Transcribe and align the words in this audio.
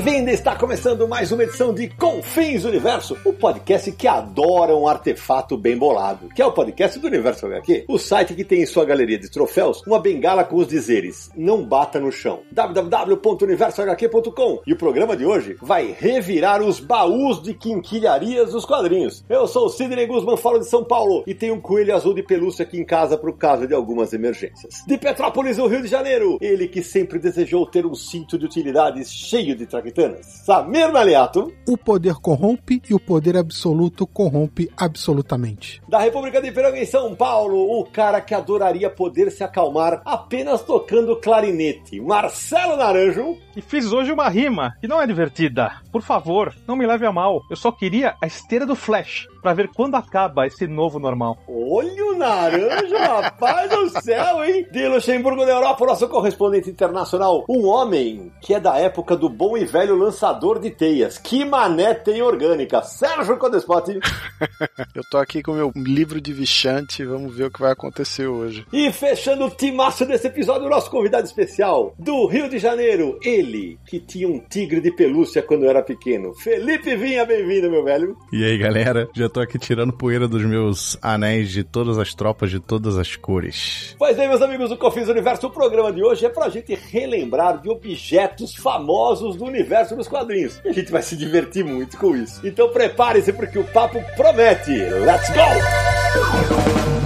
Bem-vinda! 0.00 0.30
Está 0.30 0.56
começando 0.56 1.06
mais 1.06 1.30
uma 1.30 1.42
edição 1.42 1.74
de 1.74 1.86
Confins 1.88 2.64
Universo, 2.64 3.18
o 3.22 3.34
podcast 3.34 3.92
que 3.92 4.08
adora 4.08 4.74
um 4.74 4.88
artefato 4.88 5.58
bem 5.58 5.76
bolado, 5.76 6.30
que 6.30 6.40
é 6.40 6.46
o 6.46 6.52
podcast 6.52 6.98
do 6.98 7.06
Universo 7.06 7.44
HQ, 7.44 7.84
o 7.86 7.98
site 7.98 8.34
que 8.34 8.42
tem 8.42 8.62
em 8.62 8.66
sua 8.66 8.86
galeria 8.86 9.18
de 9.18 9.30
troféus 9.30 9.82
uma 9.86 10.00
bengala 10.00 10.42
com 10.42 10.56
os 10.56 10.66
dizeres 10.66 11.30
não 11.36 11.62
bata 11.62 12.00
no 12.00 12.10
chão, 12.10 12.40
www.universohq.com 12.50 14.62
e 14.66 14.72
o 14.72 14.76
programa 14.76 15.14
de 15.14 15.26
hoje 15.26 15.58
vai 15.60 15.94
revirar 15.98 16.62
os 16.62 16.80
baús 16.80 17.42
de 17.42 17.52
quinquilharias 17.52 18.52
dos 18.52 18.64
quadrinhos. 18.64 19.22
Eu 19.28 19.46
sou 19.46 19.66
o 19.66 19.70
Sidney 19.70 20.06
Guzman, 20.06 20.38
falo 20.38 20.60
de 20.60 20.66
São 20.66 20.82
Paulo 20.82 21.24
e 21.26 21.34
tenho 21.34 21.56
um 21.56 21.60
coelho 21.60 21.94
azul 21.94 22.14
de 22.14 22.22
pelúcia 22.22 22.62
aqui 22.62 22.78
em 22.78 22.86
casa 22.86 23.18
para 23.18 23.28
o 23.28 23.36
caso 23.36 23.66
de 23.66 23.74
algumas 23.74 24.14
emergências. 24.14 24.82
De 24.86 24.96
Petrópolis, 24.96 25.58
no 25.58 25.66
Rio 25.66 25.82
de 25.82 25.88
Janeiro, 25.88 26.38
ele 26.40 26.68
que 26.68 26.82
sempre 26.82 27.18
desejou 27.18 27.66
ter 27.66 27.84
um 27.84 27.94
cinto 27.94 28.38
de 28.38 28.46
utilidades 28.46 29.12
cheio 29.12 29.54
de 29.54 29.66
traquitanas. 29.90 30.26
Samir 30.26 30.90
Naliato. 30.92 31.52
O 31.68 31.76
poder 31.76 32.14
corrompe 32.14 32.82
e 32.88 32.94
o 32.94 33.00
poder 33.00 33.36
absoluto 33.36 34.06
corrompe 34.06 34.70
absolutamente. 34.76 35.82
Da 35.88 35.98
República 35.98 36.40
de 36.40 36.48
Ipiranga 36.48 36.78
em 36.78 36.86
São 36.86 37.14
Paulo, 37.14 37.78
o 37.78 37.84
cara 37.84 38.20
que 38.20 38.34
adoraria 38.34 38.90
poder 38.90 39.30
se 39.30 39.44
acalmar 39.44 40.00
apenas 40.04 40.62
tocando 40.62 41.16
clarinete, 41.16 42.00
Marcelo 42.00 42.76
Naranjo. 42.76 43.36
E 43.56 43.60
fiz 43.60 43.92
hoje 43.92 44.12
uma 44.12 44.28
rima 44.28 44.74
que 44.80 44.88
não 44.88 45.00
é 45.00 45.06
divertida. 45.06 45.72
Por 45.92 46.02
favor, 46.02 46.54
não 46.66 46.76
me 46.76 46.86
leve 46.86 47.06
a 47.06 47.12
mal. 47.12 47.42
Eu 47.50 47.56
só 47.56 47.70
queria 47.70 48.14
a 48.22 48.26
esteira 48.26 48.64
do 48.64 48.74
Flash 48.76 49.26
para 49.40 49.54
ver 49.54 49.70
quando 49.74 49.94
acaba 49.94 50.46
esse 50.46 50.66
novo 50.66 50.98
normal. 50.98 51.38
Olha 51.48 52.06
o 52.06 52.16
Naranjo, 52.16 52.96
rapaz 52.98 53.70
do 53.70 54.02
céu, 54.02 54.44
hein? 54.44 54.66
De 54.70 54.86
Luxemburgo 54.88 55.44
da 55.44 55.52
Europa, 55.52 55.86
nosso 55.86 56.08
correspondente 56.08 56.70
internacional. 56.70 57.44
Um 57.48 57.66
homem 57.66 58.32
que 58.40 58.54
é 58.54 58.60
da 58.60 58.76
época 58.78 59.16
do 59.16 59.28
bom 59.28 59.56
e 59.56 59.64
velho 59.64 59.96
lançador 59.96 60.58
de 60.58 60.70
teias. 60.70 61.18
Que 61.18 61.44
mané 61.44 61.94
tem 61.94 62.22
orgânica. 62.22 62.82
Sérgio 62.82 63.36
Codespot. 63.38 63.90
Eu 64.94 65.02
tô 65.10 65.18
aqui 65.18 65.42
com 65.42 65.52
meu 65.52 65.72
livro 65.74 66.20
de 66.20 66.32
Vichante, 66.32 67.04
vamos 67.04 67.34
ver 67.34 67.44
o 67.44 67.50
que 67.50 67.60
vai 67.60 67.72
acontecer 67.72 68.26
hoje. 68.26 68.66
E 68.72 68.92
fechando 68.92 69.46
o 69.46 69.50
timaço 69.50 70.04
desse 70.04 70.26
episódio, 70.26 70.66
o 70.66 70.70
nosso 70.70 70.90
convidado 70.90 71.26
especial, 71.26 71.94
do 71.98 72.26
Rio 72.26 72.48
de 72.48 72.58
Janeiro, 72.58 73.18
ele 73.22 73.78
que 73.86 73.98
tinha 73.98 74.28
um 74.28 74.38
tigre 74.38 74.80
de 74.80 74.90
pelúcia 74.90 75.42
quando 75.42 75.66
era 75.66 75.82
pequeno. 75.82 76.34
Felipe 76.34 76.96
Vinha, 76.96 77.24
bem-vindo, 77.24 77.70
meu 77.70 77.84
velho. 77.84 78.16
E 78.32 78.44
aí, 78.44 78.58
galera? 78.58 79.08
Já 79.14 79.28
tô 79.30 79.40
aqui 79.40 79.58
tirando 79.58 79.92
poeira 79.92 80.28
dos 80.28 80.42
meus 80.44 80.98
anéis 81.00 81.50
de 81.50 81.64
todas 81.64 81.98
as 81.98 82.14
tropas 82.14 82.50
de 82.50 82.60
todas 82.60 82.98
as 82.98 83.16
cores. 83.16 83.94
Pois 83.98 84.16
bem, 84.16 84.28
meus 84.28 84.42
amigos 84.42 84.68
do 84.68 84.76
Confins 84.76 85.08
Universo, 85.08 85.46
o 85.46 85.50
programa 85.50 85.92
de 85.92 86.02
hoje 86.02 86.26
é 86.26 86.28
pra 86.28 86.48
gente 86.48 86.74
relembrar 86.74 87.62
de 87.62 87.70
objetos 87.70 88.54
famosos 88.54 89.36
do 89.36 89.44
universo 89.44 89.96
dos 89.96 90.08
quadrinhos. 90.08 90.60
E 90.64 90.68
a 90.68 90.72
gente 90.72 90.90
vai 90.90 91.02
se 91.02 91.16
divertir 91.16 91.64
muito 91.64 91.96
com 91.96 92.14
isso. 92.16 92.46
Então 92.46 92.68
prepare-se 92.70 93.32
porque 93.32 93.58
o 93.58 93.64
papo 93.64 93.98
promete. 94.16 94.72
Let's 94.72 95.30
go! 95.30 96.99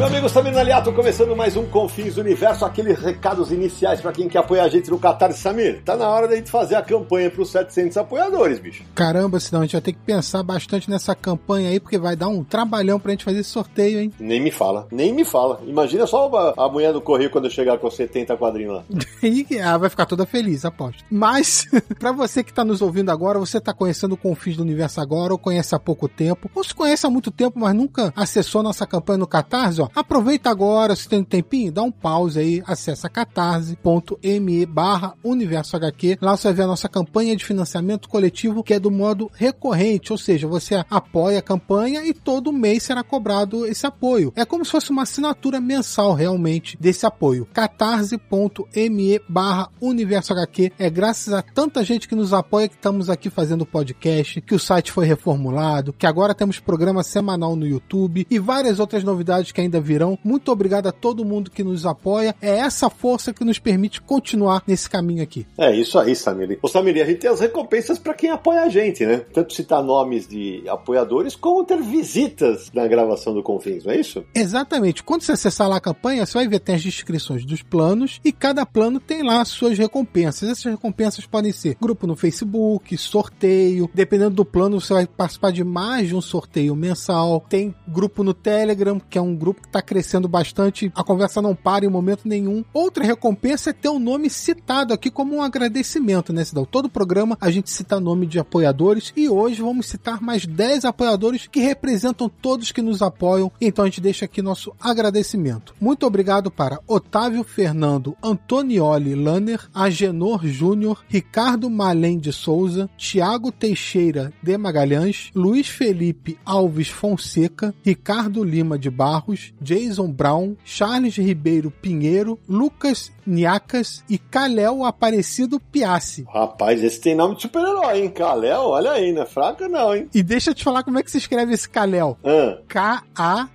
Meu 0.00 0.06
amigo 0.06 0.30
Samir 0.30 0.54
Naliato, 0.54 0.90
começando 0.94 1.36
mais 1.36 1.58
um 1.58 1.66
Confins 1.66 2.14
do 2.14 2.22
Universo, 2.22 2.64
aqueles 2.64 2.98
recados 2.98 3.52
iniciais 3.52 4.00
para 4.00 4.12
quem 4.12 4.30
quer 4.30 4.38
apoiar 4.38 4.64
a 4.64 4.68
gente 4.70 4.90
no 4.90 4.98
Qatar. 4.98 5.30
Samir, 5.34 5.82
tá 5.84 5.94
na 5.94 6.08
hora 6.08 6.26
da 6.26 6.36
gente 6.36 6.50
fazer 6.50 6.74
a 6.74 6.80
campanha 6.80 7.30
para 7.30 7.42
os 7.42 7.50
700 7.50 7.98
apoiadores, 7.98 8.58
bicho. 8.58 8.82
Caramba, 8.94 9.38
senão 9.38 9.60
a 9.60 9.64
gente 9.64 9.72
vai 9.72 9.82
ter 9.82 9.92
que 9.92 9.98
pensar 9.98 10.42
bastante 10.42 10.88
nessa 10.88 11.14
campanha 11.14 11.68
aí, 11.68 11.78
porque 11.78 11.98
vai 11.98 12.16
dar 12.16 12.28
um 12.28 12.42
trabalhão 12.42 12.98
pra 12.98 13.10
gente 13.10 13.26
fazer 13.26 13.40
esse 13.40 13.50
sorteio, 13.50 14.00
hein? 14.00 14.10
Nem 14.18 14.40
me 14.40 14.50
fala, 14.50 14.88
nem 14.90 15.12
me 15.12 15.22
fala. 15.22 15.60
Imagina 15.66 16.06
só 16.06 16.54
a, 16.56 16.68
mulher 16.70 16.94
do 16.94 17.02
correio 17.02 17.28
quando 17.28 17.44
eu 17.44 17.50
chegar 17.50 17.76
com 17.76 17.90
70 17.90 18.38
quadrinhos 18.38 18.76
lá. 18.76 18.84
E 19.22 19.58
ela 19.58 19.76
vai 19.76 19.90
ficar 19.90 20.06
toda 20.06 20.24
feliz, 20.24 20.64
aposto. 20.64 21.04
Mas, 21.10 21.68
pra 22.00 22.10
você 22.10 22.42
que 22.42 22.54
tá 22.54 22.64
nos 22.64 22.80
ouvindo 22.80 23.10
agora, 23.10 23.38
você 23.38 23.60
tá 23.60 23.74
conhecendo 23.74 24.14
o 24.14 24.16
Confins 24.16 24.56
do 24.56 24.62
Universo 24.62 24.98
agora, 24.98 25.34
ou 25.34 25.38
conhece 25.38 25.74
há 25.74 25.78
pouco 25.78 26.08
tempo, 26.08 26.50
ou 26.54 26.64
se 26.64 26.74
conhece 26.74 27.06
há 27.06 27.10
muito 27.10 27.30
tempo, 27.30 27.58
mas 27.58 27.74
nunca 27.74 28.14
acessou 28.16 28.62
nossa 28.62 28.86
campanha 28.86 29.18
no 29.18 29.26
Catarse, 29.26 29.82
ó, 29.82 29.89
aproveita 29.94 30.50
agora, 30.50 30.94
se 30.94 31.08
tem 31.08 31.20
um 31.20 31.24
tempinho, 31.24 31.72
dá 31.72 31.82
um 31.82 31.90
pause 31.90 32.38
aí, 32.38 32.62
acessa 32.66 33.08
catarse.me 33.08 34.66
barra 34.66 35.14
universo 35.22 35.76
HQ. 35.76 36.18
Lá 36.20 36.36
você 36.36 36.48
vai 36.48 36.54
ver 36.54 36.62
a 36.62 36.68
nossa 36.68 36.88
campanha 36.88 37.36
de 37.36 37.44
financiamento 37.44 38.08
coletivo, 38.08 38.62
que 38.62 38.74
é 38.74 38.80
do 38.80 38.90
modo 38.90 39.30
recorrente, 39.34 40.12
ou 40.12 40.18
seja, 40.18 40.46
você 40.46 40.84
apoia 40.90 41.38
a 41.38 41.42
campanha 41.42 42.04
e 42.04 42.12
todo 42.12 42.52
mês 42.52 42.82
será 42.82 43.02
cobrado 43.02 43.66
esse 43.66 43.86
apoio. 43.86 44.32
É 44.36 44.44
como 44.44 44.64
se 44.64 44.70
fosse 44.70 44.90
uma 44.90 45.02
assinatura 45.02 45.60
mensal 45.60 46.14
realmente 46.14 46.76
desse 46.80 47.06
apoio. 47.06 47.46
catarse.me 47.52 49.20
barra 49.28 49.68
universo 49.80 50.32
HQ. 50.32 50.72
É 50.78 50.90
graças 50.90 51.32
a 51.32 51.42
tanta 51.42 51.84
gente 51.84 52.08
que 52.08 52.14
nos 52.14 52.32
apoia 52.32 52.68
que 52.68 52.74
estamos 52.74 53.08
aqui 53.10 53.30
fazendo 53.30 53.62
o 53.62 53.66
podcast, 53.66 54.40
que 54.40 54.54
o 54.54 54.58
site 54.58 54.92
foi 54.92 55.06
reformulado, 55.06 55.92
que 55.92 56.06
agora 56.06 56.34
temos 56.34 56.58
programa 56.58 57.02
semanal 57.02 57.56
no 57.56 57.66
YouTube 57.66 58.26
e 58.30 58.38
várias 58.38 58.78
outras 58.78 59.04
novidades 59.04 59.52
que 59.52 59.60
ainda 59.60 59.79
virão. 59.80 60.18
Muito 60.24 60.50
obrigado 60.50 60.86
a 60.86 60.92
todo 60.92 61.24
mundo 61.24 61.50
que 61.50 61.64
nos 61.64 61.84
apoia. 61.84 62.34
É 62.40 62.58
essa 62.58 62.88
força 62.88 63.32
que 63.32 63.44
nos 63.44 63.58
permite 63.58 64.00
continuar 64.00 64.62
nesse 64.66 64.88
caminho 64.88 65.22
aqui. 65.22 65.46
É 65.58 65.74
isso 65.74 65.98
aí, 65.98 66.14
Samir. 66.14 66.58
Ô, 66.62 66.68
Samir, 66.68 67.02
a 67.02 67.06
gente 67.06 67.18
tem 67.18 67.30
as 67.30 67.40
recompensas 67.40 67.98
para 67.98 68.14
quem 68.14 68.30
apoia 68.30 68.62
a 68.62 68.68
gente, 68.68 69.04
né? 69.04 69.24
Tanto 69.32 69.52
citar 69.52 69.82
nomes 69.82 70.26
de 70.26 70.62
apoiadores, 70.68 71.36
como 71.36 71.64
ter 71.64 71.80
visitas 71.80 72.70
na 72.72 72.86
gravação 72.86 73.34
do 73.34 73.42
Confins, 73.42 73.84
não 73.84 73.92
é 73.92 74.00
isso? 74.00 74.24
Exatamente. 74.34 75.02
Quando 75.02 75.22
você 75.22 75.32
acessar 75.32 75.68
lá 75.68 75.76
a 75.76 75.80
campanha, 75.80 76.24
você 76.24 76.34
vai 76.34 76.48
ver 76.48 76.60
tem 76.60 76.74
as 76.74 76.82
descrições 76.82 77.44
dos 77.44 77.62
planos 77.62 78.20
e 78.24 78.32
cada 78.32 78.64
plano 78.64 79.00
tem 79.00 79.22
lá 79.22 79.40
as 79.40 79.48
suas 79.48 79.76
recompensas. 79.78 80.48
Essas 80.48 80.64
recompensas 80.64 81.26
podem 81.26 81.52
ser 81.52 81.76
grupo 81.80 82.06
no 82.06 82.16
Facebook, 82.16 82.96
sorteio. 82.96 83.90
Dependendo 83.92 84.36
do 84.36 84.44
plano, 84.44 84.80
você 84.80 84.92
vai 84.92 85.06
participar 85.06 85.50
de 85.50 85.64
mais 85.64 86.08
de 86.08 86.14
um 86.14 86.20
sorteio 86.20 86.76
mensal. 86.76 87.44
Tem 87.48 87.74
grupo 87.88 88.22
no 88.22 88.34
Telegram, 88.34 89.00
que 89.00 89.18
é 89.18 89.22
um 89.22 89.34
grupo 89.34 89.62
que 89.62 89.68
está 89.70 89.80
crescendo 89.80 90.28
bastante. 90.28 90.92
A 90.94 91.02
conversa 91.02 91.40
não 91.40 91.54
para 91.54 91.84
em 91.84 91.88
momento 91.88 92.28
nenhum. 92.28 92.64
Outra 92.72 93.04
recompensa 93.04 93.70
é 93.70 93.72
ter 93.72 93.88
o 93.88 93.98
nome 93.98 94.28
citado 94.28 94.92
aqui 94.92 95.10
como 95.10 95.36
um 95.36 95.42
agradecimento, 95.42 96.32
né, 96.32 96.44
Cidão? 96.44 96.64
Todo 96.64 96.88
programa 96.88 97.38
a 97.40 97.50
gente 97.50 97.70
cita 97.70 98.00
nome 98.00 98.26
de 98.26 98.38
apoiadores 98.38 99.12
e 99.16 99.28
hoje 99.28 99.62
vamos 99.62 99.86
citar 99.86 100.20
mais 100.20 100.44
10 100.46 100.84
apoiadores 100.84 101.46
que 101.46 101.60
representam 101.60 102.28
todos 102.28 102.72
que 102.72 102.82
nos 102.82 103.00
apoiam. 103.00 103.50
Então 103.60 103.84
a 103.84 103.88
gente 103.88 104.00
deixa 104.00 104.24
aqui 104.24 104.42
nosso 104.42 104.72
agradecimento. 104.80 105.74
Muito 105.80 106.06
obrigado 106.06 106.50
para 106.50 106.80
Otávio 106.86 107.44
Fernando 107.44 108.16
Antonioli 108.22 109.14
Lanner, 109.14 109.68
Agenor 109.74 110.46
Júnior, 110.46 111.04
Ricardo 111.08 111.70
Malém 111.70 112.18
de 112.18 112.32
Souza, 112.32 112.90
Tiago 112.96 113.52
Teixeira 113.52 114.32
de 114.42 114.56
Magalhães, 114.58 115.30
Luiz 115.34 115.68
Felipe 115.68 116.38
Alves 116.44 116.88
Fonseca, 116.88 117.74
Ricardo 117.84 118.42
Lima 118.42 118.78
de 118.78 118.90
Barros, 118.90 119.52
Jason 119.60 120.08
Brown, 120.10 120.56
Charles 120.64 121.16
Ribeiro 121.16 121.70
Pinheiro, 121.70 122.38
Lucas 122.48 123.12
Niacas 123.26 124.02
e 124.08 124.18
Kalel 124.18 124.84
Aparecido 124.84 125.60
Piassi. 125.60 126.26
Rapaz, 126.32 126.82
esse 126.82 127.00
tem 127.00 127.14
nome 127.14 127.36
de 127.36 127.42
super-herói, 127.42 128.00
hein? 128.00 128.10
Kalel, 128.10 128.62
olha 128.62 128.90
aí, 128.92 129.12
não 129.12 129.22
é 129.22 129.26
fraca 129.26 129.68
não, 129.68 129.94
hein? 129.94 130.08
E 130.12 130.22
deixa 130.22 130.50
eu 130.50 130.54
te 130.54 130.64
falar 130.64 130.82
como 130.82 130.98
é 130.98 131.02
que 131.02 131.10
se 131.10 131.18
escreve 131.18 131.54
esse 131.54 131.68
Kalel. 131.68 132.18
Ah, 132.24 132.58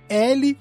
K-A-L-E-O. 0.08 0.56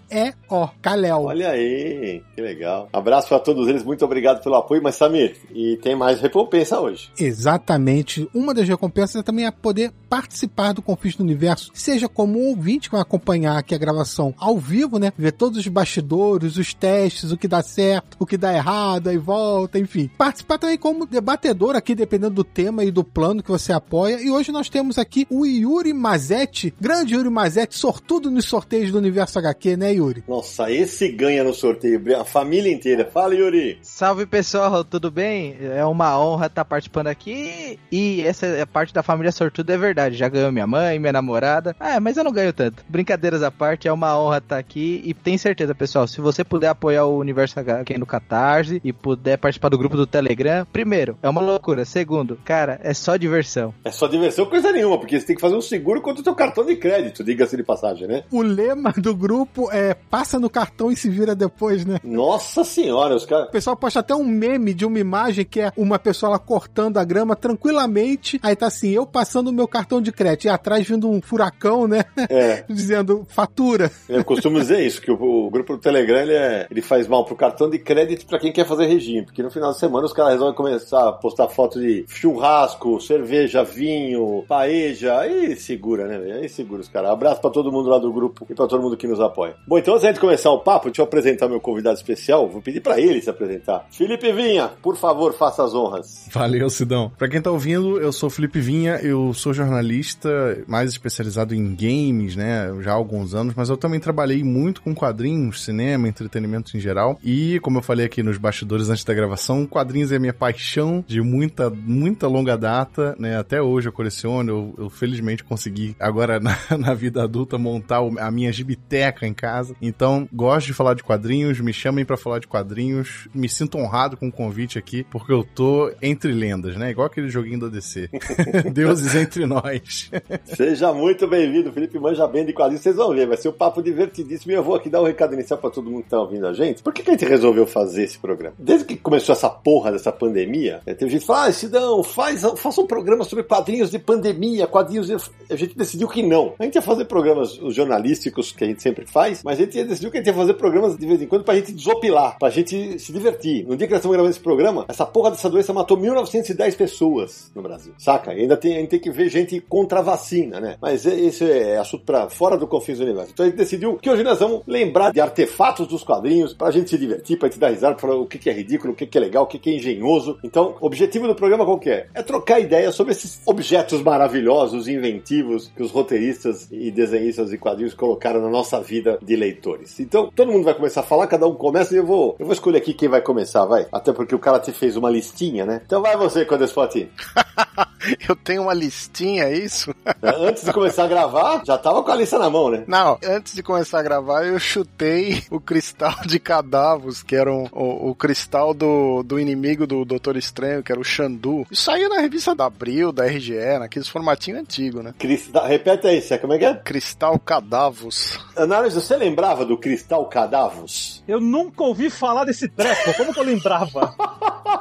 Kalel. 0.81 1.23
olha 1.23 1.51
aí, 1.51 2.21
que 2.33 2.41
legal. 2.41 2.89
Abraço 2.91 3.29
para 3.29 3.39
todos 3.39 3.67
eles, 3.67 3.83
muito 3.83 4.03
obrigado 4.03 4.43
pelo 4.43 4.55
apoio, 4.55 4.81
mas 4.83 4.95
Samir, 4.95 5.37
e 5.53 5.77
tem 5.77 5.95
mais 5.95 6.19
recompensa 6.19 6.79
hoje. 6.79 7.09
Exatamente. 7.17 8.29
Uma 8.33 8.53
das 8.53 8.67
recompensas 8.67 9.15
é 9.17 9.23
também 9.23 9.45
é 9.45 9.51
poder 9.51 9.91
participar 10.09 10.73
do 10.73 10.81
Confins 10.81 11.15
do 11.15 11.23
Universo, 11.23 11.71
seja 11.73 12.09
como 12.09 12.39
um 12.39 12.49
ouvinte 12.49 12.89
que 12.89 12.95
vai 12.95 13.01
acompanhar 13.01 13.57
aqui 13.57 13.73
a 13.73 13.77
gravação 13.77 14.33
ao 14.37 14.57
vivo, 14.57 14.99
né? 14.99 15.11
Todos 15.35 15.59
os 15.59 15.67
bastidores, 15.67 16.57
os 16.57 16.73
testes, 16.73 17.31
o 17.31 17.37
que 17.37 17.47
dá 17.47 17.61
certo, 17.61 18.17
o 18.19 18.25
que 18.25 18.37
dá 18.37 18.53
errado, 18.53 19.09
aí 19.09 19.17
volta, 19.17 19.77
enfim. 19.77 20.09
Participar 20.17 20.57
também 20.57 20.77
como 20.77 21.05
debatedor 21.05 21.75
aqui, 21.75 21.93
dependendo 21.93 22.35
do 22.35 22.43
tema 22.43 22.83
e 22.83 22.91
do 22.91 23.03
plano 23.03 23.43
que 23.43 23.51
você 23.51 23.71
apoia. 23.71 24.21
E 24.21 24.31
hoje 24.31 24.51
nós 24.51 24.69
temos 24.69 24.97
aqui 24.97 25.27
o 25.29 25.45
Yuri 25.45 25.93
Mazetti, 25.93 26.73
grande 26.79 27.13
Yuri 27.13 27.29
Mazetti, 27.29 27.77
sortudo 27.77 28.31
nos 28.31 28.45
sorteios 28.45 28.91
do 28.91 28.97
Universo 28.97 29.39
HQ, 29.39 29.77
né, 29.77 29.93
Yuri? 29.93 30.23
Nossa, 30.27 30.71
esse 30.71 31.09
ganha 31.09 31.43
no 31.43 31.53
sorteio, 31.53 32.19
a 32.19 32.25
família 32.25 32.71
inteira. 32.71 33.05
Fala, 33.05 33.35
Yuri! 33.35 33.77
Salve 33.81 34.25
pessoal, 34.25 34.83
tudo 34.83 35.11
bem? 35.11 35.57
É 35.59 35.85
uma 35.85 36.19
honra 36.19 36.47
estar 36.47 36.65
participando 36.65 37.07
aqui. 37.07 37.79
E 37.91 38.21
essa 38.21 38.45
é 38.45 38.65
parte 38.65 38.93
da 38.93 39.03
família 39.03 39.31
sortuda 39.31 39.73
é 39.73 39.77
verdade. 39.77 40.15
Já 40.15 40.27
ganhou 40.27 40.51
minha 40.51 40.67
mãe, 40.67 40.99
minha 40.99 41.13
namorada. 41.13 41.75
Ah, 41.79 41.99
mas 41.99 42.17
eu 42.17 42.23
não 42.23 42.31
ganho 42.31 42.53
tanto. 42.53 42.83
Brincadeiras 42.87 43.43
à 43.43 43.51
parte, 43.51 43.87
é 43.87 43.93
uma 43.93 44.19
honra 44.19 44.37
estar 44.37 44.57
aqui. 44.57 45.01
E 45.05 45.13
tem 45.25 45.39
certeza, 45.39 45.73
pessoal, 45.73 46.07
se 46.07 46.21
você 46.21 46.43
puder 46.43 46.67
apoiar 46.67 47.05
o 47.05 47.17
Universo 47.17 47.59
HQ 47.59 47.97
no 47.97 48.05
Catarse 48.05 48.79
e 48.83 48.93
puder 48.93 49.39
participar 49.39 49.69
do 49.69 49.77
grupo 49.77 49.97
do 49.97 50.05
Telegram, 50.05 50.67
primeiro, 50.71 51.17
é 51.19 51.27
uma 51.27 51.41
loucura. 51.41 51.83
Segundo, 51.83 52.37
cara, 52.45 52.79
é 52.83 52.93
só 52.93 53.17
diversão. 53.17 53.73
É 53.83 53.89
só 53.89 54.05
diversão, 54.05 54.45
coisa 54.45 54.71
nenhuma, 54.71 54.99
porque 54.99 55.19
você 55.19 55.25
tem 55.25 55.35
que 55.35 55.41
fazer 55.41 55.55
um 55.55 55.61
seguro 55.61 55.99
contra 55.99 56.21
o 56.21 56.23
teu 56.23 56.35
cartão 56.35 56.63
de 56.63 56.75
crédito, 56.75 57.23
diga-se 57.23 57.57
de 57.57 57.63
passagem, 57.63 58.07
né? 58.07 58.23
O 58.31 58.43
lema 58.43 58.93
do 58.95 59.15
grupo 59.15 59.67
é 59.71 59.95
passa 59.95 60.39
no 60.39 60.47
cartão 60.47 60.91
e 60.91 60.95
se 60.95 61.09
vira 61.09 61.33
depois, 61.33 61.83
né? 61.83 61.99
Nossa 62.03 62.63
senhora, 62.63 63.15
os 63.15 63.25
caras. 63.25 63.47
O 63.47 63.51
pessoal 63.51 63.75
posta 63.75 64.01
até 64.01 64.13
um 64.13 64.23
meme 64.23 64.75
de 64.75 64.85
uma 64.85 64.99
imagem 64.99 65.43
que 65.43 65.59
é 65.59 65.71
uma 65.75 65.97
pessoa 65.97 66.33
lá 66.33 66.37
cortando 66.37 66.99
a 66.99 67.03
grama 67.03 67.35
tranquilamente. 67.35 68.39
Aí 68.43 68.55
tá 68.55 68.67
assim, 68.67 68.91
eu 68.91 69.07
passando 69.07 69.47
o 69.47 69.53
meu 69.53 69.67
cartão 69.67 69.99
de 69.99 70.11
crédito 70.11 70.45
e 70.45 70.49
atrás 70.49 70.87
vindo 70.87 71.09
um 71.09 71.19
furacão, 71.19 71.87
né? 71.87 72.05
É. 72.29 72.63
Dizendo 72.69 73.25
fatura. 73.27 73.91
Eu 74.07 74.23
costumo 74.23 74.59
dizer 74.59 74.85
isso, 74.85 75.01
que 75.01 75.14
o, 75.23 75.47
o 75.47 75.49
grupo 75.49 75.73
do 75.73 75.79
Telegram 75.79 76.19
ele, 76.19 76.33
é, 76.33 76.67
ele 76.69 76.81
faz 76.81 77.07
mal 77.07 77.25
pro 77.25 77.35
cartão 77.35 77.69
de 77.69 77.79
crédito 77.79 78.25
para 78.25 78.39
quem 78.39 78.51
quer 78.51 78.65
fazer 78.65 78.85
regime, 78.85 79.25
porque 79.25 79.43
no 79.43 79.51
final 79.51 79.71
de 79.71 79.79
semana 79.79 80.05
os 80.05 80.13
caras 80.13 80.33
resolvem 80.33 80.55
começar 80.55 81.09
a 81.09 81.11
postar 81.11 81.47
foto 81.47 81.79
de 81.79 82.05
churrasco, 82.07 82.99
cerveja, 83.01 83.63
vinho, 83.63 84.43
paeja, 84.47 85.19
aí 85.19 85.55
segura, 85.55 86.07
né? 86.07 86.33
Aí 86.33 86.49
segura 86.49 86.81
os 86.81 86.87
caras. 86.87 87.11
Abraço 87.11 87.41
para 87.41 87.49
todo 87.49 87.71
mundo 87.71 87.89
lá 87.89 87.97
do 87.97 88.11
grupo 88.11 88.45
e 88.49 88.53
para 88.53 88.67
todo 88.67 88.81
mundo 88.81 88.97
que 88.97 89.07
nos 89.07 89.19
apoia. 89.19 89.55
Bom, 89.67 89.77
então 89.77 89.95
antes 89.95 90.13
de 90.13 90.19
começar 90.19 90.51
o 90.51 90.59
papo, 90.59 90.85
deixa 90.85 91.01
eu 91.01 91.05
apresentar 91.05 91.47
meu 91.47 91.59
convidado 91.59 91.97
especial. 91.97 92.47
Vou 92.47 92.61
pedir 92.61 92.81
para 92.81 92.99
ele 92.99 93.21
se 93.21 93.29
apresentar. 93.29 93.85
Felipe 93.91 94.31
Vinha, 94.31 94.69
por 94.81 94.95
favor, 94.97 95.33
faça 95.33 95.63
as 95.63 95.73
honras. 95.73 96.27
Valeu, 96.31 96.69
Sidão. 96.69 97.11
Pra 97.17 97.29
quem 97.29 97.41
tá 97.41 97.51
ouvindo, 97.51 97.99
eu 97.99 98.11
sou 98.11 98.29
Felipe 98.29 98.59
Vinha, 98.59 98.99
eu 99.01 99.33
sou 99.33 99.53
jornalista 99.53 100.29
mais 100.67 100.89
especializado 100.89 101.53
em 101.53 101.75
games, 101.75 102.35
né, 102.35 102.73
já 102.81 102.91
há 102.91 102.95
alguns 102.95 103.33
anos, 103.33 103.53
mas 103.55 103.69
eu 103.69 103.77
também 103.77 103.99
trabalhei 103.99 104.43
muito 104.43 104.81
com 104.81 104.93
quadrinhos, 105.05 105.63
cinema, 105.63 106.07
entretenimento 106.07 106.75
em 106.75 106.79
geral. 106.79 107.19
E, 107.23 107.59
como 107.59 107.77
eu 107.77 107.83
falei 107.83 108.07
aqui 108.07 108.23
nos 108.23 108.39
bastidores 108.39 108.89
antes 108.89 109.03
da 109.03 109.13
gravação, 109.13 109.67
quadrinhos 109.67 110.11
é 110.11 110.17
minha 110.17 110.33
paixão 110.33 111.05
de 111.07 111.21
muita, 111.21 111.69
muita 111.69 112.27
longa 112.27 112.57
data, 112.57 113.15
né, 113.19 113.37
até 113.37 113.61
hoje 113.61 113.87
eu 113.87 113.93
coleciono, 113.93 114.49
eu, 114.49 114.75
eu 114.85 114.89
felizmente 114.89 115.43
consegui, 115.43 115.95
agora 115.99 116.39
na, 116.41 116.57
na 116.75 116.93
vida 116.95 117.23
adulta, 117.23 117.55
montar 117.59 117.99
a 118.19 118.31
minha 118.31 118.51
gibiteca 118.51 119.27
em 119.27 119.33
casa. 119.33 119.75
Então, 119.79 120.27
gosto 120.33 120.67
de 120.67 120.73
falar 120.73 120.95
de 120.95 121.03
quadrinhos, 121.03 121.59
me 121.59 121.71
chamem 121.71 122.03
para 122.03 122.17
falar 122.17 122.39
de 122.39 122.47
quadrinhos, 122.47 123.27
me 123.33 123.47
sinto 123.47 123.77
honrado 123.77 124.17
com 124.17 124.29
o 124.29 124.31
convite 124.31 124.79
aqui, 124.79 125.05
porque 125.11 125.31
eu 125.31 125.43
tô 125.43 125.91
entre 126.01 126.31
lendas, 126.31 126.75
né? 126.77 126.89
Igual 126.89 127.05
aquele 127.05 127.29
joguinho 127.29 127.59
da 127.59 127.67
DC. 127.67 128.09
Deuses 128.73 129.13
entre 129.13 129.45
nós. 129.45 130.09
Seja 130.45 130.91
muito 130.91 131.27
bem-vindo, 131.27 131.71
Felipe 131.71 131.99
Manja 131.99 132.27
bem 132.27 132.43
de 132.43 132.53
quadrinhos. 132.53 132.81
Vocês 132.81 132.95
vão 132.95 133.13
ver, 133.13 133.27
vai 133.27 133.37
ser 133.37 133.49
um 133.49 133.53
papo 133.53 133.83
divertidíssimo. 133.83 134.51
E 134.51 134.55
eu 134.55 134.63
vou 134.63 134.75
aqui 134.85 134.89
dar 134.89 135.01
um 135.01 135.05
recado 135.05 135.33
inicial 135.33 135.59
para 135.59 135.69
todo 135.69 135.89
mundo 135.89 136.03
que 136.03 136.09
tá 136.09 136.19
ouvindo 136.19 136.45
a 136.47 136.53
gente. 136.53 136.83
Por 136.83 136.93
que, 136.93 137.03
que 137.03 137.09
a 137.09 137.13
gente 137.13 137.25
resolveu 137.25 137.65
fazer 137.65 138.03
esse 138.03 138.17
programa? 138.17 138.55
Desde 138.57 138.85
que 138.85 138.95
começou 138.95 139.33
essa 139.33 139.49
porra 139.49 139.91
dessa 139.91 140.11
pandemia, 140.11 140.81
né, 140.85 140.93
teve 140.93 141.11
gente 141.11 141.21
que 141.21 141.27
fala, 141.27 141.49
ah, 141.49 142.03
faz, 142.03 142.41
faça 142.57 142.81
um 142.81 142.87
programa 142.87 143.23
sobre 143.23 143.43
quadrinhos 143.43 143.89
de 143.89 143.99
pandemia, 143.99 144.67
quadrinhos 144.67 145.07
de... 145.07 145.15
A 145.49 145.55
gente 145.55 145.75
decidiu 145.75 146.07
que 146.07 146.21
não. 146.21 146.53
A 146.59 146.63
gente 146.63 146.75
ia 146.75 146.81
fazer 146.81 147.05
programas 147.05 147.53
jornalísticos, 147.69 148.51
que 148.51 148.63
a 148.63 148.67
gente 148.67 148.81
sempre 148.81 149.05
faz, 149.05 149.41
mas 149.43 149.59
a 149.59 149.63
gente 149.63 149.83
decidiu 149.83 150.11
que 150.11 150.17
a 150.17 150.19
gente 150.19 150.27
ia 150.27 150.33
fazer 150.33 150.53
programas 150.53 150.97
de 150.97 151.05
vez 151.05 151.21
em 151.21 151.27
quando 151.27 151.43
pra 151.43 151.55
gente 151.55 151.71
desopilar, 151.71 152.37
pra 152.37 152.49
gente 152.49 152.99
se 152.99 153.11
divertir. 153.11 153.65
No 153.65 153.75
dia 153.75 153.87
que 153.87 153.93
nós 153.93 153.99
estamos 153.99 154.15
gravando 154.15 154.31
esse 154.31 154.39
programa, 154.39 154.85
essa 154.87 155.05
porra 155.05 155.31
dessa 155.31 155.49
doença 155.49 155.73
matou 155.73 155.97
1910 155.97 156.75
pessoas 156.75 157.51
no 157.55 157.61
Brasil, 157.61 157.93
saca? 157.97 158.33
E 158.33 158.41
ainda 158.41 158.57
tem, 158.57 158.75
a 158.75 158.79
gente 158.79 158.89
tem 158.89 158.99
que 158.99 159.11
ver 159.11 159.29
gente 159.29 159.59
contra 159.61 159.99
a 159.99 160.01
vacina, 160.01 160.59
né? 160.59 160.77
Mas 160.81 161.05
esse 161.05 161.49
é 161.49 161.77
assunto 161.77 162.05
pra 162.05 162.29
fora 162.29 162.57
do 162.57 162.67
Confins 162.67 162.97
do 162.99 163.03
Universo. 163.05 163.31
Então 163.33 163.45
a 163.45 163.49
gente 163.49 163.57
decidiu 163.57 163.95
que 163.97 164.09
hoje 164.09 164.23
nós 164.23 164.39
vamos 164.39 164.61
lembrar 164.75 165.11
de 165.11 165.21
artefatos 165.21 165.87
dos 165.87 166.03
quadrinhos 166.03 166.53
pra 166.53 166.71
gente 166.71 166.89
se 166.89 166.97
divertir, 166.97 167.37
pra 167.37 167.47
gente 167.47 167.59
dar 167.59 167.69
risada, 167.69 167.95
pra 167.95 168.07
falar 168.07 168.19
o 168.19 168.25
que, 168.25 168.49
é 168.49 168.53
ridículo, 168.53 168.93
o 168.93 168.95
que, 168.95 169.17
é 169.17 169.21
legal, 169.21 169.43
o 169.43 169.47
que, 169.47 169.57
que 169.57 169.69
é 169.69 169.75
engenhoso. 169.75 170.37
Então, 170.43 170.75
o 170.79 170.85
objetivo 170.85 171.27
do 171.27 171.35
programa 171.35 171.65
qual 171.65 171.79
que 171.79 171.89
é? 171.89 172.07
É 172.13 172.21
trocar 172.21 172.59
ideias 172.59 172.93
sobre 172.95 173.13
esses 173.13 173.41
objetos 173.45 174.01
maravilhosos, 174.01 174.87
inventivos, 174.87 175.71
que 175.75 175.81
os 175.81 175.91
roteiristas 175.91 176.67
e 176.71 176.91
desenhistas 176.91 177.49
de 177.49 177.57
quadrinhos 177.57 177.93
colocaram 177.93 178.41
na 178.41 178.49
nossa 178.49 178.79
vida 178.81 179.17
de 179.21 179.35
leitores. 179.35 179.99
Então, 179.99 180.29
todo 180.35 180.51
mundo 180.51 180.65
vai 180.65 180.73
começar 180.73 181.01
a 181.01 181.03
falar, 181.03 181.27
cada 181.27 181.47
um 181.47 181.55
começa 181.55 181.93
e 181.93 181.97
eu 181.97 182.05
vou, 182.05 182.35
eu 182.37 182.45
vou 182.45 182.53
escolher 182.53 182.77
aqui 182.77 182.93
quem 182.93 183.07
vai 183.07 183.21
começar, 183.21 183.65
vai. 183.65 183.87
Até 183.91 184.11
porque 184.11 184.35
o 184.35 184.39
cara 184.39 184.59
te 184.59 184.71
fez 184.71 184.95
uma 184.97 185.09
listinha, 185.09 185.65
né? 185.65 185.81
Então 185.85 186.01
vai 186.01 186.17
você, 186.17 186.45
Codespot. 186.45 187.09
eu 188.27 188.35
tenho 188.35 188.63
uma 188.63 188.73
listinha, 188.73 189.45
é 189.45 189.57
isso? 189.57 189.93
Antes 190.21 190.63
de 190.63 190.73
começar 190.73 191.05
a 191.05 191.07
gravar, 191.07 191.63
já 191.65 191.77
tava 191.77 192.03
com 192.03 192.11
a 192.11 192.15
lista 192.15 192.37
na 192.37 192.49
mão, 192.49 192.69
né? 192.69 192.83
Não, 192.87 193.17
antes 193.23 193.53
de 193.53 193.63
começar 193.63 193.99
a 193.99 194.03
gravar, 194.03 194.45
eu 194.45 194.59
chutei 194.65 195.43
o 195.49 195.59
cristal 195.59 196.15
de 196.25 196.39
cadavos, 196.39 197.23
que 197.23 197.35
era 197.35 197.51
um, 197.51 197.67
o, 197.71 198.09
o, 198.09 198.15
cristal 198.15 198.73
do, 198.73 199.23
do 199.23 199.39
inimigo 199.39 199.85
do 199.85 200.03
Doutor 200.03 200.35
Estranho, 200.35 200.83
que 200.83 200.91
era 200.91 200.99
o 200.99 201.03
Xandu. 201.03 201.65
Isso 201.71 201.83
saiu 201.83 202.09
na 202.09 202.19
revista 202.19 202.55
da 202.55 202.65
Abril, 202.65 203.11
da 203.11 203.25
RGE, 203.25 203.79
naqueles 203.79 204.07
formatinhos 204.07 204.59
antigos, 204.59 205.03
né? 205.03 205.13
Cristal, 205.17 205.65
repete 205.65 206.07
aí, 206.07 206.21
como 206.39 206.53
é 206.53 206.57
que 206.57 206.65
é? 206.65 206.75
Cristal 206.75 207.39
Cadavos. 207.39 208.39
Análise, 208.55 208.99
você 208.99 209.15
lembrava 209.15 209.65
do 209.65 209.77
Cristal 209.77 210.25
Cadavos? 210.25 211.23
Eu 211.27 211.39
nunca 211.39 211.83
ouvi 211.83 212.09
falar 212.09 212.45
desse 212.45 212.67
treco, 212.67 213.13
como 213.15 213.33
que 213.33 213.39
eu 213.39 213.43
lembrava? 213.43 214.15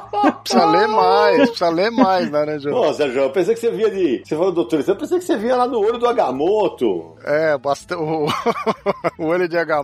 precisa 0.45 0.65
ler 0.65 0.87
mais, 0.87 1.37
precisa 1.37 1.69
ler 1.69 1.91
mais, 1.91 2.31
né, 2.31 2.45
né, 2.45 2.59
João? 2.59 2.83
Pô, 2.83 2.93
Sérgio, 2.93 3.21
eu 3.23 3.29
pensei 3.31 3.53
que 3.53 3.59
você 3.59 3.71
via 3.71 3.89
de. 3.89 4.23
Você 4.25 4.35
falou 4.35 4.51
doutor, 4.51 4.83
eu 4.87 4.95
pensei 4.95 5.19
que 5.19 5.25
você 5.25 5.37
via 5.37 5.55
lá 5.55 5.67
no 5.67 5.79
olho 5.79 5.97
do 5.97 6.07
Agamotto. 6.07 7.15
É, 7.23 7.57
basta 7.57 7.97
o, 7.99 8.27
o 9.17 9.25
olho 9.25 9.47
de 9.47 9.57
Agamotto, 9.57 9.74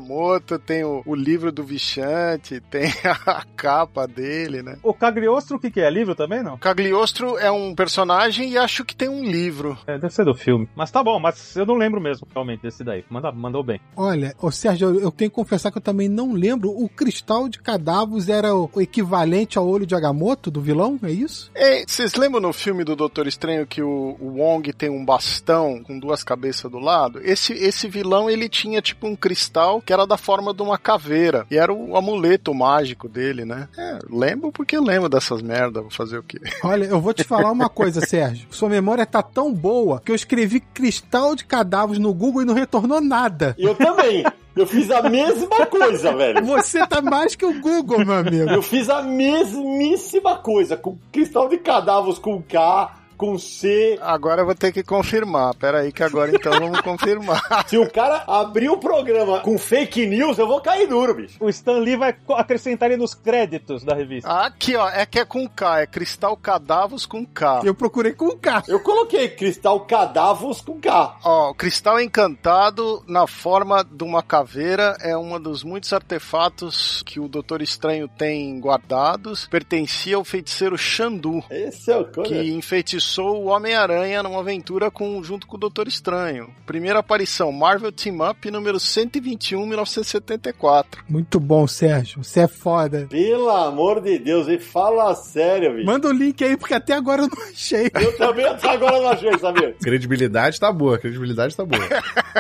tem 0.66 0.84
o, 0.84 1.02
o 1.06 1.16
livro 1.16 1.52
do 1.52 1.64
Vichante, 1.64 2.60
tem 2.70 2.92
a 3.04 3.44
capa 3.56 4.08
dele, 4.08 4.62
né? 4.62 4.78
O 4.84 4.94
Cagliostro, 4.94 5.58
o 5.58 5.60
que, 5.60 5.72
que 5.72 5.82
é? 5.82 5.90
Livro 5.90 6.16
também, 6.16 6.44
não? 6.44 6.58
Cagliostro 6.58 7.38
é 7.38 7.52
um 7.52 7.76
personagem 7.76 8.52
e 8.52 8.58
acho 8.58 8.86
que 8.86 8.96
tem 8.96 9.10
um 9.10 9.24
livro. 9.24 9.78
É, 9.88 9.98
deve 9.98 10.14
ser 10.14 10.26
do 10.26 10.34
filme. 10.34 10.68
Mas 10.76 10.92
tá 10.92 11.04
bom, 11.04 11.20
mas 11.20 11.56
eu 11.56 11.66
não 11.66 11.76
lembro 11.76 12.02
mesmo, 12.02 12.28
realmente, 12.34 12.62
desse 12.62 12.84
daí. 12.84 13.04
Manda, 13.10 13.32
mandou 13.32 13.64
bem. 13.64 13.80
Olha, 13.96 14.36
ô 14.40 14.52
Sérgio, 14.52 15.00
eu 15.00 15.12
tenho 15.12 15.30
que 15.30 15.36
confessar 15.36 15.72
que 15.72 15.78
eu 15.78 15.82
também 15.82 16.10
não 16.10 16.34
lembro. 16.34 16.70
O 16.70 16.88
cristal 16.88 17.50
de 17.50 17.60
cadáveres 17.60 18.30
era 18.30 18.56
o 18.56 18.70
equivalente 18.80 19.58
ao 19.58 19.68
olho 19.68 19.86
de 19.86 19.96
Agamotto 19.96 20.52
do 20.52 20.62
vilão, 20.62 21.00
é 21.04 21.12
isso? 21.12 21.52
É, 21.56 21.84
vocês 21.86 22.16
lembram 22.16 22.42
no 22.42 22.54
filme 22.54 22.84
do 22.84 22.96
Doutor 22.96 23.28
Estranho 23.28 23.68
que 23.68 23.82
o, 23.82 24.18
o 24.20 24.40
Wong 24.40 24.72
tem 24.74 24.90
um 24.90 25.04
bastão 25.04 25.82
com 25.84 26.00
duas 26.00 26.24
cabeças 26.24 26.70
do 26.70 26.80
lado? 26.80 27.20
Esse, 27.24 27.54
esse 27.54 27.88
vilão, 27.88 28.30
ele 28.30 28.48
tinha 28.50 28.82
tipo 28.82 29.08
um 29.08 29.16
cristal 29.16 29.81
que 29.82 29.92
era 29.92 30.06
da 30.06 30.18
forma 30.18 30.54
de 30.54 30.62
uma 30.62 30.78
caveira. 30.78 31.46
E 31.50 31.58
era 31.58 31.74
o 31.74 31.96
amuleto 31.98 32.54
mágico 32.54 33.10
dele, 33.10 33.46
né? 33.46 33.68
É, 33.78 34.00
lembro 34.10 34.52
porque 34.52 34.80
lembro 34.80 35.10
dessas 35.10 35.42
merdas, 35.42 35.82
vou 35.82 35.92
fazer 35.92 36.18
o 36.18 36.24
quê? 36.24 36.40
Olha, 36.64 36.86
eu 36.86 37.02
vou 37.02 37.14
te 37.14 37.24
falar 37.24 37.52
uma 37.52 37.70
coisa, 37.70 38.02
Sérgio. 38.06 38.48
Sua 38.52 38.70
memória 38.70 39.06
tá 39.06 39.22
tão 39.22 39.54
boa 39.54 40.02
que 40.04 40.12
eu 40.12 40.16
escrevi 40.16 40.60
cristal 40.60 41.36
de 41.36 41.46
cadáveres 41.46 42.00
no 42.00 42.14
Google 42.14 42.44
e 42.44 42.46
não 42.46 42.54
retornou 42.54 43.02
nada. 43.02 43.56
Eu 43.58 43.76
também. 43.76 44.24
Eu 44.56 44.68
fiz 44.68 44.92
a 44.92 45.10
mesma 45.10 45.66
coisa, 45.66 46.14
velho. 46.14 46.46
Você 46.46 46.86
tá 46.86 47.02
mais 47.02 47.36
que 47.36 47.46
o 47.46 47.62
Google, 47.62 48.06
meu 48.06 48.16
amigo. 48.16 48.50
Eu 48.50 48.62
fiz 48.62 48.90
a 48.90 49.02
mesmíssima 49.02 50.38
coisa, 50.38 50.76
com 50.76 50.98
cristal 51.12 51.48
de 51.48 51.58
cadáveres 51.58 52.20
com 52.20 52.42
K, 52.42 53.01
com 53.22 53.38
C. 53.38 54.00
Agora 54.02 54.42
eu 54.42 54.46
vou 54.48 54.56
ter 54.56 54.72
que 54.72 54.82
confirmar. 54.82 55.54
Pera 55.54 55.82
aí 55.82 55.92
que 55.92 56.02
agora 56.02 56.32
então 56.36 56.52
vamos 56.54 56.82
confirmar. 56.82 57.68
Se 57.68 57.78
o 57.78 57.88
cara 57.88 58.24
abrir 58.26 58.68
o 58.68 58.80
programa 58.80 59.42
com 59.42 59.60
fake 59.60 60.08
news, 60.08 60.40
eu 60.40 60.48
vou 60.48 60.60
cair 60.60 60.88
duro, 60.88 61.14
bicho. 61.14 61.38
O 61.40 61.48
Stan 61.48 61.78
Lee 61.78 61.96
vai 61.96 62.16
acrescentar 62.36 62.90
ele 62.90 63.00
nos 63.00 63.14
créditos 63.14 63.84
da 63.84 63.94
revista. 63.94 64.28
Aqui, 64.28 64.76
ó, 64.76 64.90
é 64.90 65.06
que 65.06 65.20
é 65.20 65.26
com 65.26 65.48
K, 65.48 65.82
é 65.82 65.86
Cristal 65.86 66.36
Cadavos 66.36 67.06
com 67.06 67.24
K. 67.24 67.62
Eu 67.64 67.76
procurei 67.76 68.14
com 68.14 68.36
K. 68.36 68.64
Eu 68.68 68.80
coloquei 68.80 69.30
Cristal 69.30 69.80
Cadavos 69.82 70.60
com 70.60 70.80
K. 70.80 71.20
Ó, 71.24 71.54
Cristal 71.54 72.02
Encantado 72.02 73.04
na 73.08 73.28
forma 73.28 73.84
de 73.84 74.04
uma 74.04 74.24
caveira 74.24 74.98
é 75.00 75.16
um 75.16 75.40
dos 75.40 75.64
muitos 75.64 75.94
artefatos 75.94 77.04
que 77.06 77.20
o 77.20 77.28
Doutor 77.28 77.62
Estranho 77.62 78.08
tem 78.08 78.60
guardados. 78.60 79.46
Pertencia 79.46 80.16
ao 80.16 80.26
feiticeiro 80.26 80.76
Xandu. 80.76 81.44
Esse 81.52 81.92
é 81.92 81.98
o 81.98 82.06
Que 82.06 82.52
enfeitiçou 82.52 83.11
sou 83.12 83.44
o 83.44 83.48
Homem-Aranha 83.48 84.24
numa 84.24 84.40
aventura 84.40 84.90
com, 84.90 85.22
junto 85.22 85.46
com 85.46 85.58
o 85.58 85.60
Doutor 85.60 85.86
Estranho. 85.86 86.50
Primeira 86.66 87.00
aparição, 87.00 87.52
Marvel 87.52 87.92
Team 87.92 88.18
Up, 88.26 88.50
número 88.50 88.80
121, 88.80 89.66
1974. 89.66 91.04
Muito 91.10 91.38
bom, 91.38 91.68
Sérgio. 91.68 92.24
Você 92.24 92.42
é 92.42 92.48
foda. 92.48 93.08
Pelo 93.10 93.50
amor 93.50 94.00
de 94.00 94.18
Deus, 94.18 94.48
e 94.48 94.58
fala 94.58 95.14
sério, 95.14 95.74
bicho. 95.74 95.86
Manda 95.86 96.08
o 96.08 96.14
link 96.14 96.42
aí, 96.42 96.56
porque 96.56 96.74
até 96.74 96.94
agora 96.94 97.24
eu 97.24 97.28
não 97.28 97.44
achei. 97.50 97.92
Eu 97.94 98.16
também 98.16 98.46
até 98.46 98.70
agora 98.70 98.98
não 98.98 99.10
achei, 99.10 99.38
sabe? 99.38 99.74
Credibilidade 99.74 100.58
tá 100.58 100.72
boa, 100.72 100.98
credibilidade 100.98 101.54
tá 101.54 101.66
boa. 101.66 101.84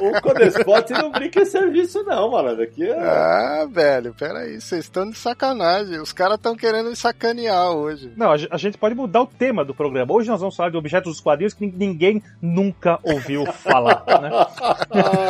O 0.02 0.22
Codespot 0.22 0.94
não 0.94 1.12
brinca 1.12 1.42
em 1.42 1.46
serviço, 1.46 2.02
não, 2.04 2.32
mano. 2.32 2.56
Daqui 2.56 2.86
é... 2.86 2.98
Ah, 2.98 3.68
velho, 3.70 4.16
peraí, 4.18 4.62
vocês 4.62 4.86
estão 4.86 5.10
de 5.10 5.18
sacanagem. 5.18 6.00
Os 6.00 6.14
caras 6.14 6.38
estão 6.38 6.56
querendo 6.56 6.90
me 6.90 6.96
sacanear 6.96 7.72
hoje. 7.72 8.14
Não, 8.16 8.32
a 8.32 8.58
gente 8.58 8.78
pode 8.78 8.96
mudar 8.96 9.24
o 9.24 9.28
tema 9.28 9.66
do 9.66 9.76
programa. 9.76 10.14
Hoje 10.14 10.30
nós 10.30 10.40
vamos 10.40 10.61
falar 10.62 10.70
de 10.70 10.78
objetos 10.78 11.14
dos 11.14 11.22
quadrinhos 11.22 11.54
que 11.54 11.66
ninguém 11.66 12.22
nunca 12.40 13.00
ouviu 13.04 13.46
falar, 13.48 14.04
né? 14.22 14.30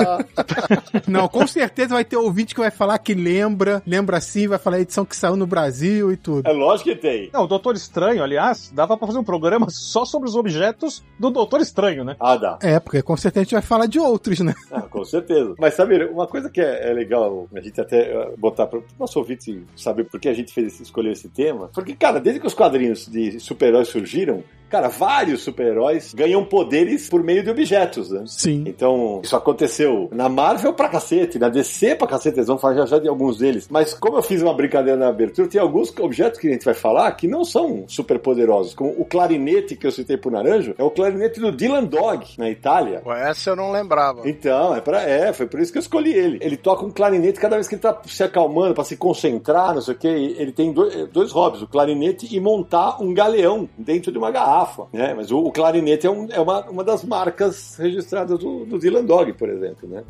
Não, 1.07 1.27
com 1.27 1.47
certeza 1.47 1.95
vai 1.95 2.03
ter 2.03 2.17
ouvinte 2.17 2.53
que 2.53 2.59
vai 2.59 2.71
falar 2.71 2.97
que 2.97 3.13
lembra, 3.13 3.81
lembra 3.87 4.19
sim, 4.19 4.47
vai 4.47 4.59
falar 4.59 4.77
a 4.77 4.81
edição 4.81 5.05
que 5.05 5.15
saiu 5.15 5.37
no 5.37 5.47
Brasil 5.47 6.11
e 6.11 6.17
tudo. 6.17 6.47
É 6.47 6.51
lógico 6.51 6.89
que 6.89 6.95
tem. 6.95 7.29
Não, 7.33 7.43
o 7.43 7.47
Doutor 7.47 7.75
Estranho, 7.75 8.23
aliás, 8.23 8.71
dava 8.73 8.97
pra 8.97 9.07
fazer 9.07 9.19
um 9.19 9.23
programa 9.23 9.67
só 9.69 10.03
sobre 10.03 10.27
os 10.27 10.35
objetos 10.35 11.03
do 11.17 11.29
Doutor 11.29 11.61
Estranho, 11.61 12.03
né? 12.03 12.15
Ah, 12.19 12.35
dá. 12.35 12.59
É, 12.61 12.79
porque 12.79 13.01
com 13.01 13.15
certeza 13.15 13.41
a 13.41 13.43
gente 13.43 13.53
vai 13.53 13.61
falar 13.61 13.85
de 13.85 13.99
outros, 13.99 14.39
né? 14.41 14.53
Ah, 14.71 14.81
com 14.81 15.05
certeza. 15.05 15.55
Mas 15.57 15.75
sabe, 15.75 16.03
uma 16.05 16.27
coisa 16.27 16.49
que 16.49 16.59
é, 16.59 16.89
é 16.89 16.93
legal 16.93 17.47
a 17.55 17.61
gente 17.61 17.79
até 17.79 18.11
eh, 18.11 18.33
botar 18.37 18.67
para 18.67 18.79
o 18.79 18.83
nosso 18.99 19.17
ouvinte 19.19 19.63
saber 19.75 20.03
por 20.05 20.19
que 20.19 20.27
a 20.27 20.33
gente 20.33 20.53
fez 20.53 20.79
escolheu 20.79 21.13
esse 21.13 21.29
tema. 21.29 21.69
Porque, 21.73 21.95
cara, 21.95 22.19
desde 22.19 22.41
que 22.41 22.47
os 22.47 22.53
quadrinhos 22.53 23.07
de 23.07 23.39
super-heróis 23.39 23.87
surgiram, 23.87 24.43
cara, 24.71 24.87
vários 24.87 25.20
super-heróis 25.37 26.13
ganham 26.13 26.43
poderes 26.43 27.09
por 27.09 27.23
meio 27.23 27.43
de 27.43 27.49
objetos, 27.49 28.09
né? 28.09 28.23
Sim. 28.25 28.63
Então, 28.65 29.21
isso 29.23 29.35
aconteceu 29.35 30.09
na 30.11 30.29
Marvel 30.29 30.73
pra 30.73 30.89
cacete, 30.89 31.39
na 31.39 31.49
DC 31.49 31.95
pra 31.95 32.07
cacete, 32.07 32.37
eles 32.37 32.47
vão 32.47 32.57
falar 32.57 32.75
já 32.75 32.85
já 32.85 32.99
de 32.99 33.07
alguns 33.07 33.37
deles. 33.37 33.67
Mas 33.69 33.93
como 33.93 34.17
eu 34.17 34.23
fiz 34.23 34.41
uma 34.41 34.53
brincadeira 34.53 34.97
na 34.97 35.07
abertura, 35.07 35.47
tem 35.47 35.61
alguns 35.61 35.93
objetos 35.99 36.39
que 36.39 36.47
a 36.47 36.51
gente 36.51 36.65
vai 36.65 36.73
falar 36.73 37.11
que 37.13 37.27
não 37.27 37.43
são 37.43 37.85
super 37.87 38.19
poderosos, 38.19 38.73
como 38.73 38.91
o 38.97 39.05
clarinete 39.05 39.75
que 39.75 39.87
eu 39.87 39.91
citei 39.91 40.17
pro 40.17 40.31
Naranjo, 40.31 40.75
é 40.77 40.83
o 40.83 40.91
clarinete 40.91 41.39
do 41.39 41.51
Dylan 41.51 41.83
Dog, 41.85 42.25
na 42.37 42.49
Itália. 42.49 43.01
Essa 43.05 43.51
eu 43.51 43.55
não 43.55 43.71
lembrava. 43.71 44.27
Então, 44.27 44.75
é, 44.75 44.81
pra, 44.81 45.01
é, 45.01 45.33
foi 45.33 45.45
por 45.45 45.59
isso 45.59 45.71
que 45.71 45.77
eu 45.77 45.81
escolhi 45.81 46.13
ele. 46.13 46.39
Ele 46.41 46.57
toca 46.57 46.85
um 46.85 46.91
clarinete 46.91 47.39
cada 47.39 47.55
vez 47.55 47.67
que 47.67 47.75
ele 47.75 47.81
tá 47.81 47.99
se 48.05 48.23
acalmando, 48.23 48.73
pra 48.73 48.83
se 48.83 48.97
concentrar, 48.97 49.73
não 49.73 49.81
sei 49.81 49.93
o 49.93 49.97
que. 49.97 50.07
Ele 50.07 50.51
tem 50.51 50.71
dois, 50.71 51.07
dois 51.09 51.31
hobbies, 51.31 51.61
o 51.61 51.67
clarinete 51.67 52.27
e 52.33 52.39
montar 52.39 53.01
um 53.01 53.13
galeão 53.13 53.67
dentro 53.77 54.11
de 54.11 54.17
uma 54.17 54.31
garrafa, 54.31 54.87
né? 54.93 55.00
Mas 55.15 55.31
o, 55.31 55.39
o 55.39 55.51
clarinete 55.51 56.05
é, 56.07 56.09
um- 56.09 56.27
é 56.31 56.39
uma, 56.39 56.61
uma 56.69 56.83
das 56.83 57.03
marcas 57.03 57.75
registradas 57.77 58.37
do, 58.39 58.65
do 58.65 58.77
Dylan 58.79 59.03
Dog, 59.05 59.33
por 59.33 59.49
exemplo, 59.49 59.87
né? 59.89 60.03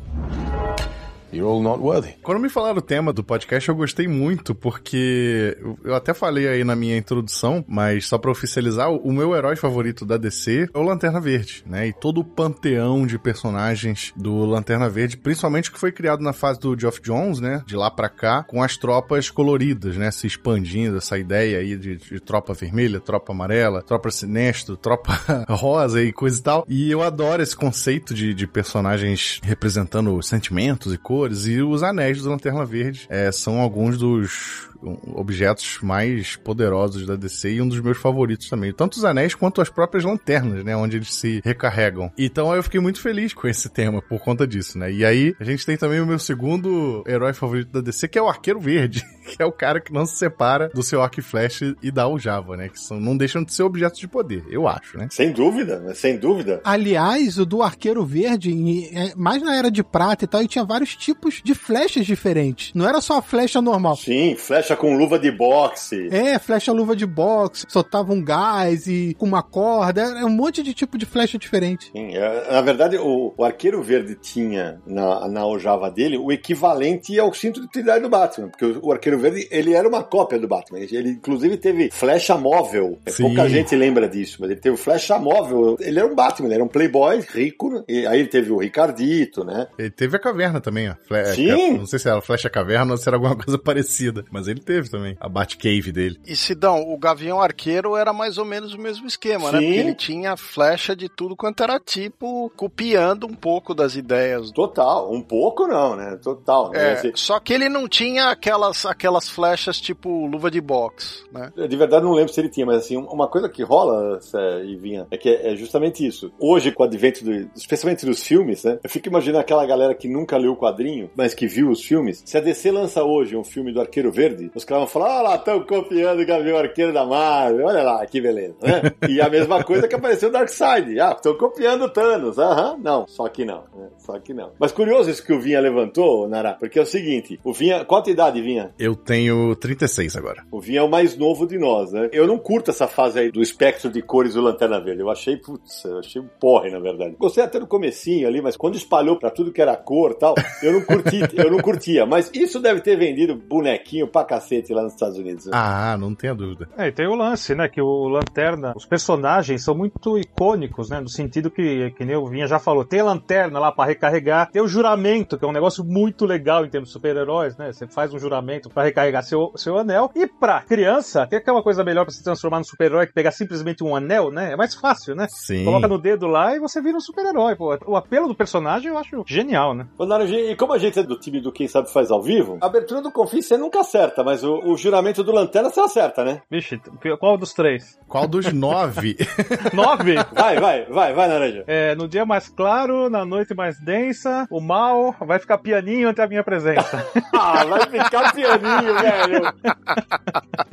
You're 1.32 1.62
not 1.62 1.80
worthy. 1.80 2.12
Quando 2.22 2.40
me 2.40 2.48
falaram 2.48 2.78
o 2.78 2.82
tema 2.82 3.12
do 3.12 3.22
podcast, 3.24 3.68
eu 3.68 3.74
gostei 3.74 4.06
muito, 4.08 4.54
porque 4.54 5.56
eu- 5.84 5.94
até 5.94 6.12
falei 6.14 6.48
aí 6.48 6.64
na 6.64 6.74
minha 6.76 6.96
introdução, 6.96 7.64
mas 7.68 8.06
só 8.06 8.18
pra 8.18 8.30
oficializar, 8.30 8.90
o 8.90 9.02
o 9.02 9.12
meu 9.12 9.34
herói 9.34 9.56
favorito 9.56 10.06
da 10.06 10.16
DC 10.16 10.68
é 10.72 10.78
o 10.78 10.82
Lanterna 10.82 11.20
Verde, 11.20 11.64
né? 11.66 11.88
E 11.88 11.92
todo 11.92 12.20
o 12.20 12.24
panteão 12.24 13.04
de 13.06 13.18
personagens 13.18 14.12
do 14.16 14.44
Lanterna 14.46 14.88
Verde, 14.88 15.16
principalmente 15.16 15.68
o 15.68 15.72
que 15.72 15.78
foi 15.78 15.90
criado 15.92 16.22
na 16.22 16.32
fase 16.32 16.58
do 16.60 16.78
Geoff 16.78 17.00
Jones, 17.02 17.40
né? 17.40 17.62
De 17.66 17.76
lá 17.76 17.90
pra 17.90 18.08
cá, 18.08 18.42
com 18.44 18.62
as 18.62 18.76
tropas 18.76 19.28
coloridas, 19.28 19.96
né? 19.96 20.10
Se 20.10 20.26
expandindo, 20.26 20.96
essa 20.98 21.18
ideia 21.18 21.58
aí 21.58 21.76
de, 21.76 21.96
de 21.96 22.20
tropa 22.20 22.54
vermelha, 22.54 23.00
tropa 23.00 23.32
amarela, 23.32 23.82
tropa 23.82 24.10
sinestro, 24.10 24.76
tropa 24.76 25.12
rosa 25.50 26.02
e 26.02 26.12
coisa 26.12 26.38
e 26.38 26.42
tal. 26.42 26.64
E 26.68 26.90
eu 26.90 27.02
adoro 27.02 27.42
esse 27.42 27.56
conceito 27.56 28.14
de, 28.14 28.32
de 28.32 28.46
personagens 28.46 29.40
representando 29.42 30.22
sentimentos 30.22 30.92
e 30.94 30.98
cores. 30.98 31.21
E 31.30 31.62
os 31.62 31.82
anéis 31.82 32.22
do 32.22 32.30
Lanterna 32.30 32.64
Verde 32.64 33.06
é, 33.08 33.30
são 33.30 33.60
alguns 33.60 33.98
dos 33.98 34.68
objetos 35.14 35.78
mais 35.82 36.36
poderosos 36.36 37.06
da 37.06 37.16
DC 37.16 37.52
e 37.54 37.62
um 37.62 37.68
dos 37.68 37.80
meus 37.80 37.98
favoritos 37.98 38.48
também. 38.48 38.72
Tanto 38.72 38.94
os 38.94 39.04
anéis 39.04 39.34
quanto 39.34 39.60
as 39.60 39.68
próprias 39.68 40.04
lanternas, 40.04 40.64
né? 40.64 40.76
Onde 40.76 40.96
eles 40.96 41.14
se 41.14 41.40
recarregam. 41.44 42.10
Então 42.18 42.54
eu 42.54 42.62
fiquei 42.62 42.80
muito 42.80 43.00
feliz 43.00 43.32
com 43.32 43.46
esse 43.48 43.68
tema 43.68 44.02
por 44.02 44.20
conta 44.20 44.46
disso, 44.46 44.78
né? 44.78 44.92
E 44.92 45.04
aí 45.04 45.34
a 45.40 45.44
gente 45.44 45.64
tem 45.64 45.76
também 45.76 46.00
o 46.00 46.06
meu 46.06 46.18
segundo 46.18 47.04
herói 47.06 47.32
favorito 47.32 47.70
da 47.72 47.80
DC, 47.80 48.08
que 48.08 48.18
é 48.18 48.22
o 48.22 48.28
Arqueiro 48.28 48.60
Verde, 48.60 49.02
que 49.36 49.42
é 49.42 49.46
o 49.46 49.52
cara 49.52 49.80
que 49.80 49.92
não 49.92 50.04
se 50.06 50.16
separa 50.16 50.68
do 50.74 50.82
seu 50.82 51.02
arco 51.02 51.20
e 51.20 51.22
flecha 51.22 51.74
e 51.82 51.90
da 51.90 52.02
aljava, 52.02 52.56
né? 52.56 52.68
Que 52.68 52.78
são, 52.80 52.98
não 53.00 53.16
deixam 53.16 53.42
de 53.44 53.52
ser 53.52 53.62
objetos 53.62 53.98
de 54.00 54.08
poder, 54.08 54.44
eu 54.50 54.66
acho, 54.66 54.96
né? 54.98 55.08
Sem 55.10 55.32
dúvida, 55.32 55.78
né? 55.80 55.94
sem 55.94 56.16
dúvida. 56.18 56.60
Aliás, 56.64 57.38
o 57.38 57.46
do 57.46 57.62
Arqueiro 57.62 58.04
Verde, 58.04 58.50
em- 58.52 58.86
é, 58.96 59.14
mais 59.16 59.42
na 59.42 59.56
era 59.56 59.70
de 59.70 59.82
prata 59.82 60.24
e 60.24 60.28
tal, 60.28 60.40
ele 60.40 60.48
tinha 60.48 60.64
vários 60.64 60.96
tipos 60.96 61.40
de 61.42 61.54
flechas 61.54 62.06
diferentes. 62.06 62.72
Não 62.74 62.88
era 62.88 63.00
só 63.00 63.18
a 63.18 63.22
flecha 63.22 63.60
normal. 63.60 63.96
Sim, 63.96 64.34
flecha 64.36 64.71
com 64.76 64.96
luva 64.96 65.18
de 65.18 65.30
boxe. 65.30 66.08
É, 66.10 66.38
flecha 66.38 66.72
luva 66.72 66.94
de 66.96 67.06
boxe, 67.06 67.64
soltava 67.68 68.12
um 68.12 68.22
gás 68.22 68.86
e 68.86 69.14
com 69.18 69.26
uma 69.26 69.42
corda, 69.42 70.02
era 70.02 70.26
um 70.26 70.30
monte 70.30 70.62
de 70.62 70.74
tipo 70.74 70.96
de 70.98 71.06
flecha 71.06 71.38
diferente. 71.38 71.90
Sim, 71.92 72.14
é, 72.16 72.52
na 72.52 72.60
verdade, 72.60 72.96
o, 72.98 73.34
o 73.36 73.44
Arqueiro 73.44 73.82
Verde 73.82 74.14
tinha 74.14 74.80
na, 74.86 75.28
na 75.28 75.40
aljava 75.40 75.90
dele 75.90 76.16
o 76.18 76.30
equivalente 76.32 77.18
ao 77.18 77.32
cinto 77.32 77.60
de 77.60 77.66
utilidade 77.66 78.02
do 78.02 78.08
Batman, 78.08 78.48
porque 78.48 78.64
o, 78.64 78.86
o 78.86 78.92
Arqueiro 78.92 79.18
Verde 79.18 79.48
ele 79.50 79.72
era 79.74 79.88
uma 79.88 80.02
cópia 80.02 80.38
do 80.38 80.48
Batman. 80.48 80.78
Ele 80.80 81.10
inclusive 81.10 81.56
teve 81.56 81.90
flecha 81.90 82.36
móvel. 82.36 82.98
É, 83.06 83.10
Sim. 83.10 83.24
Pouca 83.24 83.48
gente 83.48 83.74
lembra 83.74 84.08
disso, 84.08 84.38
mas 84.40 84.50
ele 84.50 84.60
teve 84.60 84.76
flecha 84.76 85.18
móvel. 85.18 85.76
Ele 85.80 85.98
era 85.98 86.06
um 86.08 86.14
Batman, 86.14 86.46
ele 86.48 86.54
era 86.54 86.64
um 86.64 86.68
playboy 86.68 87.20
rico. 87.32 87.70
né? 87.70 87.82
E 87.88 88.06
aí 88.06 88.20
ele 88.20 88.28
teve 88.28 88.50
o 88.50 88.58
Ricardito, 88.58 89.44
né? 89.44 89.66
Ele 89.78 89.90
teve 89.90 90.16
a 90.16 90.20
caverna 90.20 90.60
também, 90.60 90.88
ó. 90.90 90.94
Fle- 91.06 91.24
Sim. 91.34 91.78
Não 91.78 91.86
sei 91.86 91.98
se 91.98 92.08
era 92.08 92.20
flecha 92.20 92.48
caverna 92.50 92.92
ou 92.92 92.96
se 92.98 93.08
era 93.08 93.16
alguma 93.16 93.36
coisa 93.36 93.58
parecida, 93.58 94.24
mas 94.30 94.48
ele 94.48 94.60
teve 94.62 94.90
também 94.90 95.16
a 95.20 95.28
Batcave 95.28 95.92
dele. 95.92 96.18
E 96.26 96.36
Sidão, 96.36 96.82
o 96.92 96.98
Gavião 96.98 97.40
Arqueiro 97.40 97.96
era 97.96 98.12
mais 98.12 98.38
ou 98.38 98.44
menos 98.44 98.74
o 98.74 98.78
mesmo 98.78 99.06
esquema, 99.06 99.52
né? 99.52 99.58
Sim. 99.58 99.66
Porque 99.66 99.80
ele 99.80 99.94
tinha 99.94 100.36
flecha 100.36 100.94
de 100.94 101.08
tudo 101.08 101.36
quanto 101.36 101.62
era 101.62 101.78
tipo, 101.78 102.50
copiando 102.56 103.26
um 103.26 103.34
pouco 103.34 103.74
das 103.74 103.96
ideias. 103.96 104.50
Total, 104.52 105.12
um 105.12 105.22
pouco 105.22 105.66
não, 105.66 105.96
né? 105.96 106.18
Total. 106.22 106.70
né? 106.70 106.90
É, 106.90 106.92
Assim, 106.92 107.12
só 107.14 107.38
que 107.40 107.52
ele 107.52 107.68
não 107.68 107.88
tinha 107.88 108.30
aquelas, 108.30 108.86
aquelas 108.86 109.28
flechas 109.28 109.80
tipo 109.80 110.26
luva 110.26 110.50
de 110.50 110.60
boxe, 110.60 111.24
né? 111.32 111.52
De 111.68 111.76
verdade 111.76 112.04
não 112.04 112.12
lembro 112.12 112.32
se 112.32 112.40
ele 112.40 112.48
tinha, 112.48 112.66
mas 112.66 112.78
assim, 112.78 112.96
uma 112.96 113.28
coisa 113.28 113.48
que 113.48 113.62
rola, 113.62 114.20
Sé, 114.20 114.64
e 114.64 114.76
vinha, 114.76 115.06
é 115.10 115.16
que 115.16 115.28
é 115.28 115.56
justamente 115.56 116.06
isso. 116.06 116.32
Hoje, 116.38 116.72
com 116.72 116.82
o 116.82 116.86
advento, 116.86 117.24
do, 117.24 117.32
especialmente 117.56 118.06
dos 118.06 118.22
filmes, 118.22 118.64
né? 118.64 118.78
Eu 118.82 118.90
fico 118.90 119.08
imaginando 119.08 119.40
aquela 119.40 119.66
galera 119.66 119.94
que 119.94 120.08
nunca 120.08 120.36
leu 120.36 120.52
o 120.52 120.56
quadrinho, 120.56 121.10
mas 121.16 121.34
que 121.34 121.46
viu 121.46 121.70
os 121.70 121.82
filmes. 121.82 122.22
Se 122.24 122.36
a 122.36 122.40
DC 122.40 122.70
lança 122.70 123.02
hoje 123.02 123.36
um 123.36 123.44
filme 123.44 123.72
do 123.72 123.80
Arqueiro 123.80 124.12
Verde, 124.12 124.50
os 124.54 124.64
caras 124.64 124.84
vão 124.84 124.88
falar, 124.88 125.18
olha 125.18 125.28
lá, 125.30 125.34
estão 125.36 125.60
copiando 125.62 126.20
o 126.20 126.26
Gavião 126.26 126.58
Arqueiro 126.58 126.92
da 126.92 127.04
Marvel, 127.04 127.66
olha 127.66 127.82
lá, 127.82 128.04
que 128.06 128.20
beleza, 128.20 128.54
né? 128.62 128.92
e 129.08 129.20
a 129.20 129.28
mesma 129.28 129.64
coisa 129.64 129.88
que 129.88 129.94
apareceu 129.94 130.28
no 130.28 130.34
Darkseid. 130.34 131.00
Ah, 131.00 131.12
estão 131.12 131.34
copiando 131.36 131.82
o 131.84 131.88
Thanos. 131.88 132.38
Aham, 132.38 132.78
não, 132.82 133.06
só 133.06 133.28
que 133.28 133.44
não, 133.44 133.64
né? 133.74 133.88
Só 133.98 134.18
que 134.18 134.34
não. 134.34 134.50
Mas 134.58 134.72
curioso 134.72 135.10
isso 135.10 135.24
que 135.24 135.32
o 135.32 135.40
Vinha 135.40 135.60
levantou, 135.60 136.28
Nara, 136.28 136.54
porque 136.58 136.78
é 136.78 136.82
o 136.82 136.86
seguinte, 136.86 137.40
o 137.42 137.52
Vinha, 137.52 137.84
qual 137.84 138.00
a 138.00 138.04
tua 138.04 138.12
idade, 138.12 138.42
Vinha? 138.42 138.70
Eu 138.78 138.94
tenho 138.94 139.54
36 139.56 140.16
agora. 140.16 140.44
O 140.50 140.60
Vinha 140.60 140.80
é 140.80 140.82
o 140.82 140.88
mais 140.88 141.16
novo 141.16 141.46
de 141.46 141.58
nós, 141.58 141.92
né? 141.92 142.10
Eu 142.12 142.26
não 142.26 142.38
curto 142.38 142.70
essa 142.70 142.86
fase 142.86 143.18
aí 143.18 143.30
do 143.30 143.40
espectro 143.40 143.90
de 143.90 144.02
cores 144.02 144.34
do 144.34 144.42
Lanterna 144.42 144.80
Verde. 144.80 145.00
Eu 145.00 145.10
achei, 145.10 145.36
putz, 145.36 145.84
eu 145.84 145.98
achei 145.98 146.20
um 146.20 146.28
porre, 146.38 146.70
na 146.70 146.78
verdade. 146.78 147.16
Gostei 147.18 147.42
até 147.42 147.58
do 147.58 147.66
comecinho 147.66 148.28
ali, 148.28 148.42
mas 148.42 148.56
quando 148.56 148.76
espalhou 148.76 149.18
pra 149.18 149.30
tudo 149.30 149.52
que 149.52 149.62
era 149.62 149.76
cor 149.76 150.12
e 150.12 150.18
tal, 150.18 150.34
eu 150.62 150.72
não 150.72 150.82
curti, 150.82 151.20
eu 151.34 151.50
não 151.50 151.58
curtia. 151.58 152.04
Mas 152.04 152.30
isso 152.34 152.60
deve 152.60 152.80
ter 152.80 152.96
vendido 152.96 153.34
bonequinho 153.34 154.06
pra 154.06 154.24
cacete 154.24 154.41
lá 154.74 154.82
nos 154.82 154.92
Estados 154.94 155.18
Unidos. 155.18 155.46
né? 155.46 155.52
Ah, 155.54 155.96
não 155.98 156.14
tenha 156.14 156.34
dúvida. 156.34 156.68
É, 156.76 156.88
e 156.88 156.92
tem 156.92 157.06
o 157.06 157.14
lance, 157.14 157.54
né? 157.54 157.68
Que 157.68 157.80
o 157.80 158.08
Lanterna, 158.08 158.72
os 158.76 158.86
personagens 158.86 159.62
são 159.64 159.74
muito 159.74 160.18
icônicos, 160.18 160.90
né? 160.90 161.00
No 161.00 161.08
sentido 161.08 161.50
que, 161.50 161.90
que 161.92 162.04
nem 162.04 162.16
o 162.16 162.26
Vinha 162.26 162.46
já 162.46 162.58
falou, 162.58 162.84
tem 162.84 163.00
a 163.00 163.04
lanterna 163.04 163.58
lá 163.58 163.72
pra 163.72 163.84
recarregar, 163.84 164.50
tem 164.50 164.62
o 164.62 164.68
juramento, 164.68 165.38
que 165.38 165.44
é 165.44 165.48
um 165.48 165.52
negócio 165.52 165.84
muito 165.84 166.24
legal 166.24 166.64
em 166.64 166.68
termos 166.70 166.88
de 166.88 166.92
super-heróis, 166.92 167.56
né? 167.56 167.72
Você 167.72 167.86
faz 167.86 168.12
um 168.12 168.18
juramento 168.18 168.68
pra 168.70 168.82
recarregar 168.84 169.22
seu, 169.22 169.52
seu 169.56 169.78
anel. 169.78 170.10
E 170.14 170.26
pra 170.26 170.62
criança, 170.62 171.26
tem 171.26 171.38
aquela 171.38 171.62
coisa 171.62 171.84
melhor 171.84 172.04
pra 172.04 172.12
se 172.12 172.22
transformar 172.22 172.58
num 172.58 172.64
super-herói 172.64 173.06
que 173.06 173.12
pegar 173.12 173.30
simplesmente 173.32 173.82
um 173.84 173.94
anel, 173.94 174.30
né? 174.30 174.52
É 174.52 174.56
mais 174.56 174.74
fácil, 174.74 175.14
né? 175.14 175.26
Sim. 175.28 175.64
Coloca 175.64 175.88
no 175.88 175.98
dedo 175.98 176.26
lá 176.26 176.54
e 176.56 176.60
você 176.60 176.80
vira 176.80 176.96
um 176.96 177.00
super-herói. 177.00 177.56
pô. 177.56 177.76
O 177.86 177.96
apelo 177.96 178.28
do 178.28 178.34
personagem 178.34 178.90
eu 178.90 178.98
acho 178.98 179.22
genial, 179.26 179.74
né? 179.74 179.86
Ô, 179.98 180.06
Naranjinha, 180.06 180.50
e 180.52 180.56
como 180.56 180.72
a 180.72 180.78
gente 180.78 180.98
é 180.98 181.02
do 181.02 181.18
time 181.18 181.40
do 181.40 181.52
Quem 181.52 181.68
Sabe 181.68 181.90
Faz 181.92 182.10
ao 182.10 182.22
Vivo, 182.22 182.58
a 182.60 182.66
abertura 182.66 183.00
do 183.02 183.10
Confins 183.12 183.46
você 183.46 183.56
nunca 183.56 183.80
acerta, 183.80 184.22
mas 184.22 184.31
o, 184.42 184.58
o 184.64 184.76
juramento 184.76 185.22
do 185.22 185.32
Lanterna 185.32 185.68
você 185.70 185.80
acerta, 185.80 186.24
né? 186.24 186.40
Vixe, 186.50 186.80
qual 187.20 187.36
dos 187.36 187.52
três? 187.52 187.98
Qual 188.08 188.26
dos 188.26 188.52
nove? 188.52 189.16
Nove? 189.72 190.14
Vai, 190.32 190.58
vai, 190.60 190.84
vai, 190.84 191.12
vai, 191.14 191.28
Naranja. 191.28 191.64
É, 191.66 191.94
no 191.94 192.06
dia 192.06 192.24
mais 192.24 192.48
claro, 192.48 193.08
na 193.08 193.24
noite 193.24 193.54
mais 193.54 193.80
densa, 193.80 194.46
o 194.50 194.60
mal 194.60 195.14
vai 195.20 195.38
ficar 195.38 195.58
pianinho 195.58 196.08
ante 196.08 196.20
a 196.20 196.26
minha 196.26 196.44
presença. 196.44 197.06
Ah, 197.34 197.64
vai 197.64 197.80
ficar 197.88 198.32
pianinho, 198.32 198.94
velho. 199.00 199.54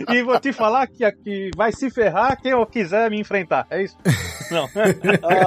e 0.10 0.24
vou 0.24 0.40
te 0.40 0.52
falar 0.52 0.86
que 0.88 1.04
aqui 1.04 1.50
vai 1.56 1.72
se 1.72 1.90
ferrar 1.90 2.40
quem 2.40 2.52
eu 2.52 2.66
quiser 2.66 3.10
me 3.10 3.20
enfrentar. 3.20 3.66
É 3.72 3.82
isso? 3.82 3.96
Não. 4.52 4.68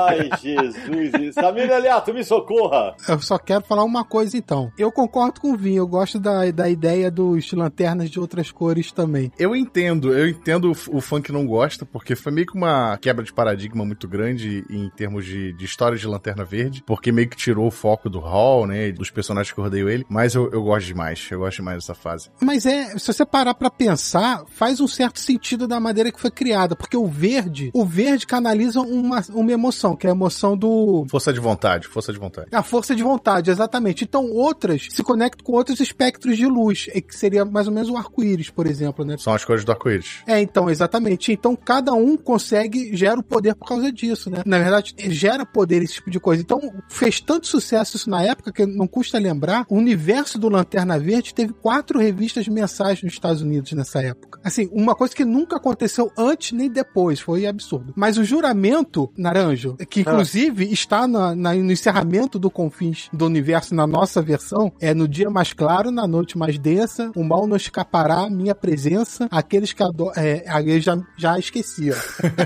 Ai, 0.09 0.31
Jesus. 0.41 1.35
Samir 1.35 1.71
Aliato, 1.73 2.13
me 2.15 2.25
socorra. 2.25 2.95
Eu 3.09 3.21
só 3.21 3.39
quero 3.39 3.65
falar 3.65 3.85
uma 3.85 4.05
coisa 4.05 4.37
então. 4.37 4.73
Eu 4.79 4.91
concordo 4.91 5.41
com 5.41 5.53
o 5.53 5.57
Vinho, 5.57 5.83
eu 5.83 5.87
gosto 5.87 6.19
da, 6.19 6.51
da 6.51 6.69
ideia 6.69 7.11
dos 7.11 7.53
lanternas 7.53 7.92
de 7.95 8.19
outras 8.19 8.51
cores 8.51 8.93
também. 8.93 9.33
Eu 9.39 9.55
entendo, 9.55 10.13
eu 10.13 10.29
entendo 10.29 10.73
o, 10.73 10.97
o 10.97 11.01
fã 11.01 11.21
que 11.21 11.33
não 11.33 11.47
gosta, 11.47 11.85
porque 11.85 12.15
foi 12.15 12.33
meio 12.33 12.47
que 12.47 12.57
uma 12.57 12.97
quebra 12.99 13.25
de 13.25 13.33
paradigma 13.33 13.85
muito 13.85 14.09
grande 14.09 14.65
em 14.71 14.89
termos 14.91 15.25
de, 15.25 15.53
de 15.53 15.65
história 15.65 15.97
de 15.97 16.07
Lanterna 16.07 16.45
Verde, 16.45 16.83
porque 16.87 17.13
meio 17.13 17.29
que 17.29 17.37
tirou 17.37 17.67
o 17.67 17.71
foco 17.71 18.09
do 18.09 18.19
Hall, 18.19 18.67
né, 18.67 18.93
dos 18.93 19.11
personagens 19.11 19.53
que 19.53 19.59
eu 19.59 19.65
rodei 19.65 19.83
ele, 19.83 20.05
mas 20.09 20.35
eu, 20.35 20.51
eu 20.51 20.63
gosto 20.63 20.87
demais, 20.87 21.27
eu 21.31 21.39
gosto 21.41 21.57
demais 21.57 21.79
dessa 21.79 21.95
fase. 21.95 22.31
Mas 22.41 22.67
é, 22.67 22.99
se 22.99 23.13
você 23.13 23.25
parar 23.25 23.55
pra 23.55 23.71
pensar, 23.71 24.45
faz 24.53 24.81
um 24.81 24.87
certo 24.87 25.21
sentido 25.21 25.67
da 25.67 25.81
maneira 25.81 26.11
que 26.11 26.21
foi 26.21 26.31
criada, 26.31 26.77
porque 26.77 26.97
o 26.97 27.07
verde, 27.07 27.71
o 27.75 27.85
verde 27.85 28.27
canaliza 28.27 28.81
uma, 28.81 29.23
uma 29.31 29.53
emoção, 29.53 29.97
que 29.97 30.07
é 30.07 30.11
a 30.11 30.15
emoção 30.15 30.57
do... 30.57 31.07
Força 31.11 31.33
de 31.33 31.41
vontade, 31.41 31.87
força 31.89 32.13
de 32.13 32.19
vontade. 32.19 32.49
A 32.53 32.63
força 32.63 32.95
de 32.95 33.03
vontade, 33.03 33.51
exatamente. 33.51 34.05
Então 34.05 34.31
outras 34.31 34.89
se 34.91 35.03
conectam 35.03 35.45
com 35.45 35.53
outros 35.53 35.81
espectros 35.81 36.37
de 36.37 36.47
luz, 36.47 36.87
que 36.87 37.15
seria 37.15 37.45
mais 37.45 37.67
ou 37.67 37.73
menos 37.73 37.82
o 37.89 37.97
arco-íris, 37.97 38.51
por 38.51 38.67
exemplo, 38.67 39.05
né? 39.05 39.17
São 39.19 39.33
as 39.33 39.45
cores 39.45 39.65
do 39.65 39.73
arco-íris. 39.73 40.23
É, 40.27 40.41
então, 40.41 40.69
exatamente. 40.71 41.33
Então 41.33 41.55
cada 41.57 41.93
um 41.93 42.17
consegue, 42.17 42.97
gera 42.97 43.19
o 43.19 43.23
poder 43.23 43.55
por 43.55 43.67
causa 43.69 43.91
disso, 43.93 44.31
né? 44.31 44.43
Na 44.45 44.59
verdade, 44.59 44.95
gera 45.11 45.45
poder 45.47 45.83
esse 45.83 45.95
tipo 45.95 46.11
de 46.11 46.19
coisa. 46.21 46.43
Então 46.43 46.61
fez 46.89 47.21
tanto 47.21 47.47
sucesso 47.47 47.97
isso 47.97 48.09
na 48.11 48.23
época 48.23 48.53
que 48.53 48.65
não 48.67 48.87
custa 48.87 49.19
lembrar, 49.19 49.65
o 49.69 49.77
universo 49.77 50.39
do 50.39 50.49
Lanterna 50.49 50.99
Verde 50.99 51.35
teve 51.35 51.53
quatro 51.53 51.99
revistas 51.99 52.49
mensais 52.49 53.03
nos 53.03 53.13
Estados 53.13 53.43
Unidos 53.43 53.73
nessa 53.73 54.03
época. 54.03 54.41
Assim, 54.45 54.69
uma 54.73 54.95
coisa 54.95 55.15
que 55.15 55.25
nunca 55.25 55.57
aconteceu 55.57 56.11
antes 56.17 56.53
nem 56.53 56.71
depois, 56.71 57.21
foi 57.21 57.47
absurdo. 57.47 57.93
Mas 57.97 58.19
o 58.19 58.25
juramento, 58.25 59.11
Naranjo, 59.17 59.77
que 59.89 60.01
inclusive 60.01 60.73
está 60.73 61.07
na, 61.07 61.35
na- 61.35 61.55
no 61.55 61.73
encerramento 61.73 62.39
do 62.39 62.51
Confins 62.51 63.09
do 63.13 63.27
Universo 63.27 63.75
na 63.75 63.87
nossa 63.87 64.21
versão, 64.21 64.73
é 64.81 64.93
no 64.95 65.07
dia 65.07 65.31
mais 65.31 65.53
claro, 65.53 65.91
na 65.91 66.07
noite 66.07 66.37
mais 66.37 66.59
densa, 66.59 67.11
o 67.15 67.23
mal 67.25 67.47
não 67.47 67.57
escapará, 67.73 68.29
minha 68.29 68.55
presença, 68.55 69.27
aqueles 69.31 69.73
que 69.73 69.83
adoram. 69.83 70.13
É, 70.17 70.45
aí 70.47 70.71
eu 70.71 70.81
já, 70.81 70.97
já 71.17 71.39
esqueci, 71.39 71.91
ó. 71.91 71.95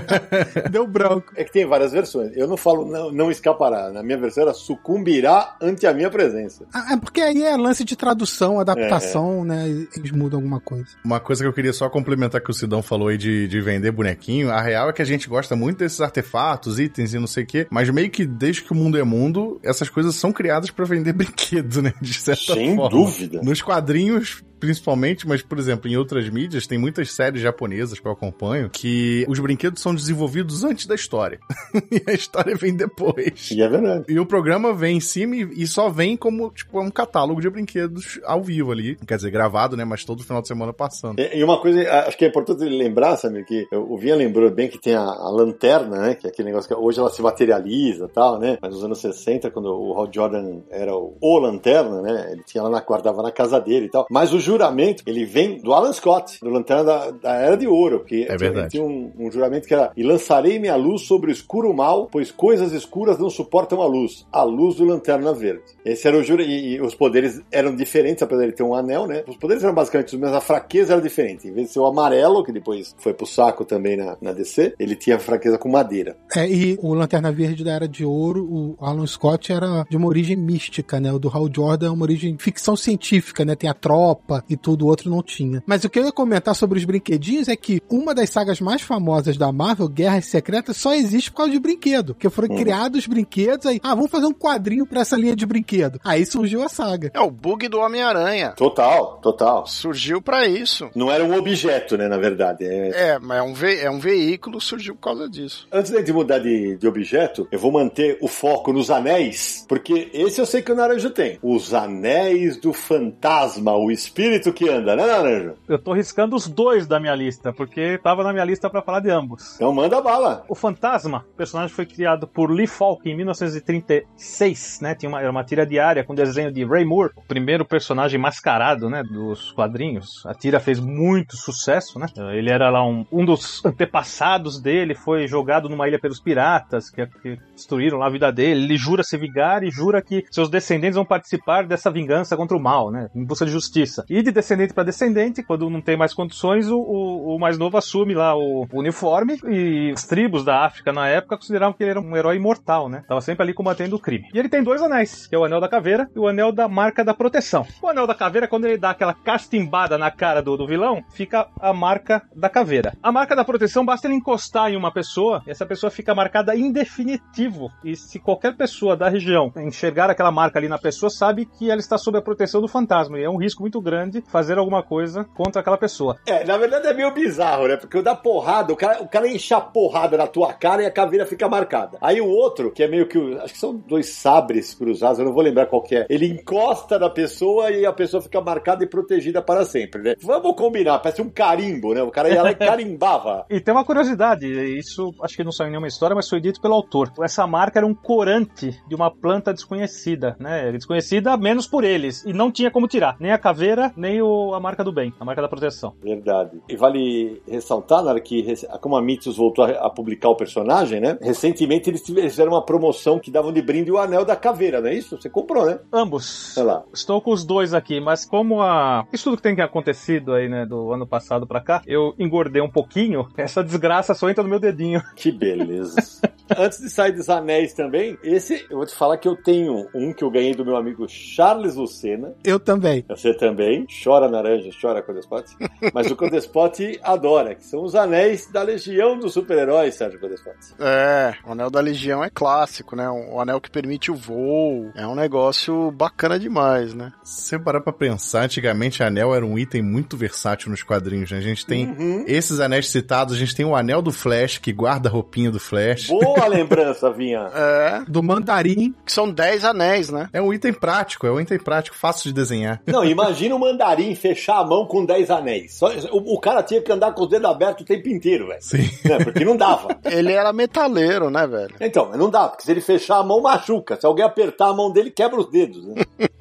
Deu 0.71 0.87
branco. 0.87 1.33
É 1.35 1.43
que 1.43 1.51
tem 1.51 1.65
várias 1.65 1.91
versões. 1.91 2.31
Eu 2.35 2.47
não 2.47 2.55
falo 2.55 2.89
não, 2.89 3.11
não 3.11 3.29
escapará. 3.29 3.89
Na 3.91 4.01
minha 4.01 4.17
versão 4.17 4.43
era 4.43 4.53
sucumbirá 4.53 5.57
ante 5.61 5.85
a 5.85 5.93
minha 5.93 6.09
presença. 6.09 6.65
Ah, 6.73 6.93
É 6.93 6.97
porque 6.97 7.19
aí 7.21 7.43
é 7.43 7.55
lance 7.57 7.83
de 7.83 7.95
tradução, 7.95 8.59
adaptação, 8.59 9.43
né? 9.43 9.67
Eles 9.95 10.11
mudam 10.11 10.39
alguma 10.39 10.61
coisa. 10.61 10.87
Uma 11.03 11.19
coisa 11.19 11.43
que 11.43 11.47
eu 11.47 11.53
queria 11.53 11.73
só 11.73 11.89
complementar 11.89 12.41
que 12.41 12.49
o 12.49 12.53
Sidão 12.53 12.81
falou 12.81 13.09
aí 13.09 13.17
de, 13.17 13.47
de 13.47 13.59
vender 13.61 13.91
bonequinho, 13.91 14.49
a 14.49 14.61
real 14.61 14.89
é 14.89 14.93
que 14.93 15.01
a 15.01 15.05
gente 15.05 15.27
gosta 15.27 15.55
muito 15.55 15.79
desses 15.79 15.99
artefatos, 15.99 16.79
itens 16.79 17.13
e 17.13 17.19
não 17.19 17.27
sei 17.27 17.43
o 17.43 17.47
quê, 17.47 17.67
mas 17.69 17.89
meio 17.89 18.09
que 18.09 18.25
desde 18.25 18.61
que 18.63 18.71
o 18.71 18.75
mundo 18.75 18.97
é 18.97 19.03
mundo, 19.03 19.59
essas 19.63 19.89
coisas 19.89 20.15
são 20.15 20.31
criadas 20.31 20.71
pra 20.71 20.85
vender 20.85 21.11
brinquedo, 21.17 21.81
né? 21.81 21.93
De 22.01 22.13
certa 22.13 22.53
Sem 22.53 22.75
forma. 22.75 22.89
dúvida. 22.89 23.41
Nos 23.43 23.61
quadrinhos, 23.61 24.43
principalmente, 24.59 25.27
mas, 25.27 25.41
por 25.41 25.57
exemplo, 25.57 25.89
em 25.89 25.97
outras 25.97 26.29
mídias, 26.29 26.67
tem 26.67 26.77
muitas 26.77 27.11
séries 27.11 27.41
japonesas 27.41 27.99
que 27.99 28.07
eu 28.07 28.11
acompanho 28.11 28.69
que 28.69 29.25
os 29.27 29.39
brinquedos 29.39 29.81
são 29.81 29.93
desenvolvidos 29.93 30.63
antes 30.63 30.85
da 30.85 30.95
história. 30.95 31.39
e 31.91 32.01
a 32.09 32.13
história 32.13 32.55
vem 32.55 32.75
depois. 32.75 33.51
E 33.51 33.61
é 33.61 33.67
verdade. 33.67 34.05
E 34.07 34.19
o 34.19 34.25
programa 34.25 34.73
vem 34.73 34.97
em 34.97 35.01
cima 35.01 35.35
e, 35.35 35.67
só 35.67 35.89
vem 35.89 36.15
como, 36.15 36.49
tipo, 36.51 36.79
um 36.79 36.89
catálogo 36.89 37.41
de 37.41 37.49
brinquedos 37.49 38.19
ao 38.25 38.41
vivo 38.41 38.71
ali. 38.71 38.95
Quer 39.07 39.15
dizer, 39.17 39.31
gravado, 39.31 39.75
né? 39.75 39.85
Mas 39.85 40.03
todo 40.03 40.23
final 40.23 40.41
de 40.41 40.47
semana 40.47 40.73
passando. 40.73 41.19
E 41.19 41.43
uma 41.43 41.59
coisa, 41.59 41.81
acho 42.07 42.17
que 42.17 42.25
é 42.25 42.27
importante 42.27 42.63
lembrar, 42.63 43.17
sabe, 43.17 43.43
que 43.43 43.67
o 43.71 43.97
Vinha 43.97 44.15
lembrou 44.15 44.49
bem 44.49 44.67
que 44.67 44.79
tem 44.79 44.95
a, 44.95 45.01
a 45.01 45.29
lanterna, 45.29 45.99
né, 45.99 46.15
que 46.15 46.27
é 46.27 46.29
aquele 46.29 46.49
negócio 46.49 46.67
que 46.67 46.75
hoje 46.75 46.99
ela 46.99 47.09
se 47.09 47.21
materializa 47.21 48.05
e 48.05 48.09
tal, 48.09 48.39
né, 48.39 48.57
mas 48.61 48.73
nos 48.73 48.83
anos 48.83 48.99
60, 48.99 49.49
quando 49.51 49.67
o 49.67 49.93
Hal 49.97 50.09
Jordan 50.11 50.61
era 50.69 50.95
o, 50.95 51.15
o 51.19 51.39
lanterna, 51.39 52.01
né, 52.01 52.29
ele 52.31 52.43
tinha 52.43 52.63
lá 52.63 52.69
na, 52.69 52.81
guardava 52.81 53.21
na 53.21 53.31
casa 53.31 53.59
dele 53.59 53.87
e 53.87 53.89
tal, 53.89 54.07
mas 54.09 54.33
o 54.33 54.39
juramento, 54.47 55.03
ele 55.05 55.25
vem 55.25 55.59
do 55.61 55.73
Alan 55.73 55.93
Scott, 55.93 56.39
do 56.41 56.49
lanterna 56.49 56.83
da, 56.83 57.11
da 57.11 57.33
Era 57.35 57.57
de 57.57 57.67
Ouro, 57.67 57.99
porque 57.99 58.25
É 58.27 58.37
verdade. 58.37 58.69
tinha 58.71 58.83
um, 58.83 59.11
um 59.17 59.31
juramento 59.31 59.67
que 59.67 59.73
era, 59.73 59.91
e 59.95 60.03
lançarei 60.03 60.59
minha 60.59 60.75
luz 60.75 61.03
sobre 61.03 61.29
o 61.29 61.33
escuro 61.33 61.73
mal, 61.73 62.07
pois 62.11 62.31
coisas 62.31 62.71
escuras 62.73 63.17
não 63.19 63.29
suportam 63.29 63.81
a 63.81 63.85
luz, 63.85 64.25
a 64.31 64.43
luz 64.43 64.75
do 64.75 64.85
lanterna 64.85 65.33
verde. 65.33 65.63
Esse 65.85 66.07
era 66.07 66.17
o 66.17 66.23
jura, 66.23 66.43
e, 66.43 66.75
e 66.75 66.81
os 66.81 66.95
poderes 66.95 67.41
eram 67.51 67.75
diferentes, 67.75 68.23
apesar 68.23 68.41
de 68.41 68.47
ele 68.47 68.55
ter 68.55 68.63
um 68.63 68.73
anel, 68.75 69.05
né, 69.07 69.23
os 69.27 69.37
poderes 69.37 69.63
eram 69.63 69.73
basicamente 69.73 70.13
os 70.13 70.19
mesmos, 70.19 70.37
a 70.37 70.41
fraqueza 70.41 70.93
era 70.93 71.01
diferente, 71.01 71.47
em 71.47 71.53
vez 71.53 71.67
de 71.67 71.73
ser 71.73 71.79
o 71.79 71.85
amarelo, 71.85 72.43
que 72.43 72.51
depois 72.51 72.95
foi 72.97 73.13
pro 73.13 73.25
saco 73.25 73.65
também 73.65 73.97
na, 73.97 74.17
na 74.21 74.31
DC, 74.33 74.73
ele 74.79 74.95
tinha 74.95 75.19
fraqueza 75.19 75.57
com 75.57 75.69
madeira. 75.69 76.15
É, 76.35 76.49
e 76.49 76.77
o 76.81 76.93
Lanterna 76.93 77.31
Verde 77.31 77.63
da 77.63 77.71
Era 77.73 77.87
de 77.87 78.05
Ouro, 78.05 78.43
o 78.45 78.75
Alan 78.79 79.05
Scott 79.05 79.51
era 79.51 79.85
de 79.89 79.97
uma 79.97 80.07
origem 80.07 80.35
mística, 80.35 80.99
né? 80.99 81.11
O 81.11 81.19
do 81.19 81.29
Hal 81.29 81.47
Jordan 81.53 81.87
é 81.87 81.89
uma 81.89 82.03
origem 82.03 82.37
ficção 82.37 82.75
científica, 82.75 83.43
né? 83.43 83.55
Tem 83.55 83.69
a 83.69 83.73
tropa 83.73 84.36
e 84.49 84.55
tudo, 84.55 84.85
o 84.85 84.87
outro 84.87 85.09
não 85.09 85.21
tinha. 85.21 85.63
Mas 85.65 85.83
o 85.83 85.89
que 85.89 85.99
eu 85.99 86.05
ia 86.05 86.11
comentar 86.11 86.55
sobre 86.55 86.79
os 86.79 86.85
brinquedinhos 86.85 87.47
é 87.47 87.55
que 87.55 87.81
uma 87.89 88.13
das 88.13 88.29
sagas 88.29 88.59
mais 88.59 88.81
famosas 88.81 89.37
da 89.37 89.51
Marvel, 89.51 89.87
Guerras 89.87 90.25
Secretas, 90.25 90.77
só 90.77 90.93
existe 90.93 91.31
por 91.31 91.37
causa 91.37 91.51
de 91.51 91.59
brinquedo. 91.59 92.13
Porque 92.13 92.29
foram 92.29 92.55
criados 92.55 92.99
os 92.99 93.07
brinquedos, 93.07 93.65
aí, 93.65 93.79
ah, 93.83 93.95
vamos 93.95 94.11
fazer 94.11 94.25
um 94.25 94.33
quadrinho 94.33 94.85
pra 94.85 95.01
essa 95.01 95.15
linha 95.15 95.35
de 95.35 95.45
brinquedo. 95.45 95.99
Aí 96.03 96.25
surgiu 96.25 96.63
a 96.63 96.69
saga. 96.69 97.11
É 97.13 97.19
o 97.19 97.31
bug 97.31 97.67
do 97.67 97.79
Homem-Aranha. 97.79 98.53
Total, 98.57 99.19
total. 99.21 99.65
Surgiu 99.67 100.21
pra 100.21 100.45
isso. 100.45 100.89
Não 100.95 101.11
era 101.11 101.23
um 101.23 101.37
objeto, 101.37 101.97
né, 101.97 102.07
na 102.07 102.17
verdade. 102.17 102.65
É, 102.65 103.09
É, 103.09 103.19
mas 103.19 103.37
é 103.37 103.41
um, 103.41 103.53
ve 103.53 103.79
é 103.79 103.91
um 103.91 103.99
veículo, 103.99 104.59
surgiu 104.59 104.95
por 104.95 105.01
causa 105.01 105.29
disso. 105.29 105.67
Antes 105.71 105.91
de 106.03 106.13
mudar 106.13 106.39
de, 106.39 106.77
de 106.77 106.87
objeto, 106.87 107.47
eu 107.51 107.59
vou 107.59 107.71
manter 107.71 108.17
o 108.21 108.27
foco 108.27 108.73
nos 108.73 108.89
anéis, 108.89 109.65
porque 109.67 110.09
esse 110.13 110.39
eu 110.39 110.45
sei 110.45 110.61
que 110.61 110.71
o 110.71 110.75
Naranjo 110.75 111.09
tem. 111.09 111.37
Os 111.41 111.73
anéis 111.73 112.57
do 112.57 112.73
fantasma, 112.73 113.75
o 113.75 113.91
espírito 113.91 114.26
que 114.53 114.69
anda, 114.69 114.95
né, 114.95 115.05
Naranjo? 115.05 115.53
Eu 115.67 115.79
tô 115.79 115.93
riscando 115.93 116.35
os 116.35 116.47
dois 116.47 116.87
da 116.87 116.99
minha 116.99 117.15
lista, 117.15 117.51
porque 117.53 117.97
tava 118.03 118.23
na 118.23 118.31
minha 118.31 118.45
lista 118.45 118.69
pra 118.69 118.81
falar 118.81 118.99
de 118.99 119.09
ambos. 119.09 119.55
Então 119.55 119.73
manda 119.73 120.01
bala. 120.01 120.43
O 120.47 120.55
Fantasma, 120.55 121.25
o 121.33 121.37
personagem 121.37 121.73
foi 121.75 121.85
criado 121.85 122.27
por 122.27 122.51
Lee 122.51 122.67
Falk 122.67 123.09
em 123.09 123.15
1936, 123.15 124.79
né? 124.81 124.95
Tinha 124.95 125.09
uma, 125.09 125.21
era 125.21 125.31
uma 125.31 125.43
tira 125.43 125.65
diária 125.65 126.03
com 126.03 126.15
desenho 126.15 126.51
de 126.51 126.65
Ray 126.65 126.85
Moore, 126.85 127.11
o 127.15 127.21
primeiro 127.21 127.65
personagem 127.65 128.19
mascarado, 128.19 128.89
né? 128.89 129.03
Dos 129.03 129.51
quadrinhos. 129.51 130.25
A 130.25 130.33
tira 130.33 130.59
fez 130.59 130.79
muito 130.79 131.35
sucesso, 131.35 131.99
né? 131.99 132.07
Ele 132.33 132.49
era 132.49 132.69
lá 132.69 132.85
um, 132.85 133.05
um 133.11 133.25
dos 133.25 133.63
antepassados 133.65 134.61
dele, 134.61 134.95
foi 134.95 135.27
jogado 135.27 135.69
numa 135.69 135.87
ilha 135.87 135.99
pelos 135.99 136.19
piratas, 136.19 136.89
que, 136.89 137.05
que 137.07 137.37
destruíram 137.53 137.97
lá 137.97 138.07
a 138.07 138.11
vida 138.11 138.31
dele. 138.31 138.63
Ele 138.63 138.77
jura 138.77 139.03
se 139.03 139.17
vingar 139.17 139.63
e 139.63 139.71
jura 139.71 140.01
que 140.01 140.25
seus 140.31 140.49
descendentes 140.49 140.95
vão 140.95 141.05
participar 141.05 141.65
dessa 141.65 141.91
vingança 141.91 142.35
contra 142.35 142.55
o 142.55 142.59
mal, 142.59 142.91
né? 142.91 143.09
Em 143.15 143.23
busca 143.23 143.45
de 143.45 143.51
justiça. 143.51 144.05
E 144.09 144.16
de 144.21 144.31
descendente 144.31 144.73
para 144.73 144.83
descendente, 144.83 145.43
quando 145.43 145.69
não 145.69 145.81
tem 145.81 145.97
mais 145.97 146.13
condições, 146.13 146.69
o, 146.69 146.77
o, 146.77 147.35
o 147.35 147.39
mais 147.39 147.57
novo 147.57 147.77
assume 147.77 148.13
lá 148.13 148.35
o, 148.35 148.67
o 148.71 148.79
uniforme 148.79 149.39
e 149.45 149.91
as 149.91 150.05
tribos 150.05 150.43
da 150.43 150.65
África 150.65 150.91
na 150.91 151.07
época 151.07 151.37
consideravam 151.37 151.73
que 151.73 151.83
ele 151.83 151.91
era 151.91 152.01
um 152.01 152.15
herói 152.15 152.37
imortal, 152.37 152.89
né? 152.89 153.03
Tava 153.07 153.21
sempre 153.21 153.43
ali 153.43 153.53
combatendo 153.53 153.95
o 153.95 153.99
crime. 153.99 154.29
E 154.33 154.39
ele 154.39 154.49
tem 154.49 154.63
dois 154.63 154.81
anéis, 154.81 155.27
que 155.27 155.35
é 155.35 155.37
o 155.37 155.45
anel 155.45 155.59
da 155.59 155.67
caveira 155.67 156.09
e 156.15 156.19
o 156.19 156.27
anel 156.27 156.51
da 156.51 156.67
marca 156.67 157.03
da 157.03 157.13
proteção. 157.13 157.65
O 157.81 157.87
anel 157.87 158.07
da 158.07 158.15
caveira, 158.15 158.47
quando 158.47 158.65
ele 158.65 158.77
dá 158.77 158.91
aquela 158.91 159.13
castimbada 159.13 159.97
na 159.97 160.09
cara 160.09 160.41
do, 160.41 160.55
do 160.57 160.67
vilão, 160.67 161.03
fica 161.11 161.47
a 161.59 161.73
marca 161.73 162.21
da 162.35 162.49
caveira. 162.49 162.93
A 163.01 163.11
marca 163.11 163.35
da 163.35 163.45
proteção 163.45 163.85
basta 163.85 164.07
ele 164.07 164.15
encostar 164.15 164.71
em 164.71 164.75
uma 164.75 164.91
pessoa 164.91 165.43
e 165.45 165.51
essa 165.51 165.65
pessoa 165.65 165.91
fica 165.91 166.15
marcada 166.15 166.55
em 166.55 166.71
definitivo. 166.71 167.71
E 167.83 167.95
se 167.95 168.19
qualquer 168.19 168.55
pessoa 168.55 168.95
da 168.95 169.09
região 169.09 169.51
enxergar 169.57 170.09
aquela 170.09 170.31
marca 170.31 170.59
ali 170.59 170.67
na 170.67 170.77
pessoa, 170.77 171.09
sabe 171.09 171.45
que 171.45 171.69
ela 171.69 171.79
está 171.79 171.97
sob 171.97 172.17
a 172.17 172.21
proteção 172.21 172.61
do 172.61 172.67
fantasma. 172.67 173.19
E 173.19 173.23
é 173.23 173.29
um 173.29 173.37
risco 173.37 173.61
muito 173.61 173.81
grande 173.81 174.06
fazer 174.21 174.57
alguma 174.57 174.83
coisa 174.83 175.23
contra 175.35 175.61
aquela 175.61 175.77
pessoa. 175.77 176.17
É, 176.25 176.43
na 176.43 176.57
verdade 176.57 176.87
é 176.87 176.93
meio 176.93 177.13
bizarro, 177.13 177.67
né? 177.67 177.77
Porque 177.77 177.97
o 177.97 178.03
da 178.03 178.15
porrada, 178.15 178.73
o 178.73 178.75
cara, 178.75 179.01
o 179.01 179.07
cara 179.07 179.27
enche 179.27 179.53
a 179.53 179.61
porrada 179.61 180.17
na 180.17 180.27
tua 180.27 180.53
cara 180.53 180.83
e 180.83 180.85
a 180.85 180.91
caveira 180.91 181.25
fica 181.25 181.47
marcada. 181.47 181.97
Aí 182.01 182.21
o 182.21 182.27
outro, 182.27 182.71
que 182.71 182.83
é 182.83 182.87
meio 182.87 183.07
que. 183.07 183.17
Acho 183.37 183.53
que 183.53 183.59
são 183.59 183.75
dois 183.75 184.09
sabres 184.09 184.73
cruzados, 184.73 185.19
eu 185.19 185.25
não 185.25 185.33
vou 185.33 185.43
lembrar 185.43 185.65
qual 185.65 185.81
que 185.81 185.95
é. 185.95 186.05
Ele 186.09 186.27
encosta 186.27 186.99
na 186.99 187.09
pessoa 187.09 187.71
e 187.71 187.85
a 187.85 187.93
pessoa 187.93 188.21
fica 188.21 188.41
marcada 188.41 188.83
e 188.83 188.87
protegida 188.87 189.41
para 189.41 189.65
sempre, 189.65 190.01
né? 190.01 190.15
Vamos 190.21 190.55
combinar, 190.55 190.99
parece 190.99 191.21
um 191.21 191.29
carimbo, 191.29 191.93
né? 191.93 192.01
O 192.01 192.11
cara 192.11 192.29
ia 192.29 192.43
lá 192.43 192.51
e 192.51 192.55
carimbava. 192.55 193.45
E 193.49 193.59
tem 193.59 193.73
uma 193.73 193.85
curiosidade, 193.85 194.47
isso 194.77 195.13
acho 195.21 195.35
que 195.35 195.43
não 195.43 195.51
saiu 195.51 195.67
em 195.67 195.71
nenhuma 195.71 195.87
história, 195.87 196.15
mas 196.15 196.29
foi 196.29 196.39
dito 196.39 196.61
pelo 196.61 196.73
autor. 196.73 197.11
Essa 197.21 197.45
marca 197.45 197.79
era 197.79 197.87
um 197.87 197.93
corante 197.93 198.79
de 198.87 198.95
uma 198.95 199.11
planta 199.11 199.53
desconhecida, 199.53 200.35
né? 200.39 200.71
Desconhecida 200.71 201.35
menos 201.37 201.67
por 201.67 201.83
eles, 201.83 202.23
e 202.25 202.33
não 202.33 202.51
tinha 202.51 202.71
como 202.71 202.87
tirar, 202.87 203.15
nem 203.19 203.31
a 203.31 203.37
caveira, 203.37 203.91
nem 203.97 204.21
o, 204.21 204.53
a 204.53 204.59
marca 204.59 204.83
do 204.83 204.91
bem, 204.91 205.13
a 205.19 205.25
marca 205.25 205.41
da 205.41 205.47
proteção. 205.47 205.93
Verdade. 206.01 206.61
E 206.69 206.75
vale 206.75 207.41
ressaltar, 207.47 208.03
na 208.03 208.11
hora 208.11 208.21
que 208.21 208.45
como 208.81 208.95
a 208.95 209.01
Mitos 209.01 209.37
voltou 209.37 209.65
a, 209.65 209.69
a 209.69 209.89
publicar 209.89 210.29
o 210.29 210.35
personagem, 210.35 210.99
né? 210.99 211.17
Recentemente 211.21 211.89
eles 211.89 212.03
fizeram 212.05 212.51
uma 212.51 212.63
promoção 212.63 213.19
que 213.19 213.31
davam 213.31 213.51
de 213.51 213.61
brinde 213.61 213.91
o 213.91 213.97
anel 213.97 214.23
da 214.23 214.35
caveira, 214.35 214.81
não 214.81 214.89
é 214.89 214.93
isso? 214.93 215.19
Você 215.19 215.29
comprou, 215.29 215.65
né? 215.65 215.79
Ambos. 215.91 216.57
Olha 216.57 216.67
lá. 216.67 216.83
Estou 216.93 217.21
com 217.21 217.31
os 217.31 217.45
dois 217.45 217.73
aqui, 217.73 217.99
mas 217.99 218.25
como 218.25 218.61
a. 218.61 219.05
Isso 219.11 219.25
tudo 219.25 219.37
que 219.37 219.43
tem 219.43 219.59
acontecido 219.61 220.33
aí, 220.33 220.47
né, 220.47 220.65
do 220.65 220.91
ano 220.91 221.07
passado 221.07 221.47
pra 221.47 221.61
cá, 221.61 221.81
eu 221.85 222.13
engordei 222.19 222.61
um 222.61 222.69
pouquinho, 222.69 223.27
essa 223.37 223.63
desgraça 223.63 224.13
só 224.13 224.29
entra 224.29 224.43
no 224.43 224.49
meu 224.49 224.59
dedinho. 224.59 225.01
Que 225.17 225.31
beleza. 225.31 226.21
Antes 226.55 226.79
de 226.79 226.89
sair 226.89 227.11
dos 227.11 227.27
anéis 227.29 227.73
também, 227.73 228.17
esse 228.23 228.65
eu 228.69 228.77
vou 228.77 228.85
te 228.85 228.95
falar 228.95 229.17
que 229.17 229.27
eu 229.27 229.35
tenho 229.35 229.87
um 229.93 230.13
que 230.13 230.23
eu 230.23 230.29
ganhei 230.29 230.53
do 230.53 230.63
meu 230.63 230.77
amigo 230.77 231.05
Charles 231.09 231.75
Lucena. 231.75 232.33
Eu 232.43 232.59
também. 232.59 233.03
Você 233.09 233.33
também. 233.33 233.76
Chora 234.03 234.27
naranja, 234.29 234.69
chora 234.81 235.01
Codespot. 235.01 235.45
Mas 235.93 236.09
o 236.09 236.15
Codespot 236.15 236.99
adora, 237.03 237.55
que 237.55 237.65
são 237.65 237.83
os 237.83 237.95
anéis 237.95 238.47
da 238.51 238.61
legião 238.63 239.17
dos 239.17 239.33
super-heróis, 239.33 239.95
Sérgio 239.95 240.19
Codespot. 240.19 240.55
É, 240.79 241.33
o 241.45 241.51
anel 241.51 241.69
da 241.69 241.79
legião 241.79 242.23
é 242.23 242.29
clássico, 242.29 242.95
né? 242.95 243.09
O 243.09 243.39
anel 243.39 243.59
que 243.61 243.69
permite 243.69 244.11
o 244.11 244.15
voo. 244.15 244.91
É 244.95 245.05
um 245.07 245.15
negócio 245.15 245.91
bacana 245.91 246.39
demais, 246.39 246.93
né? 246.93 247.11
Se 247.23 247.41
você 247.49 247.59
parar 247.59 247.81
pra 247.81 247.93
pensar, 247.93 248.43
antigamente 248.43 249.03
anel 249.03 249.33
era 249.35 249.45
um 249.45 249.57
item 249.57 249.81
muito 249.81 250.15
versátil 250.17 250.69
nos 250.71 250.83
quadrinhos, 250.83 251.31
né? 251.31 251.37
A 251.37 251.41
gente 251.41 251.65
tem 251.65 251.87
Uhum. 251.87 252.23
esses 252.27 252.59
anéis 252.59 252.89
citados, 252.89 253.35
a 253.35 253.37
gente 253.39 253.55
tem 253.55 253.65
o 253.65 253.75
anel 253.75 254.01
do 254.01 254.11
Flash, 254.11 254.57
que 254.57 254.71
guarda 254.73 255.09
a 255.09 255.11
roupinha 255.11 255.51
do 255.51 255.59
Flash. 255.59 256.07
Boa 256.07 256.47
lembrança, 256.47 257.11
Vinha. 257.11 257.47
É, 257.57 258.03
Do 258.07 258.21
mandarim. 258.23 258.93
que 259.05 259.11
são 259.11 259.29
10 259.31 259.63
anéis, 259.65 260.09
né? 260.09 260.29
É 260.33 260.41
um 260.41 260.53
item 260.53 260.73
prático, 260.73 261.25
é 261.27 261.31
um 261.31 261.39
item 261.39 261.57
prático, 261.59 261.95
fácil 261.95 262.25
de 262.29 262.33
desenhar. 262.33 262.81
Não, 262.85 263.03
imagina 263.03 263.55
o 263.55 263.59
mandarim 263.67 264.15
fechar 264.15 264.59
a 264.59 264.63
mão 264.63 264.85
com 264.85 265.05
10 265.05 265.29
anéis. 265.29 265.73
Só- 265.75 265.91
o, 266.11 266.35
o 266.35 266.39
cara 266.39 266.63
tinha 266.63 266.81
que 266.81 266.91
andar 266.91 267.13
com 267.13 267.23
os 267.23 267.29
dedos 267.29 267.49
abertos 267.49 267.83
o 267.83 267.85
tempo 267.85 268.07
inteiro, 268.09 268.47
velho. 268.47 268.61
Sim. 268.61 268.89
Né? 269.05 269.17
Porque 269.23 269.43
não 269.45 269.55
dava. 269.57 269.97
Ele 270.05 270.33
era 270.33 270.51
metaleiro, 270.53 271.29
né, 271.29 271.45
velho? 271.45 271.75
Então, 271.79 272.11
não 272.17 272.29
dá, 272.29 272.47
porque 272.47 272.63
se 272.63 272.71
ele 272.71 272.81
fechar 272.81 273.17
a 273.17 273.23
mão, 273.23 273.41
machuca. 273.41 273.99
Se 273.99 274.05
alguém 274.05 274.25
apertar 274.25 274.67
a 274.69 274.73
mão 274.73 274.91
dele, 274.91 275.11
quebra 275.11 275.39
os 275.39 275.49
dedos, 275.49 275.85
né? 275.85 275.95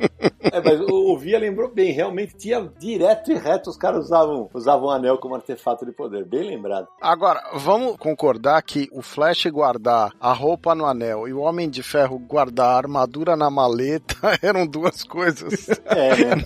É, 0.53 0.61
mas 0.61 0.81
o, 0.81 1.12
o 1.12 1.19
Via 1.19 1.39
lembrou 1.41 1.69
bem, 1.69 1.91
realmente 1.93 2.37
tinha 2.37 2.71
direto 2.79 3.33
e 3.33 3.35
reto 3.35 3.69
os 3.69 3.77
caras 3.77 4.05
usavam, 4.07 4.49
usavam 4.55 4.87
o 4.87 4.91
anel 4.91 5.19
como 5.19 5.35
artefato 5.35 5.85
de 5.85 5.91
poder, 5.91 6.25
bem 6.25 6.45
lembrado. 6.45 6.87
Agora, 7.01 7.43
vamos 7.55 7.97
concordar 7.97 8.62
que 8.62 8.89
o 8.93 9.03
Flash 9.03 9.47
guardar 9.47 10.12
a 10.21 10.33
roupa 10.33 10.73
no 10.75 10.87
anel 10.87 11.27
e 11.27 11.33
o 11.33 11.41
Homem 11.41 11.69
de 11.69 11.83
Ferro 11.83 12.17
guardar 12.19 12.69
a 12.75 12.77
armadura 12.77 13.37
na 13.37 13.51
maleta 13.51 14.17
eram 14.41 14.67
duas 14.67 15.03
coisas 15.03 15.69
É, 15.85 16.17
né? 16.37 16.45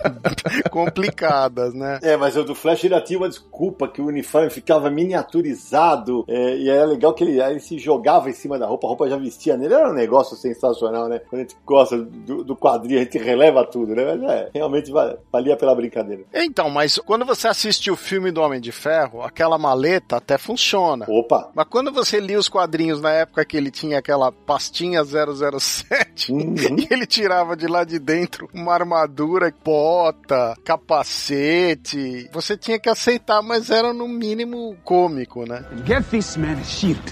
Complicadas, 0.71 1.75
né? 1.75 1.99
É, 2.11 2.17
mas 2.17 2.37
o 2.37 2.43
do 2.45 2.55
Flash 2.55 2.85
ainda 2.85 3.01
tinha 3.01 3.19
uma 3.19 3.29
desculpa 3.29 3.87
que 3.89 4.01
o 4.01 4.07
uniforme 4.07 4.49
ficava 4.51 4.91
miniaturizado. 4.91 6.25
é, 6.29 6.57
e 6.57 6.69
era 6.69 6.85
legal 6.85 7.13
que 7.15 7.25
ele, 7.25 7.41
ele 7.41 7.61
se 7.61 7.79
jogava 7.79 8.31
em 8.31 8.33
cima 8.33 8.59
da 8.59 8.67
roupa, 8.67 8.87
a 8.87 8.89
roupa 8.91 9.09
já 9.09 9.17
vestia 9.17 9.57
nele. 9.57 9.75
Era 9.75 9.91
um 9.91 9.95
negócio 9.95 10.37
sensacional, 10.37 11.09
né? 11.09 11.19
Quando 11.29 11.41
a 11.41 11.43
gente 11.45 11.57
gosta 11.65 11.97
do, 11.99 12.45
do 12.45 12.57
quadrinho, 12.57 13.01
a 13.01 13.05
gente 13.05 13.19
releva 13.19 13.65
tudo, 13.67 13.95
né? 13.95 14.05
Mas 14.17 14.31
é, 14.31 14.51
realmente 14.55 14.91
va- 14.91 15.17
valia 15.33 15.57
pela 15.57 15.75
brincadeira. 15.75 16.23
Então, 16.33 16.71
mas 16.71 16.99
quando 16.99 17.25
você 17.25 17.49
assiste 17.49 17.91
o 17.91 17.97
filme 17.97 18.31
do 18.31 18.41
Homem 18.41 18.61
de 18.61 18.73
Ferro, 18.73 19.23
aquela 19.23 19.59
maleta 19.59 20.17
até 20.17 20.39
funciona. 20.39 21.07
Opa! 21.09 21.51
Mas 21.55 21.67
quando 21.69 21.93
você 21.93 22.19
lia 22.21 22.39
os 22.39 22.49
quadrinhos 22.49 23.01
na 23.01 23.13
época 23.13 23.45
que 23.45 23.57
ele 23.57 23.71
tinha 23.71 23.99
aquela 23.99 24.31
pastinha 24.33 25.03
007, 25.05 26.33
Uhum. 26.33 26.55
e 26.79 26.87
ele 26.91 27.07
tirava 27.07 27.57
de 27.57 27.67
lá 27.67 27.85
de 27.85 27.99
dentro 27.99 28.49
uma 28.55 28.73
armadura, 28.75 29.53
bota, 29.65 30.55
capacete, 30.65 32.29
você 32.33 32.57
tinha 32.57 32.79
que 32.79 32.89
aceitar, 32.89 33.43
mas 33.43 33.71
era 33.71 33.93
no 33.93 34.07
mínimo 34.07 34.77
cômico, 34.85 35.45
né? 35.47 35.65
Get 35.87 36.05
this 36.11 36.37
man 36.37 36.59
a 36.59 36.65
shield. 36.65 37.03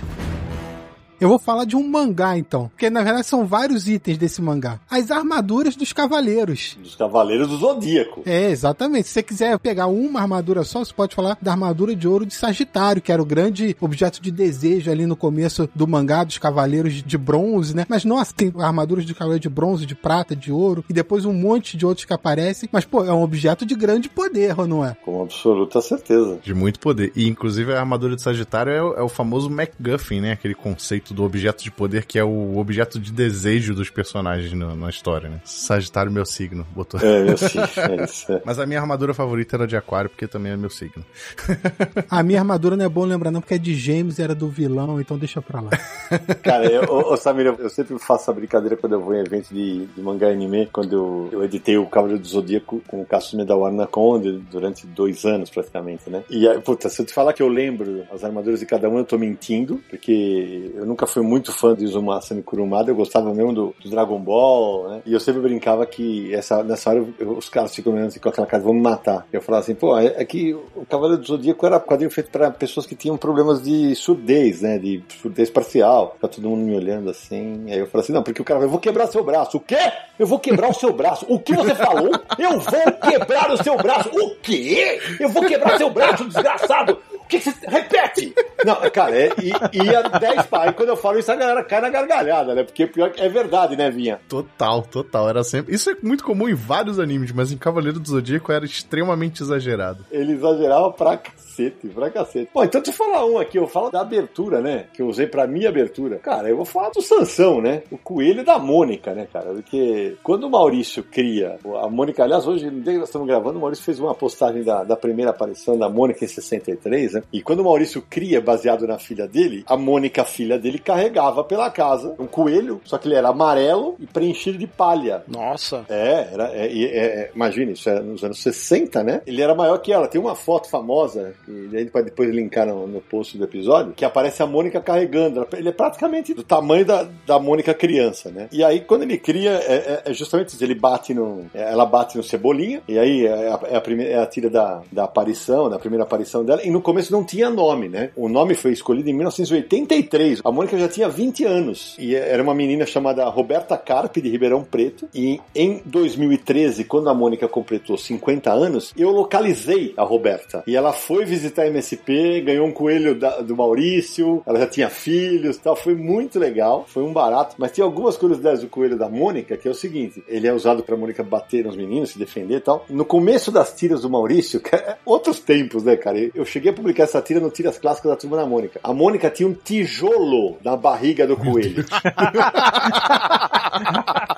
Eu 1.21 1.29
vou 1.29 1.39
falar 1.39 1.65
de 1.65 1.77
um 1.77 1.87
mangá, 1.89 2.37
então. 2.39 2.69
Porque, 2.69 2.89
na 2.91 3.03
verdade, 3.03 3.27
são 3.27 3.45
vários 3.47 3.89
itens 3.89 4.17
desse 4.19 4.41
mangá. 4.41 4.79
As 4.91 5.11
armaduras 5.11 5.75
dos 5.77 5.93
cavaleiros. 5.93 6.77
Dos 6.83 6.95
Cavaleiros 6.97 7.49
do 7.49 7.57
Zodíaco. 7.57 8.23
É, 8.27 8.51
exatamente. 8.51 9.09
Se 9.09 9.15
você 9.15 9.23
quiser 9.23 9.59
pegar 9.59 9.87
uma 9.87 10.21
armadura 10.21 10.63
só, 10.65 10.81
você 10.85 10.93
pode 10.93 11.15
falar 11.15 11.37
da 11.41 11.53
armadura 11.53 11.95
de 11.95 12.07
ouro 12.07 12.25
de 12.27 12.35
Sagitário, 12.35 13.01
que 13.03 13.11
era 13.13 13.21
o 13.23 13.25
grande 13.25 13.77
objeto 13.81 14.21
de 14.21 14.31
desejo 14.31 14.91
ali 14.91 15.07
no 15.07 15.17
começo 15.17 15.69
do 15.75 15.87
mangá 15.87 16.25
dos 16.25 16.39
cavaleiros 16.39 17.03
de 17.03 17.19
bronze, 17.19 17.75
né? 17.75 17.85
Mas 17.89 18.05
nossa, 18.05 18.33
tem 18.35 18.53
armaduras 18.59 19.05
de 19.05 19.15
cavaleiro 19.15 19.43
de 19.43 19.49
bronze, 19.49 19.87
de 19.87 19.95
prata, 19.95 20.35
de 20.37 20.53
ouro, 20.53 20.85
e 20.89 20.93
depois 20.93 21.25
um 21.25 21.33
monte 21.33 21.77
de 21.77 21.85
outros 21.87 22.05
que 22.05 22.13
aparecem. 22.13 22.69
Mas, 22.73 22.85
pô, 22.85 23.05
é 23.05 23.13
um 23.13 23.23
objeto 23.23 23.65
de 23.67 23.75
grande 23.75 24.09
poder, 24.09 24.59
ou 24.59 24.67
não 24.67 24.85
é? 24.85 24.97
Com 25.05 25.23
absoluta 25.23 25.81
certeza. 25.81 26.39
De 26.43 26.55
muito 26.55 26.79
poder. 26.81 27.13
E, 27.17 27.27
inclusive, 27.29 27.73
a 27.73 27.81
armadura 27.81 28.15
de 28.17 28.23
Sagitário 28.23 28.73
é, 28.73 28.83
o- 28.83 28.95
é 28.95 29.03
o 29.03 29.09
famoso 29.09 29.51
MacGuffin, 29.51 30.21
né? 30.21 30.33
Aquele 30.33 30.55
conceito 30.55 31.08
do 31.15 31.25
objeto 31.25 31.63
de 31.65 31.71
poder 31.71 32.05
que 32.05 32.19
é 32.19 32.25
o 32.25 32.57
objeto 32.59 32.99
de 32.99 33.13
desejo 33.13 33.75
dos 33.75 33.91
personagens 33.91 34.53
no- 34.53 34.75
na 34.77 34.89
história, 34.91 35.29
né? 35.29 35.41
Sagitário, 35.45 36.11
meu 36.13 36.25
signo. 36.25 36.67
Botou. 36.75 37.01
É, 37.01 37.31
eu 37.31 37.37
sei, 37.37 37.61
é 37.61 38.05
isso. 38.05 38.33
é. 38.33 38.43
Mas 38.47 38.59
a 38.59 38.67
minha 38.67 38.81
armadura 38.81 39.13
favorita 39.15 39.57
era 39.57 39.67
de 39.67 39.77
aquário, 39.77 40.11
porque 40.11 40.27
também 40.27 40.53
é 40.53 40.57
meu 40.57 40.71
signo. 40.71 41.05
A 42.11 42.23
minha 42.23 42.41
armadura 42.41 42.77
não 42.77 42.85
é 42.85 42.89
bom 42.89 43.05
lembrar, 43.05 43.31
não, 43.31 43.41
porque 43.41 43.55
é 43.55 43.59
de 43.59 43.75
gêmeos, 43.75 44.19
era 44.19 44.35
do 44.35 44.49
vilão, 44.49 45.01
então 45.01 45.19
deixa 45.19 45.41
pra 45.43 45.61
lá. 45.61 45.71
Cara, 46.43 46.67
eu, 46.71 46.83
ô, 46.91 47.17
Samir, 47.17 47.47
eu- 47.47 47.57
eu 47.59 47.71
sempre 47.71 47.99
faço 47.99 48.25
essa 48.25 48.33
brincadeira 48.33 48.77
quando 48.77 48.93
eu 48.95 49.01
vou 49.01 49.15
em 49.15 49.21
eventos 49.21 49.51
de, 49.51 49.87
de 49.87 50.01
mangá 50.03 50.29
e 50.31 50.33
anime, 50.33 50.67
quando 50.73 50.93
eu, 50.93 51.29
eu 51.33 51.45
editei 51.45 51.77
o 51.77 51.87
Cavaleiro 51.87 52.21
do 52.23 52.27
Zodíaco 52.29 52.83
com 52.87 53.01
o 53.03 53.07
Cassius 53.07 53.35
Medawar 53.35 53.73
na 53.73 53.87
Conde 53.87 54.33
durante 54.51 54.87
dois 54.87 55.25
anos 55.25 55.51
praticamente, 55.51 56.09
né? 56.09 56.23
E 56.31 56.49
aí, 56.49 56.61
puta, 56.61 56.89
se 56.89 57.01
eu 57.03 57.07
te 57.07 57.13
falar 57.13 57.33
que 57.33 57.43
eu 57.43 57.49
lembro 57.49 58.05
as 58.13 58.25
armaduras 58.25 58.61
de 58.61 58.67
cada 58.67 58.89
um, 58.89 58.99
eu 58.99 59.05
tô 59.05 59.19
mentindo, 59.19 59.81
porque 59.91 60.73
eu 60.75 60.87
nunca 60.99 61.07
fui 61.07 61.23
muito 61.23 61.53
fã 61.53 61.77
de 61.77 61.85
Uzumasa 61.85 62.35
e 62.35 62.43
Kurumada, 62.43 62.91
eu 62.91 62.95
gostava 62.97 63.33
mesmo 63.33 63.53
do, 63.53 63.75
do 63.81 63.89
Dragon 63.89 64.19
Ball, 64.19 64.89
né? 64.89 65.03
E 65.07 65.13
eu 65.13 65.21
sempre 65.21 65.41
brincava 65.41 65.87
que 65.87 66.35
essa, 66.35 66.65
nessa 66.65 66.91
hora 66.91 67.05
eu- 67.21 67.31
os 67.39 67.49
caras 67.49 67.73
ficam 67.73 67.93
olhando 67.93 68.09
assim 68.09 68.19
com 68.19 68.29
aquela 68.29 68.47
cara, 68.49 68.61
vão 68.65 68.75
me 68.75 68.81
matar. 68.83 69.25
Eu 69.33 69.41
falava 69.41 69.63
assim, 69.63 69.77
pô, 69.77 69.97
é, 69.97 70.07
é 70.21 70.25
que 70.25 70.53
o 70.75 70.85
Cavaleiro 70.89 71.23
do 71.23 71.29
Zodíaco 71.29 71.65
era 71.65 71.77
um 71.77 71.81
quadrinho 71.81 72.11
feito 72.11 72.31
para 72.33 72.51
pessoas 72.51 72.85
que 72.85 72.97
tinham 72.97 73.17
problemas 73.17 73.63
de 73.63 73.95
surdez, 73.95 74.63
né? 74.63 74.77
De 74.77 75.01
surdez 75.23 75.49
parcial. 75.51 76.17
Tá 76.21 76.27
todo 76.27 76.49
mundo 76.49 76.65
me 76.65 76.75
olhando 76.75 77.11
assim. 77.11 77.67
Aí 77.71 77.79
eu 77.79 77.87
falei 77.87 78.03
assim, 78.03 78.13
não, 78.13 78.25
porque 78.25 78.43
o 78.43 78.45
cara 78.45 78.61
eu 78.65 78.69
vou 78.69 78.81
quebrar 78.81 79.07
seu 79.07 79.23
braço. 79.23 79.57
O 79.57 79.61
quê? 79.61 79.79
Eu 80.19 80.27
vou 80.27 80.41
quebrar 80.41 80.69
o 80.69 80.75
seu 80.75 80.93
braço. 80.93 81.25
O 81.29 81.39
que 81.39 81.55
você 81.55 81.77
falou? 81.77 82.11
Eu 82.37 82.59
vou 82.59 83.11
quebrar 83.13 83.53
o 83.53 83.63
seu 83.63 83.77
braço. 83.77 84.09
O 84.13 84.35
quê? 84.43 84.99
Eu 85.21 85.29
vou 85.29 85.45
quebrar 85.45 85.77
seu 85.79 85.91
braço, 85.91 86.25
desgraçado. 86.25 86.99
Que 87.29 87.39
que 87.39 87.51
você... 87.51 87.67
Repete! 87.67 88.35
Não, 88.65 88.77
cara, 88.91 89.17
é, 89.17 89.31
e, 89.41 89.83
ia 89.83 90.03
10 90.03 90.47
pais. 90.47 90.75
Quando 90.75 90.89
eu 90.89 90.97
falo 90.97 91.19
isso, 91.19 91.31
a 91.31 91.37
galera 91.37 91.63
cai 91.63 91.81
na 91.81 91.91
gargalhada, 91.91 92.55
né? 92.55 92.65
Porque 92.65 92.87
pior 92.87 93.11
que 93.11 93.21
é 93.21 93.29
verdade, 93.29 93.77
né, 93.77 93.91
Vinha? 93.91 94.21
Total, 94.29 94.83
total. 94.83 95.29
Era 95.29 95.45
sempre. 95.45 95.75
Isso 95.75 95.91
é 95.91 95.97
muito 96.03 96.25
comum 96.25 96.49
em 96.49 96.55
vários 96.55 96.99
animes, 96.99 97.31
mas 97.33 97.53
em 97.53 97.57
Cavaleiro 97.57 98.01
do 98.01 98.09
Zodíaco 98.09 98.51
era 98.51 98.65
extremamente 98.65 99.43
exagerado. 99.43 100.05
Ele 100.11 100.33
exagerava 100.33 100.91
pra 100.91 101.17
cacete, 101.17 101.89
pra 101.89 102.11
cacete. 102.11 102.51
Bom, 102.53 102.65
então 102.65 102.81
deixa 102.81 103.01
eu 103.01 103.07
falar 103.07 103.27
um 103.27 103.39
aqui, 103.39 103.59
eu 103.59 103.67
falo 103.67 103.91
da 103.91 104.01
abertura, 104.01 104.61
né? 104.61 104.87
Que 104.93 105.03
eu 105.03 105.07
usei 105.07 105.27
pra 105.27 105.47
minha 105.47 105.69
abertura. 105.69 106.19
Cara, 106.19 106.49
eu 106.49 106.57
vou 106.57 106.65
falar 106.65 106.91
do 106.91 107.03
Sansão, 107.03 107.61
né? 107.61 107.83
O 107.91 107.99
coelho 107.99 108.45
da 108.45 108.59
Mônica, 108.59 109.13
né, 109.15 109.29
cara? 109.33 109.53
Porque 109.53 110.17
quando 110.23 110.45
o 110.45 110.51
Maurício 110.51 111.03
cria, 111.03 111.59
a 111.83 111.89
Mônica, 111.89 112.23
aliás, 112.23 112.47
hoje, 112.47 112.71
no 112.71 112.81
dia 112.81 112.95
que 112.95 112.99
nós 112.99 113.09
estamos 113.09 113.29
gravando, 113.29 113.59
o 113.59 113.61
Maurício 113.61 113.85
fez 113.85 114.01
uma 114.01 114.15
postagem 114.15 114.63
da, 114.63 114.85
da 114.85 114.97
primeira 114.97 115.31
aparição 115.31 115.79
da 115.79 115.89
Mônica 115.89 116.25
em 116.25 116.29
63, 116.29 117.15
né? 117.15 117.18
E 117.33 117.43
quando 117.43 117.61
o 117.61 117.65
Maurício 117.65 118.03
cria, 118.09 118.41
baseado 118.41 118.87
na 118.87 118.99
filha 118.99 119.27
dele, 119.27 119.65
a 119.67 119.77
Mônica, 119.77 120.25
filha 120.25 120.59
dele, 120.59 120.79
carregava 120.79 121.43
pela 121.45 121.71
casa 121.71 122.15
um 122.19 122.27
coelho, 122.27 122.81
só 122.85 122.99
que 122.99 123.09
ele 123.09 123.15
era 123.15 123.29
amarelo 123.29 123.97
e 123.99 124.07
preenchido 124.07 124.59
de 124.59 124.67
palha. 124.67 125.23
Nossa. 125.29 125.85
É, 125.89 126.29
era, 126.33 126.53
é, 126.55 126.73
e- 126.73 126.87
é, 126.87 127.31
imagina, 127.35 127.73
isso 127.73 127.89
era 127.89 128.01
nos 128.01 128.23
anos 128.25 128.41
60, 128.43 129.03
né? 129.03 129.21
Ele 129.27 129.43
era 129.43 129.55
maior 129.55 129.79
que 129.79 129.93
ela. 129.93 130.09
Tem 130.09 130.21
uma 130.21 130.35
foto 130.35 130.69
famosa, 130.69 131.35
que 131.45 131.77
a 131.77 131.79
gente 131.79 131.91
pode 131.91 132.07
depois 132.07 132.31
linkar 132.31 132.67
no, 132.67 132.87
no 132.87 133.01
post 133.01 133.37
do 133.37 133.45
episódio, 133.45 133.93
que 133.93 134.05
aparece 134.05 134.43
a 134.43 134.47
Mônica 134.47 134.81
carregando. 134.81 135.47
Ele 135.57 135.69
é 135.69 135.73
praticamente 135.73 136.35
do 136.35 136.43
tamanho 136.43 136.85
da, 136.85 137.07
da 137.27 137.39
Mônica 137.39 137.73
criança, 137.75 138.31
né? 138.31 138.49
E 138.53 138.63
aí, 138.65 138.81
quando 138.81 139.03
ele 139.03 139.19
cria, 139.19 139.51
é, 139.53 139.75
é- 139.75 140.03
é 140.07 140.13
justamente 140.15 140.49
isso. 140.51 140.63
Ele 140.65 140.75
bate 140.75 141.13
no. 141.15 141.47
é, 141.55 141.63
Ela 141.71 141.85
bate 141.87 142.17
no 142.17 142.23
Cebolinha, 142.23 142.83
e 142.89 142.99
aí 142.99 143.27
é 143.27 143.49
a, 143.49 143.61
é 143.71 143.77
a 143.77 143.81
primeira, 143.81 144.13
é 144.13 144.19
a 144.19 144.27
tira 144.27 144.49
da, 144.51 144.83
da 144.91 145.05
aparição, 145.05 145.69
da 145.69 145.79
primeira 145.79 146.05
aparição 146.05 146.45
dela. 146.45 146.63
E 146.65 146.71
no 146.71 146.81
começo 146.81 147.08
começo 147.09 147.13
não 147.13 147.25
tinha 147.25 147.51
nome, 147.51 147.89
né? 147.89 148.11
O 148.15 148.29
nome 148.29 148.55
foi 148.55 148.73
escolhido 148.73 149.09
em 149.09 149.15
1983. 149.15 150.41
A 150.45 150.53
Mônica 150.53 150.79
já 150.79 150.89
tinha 150.89 151.09
20 151.09 151.45
anos 151.45 151.97
e 151.99 152.15
era 152.15 152.43
uma 152.43 152.55
menina 152.55 152.87
chamada 152.87 153.25
Roberta 153.29 153.77
Carpe 153.77 154.21
de 154.21 154.29
Ribeirão 154.29 154.63
Preto. 154.63 155.09
E 155.15 155.41
em 155.55 155.81
2013, 155.85 156.85
quando 156.85 157.09
a 157.09 157.15
Mônica 157.15 157.49
completou 157.49 157.97
50 157.97 158.53
anos, 158.53 158.93
eu 158.97 159.11
localizei 159.11 159.95
a 159.97 160.05
Roberta 160.05 160.63
e 160.67 160.77
ela 160.77 160.93
foi 160.93 161.25
visitar 161.25 161.63
a 161.63 161.67
MSP, 161.69 162.43
ganhou 162.43 162.67
um 162.67 162.73
coelho 162.73 163.19
da, 163.19 163.41
do 163.41 163.57
Maurício, 163.57 164.43
ela 164.47 164.61
já 164.61 164.67
tinha 164.67 164.91
filhos, 164.91 165.57
tal. 165.57 165.75
Foi 165.75 165.95
muito 165.95 166.39
legal, 166.39 166.85
foi 166.87 167.03
um 167.03 167.13
barato. 167.13 167.57
Mas 167.59 167.73
tem 167.73 167.83
algumas 167.83 168.17
curiosidades 168.17 168.61
do 168.61 168.69
coelho 168.69 168.97
da 168.97 169.09
Mônica 169.09 169.57
que 169.57 169.67
é 169.67 169.71
o 169.71 169.75
seguinte: 169.75 170.23
ele 170.29 170.47
é 170.47 170.53
usado 170.53 170.83
para 170.83 170.97
Mônica 170.97 171.23
bater 171.23 171.65
nos 171.65 171.77
meninos, 171.77 172.11
se 172.11 172.19
defender 172.19 172.57
e 172.57 172.61
tal. 172.61 172.85
No 172.89 173.05
começo 173.05 173.51
das 173.51 173.73
tiras 173.75 174.03
do 174.03 174.11
Maurício, 174.11 174.61
é 174.73 174.97
outros 175.05 175.41
tempos, 175.41 175.83
né, 175.85 175.97
cara? 175.97 176.19
Eu 176.35 176.45
cheguei 176.45 176.71
a 176.71 176.75
publicar 176.75 176.98
essa 177.03 177.23
tira 177.23 177.41
no 177.41 177.51
Tiras 177.51 177.79
Clássicas 177.79 178.11
da 178.11 178.17
Turma 178.17 178.37
da 178.37 178.47
Mônica. 178.47 178.81
A 178.83 178.93
Mônica 178.93 179.31
tinha 179.31 179.49
um 179.49 179.55
tijolo 179.55 180.59
na 180.65 180.77
barriga 180.77 181.27
do 181.27 181.37
coelho. 181.37 181.85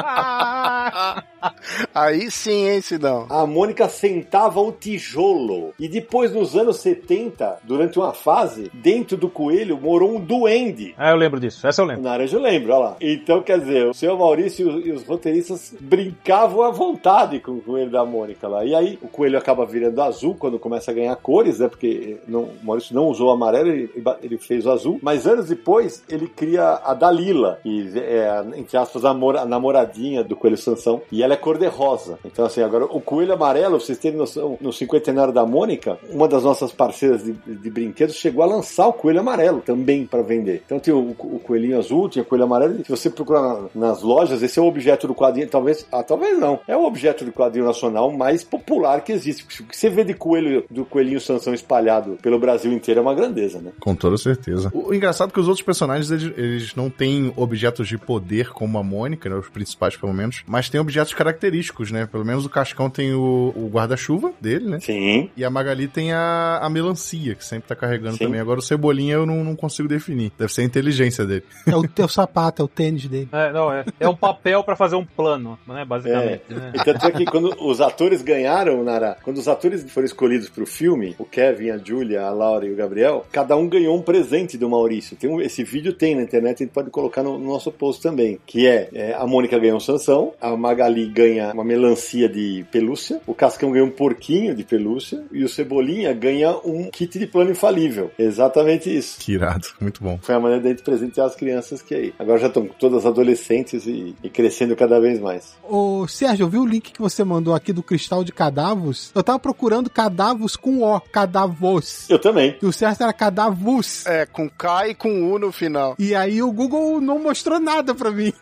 Aí 1.94 2.30
sim, 2.30 2.68
hein, 2.68 2.80
Sidão? 2.80 3.26
A 3.28 3.46
Mônica 3.46 3.88
sentava 3.88 4.60
o 4.60 4.72
tijolo. 4.72 5.74
E 5.78 5.88
depois, 5.88 6.32
nos 6.32 6.56
anos 6.56 6.78
70, 6.78 7.58
durante 7.64 7.98
uma 7.98 8.12
fase, 8.12 8.70
dentro 8.72 9.16
do 9.16 9.28
coelho 9.28 9.78
morou 9.78 10.16
um 10.16 10.20
duende. 10.20 10.94
Ah, 10.96 11.10
eu 11.10 11.16
lembro 11.16 11.40
disso. 11.40 11.66
Essa 11.66 11.82
eu 11.82 11.86
lembro. 11.86 12.02
Naranja 12.02 12.36
eu 12.36 12.42
lembro, 12.42 12.72
olha 12.72 12.84
lá. 12.84 12.96
Então, 13.00 13.42
quer 13.42 13.58
dizer, 13.58 13.86
o 13.86 13.94
seu 13.94 14.16
Maurício 14.16 14.80
e 14.80 14.92
os 14.92 15.04
roteiristas 15.04 15.74
brincavam 15.80 16.62
à 16.62 16.70
vontade 16.70 17.40
com 17.40 17.52
o 17.52 17.60
coelho 17.60 17.90
da 17.90 18.04
Mônica 18.04 18.48
lá. 18.48 18.64
E 18.64 18.74
aí, 18.74 18.98
o 19.02 19.08
coelho 19.08 19.38
acaba 19.38 19.66
virando 19.66 20.00
azul 20.02 20.34
quando 20.34 20.58
começa 20.58 20.90
a 20.90 20.94
ganhar 20.94 21.14
cores, 21.16 21.58
né? 21.58 21.68
Porque 21.68 22.18
não, 22.26 22.42
o 22.42 22.58
Maurício 22.62 22.94
não 22.94 23.08
usou 23.08 23.28
o 23.28 23.32
amarelo, 23.32 23.68
ele, 23.68 23.90
ele 24.22 24.38
fez 24.38 24.66
o 24.66 24.70
azul. 24.70 24.98
Mas 25.02 25.26
anos 25.26 25.48
depois, 25.48 26.02
ele 26.08 26.26
cria 26.26 26.80
a 26.84 26.94
Dalila, 26.94 27.58
que 27.62 27.92
é, 27.98 28.44
entre 28.56 28.76
aspas, 28.76 29.04
a, 29.04 29.10
a 29.10 29.46
namoradinha 29.46 30.22
do 30.22 30.36
coelho 30.36 30.56
Sansão. 30.56 31.02
E 31.10 31.22
ela 31.22 31.34
é 31.34 31.36
cor-de-rosa. 31.50 32.18
Então, 32.24 32.44
assim, 32.44 32.62
agora, 32.62 32.84
o 32.84 33.00
coelho 33.00 33.32
amarelo, 33.32 33.80
vocês 33.80 33.98
terem 33.98 34.16
noção, 34.16 34.56
no 34.60 34.72
cinquentenário 34.72 35.32
da 35.32 35.44
Mônica, 35.44 35.98
uma 36.10 36.28
das 36.28 36.44
nossas 36.44 36.70
parceiras 36.70 37.24
de, 37.24 37.32
de 37.32 37.70
brinquedos 37.70 38.14
chegou 38.14 38.42
a 38.42 38.46
lançar 38.46 38.86
o 38.86 38.92
coelho 38.92 39.20
amarelo 39.20 39.60
também 39.60 40.06
para 40.06 40.22
vender. 40.22 40.62
Então, 40.64 40.78
tinha 40.78 40.94
o, 40.94 41.10
o, 41.10 41.40
coelhinho 41.40 41.78
azul, 41.78 42.08
tinha 42.08 42.22
o 42.22 42.26
coelho 42.26 42.44
amarelo. 42.44 42.84
Se 42.84 42.90
você 42.90 43.10
procurar 43.10 43.42
na, 43.42 43.68
nas 43.74 44.02
lojas, 44.02 44.42
esse 44.42 44.58
é 44.58 44.62
o 44.62 44.66
objeto 44.66 45.08
do 45.08 45.14
quadrinho, 45.14 45.48
talvez, 45.48 45.86
ah, 45.90 46.02
talvez 46.02 46.38
não, 46.38 46.60
é 46.68 46.76
o 46.76 46.84
objeto 46.84 47.24
do 47.24 47.32
quadrinho 47.32 47.66
nacional 47.66 48.12
mais 48.12 48.44
popular 48.44 49.00
que 49.00 49.12
existe. 49.12 49.44
O 49.62 49.66
que 49.66 49.76
você 49.76 49.90
vê 49.90 50.04
de 50.04 50.14
coelho, 50.14 50.64
do 50.70 50.84
coelhinho 50.84 51.20
Sansão 51.20 51.52
espalhado 51.52 52.18
pelo 52.22 52.38
Brasil 52.38 52.72
inteiro 52.72 53.00
é 53.00 53.02
uma 53.02 53.14
grandeza, 53.14 53.60
né? 53.60 53.72
Com 53.80 53.94
toda 53.94 54.16
certeza. 54.16 54.70
O 54.72 54.94
engraçado 54.94 55.30
é 55.30 55.32
que 55.32 55.40
os 55.40 55.48
outros 55.48 55.64
personagens, 55.64 56.10
eles, 56.10 56.32
eles 56.36 56.74
não 56.74 56.88
têm 56.88 57.32
objetos 57.36 57.88
de 57.88 57.98
poder 57.98 58.50
como 58.50 58.78
a 58.78 58.82
Mônica, 58.82 59.28
né, 59.28 59.36
os 59.36 59.48
principais 59.48 59.96
pelo 59.96 60.12
menos, 60.12 60.42
mas 60.46 60.68
têm 60.68 60.80
objetos 60.80 61.14
característicos, 61.40 61.90
né? 61.90 62.06
Pelo 62.06 62.24
menos 62.24 62.44
o 62.44 62.50
Cascão 62.50 62.90
tem 62.90 63.14
o, 63.14 63.52
o 63.56 63.70
guarda-chuva 63.72 64.32
dele, 64.40 64.68
né? 64.68 64.80
Sim. 64.80 65.30
E 65.36 65.44
a 65.44 65.50
Magali 65.50 65.88
tem 65.88 66.12
a, 66.12 66.58
a 66.62 66.68
melancia, 66.68 67.34
que 67.34 67.44
sempre 67.44 67.68
tá 67.68 67.74
carregando 67.74 68.18
Sim. 68.18 68.26
também. 68.26 68.40
Agora 68.40 68.58
o 68.58 68.62
Cebolinha 68.62 69.14
eu 69.14 69.24
não, 69.24 69.42
não 69.42 69.56
consigo 69.56 69.88
definir. 69.88 70.30
Deve 70.38 70.52
ser 70.52 70.60
a 70.60 70.64
inteligência 70.64 71.24
dele. 71.24 71.44
É 71.66 71.74
o 71.74 71.88
teu 71.88 72.06
sapato, 72.06 72.60
é 72.60 72.64
o 72.64 72.68
tênis 72.68 73.06
dele. 73.06 73.28
É, 73.32 73.52
não, 73.52 73.72
é, 73.72 73.84
é 73.98 74.08
um 74.08 74.14
papel 74.14 74.62
pra 74.62 74.76
fazer 74.76 74.96
um 74.96 75.04
plano, 75.04 75.58
né? 75.66 75.84
Basicamente. 75.84 76.42
Né? 76.48 76.72
E 76.74 76.84
tanto 76.84 77.06
é 77.06 77.10
que 77.10 77.24
quando 77.24 77.54
os 77.60 77.80
atores 77.80 78.22
ganharam, 78.22 78.84
Nara, 78.84 79.16
quando 79.22 79.38
os 79.38 79.48
atores 79.48 79.90
foram 79.90 80.04
escolhidos 80.04 80.48
pro 80.50 80.66
filme, 80.66 81.14
o 81.18 81.24
Kevin, 81.24 81.70
a 81.70 81.78
Julia, 81.78 82.22
a 82.22 82.30
Laura 82.30 82.66
e 82.66 82.72
o 82.72 82.76
Gabriel, 82.76 83.26
cada 83.32 83.56
um 83.56 83.68
ganhou 83.68 83.96
um 83.96 84.02
presente 84.02 84.58
do 84.58 84.68
Maurício. 84.68 85.16
Tem 85.16 85.30
um, 85.30 85.40
esse 85.40 85.64
vídeo 85.64 85.92
tem 85.94 86.14
na 86.14 86.22
internet, 86.22 86.62
a 86.62 86.66
gente 86.66 86.74
pode 86.74 86.90
colocar 86.90 87.22
no, 87.22 87.38
no 87.38 87.46
nosso 87.46 87.72
post 87.72 88.02
também. 88.02 88.38
Que 88.46 88.66
é, 88.66 88.88
é, 88.92 89.14
a 89.14 89.26
Mônica 89.26 89.58
ganhou 89.58 89.76
um 89.76 89.80
Sansão, 89.80 90.32
a 90.40 90.56
Magali 90.56 91.06
ganha 91.30 91.52
uma 91.52 91.64
melancia 91.64 92.28
de 92.28 92.64
pelúcia, 92.70 93.20
o 93.26 93.34
Cascão 93.34 93.70
ganha 93.70 93.84
um 93.84 93.90
porquinho 93.90 94.54
de 94.54 94.64
pelúcia 94.64 95.22
e 95.32 95.44
o 95.44 95.48
Cebolinha 95.48 96.12
ganha 96.12 96.56
um 96.64 96.90
kit 96.90 97.18
de 97.18 97.26
plano 97.26 97.50
infalível. 97.50 98.10
Exatamente 98.18 98.94
isso. 98.94 99.18
Que 99.18 99.32
irado, 99.32 99.68
muito 99.80 100.02
bom. 100.02 100.18
Foi 100.22 100.34
a 100.34 100.40
maneira 100.40 100.62
de 100.62 100.68
a 100.68 100.70
gente 100.72 100.82
presentear 100.82 101.26
as 101.26 101.36
crianças 101.36 101.82
que 101.82 101.94
aí. 101.94 102.14
Agora 102.18 102.38
já 102.38 102.48
estão 102.48 102.66
todas 102.78 103.06
adolescentes 103.06 103.86
e, 103.86 104.14
e 104.22 104.28
crescendo 104.28 104.74
cada 104.76 105.00
vez 105.00 105.20
mais. 105.20 105.56
Ô, 105.62 106.06
Sérgio, 106.08 106.44
eu 106.44 106.48
vi 106.48 106.58
o 106.58 106.66
link 106.66 106.92
que 106.92 107.00
você 107.00 107.24
mandou 107.24 107.54
aqui 107.54 107.72
do 107.72 107.82
cristal 107.82 108.24
de 108.24 108.32
cadavos. 108.32 109.10
Eu 109.14 109.22
tava 109.22 109.38
procurando 109.38 109.90
cadavos 109.90 110.56
com 110.56 110.82
O, 110.82 111.00
cadavos. 111.00 112.08
Eu 112.08 112.18
também. 112.18 112.56
E 112.60 112.66
o 112.66 112.72
certo 112.72 113.02
era 113.02 113.12
cadavos. 113.12 114.06
É, 114.06 114.26
com 114.26 114.48
K 114.48 114.88
e 114.88 114.94
com 114.94 115.30
U 115.32 115.38
no 115.38 115.52
final. 115.52 115.94
E 115.98 116.14
aí 116.14 116.42
o 116.42 116.52
Google 116.52 117.00
não 117.00 117.18
mostrou 117.18 117.60
nada 117.60 117.94
pra 117.94 118.10
mim. 118.10 118.32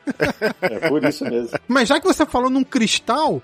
É 0.61 0.88
por 0.88 1.05
isso 1.05 1.24
mesmo. 1.24 1.59
Mas 1.66 1.88
já 1.88 2.01
que 2.01 2.07
você 2.07 2.24
falou 2.24 2.51
num 2.51 2.64
cristal, 2.64 2.77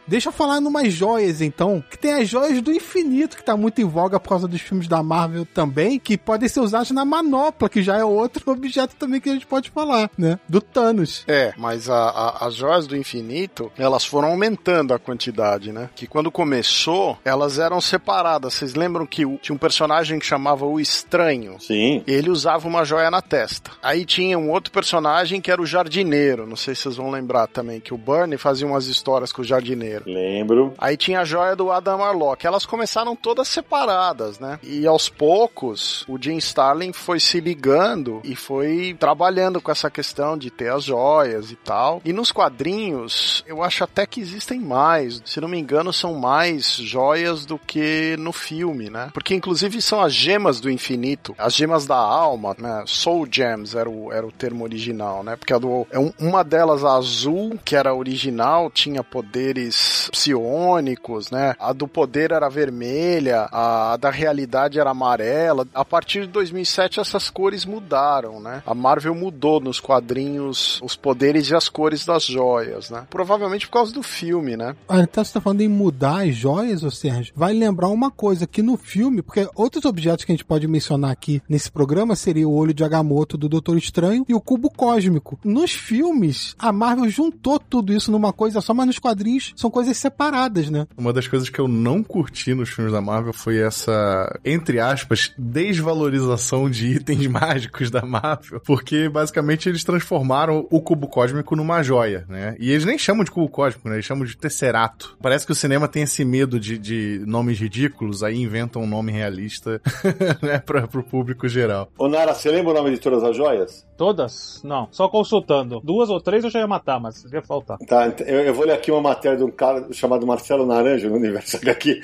deixa 0.07 0.29
eu 0.29 0.33
falar 0.33 0.61
numas 0.61 0.93
joias 0.93 1.41
então, 1.41 1.83
que 1.91 1.99
tem 1.99 2.15
as 2.15 2.29
joias 2.29 2.61
do 2.61 2.73
infinito, 2.73 3.37
que 3.37 3.45
tá 3.45 3.57
muito 3.57 3.81
em 3.81 3.85
voga 3.85 4.21
por 4.21 4.29
causa 4.29 4.49
dos 4.49 4.61
filmes 4.61 4.89
da 4.89 5.03
Marvel 5.03 5.47
também, 5.47 5.99
que 5.99 6.17
podem 6.17 6.49
ser 6.49 6.61
usadas 6.61 6.91
na 6.91 7.05
manopla, 7.05 7.69
que 7.69 7.83
já 7.83 7.97
é 7.97 8.05
outro 8.05 8.51
objeto 8.51 8.97
também 8.97 9.21
que 9.21 9.29
a 9.29 9.33
gente 9.33 9.47
pode 9.47 9.71
falar, 9.71 10.11
né? 10.17 10.39
Do 10.49 10.61
Thanos. 10.61 11.25
É, 11.27 11.53
mas 11.57 11.89
a, 11.89 11.97
a, 11.97 12.47
as 12.47 12.55
joias 12.55 12.87
do 12.87 12.97
infinito, 12.97 13.71
elas 13.79 14.05
foram 14.05 14.29
aumentando 14.29 14.95
a 14.95 14.99
quantidade, 14.99 15.73
né? 15.73 15.91
Que 15.95 16.07
quando 16.07 16.31
começou, 16.31 17.19
elas 17.25 17.59
eram 17.59 17.81
separadas. 17.81 18.55
Vocês 18.55 18.75
lembram 18.75 19.07
que 19.07 19.25
tinha 19.39 19.55
um 19.55 19.59
personagem 19.59 20.19
que 20.19 20.27
chamava 20.27 20.65
o 20.65 20.81
Estranho? 20.81 21.57
Sim. 21.61 22.03
Ele 22.07 22.31
usava 22.31 22.67
uma 22.67 22.85
joia 22.85 23.11
na 23.11 23.23
testa. 23.23 23.71
Aí 23.83 24.05
tinha 24.05 24.39
um 24.39 24.51
outro 24.51 24.73
personagem 24.73 25.41
que 25.41 25.51
era 25.51 25.61
o 25.61 25.67
jardineiro. 25.67 26.47
Não 26.47 26.57
sei 26.57 26.75
se 26.75 26.83
vocês 26.83 26.97
vão 26.97 27.11
lembrar 27.11 27.47
também, 27.47 27.81
que 27.81 27.95
o 27.95 27.99
Bernie 27.99 28.39
fazia 28.39 28.67
umas 28.67 28.87
histórias 28.87 29.24
com 29.33 29.43
o 29.43 29.45
jardineiro. 29.45 30.05
Lembro. 30.07 30.75
Aí 30.79 30.97
tinha 30.97 31.21
a 31.21 31.25
joia 31.25 31.55
do 31.57 31.71
Adam 31.71 32.03
Arlock. 32.03 32.47
Elas 32.47 32.67
começaram 32.67 33.15
todas 33.17 33.49
separadas, 33.49 34.39
né? 34.39 34.59
E 34.63 34.87
aos 34.87 35.09
poucos, 35.09 36.05
o 36.09 36.17
Jim 36.21 36.37
Starlin 36.39 36.93
foi 36.93 37.21
se 37.21 37.41
ligando 37.41 38.21
e 38.25 38.35
foi 38.37 38.97
trabalhando 38.99 39.61
com 39.61 39.71
essa 39.71 39.91
questão 39.91 40.37
de 40.37 40.51
ter 40.51 40.71
as 40.73 40.85
joias 40.85 41.51
e 41.51 41.57
tal. 41.57 42.01
E 42.05 42.13
nos 42.13 42.33
quadrinhos, 42.33 43.45
eu 43.47 43.63
acho 43.63 43.85
até 43.85 44.07
que 44.07 44.21
existem 44.21 44.59
mais. 44.61 45.21
Se 45.25 45.41
não 45.41 45.49
me 45.49 45.59
engano, 45.59 45.93
são 45.93 46.15
mais 46.15 46.77
joias 46.77 47.45
do 47.45 47.59
que 47.59 48.17
no 48.19 48.33
filme, 48.33 48.89
né? 48.91 49.11
Porque 49.13 49.35
inclusive 49.35 49.81
são 49.83 50.01
as 50.01 50.13
gemas 50.13 50.61
do 50.61 50.71
infinito, 50.71 51.35
as 51.39 51.55
gemas 51.55 51.87
da 51.87 51.97
alma, 51.97 52.55
né? 52.59 52.85
Soul 52.87 53.27
Gems 53.31 53.75
era 53.75 53.89
o, 53.89 54.13
era 54.13 54.27
o 54.27 54.33
termo 54.33 54.65
original, 54.65 55.23
né? 55.23 55.37
Porque 55.37 55.53
a 55.53 55.59
do, 55.59 55.87
é 55.91 55.99
um- 55.99 56.13
uma 56.19 56.43
delas, 56.43 56.85
a 56.85 56.95
azul, 56.97 57.59
que 57.65 57.77
era 57.77 57.95
original, 57.95 58.71
tinha 58.71 59.03
poderes 59.15 60.11
psionicos, 60.11 61.31
né? 61.31 61.55
A 61.61 61.73
do 61.73 61.87
poder 61.87 62.33
era 62.33 62.49
vermelha, 62.49 63.49
a 63.53 63.97
da 63.97 64.11
realidade 64.11 64.81
era 64.81 64.91
amarela. 64.91 65.65
A 65.73 65.85
partir 65.85 66.23
de 66.23 66.33
2007 66.33 66.99
essas 66.99 67.31
cores 67.31 67.65
mudaram, 67.65 68.41
né? 68.41 68.61
A 68.67 68.75
Marvel 68.75 69.15
mudou 69.15 69.61
nos 69.61 69.79
quadrinhos 69.79 70.81
os 70.83 70.97
poderes 70.97 71.49
e 71.49 71.55
as 71.55 71.69
cores 71.69 72.05
das 72.05 72.25
joias, 72.25 72.91
né? 72.91 73.07
Provavelmente 73.09 73.69
por 73.69 73.75
causa 73.75 73.93
do 73.93 74.03
filme, 74.03 74.57
né? 74.57 74.75
Ah, 74.89 74.99
então 74.99 75.25
você 75.25 75.35
tá 75.35 75.41
falando 75.41 75.61
em 75.61 75.69
mudar 75.69 76.25
as 76.25 76.35
joias, 76.35 76.83
ô 76.83 76.91
Sérgio? 76.91 77.33
Vai 77.37 77.53
lembrar 77.53 77.91
uma 77.91 78.11
coisa, 78.11 78.49
que 78.49 78.63
no 78.63 78.77
filme, 78.77 79.23
porque 79.23 79.49
outros 79.55 79.85
objetos 79.85 80.25
que 80.25 80.33
a 80.33 80.35
gente 80.35 80.45
pode 80.45 80.67
mencionar 80.67 81.13
aqui 81.13 81.41
nesse 81.49 81.71
programa 81.71 82.17
seria 82.17 82.49
o 82.49 82.55
olho 82.55 82.75
de 82.75 82.83
Agamotto 82.83 83.39
do 83.39 83.49
Doutor 83.49 83.79
Estranho 83.79 84.27
e 84.29 84.35
o 84.35 84.41
cubo 84.41 84.69
cósmico. 84.71 85.39
Nos 85.45 85.71
filmes, 85.71 86.57
a 86.59 86.73
Marvel 86.73 87.09
juntou 87.09 87.61
tudo 87.61 87.93
isso 87.93 88.11
numa 88.11 88.33
coisa 88.33 88.61
só, 88.61 88.75
mas 88.75 88.87
nos 88.87 89.04
quadrinhos 89.05 89.53
são 89.55 89.71
coisas 89.71 89.99
separadas, 89.99 90.71
né? 90.71 90.87
Uma 90.97 91.13
das 91.13 91.29
coisas 91.29 91.51
que 91.51 91.59
eu 91.59 91.69
não 91.69 92.03
curti 92.03 92.55
nos 92.55 92.71
filmes 92.71 92.91
da 92.91 93.03
Marvel 93.03 93.35
foi 93.35 93.59
essa, 93.59 94.41
entre 94.43 94.81
aspas, 94.81 95.31
desvalorização 95.37 96.71
de 96.71 96.87
itens 96.87 97.27
mágicos 97.29 97.91
da 97.91 98.01
Marvel. 98.01 98.61
Porque 98.65 99.11
basicamente 99.11 99.69
eles 99.69 99.85
transformaram 99.85 100.67
o 100.71 100.81
cubo 100.81 101.07
cósmico 101.07 101.55
numa 101.55 101.83
joia, 101.83 102.25
né? 102.29 102.57
E 102.59 102.71
eles 102.71 102.87
nem 102.87 102.97
chamam 102.97 103.25
de 103.25 103.31
cubo 103.31 103.49
cósmico, 103.49 103.91
né? 103.91 103.97
Eles 103.97 104.07
chamam 104.07 104.25
de 104.25 104.37
tesserato. 104.37 105.19
Parece 105.21 105.45
que 105.45 105.53
o 105.53 105.55
cinema 105.55 105.87
tem 105.87 106.05
esse 106.05 106.25
medo 106.25 106.59
de, 106.59 106.79
de 106.79 107.23
nomes 107.27 107.59
ridículos, 107.59 108.23
aí 108.23 108.41
inventam 108.41 108.83
um 108.83 108.87
nome 108.87 109.13
realista, 109.13 109.83
né? 110.41 110.59
Pra, 110.61 110.89
pro 110.89 111.03
público 111.03 111.47
geral. 111.47 111.91
Ô 111.99 112.09
Nara, 112.09 112.33
você 112.33 112.51
lembra 112.51 112.73
o 112.73 112.75
nome 112.75 112.91
de 112.91 112.99
todas 112.99 113.23
as 113.23 113.37
joias? 113.37 113.87
Todas? 113.97 114.61
Não, 114.65 114.89
só 114.91 115.09
consultando. 115.09 115.81
Duas 115.85 116.11
ou 116.11 116.21
três 116.21 116.43
eu 116.43 116.51
já 116.51 116.61
ia 116.61 116.67
matar, 116.67 116.99
mas 116.99 117.25
ia 117.33 117.43
faltar. 117.43 117.79
Tá, 117.87 118.13
eu, 118.27 118.41
eu 118.41 118.55
vou 118.55 118.65
ler 118.65 118.73
aqui 118.73 118.91
uma 118.95 119.11
matéria 119.11 119.37
de 119.39 119.45
um 119.45 119.51
cara 119.51 119.87
chamado 119.93 120.27
Marcelo 120.27 120.67
Naranjo 120.67 121.09
no 121.09 121.17
Universo 121.17 121.57
HQ. 121.63 122.01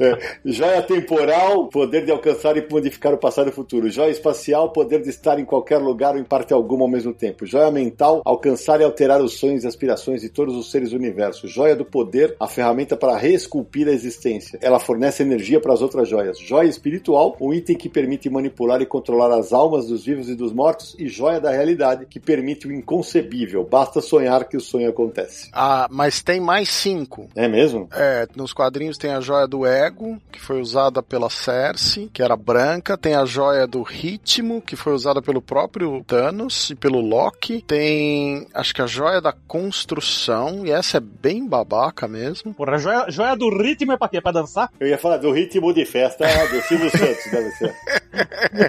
é, 0.00 0.18
joia 0.44 0.82
temporal, 0.82 1.68
poder 1.68 2.04
de 2.04 2.10
alcançar 2.10 2.56
e 2.56 2.66
modificar 2.68 3.14
o 3.14 3.18
passado 3.18 3.48
e 3.48 3.50
o 3.50 3.54
futuro. 3.54 3.90
Joia 3.90 4.10
espacial, 4.10 4.70
poder 4.70 5.02
de 5.02 5.10
estar 5.10 5.38
em 5.38 5.44
qualquer 5.44 5.78
lugar 5.78 6.14
ou 6.14 6.20
em 6.20 6.24
parte 6.24 6.52
alguma 6.52 6.84
ao 6.84 6.90
mesmo 6.90 7.12
tempo. 7.12 7.46
Joia 7.46 7.70
mental, 7.70 8.22
alcançar 8.24 8.80
e 8.80 8.84
alterar 8.84 9.20
os 9.22 9.34
sonhos 9.34 9.64
e 9.64 9.66
aspirações 9.66 10.20
de 10.20 10.28
todos 10.28 10.56
os 10.56 10.70
seres 10.70 10.90
do 10.90 10.96
universo. 10.96 11.46
Joia 11.48 11.76
do 11.76 11.84
poder, 11.84 12.36
a 12.38 12.48
ferramenta 12.48 12.96
para 12.96 13.16
reesculpir 13.16 13.88
a 13.88 13.92
existência. 13.92 14.58
Ela 14.62 14.78
fornece 14.78 15.22
energia 15.22 15.60
para 15.60 15.72
as 15.72 15.82
outras 15.82 16.08
joias. 16.08 16.38
Joia 16.38 16.68
espiritual, 16.68 17.36
um 17.40 17.52
item 17.52 17.76
que 17.76 17.88
permite 17.88 18.28
manipular 18.28 18.80
e 18.80 18.86
controlar 18.86 19.32
as 19.36 19.52
almas 19.52 19.86
dos 19.86 20.04
vivos 20.04 20.28
e 20.28 20.34
dos 20.34 20.52
mortos. 20.52 20.94
E 20.98 21.08
joia 21.08 21.40
da 21.40 21.50
realidade, 21.50 22.06
que 22.06 22.20
permite 22.20 22.66
o 22.66 22.72
inconcebível. 22.72 23.64
Basta 23.64 24.00
sonhar 24.00 24.48
que 24.48 24.56
o 24.56 24.60
sonho 24.60 24.88
acontece. 24.88 25.48
Ah, 25.52 25.86
mas 25.90 26.13
tem 26.22 26.40
mais 26.40 26.68
cinco. 26.68 27.28
É 27.34 27.48
mesmo? 27.48 27.88
É, 27.92 28.28
nos 28.36 28.52
quadrinhos 28.52 28.98
tem 28.98 29.12
a 29.12 29.20
joia 29.20 29.46
do 29.46 29.66
ego, 29.66 30.20
que 30.30 30.40
foi 30.40 30.60
usada 30.60 31.02
pela 31.02 31.30
Cersei, 31.30 32.10
que 32.12 32.22
era 32.22 32.36
branca. 32.36 32.96
Tem 32.96 33.14
a 33.14 33.24
joia 33.24 33.66
do 33.66 33.82
ritmo, 33.82 34.60
que 34.60 34.76
foi 34.76 34.92
usada 34.92 35.22
pelo 35.22 35.40
próprio 35.40 36.02
Thanos 36.04 36.70
e 36.70 36.74
pelo 36.74 37.00
Loki. 37.00 37.62
Tem, 37.66 38.46
acho 38.54 38.74
que 38.74 38.82
a 38.82 38.86
joia 38.86 39.20
da 39.20 39.32
construção, 39.32 40.66
e 40.66 40.70
essa 40.70 40.98
é 40.98 41.00
bem 41.00 41.46
babaca 41.46 42.06
mesmo. 42.06 42.54
Porra, 42.54 42.78
joia, 42.78 43.06
joia 43.08 43.36
do 43.36 43.48
ritmo 43.48 43.92
é 43.92 43.96
pra 43.96 44.08
quê? 44.08 44.20
Pra 44.20 44.32
dançar? 44.32 44.70
Eu 44.78 44.86
ia 44.86 44.98
falar 44.98 45.18
do 45.18 45.30
ritmo 45.32 45.72
de 45.72 45.84
festa 45.84 46.26
do 46.48 46.60
Silvio 46.62 46.90
Santos, 46.96 47.30
deve 47.30 47.50
ser. 47.52 47.74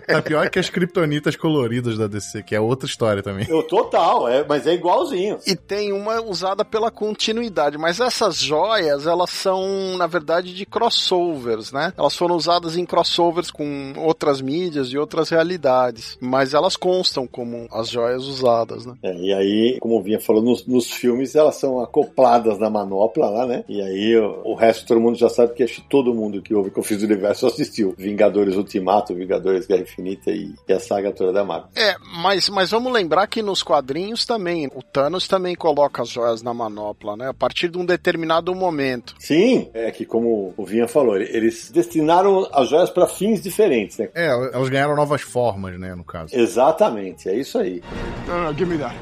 Tá 0.07 0.21
pior 0.21 0.49
que 0.49 0.59
as 0.59 0.69
criptonitas 0.69 1.35
coloridas 1.35 1.97
da 1.97 2.07
DC, 2.07 2.43
que 2.43 2.55
é 2.55 2.59
outra 2.59 2.87
história 2.87 3.21
também. 3.21 3.45
Eu 3.49 3.63
total, 3.63 4.27
é, 4.27 4.43
mas 4.47 4.65
é 4.65 4.73
igualzinho. 4.73 5.39
E 5.45 5.55
tem 5.55 5.91
uma 5.93 6.21
usada 6.21 6.65
pela 6.65 6.89
continuidade, 7.35 7.77
mas 7.77 7.99
essas 7.99 8.37
joias, 8.37 9.05
elas 9.05 9.29
são, 9.29 9.97
na 9.97 10.07
verdade, 10.07 10.53
de 10.53 10.65
crossovers, 10.65 11.71
né? 11.71 11.91
Elas 11.97 12.15
foram 12.15 12.35
usadas 12.35 12.77
em 12.77 12.85
crossovers 12.85 13.51
com 13.51 13.93
outras 13.97 14.39
mídias 14.39 14.87
e 14.87 14.97
outras 14.97 15.29
realidades, 15.29 16.17
mas 16.21 16.53
elas 16.53 16.77
constam 16.77 17.27
como 17.27 17.67
as 17.71 17.89
joias 17.89 18.23
usadas, 18.23 18.85
né? 18.85 18.95
É, 19.03 19.13
e 19.17 19.33
aí, 19.33 19.77
como 19.81 19.97
o 19.97 20.01
Vinha 20.01 20.19
falou, 20.19 20.41
nos, 20.41 20.65
nos 20.65 20.89
filmes 20.91 21.35
elas 21.35 21.55
são 21.55 21.81
acopladas 21.81 22.57
na 22.57 22.69
manopla 22.69 23.29
lá, 23.29 23.45
né? 23.45 23.65
E 23.67 23.81
aí 23.81 24.17
o, 24.17 24.51
o 24.51 24.55
resto 24.55 24.85
todo 24.85 25.01
mundo 25.01 25.17
já 25.17 25.29
sabe 25.29 25.53
que 25.53 25.63
acho 25.63 25.81
todo 25.89 26.13
mundo 26.13 26.41
que 26.41 26.53
ouve 26.53 26.71
que 26.71 26.79
eu 26.79 26.83
fiz 26.83 27.01
o 27.01 27.05
universo 27.05 27.47
assistiu. 27.47 27.93
Vingadores 27.97 28.55
Ultimato, 28.55 29.13
Vingadores 29.13 29.67
Guerra 29.67 29.81
Infinita 29.81 30.31
e, 30.31 30.53
e 30.67 30.73
a 30.73 30.79
saga 30.79 31.11
toda 31.11 31.33
da 31.33 31.43
Marvel. 31.43 31.69
É, 31.75 31.95
mas, 32.21 32.47
mas 32.49 32.71
vamos 32.71 32.93
lembrar 32.93 33.27
que 33.27 33.41
nos 33.41 33.61
quadrinhos 33.61 34.25
também, 34.25 34.67
o 34.73 34.81
Thanos 34.81 35.27
também 35.27 35.55
coloca 35.55 36.01
as 36.01 36.09
joias 36.09 36.41
na 36.41 36.53
manopla, 36.53 37.17
né? 37.17 37.24
A 37.29 37.33
partir 37.33 37.69
de 37.69 37.77
um 37.77 37.85
determinado 37.85 38.53
momento. 38.53 39.15
Sim, 39.19 39.69
é 39.73 39.91
que 39.91 40.05
como 40.05 40.53
o 40.57 40.65
Vinha 40.65 40.87
falou, 40.87 41.17
eles 41.17 41.71
destinaram 41.71 42.47
as 42.53 42.69
joias 42.69 42.89
para 42.89 43.07
fins 43.07 43.41
diferentes, 43.41 43.97
né? 43.97 44.09
É, 44.13 44.27
elas 44.27 44.69
ganharam 44.69 44.95
novas 44.95 45.21
formas, 45.21 45.79
né, 45.79 45.95
no 45.95 46.03
caso. 46.03 46.35
Exatamente, 46.35 47.29
é 47.29 47.35
isso 47.35 47.57
aí. 47.57 47.81
No, 48.27 48.53
give 48.53 48.65
me 48.65 48.77
that. 48.77 48.95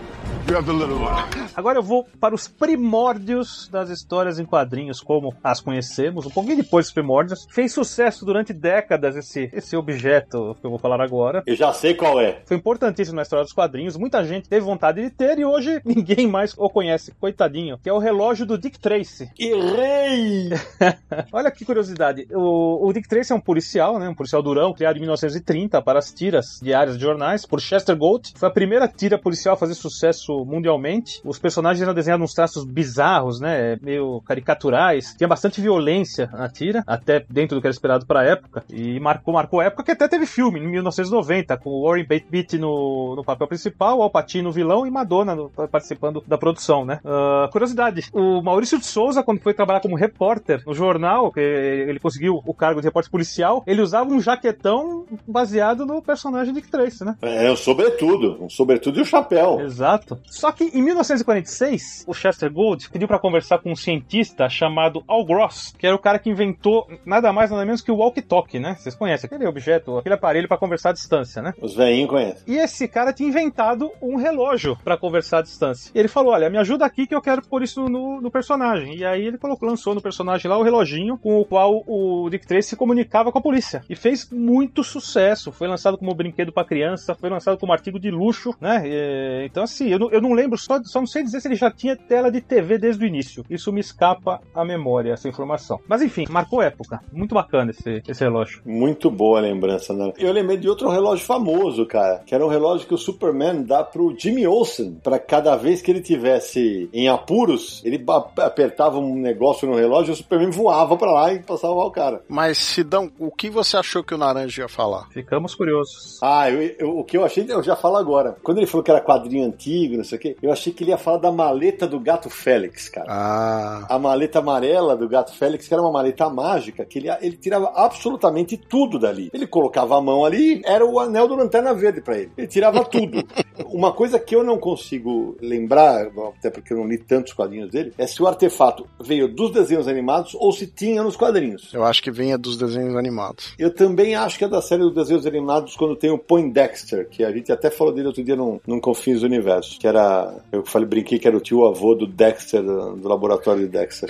Agora 1.55 1.79
eu 1.79 1.83
vou 1.83 2.05
para 2.19 2.36
os 2.36 2.47
primórdios 2.47 3.67
das 3.69 3.89
histórias 3.89 4.38
em 4.38 4.45
quadrinhos, 4.45 5.01
como 5.01 5.33
as 5.43 5.59
conhecemos, 5.59 6.25
um 6.25 6.29
pouquinho 6.29 6.57
depois 6.57 6.86
dos 6.86 6.93
primórdios. 6.93 7.47
Fez 7.49 7.73
sucesso 7.73 8.23
durante 8.23 8.53
décadas 8.53 9.15
esse, 9.15 9.49
esse 9.51 9.75
objeto 9.75 10.55
que 10.59 10.65
eu 10.65 10.69
vou 10.69 10.77
falar 10.77 11.01
agora. 11.01 11.41
Eu 11.47 11.55
já 11.55 11.73
sei 11.73 11.95
qual 11.95 12.19
é. 12.21 12.41
Foi 12.45 12.57
importantíssimo 12.57 13.15
na 13.15 13.23
história 13.23 13.43
dos 13.43 13.53
quadrinhos. 13.53 13.97
Muita 13.97 14.23
gente 14.23 14.47
teve 14.47 14.63
vontade 14.63 15.01
de 15.01 15.09
ter 15.09 15.39
e 15.39 15.45
hoje 15.45 15.81
ninguém 15.86 16.27
mais 16.27 16.53
o 16.57 16.69
conhece, 16.69 17.13
coitadinho. 17.19 17.79
Que 17.81 17.89
é 17.89 17.93
o 17.93 17.97
relógio 17.99 18.45
do 18.45 18.57
Dick 18.57 18.77
Tracy. 18.79 19.31
Errei! 19.39 20.49
Olha 21.33 21.49
que 21.49 21.65
curiosidade. 21.65 22.27
O, 22.31 22.88
o 22.88 22.93
Dick 22.93 23.07
Tracy 23.07 23.31
é 23.31 23.36
um 23.36 23.41
policial, 23.41 23.97
né? 23.97 24.07
Um 24.07 24.15
policial 24.15 24.43
durão, 24.43 24.73
criado 24.73 24.97
em 24.97 25.01
1930 25.01 25.81
para 25.81 25.97
as 25.97 26.12
tiras 26.12 26.59
diárias 26.62 26.95
de 26.95 27.03
jornais 27.03 27.45
por 27.45 27.59
Chester 27.59 27.95
Gold. 27.97 28.33
Foi 28.36 28.49
a 28.49 28.51
primeira 28.51 28.88
tira 28.88 29.17
policial 29.17 29.55
a 29.55 29.57
fazer 29.57 29.73
sucesso 29.73 30.12
mundialmente. 30.45 31.21
Os 31.23 31.39
personagens 31.39 31.82
eram 31.82 31.93
desenhados 31.93 32.23
uns 32.23 32.34
traços 32.34 32.63
bizarros, 32.63 33.39
né? 33.39 33.78
Meio 33.82 34.21
caricaturais. 34.21 35.15
Tinha 35.17 35.28
bastante 35.28 35.62
violência 35.62 36.30
na 36.32 36.49
tira, 36.49 36.84
até 36.86 37.26
dentro 37.30 37.56
do 37.56 37.62
que 37.62 37.67
era 37.67 37.73
esperado 37.73 38.06
para 38.06 38.21
a 38.21 38.26
época. 38.26 38.63
E 38.69 38.99
marcou, 38.99 39.34
marcou 39.34 39.60
a 39.60 39.65
época 39.65 39.84
que 39.84 39.91
até 39.91 40.08
teve 40.08 40.26
filme, 40.26 40.60
em 40.60 40.67
1990, 40.67 41.58
com 41.58 41.69
o 41.69 41.84
Warren 41.88 42.06
Beatty 42.30 42.58
no, 42.58 43.15
no 43.15 43.23
papel 43.23 43.47
principal, 43.47 44.02
Al 44.02 44.10
Pacino 44.10 44.52
vilão 44.52 44.86
e 44.86 44.91
Madonna 44.91 45.36
no, 45.36 45.49
participando 45.49 46.23
da 46.28 46.38
produção, 46.38 46.86
né? 46.86 46.99
Uh, 47.04 47.49
curiosidade, 47.52 48.10
o 48.13 48.41
Maurício 48.41 48.80
de 48.80 48.86
Souza, 48.86 49.23
quando 49.23 49.39
foi 49.39 49.54
trabalhar 49.54 49.80
como 49.80 49.95
repórter 49.95 50.62
no 50.65 50.73
jornal, 50.73 51.32
que 51.32 51.39
ele 51.39 51.99
conseguiu 51.99 52.41
o 52.45 52.54
cargo 52.54 52.82
de 52.82 52.88
repórter 52.88 53.12
policial, 53.12 53.63
ele 53.65 53.82
usava 53.82 54.10
um 54.10 54.21
jaquetão 54.21 55.06
baseado 55.28 55.86
no 55.86 56.02
personagem 56.02 56.54
Dick 56.54 56.69
Tracy, 56.69 57.04
né? 57.04 57.15
É, 57.21 57.56
sobretudo, 57.56 58.43
um 58.43 58.49
sobretudo 58.49 58.97
e 58.97 58.99
o 58.99 59.04
um 59.04 59.06
chapéu. 59.06 59.60
Exato. 59.62 60.02
Só 60.25 60.51
que 60.51 60.65
em 60.65 60.81
1946, 60.81 62.05
o 62.07 62.13
Chester 62.13 62.51
Gould 62.51 62.89
pediu 62.89 63.07
para 63.07 63.19
conversar 63.19 63.59
com 63.59 63.71
um 63.71 63.75
cientista 63.75 64.49
chamado 64.49 65.03
Al 65.07 65.25
Gross, 65.25 65.73
que 65.77 65.85
era 65.85 65.95
o 65.95 65.99
cara 65.99 66.19
que 66.19 66.29
inventou 66.29 66.87
nada 67.05 67.31
mais 67.31 67.51
nada 67.51 67.65
menos 67.65 67.81
que 67.81 67.91
o 67.91 67.97
walkie-talkie, 67.97 68.59
né? 68.59 68.75
Vocês 68.79 68.95
conhecem 68.95 69.27
aquele 69.27 69.47
objeto, 69.47 69.97
aquele 69.97 70.15
aparelho 70.15 70.47
para 70.47 70.57
conversar 70.57 70.89
à 70.89 70.93
distância, 70.93 71.41
né? 71.41 71.53
Os 71.61 71.75
velhinhos 71.75 72.09
conhecem. 72.09 72.43
E 72.47 72.57
esse 72.57 72.87
cara 72.87 73.13
tinha 73.13 73.29
inventado 73.29 73.91
um 74.01 74.15
relógio 74.15 74.77
para 74.83 74.97
conversar 74.97 75.39
à 75.39 75.41
distância. 75.41 75.91
E 75.93 75.99
ele 75.99 76.07
falou: 76.07 76.33
Olha, 76.33 76.49
me 76.49 76.57
ajuda 76.57 76.85
aqui 76.85 77.07
que 77.07 77.15
eu 77.15 77.21
quero 77.21 77.41
pôr 77.41 77.63
isso 77.63 77.87
no, 77.87 78.21
no 78.21 78.31
personagem. 78.31 78.95
E 78.95 79.05
aí 79.05 79.25
ele 79.25 79.37
colocou, 79.37 79.67
lançou 79.67 79.95
no 79.95 80.01
personagem 80.01 80.49
lá 80.49 80.57
o 80.57 80.63
reloginho 80.63 81.17
com 81.17 81.39
o 81.39 81.45
qual 81.45 81.83
o 81.87 82.29
Dick 82.29 82.45
Tracy 82.45 82.69
se 82.69 82.75
comunicava 82.75 83.31
com 83.31 83.37
a 83.37 83.41
polícia. 83.41 83.83
E 83.89 83.95
fez 83.95 84.29
muito 84.31 84.83
sucesso. 84.83 85.51
Foi 85.51 85.67
lançado 85.67 85.97
como 85.97 86.13
brinquedo 86.13 86.51
para 86.51 86.65
criança, 86.65 87.15
foi 87.15 87.29
lançado 87.29 87.57
como 87.57 87.73
artigo 87.73 87.99
de 87.99 88.11
luxo, 88.11 88.55
né? 88.59 88.83
E, 88.85 89.45
então, 89.45 89.63
assim, 89.63 89.92
eu 89.93 89.99
não, 89.99 90.12
eu 90.12 90.21
não 90.21 90.34
lembro, 90.34 90.58
só, 90.58 90.82
só 90.84 90.99
não 90.99 91.08
sei 91.08 91.23
dizer 91.23 91.41
se 91.41 91.47
ele 91.47 91.56
já 91.56 91.69
tinha 91.69 91.95
tela 91.95 92.32
de 92.32 92.41
TV 92.41 92.77
desde 92.77 93.03
o 93.03 93.08
início. 93.08 93.45
Isso 93.49 93.71
me 93.71 93.79
escapa 93.79 94.41
à 94.53 94.65
memória, 94.65 95.13
essa 95.13 95.27
informação. 95.27 95.79
Mas 95.88 96.01
enfim, 96.01 96.25
marcou 96.29 96.62
época. 96.62 96.99
Muito 97.12 97.36
bacana 97.36 97.71
esse, 97.71 98.01
esse 98.08 98.23
relógio. 98.23 98.62
Muito 98.65 99.12
boa 99.12 99.39
lembrança, 99.39 99.93
né? 99.93 100.12
Eu 100.17 100.32
lembrei 100.32 100.58
de 100.58 100.67
outro 100.67 100.89
relógio 100.89 101.25
famoso, 101.25 101.86
cara, 101.86 102.23
que 102.25 102.34
era 102.34 102.45
um 102.45 102.49
relógio 102.49 102.88
que 102.88 102.93
o 102.93 102.97
Superman 102.97 103.63
dá 103.63 103.84
pro 103.84 104.15
Jimmy 104.17 104.47
Olsen, 104.47 104.99
para 105.03 105.19
cada 105.19 105.56
vez 105.56 105.82
que 105.82 105.91
ele 105.91 106.01
tivesse 106.01 106.89
em 106.91 107.08
apuros, 107.08 107.82
ele 107.86 108.03
apertava 108.38 108.97
um 108.97 109.15
negócio 109.15 109.67
no 109.67 109.75
relógio 109.75 110.12
e 110.12 110.13
o 110.13 110.17
Superman 110.17 110.49
voava 110.49 110.97
para 110.97 111.12
lá 111.12 111.34
e 111.34 111.39
passava 111.39 111.73
o 111.73 111.91
cara. 111.91 112.23
Mas, 112.27 112.58
Sidão, 112.58 113.12
o 113.19 113.32
que 113.32 113.49
você 113.49 113.77
achou 113.77 114.03
que 114.03 114.13
o 114.13 114.17
Naranja 114.17 114.63
ia 114.63 114.67
falar? 114.67 115.08
Ficamos 115.12 115.53
curiosos. 115.56 116.19
Ah, 116.21 116.49
eu, 116.49 116.75
eu, 116.79 116.97
o 116.99 117.03
que 117.03 117.17
eu 117.17 117.23
achei, 117.23 117.45
eu 117.47 117.62
já 117.62 117.75
falo 117.75 117.97
agora. 117.97 118.36
Quando 118.41 118.58
ele 118.58 118.67
falou 118.67 118.84
que 118.84 118.91
era 118.91 119.01
quadrinho 119.01 119.45
antigo, 119.45 119.83
não 119.89 120.04
sei 120.04 120.17
o 120.17 120.22
quê, 120.22 120.36
eu 120.41 120.52
achei 120.52 120.74
que 120.74 120.84
ele 120.84 120.91
ia 120.91 120.98
falar 120.98 121.17
da 121.17 121.32
maleta 121.32 121.88
do 121.88 122.00
gato 122.00 122.30
Félix, 122.30 122.89
cara. 122.89 123.08
Ah. 123.10 123.86
A 123.89 124.00
maleta 124.00 124.39
amarela 124.39 124.96
do 124.96 125.08
gato 125.08 125.34
Félix, 125.36 125.67
que 125.67 125.74
era 125.74 125.82
uma 125.82 125.91
maleta 125.91 126.30
mágica, 126.30 126.86
que 126.86 127.00
ele, 127.00 127.10
ele 127.22 127.38
tirava 127.38 127.72
absolutamente 127.76 128.58
tudo 128.58 129.00
dali. 129.00 129.30
Ele 129.34 129.48
colocava 129.48 129.98
a 129.98 130.02
mão 130.02 130.26
ali, 130.26 130.62
era 130.65 130.86
o 130.86 131.00
anel 131.00 131.28
do 131.28 131.36
Lanterna 131.36 131.74
Verde 131.74 132.02
para 132.02 132.17
ele. 132.17 132.32
Ele 132.38 132.48
tirava 132.48 132.84
tudo. 132.86 133.24
uma 133.67 133.91
coisa 133.91 134.19
que 134.19 134.36
eu 134.36 134.43
não 134.43 134.58
consigo 134.58 135.36
lembrar, 135.41 136.08
até 136.38 136.50
porque 136.50 136.74
eu 136.74 136.78
não 136.78 136.88
li 136.88 136.98
tantos 136.98 137.34
quadrinhos 137.34 137.69
dele, 137.69 137.93
é 137.98 138.08
se 138.08 138.22
o 138.22 138.28
artefato 138.28 138.88
veio 139.02 139.28
dos 139.28 139.52
desenhos 139.52 139.88
animados 139.88 140.36
ou 140.36 140.52
se 140.52 140.67
tinha 140.67 141.04
nos 141.04 141.15
quadrinhos. 141.15 141.74
Eu 141.74 141.84
acho 141.84 142.02
que 142.02 142.12
vinha 142.12 142.38
dos 142.38 142.58
desenhos 142.58 142.96
animados. 142.96 143.54
Eu 143.58 143.74
também 143.74 144.15
acho 144.15 144.38
que 144.38 144.46
é 144.46 144.48
da 144.48 144.62
série 144.62 144.82
dos 144.82 144.93
desenhos 144.93 145.26
animados 145.26 145.76
quando 145.76 145.96
tem 145.96 146.12
o 146.12 146.17
Poindexter, 146.17 147.08
que 147.10 147.24
a 147.24 147.32
gente 147.32 147.52
até 147.52 147.69
falou 147.69 147.93
dele 147.93 148.08
outro 148.08 148.24
dia 148.24 148.36
num, 148.36 148.60
num 148.65 148.80
Confins 148.80 149.22
do 149.22 149.26
Universo, 149.26 149.72
que 149.79 149.88
era, 149.88 150.33
eu 150.51 150.65
falei, 150.65 150.88
brinquei 150.88 151.19
que 151.19 151.27
era 151.27 151.38
o 151.38 151.41
tio 151.41 151.65
avô 151.65 151.95
do 151.95 152.07
Dexter, 152.07 152.62
do, 152.62 153.07
laboratório 153.07 153.63
de 153.63 153.69
Dexter. 153.69 154.09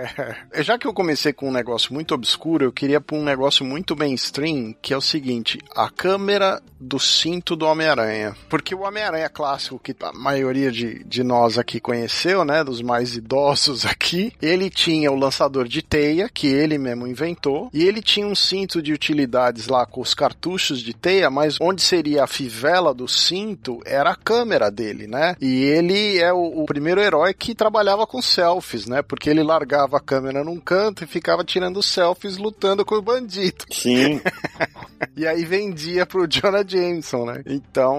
Já 0.62 0.78
que 0.78 0.86
eu 0.86 0.92
comecei 0.92 1.32
com 1.32 1.48
um 1.48 1.52
negócio 1.52 1.92
muito 1.92 2.14
obscuro, 2.14 2.64
eu 2.64 2.72
queria 2.72 3.00
pôr 3.00 3.16
um 3.16 3.24
negócio 3.24 3.64
muito 3.64 3.96
mainstream, 3.96 4.74
que 4.80 4.92
é 4.92 4.96
o 4.96 5.00
seguinte, 5.00 5.58
a 5.74 5.90
câmera 5.90 6.60
do 6.78 6.98
cinto 6.98 7.56
do 7.56 7.66
Homem-Aranha. 7.66 8.36
Porque 8.48 8.74
o 8.74 8.82
Homem-Aranha 8.82 9.28
clássico, 9.28 9.78
que 9.78 9.94
a 10.00 10.12
maioria 10.12 10.70
de, 10.70 11.02
de 11.04 11.22
nós 11.22 11.58
aqui 11.58 11.80
conheceu, 11.80 12.44
né, 12.44 12.62
dos 12.62 12.82
mais 12.82 13.16
idosos 13.16 13.84
aqui, 13.86 14.32
ele 14.40 14.70
tinha 14.70 15.10
o 15.10 15.18
lançador 15.18 15.66
de 15.66 15.82
teia, 15.82 16.28
que 16.28 16.46
ele 16.46 16.78
mesmo 16.78 17.06
inventou, 17.06 17.70
e 17.72 17.84
ele 17.84 18.02
tinha 18.02 18.26
um 18.26 18.34
cinto 18.34 18.82
de 18.82 18.92
utilidades 18.92 19.68
lá 19.68 19.86
com 19.86 20.00
os 20.00 20.14
cartuchos 20.14 20.80
de 20.80 20.94
teia, 20.94 21.30
mas 21.30 21.56
onde 21.60 21.82
seria 21.82 22.24
a 22.24 22.26
fivela 22.26 22.92
do 22.92 23.08
cinto 23.08 23.80
era 23.84 24.10
a 24.10 24.16
câmera 24.16 24.70
dele, 24.70 24.95
né? 25.04 25.34
E 25.40 25.64
ele 25.64 26.18
é 26.18 26.32
o, 26.32 26.62
o 26.62 26.66
primeiro 26.66 27.00
herói 27.00 27.34
que 27.34 27.56
trabalhava 27.56 28.06
com 28.06 28.22
selfies, 28.22 28.86
né? 28.86 29.02
Porque 29.02 29.28
ele 29.28 29.42
largava 29.42 29.96
a 29.96 30.00
câmera 30.00 30.44
num 30.44 30.60
canto 30.60 31.02
e 31.02 31.08
ficava 31.08 31.42
tirando 31.42 31.82
selfies 31.82 32.36
lutando 32.36 32.84
com 32.84 32.94
o 32.94 33.02
bandido. 33.02 33.64
Sim. 33.72 34.20
e 35.16 35.26
aí 35.26 35.44
vendia 35.44 36.06
pro 36.06 36.28
Jonah 36.28 36.64
Jameson, 36.66 37.24
né? 37.24 37.42
Então, 37.46 37.98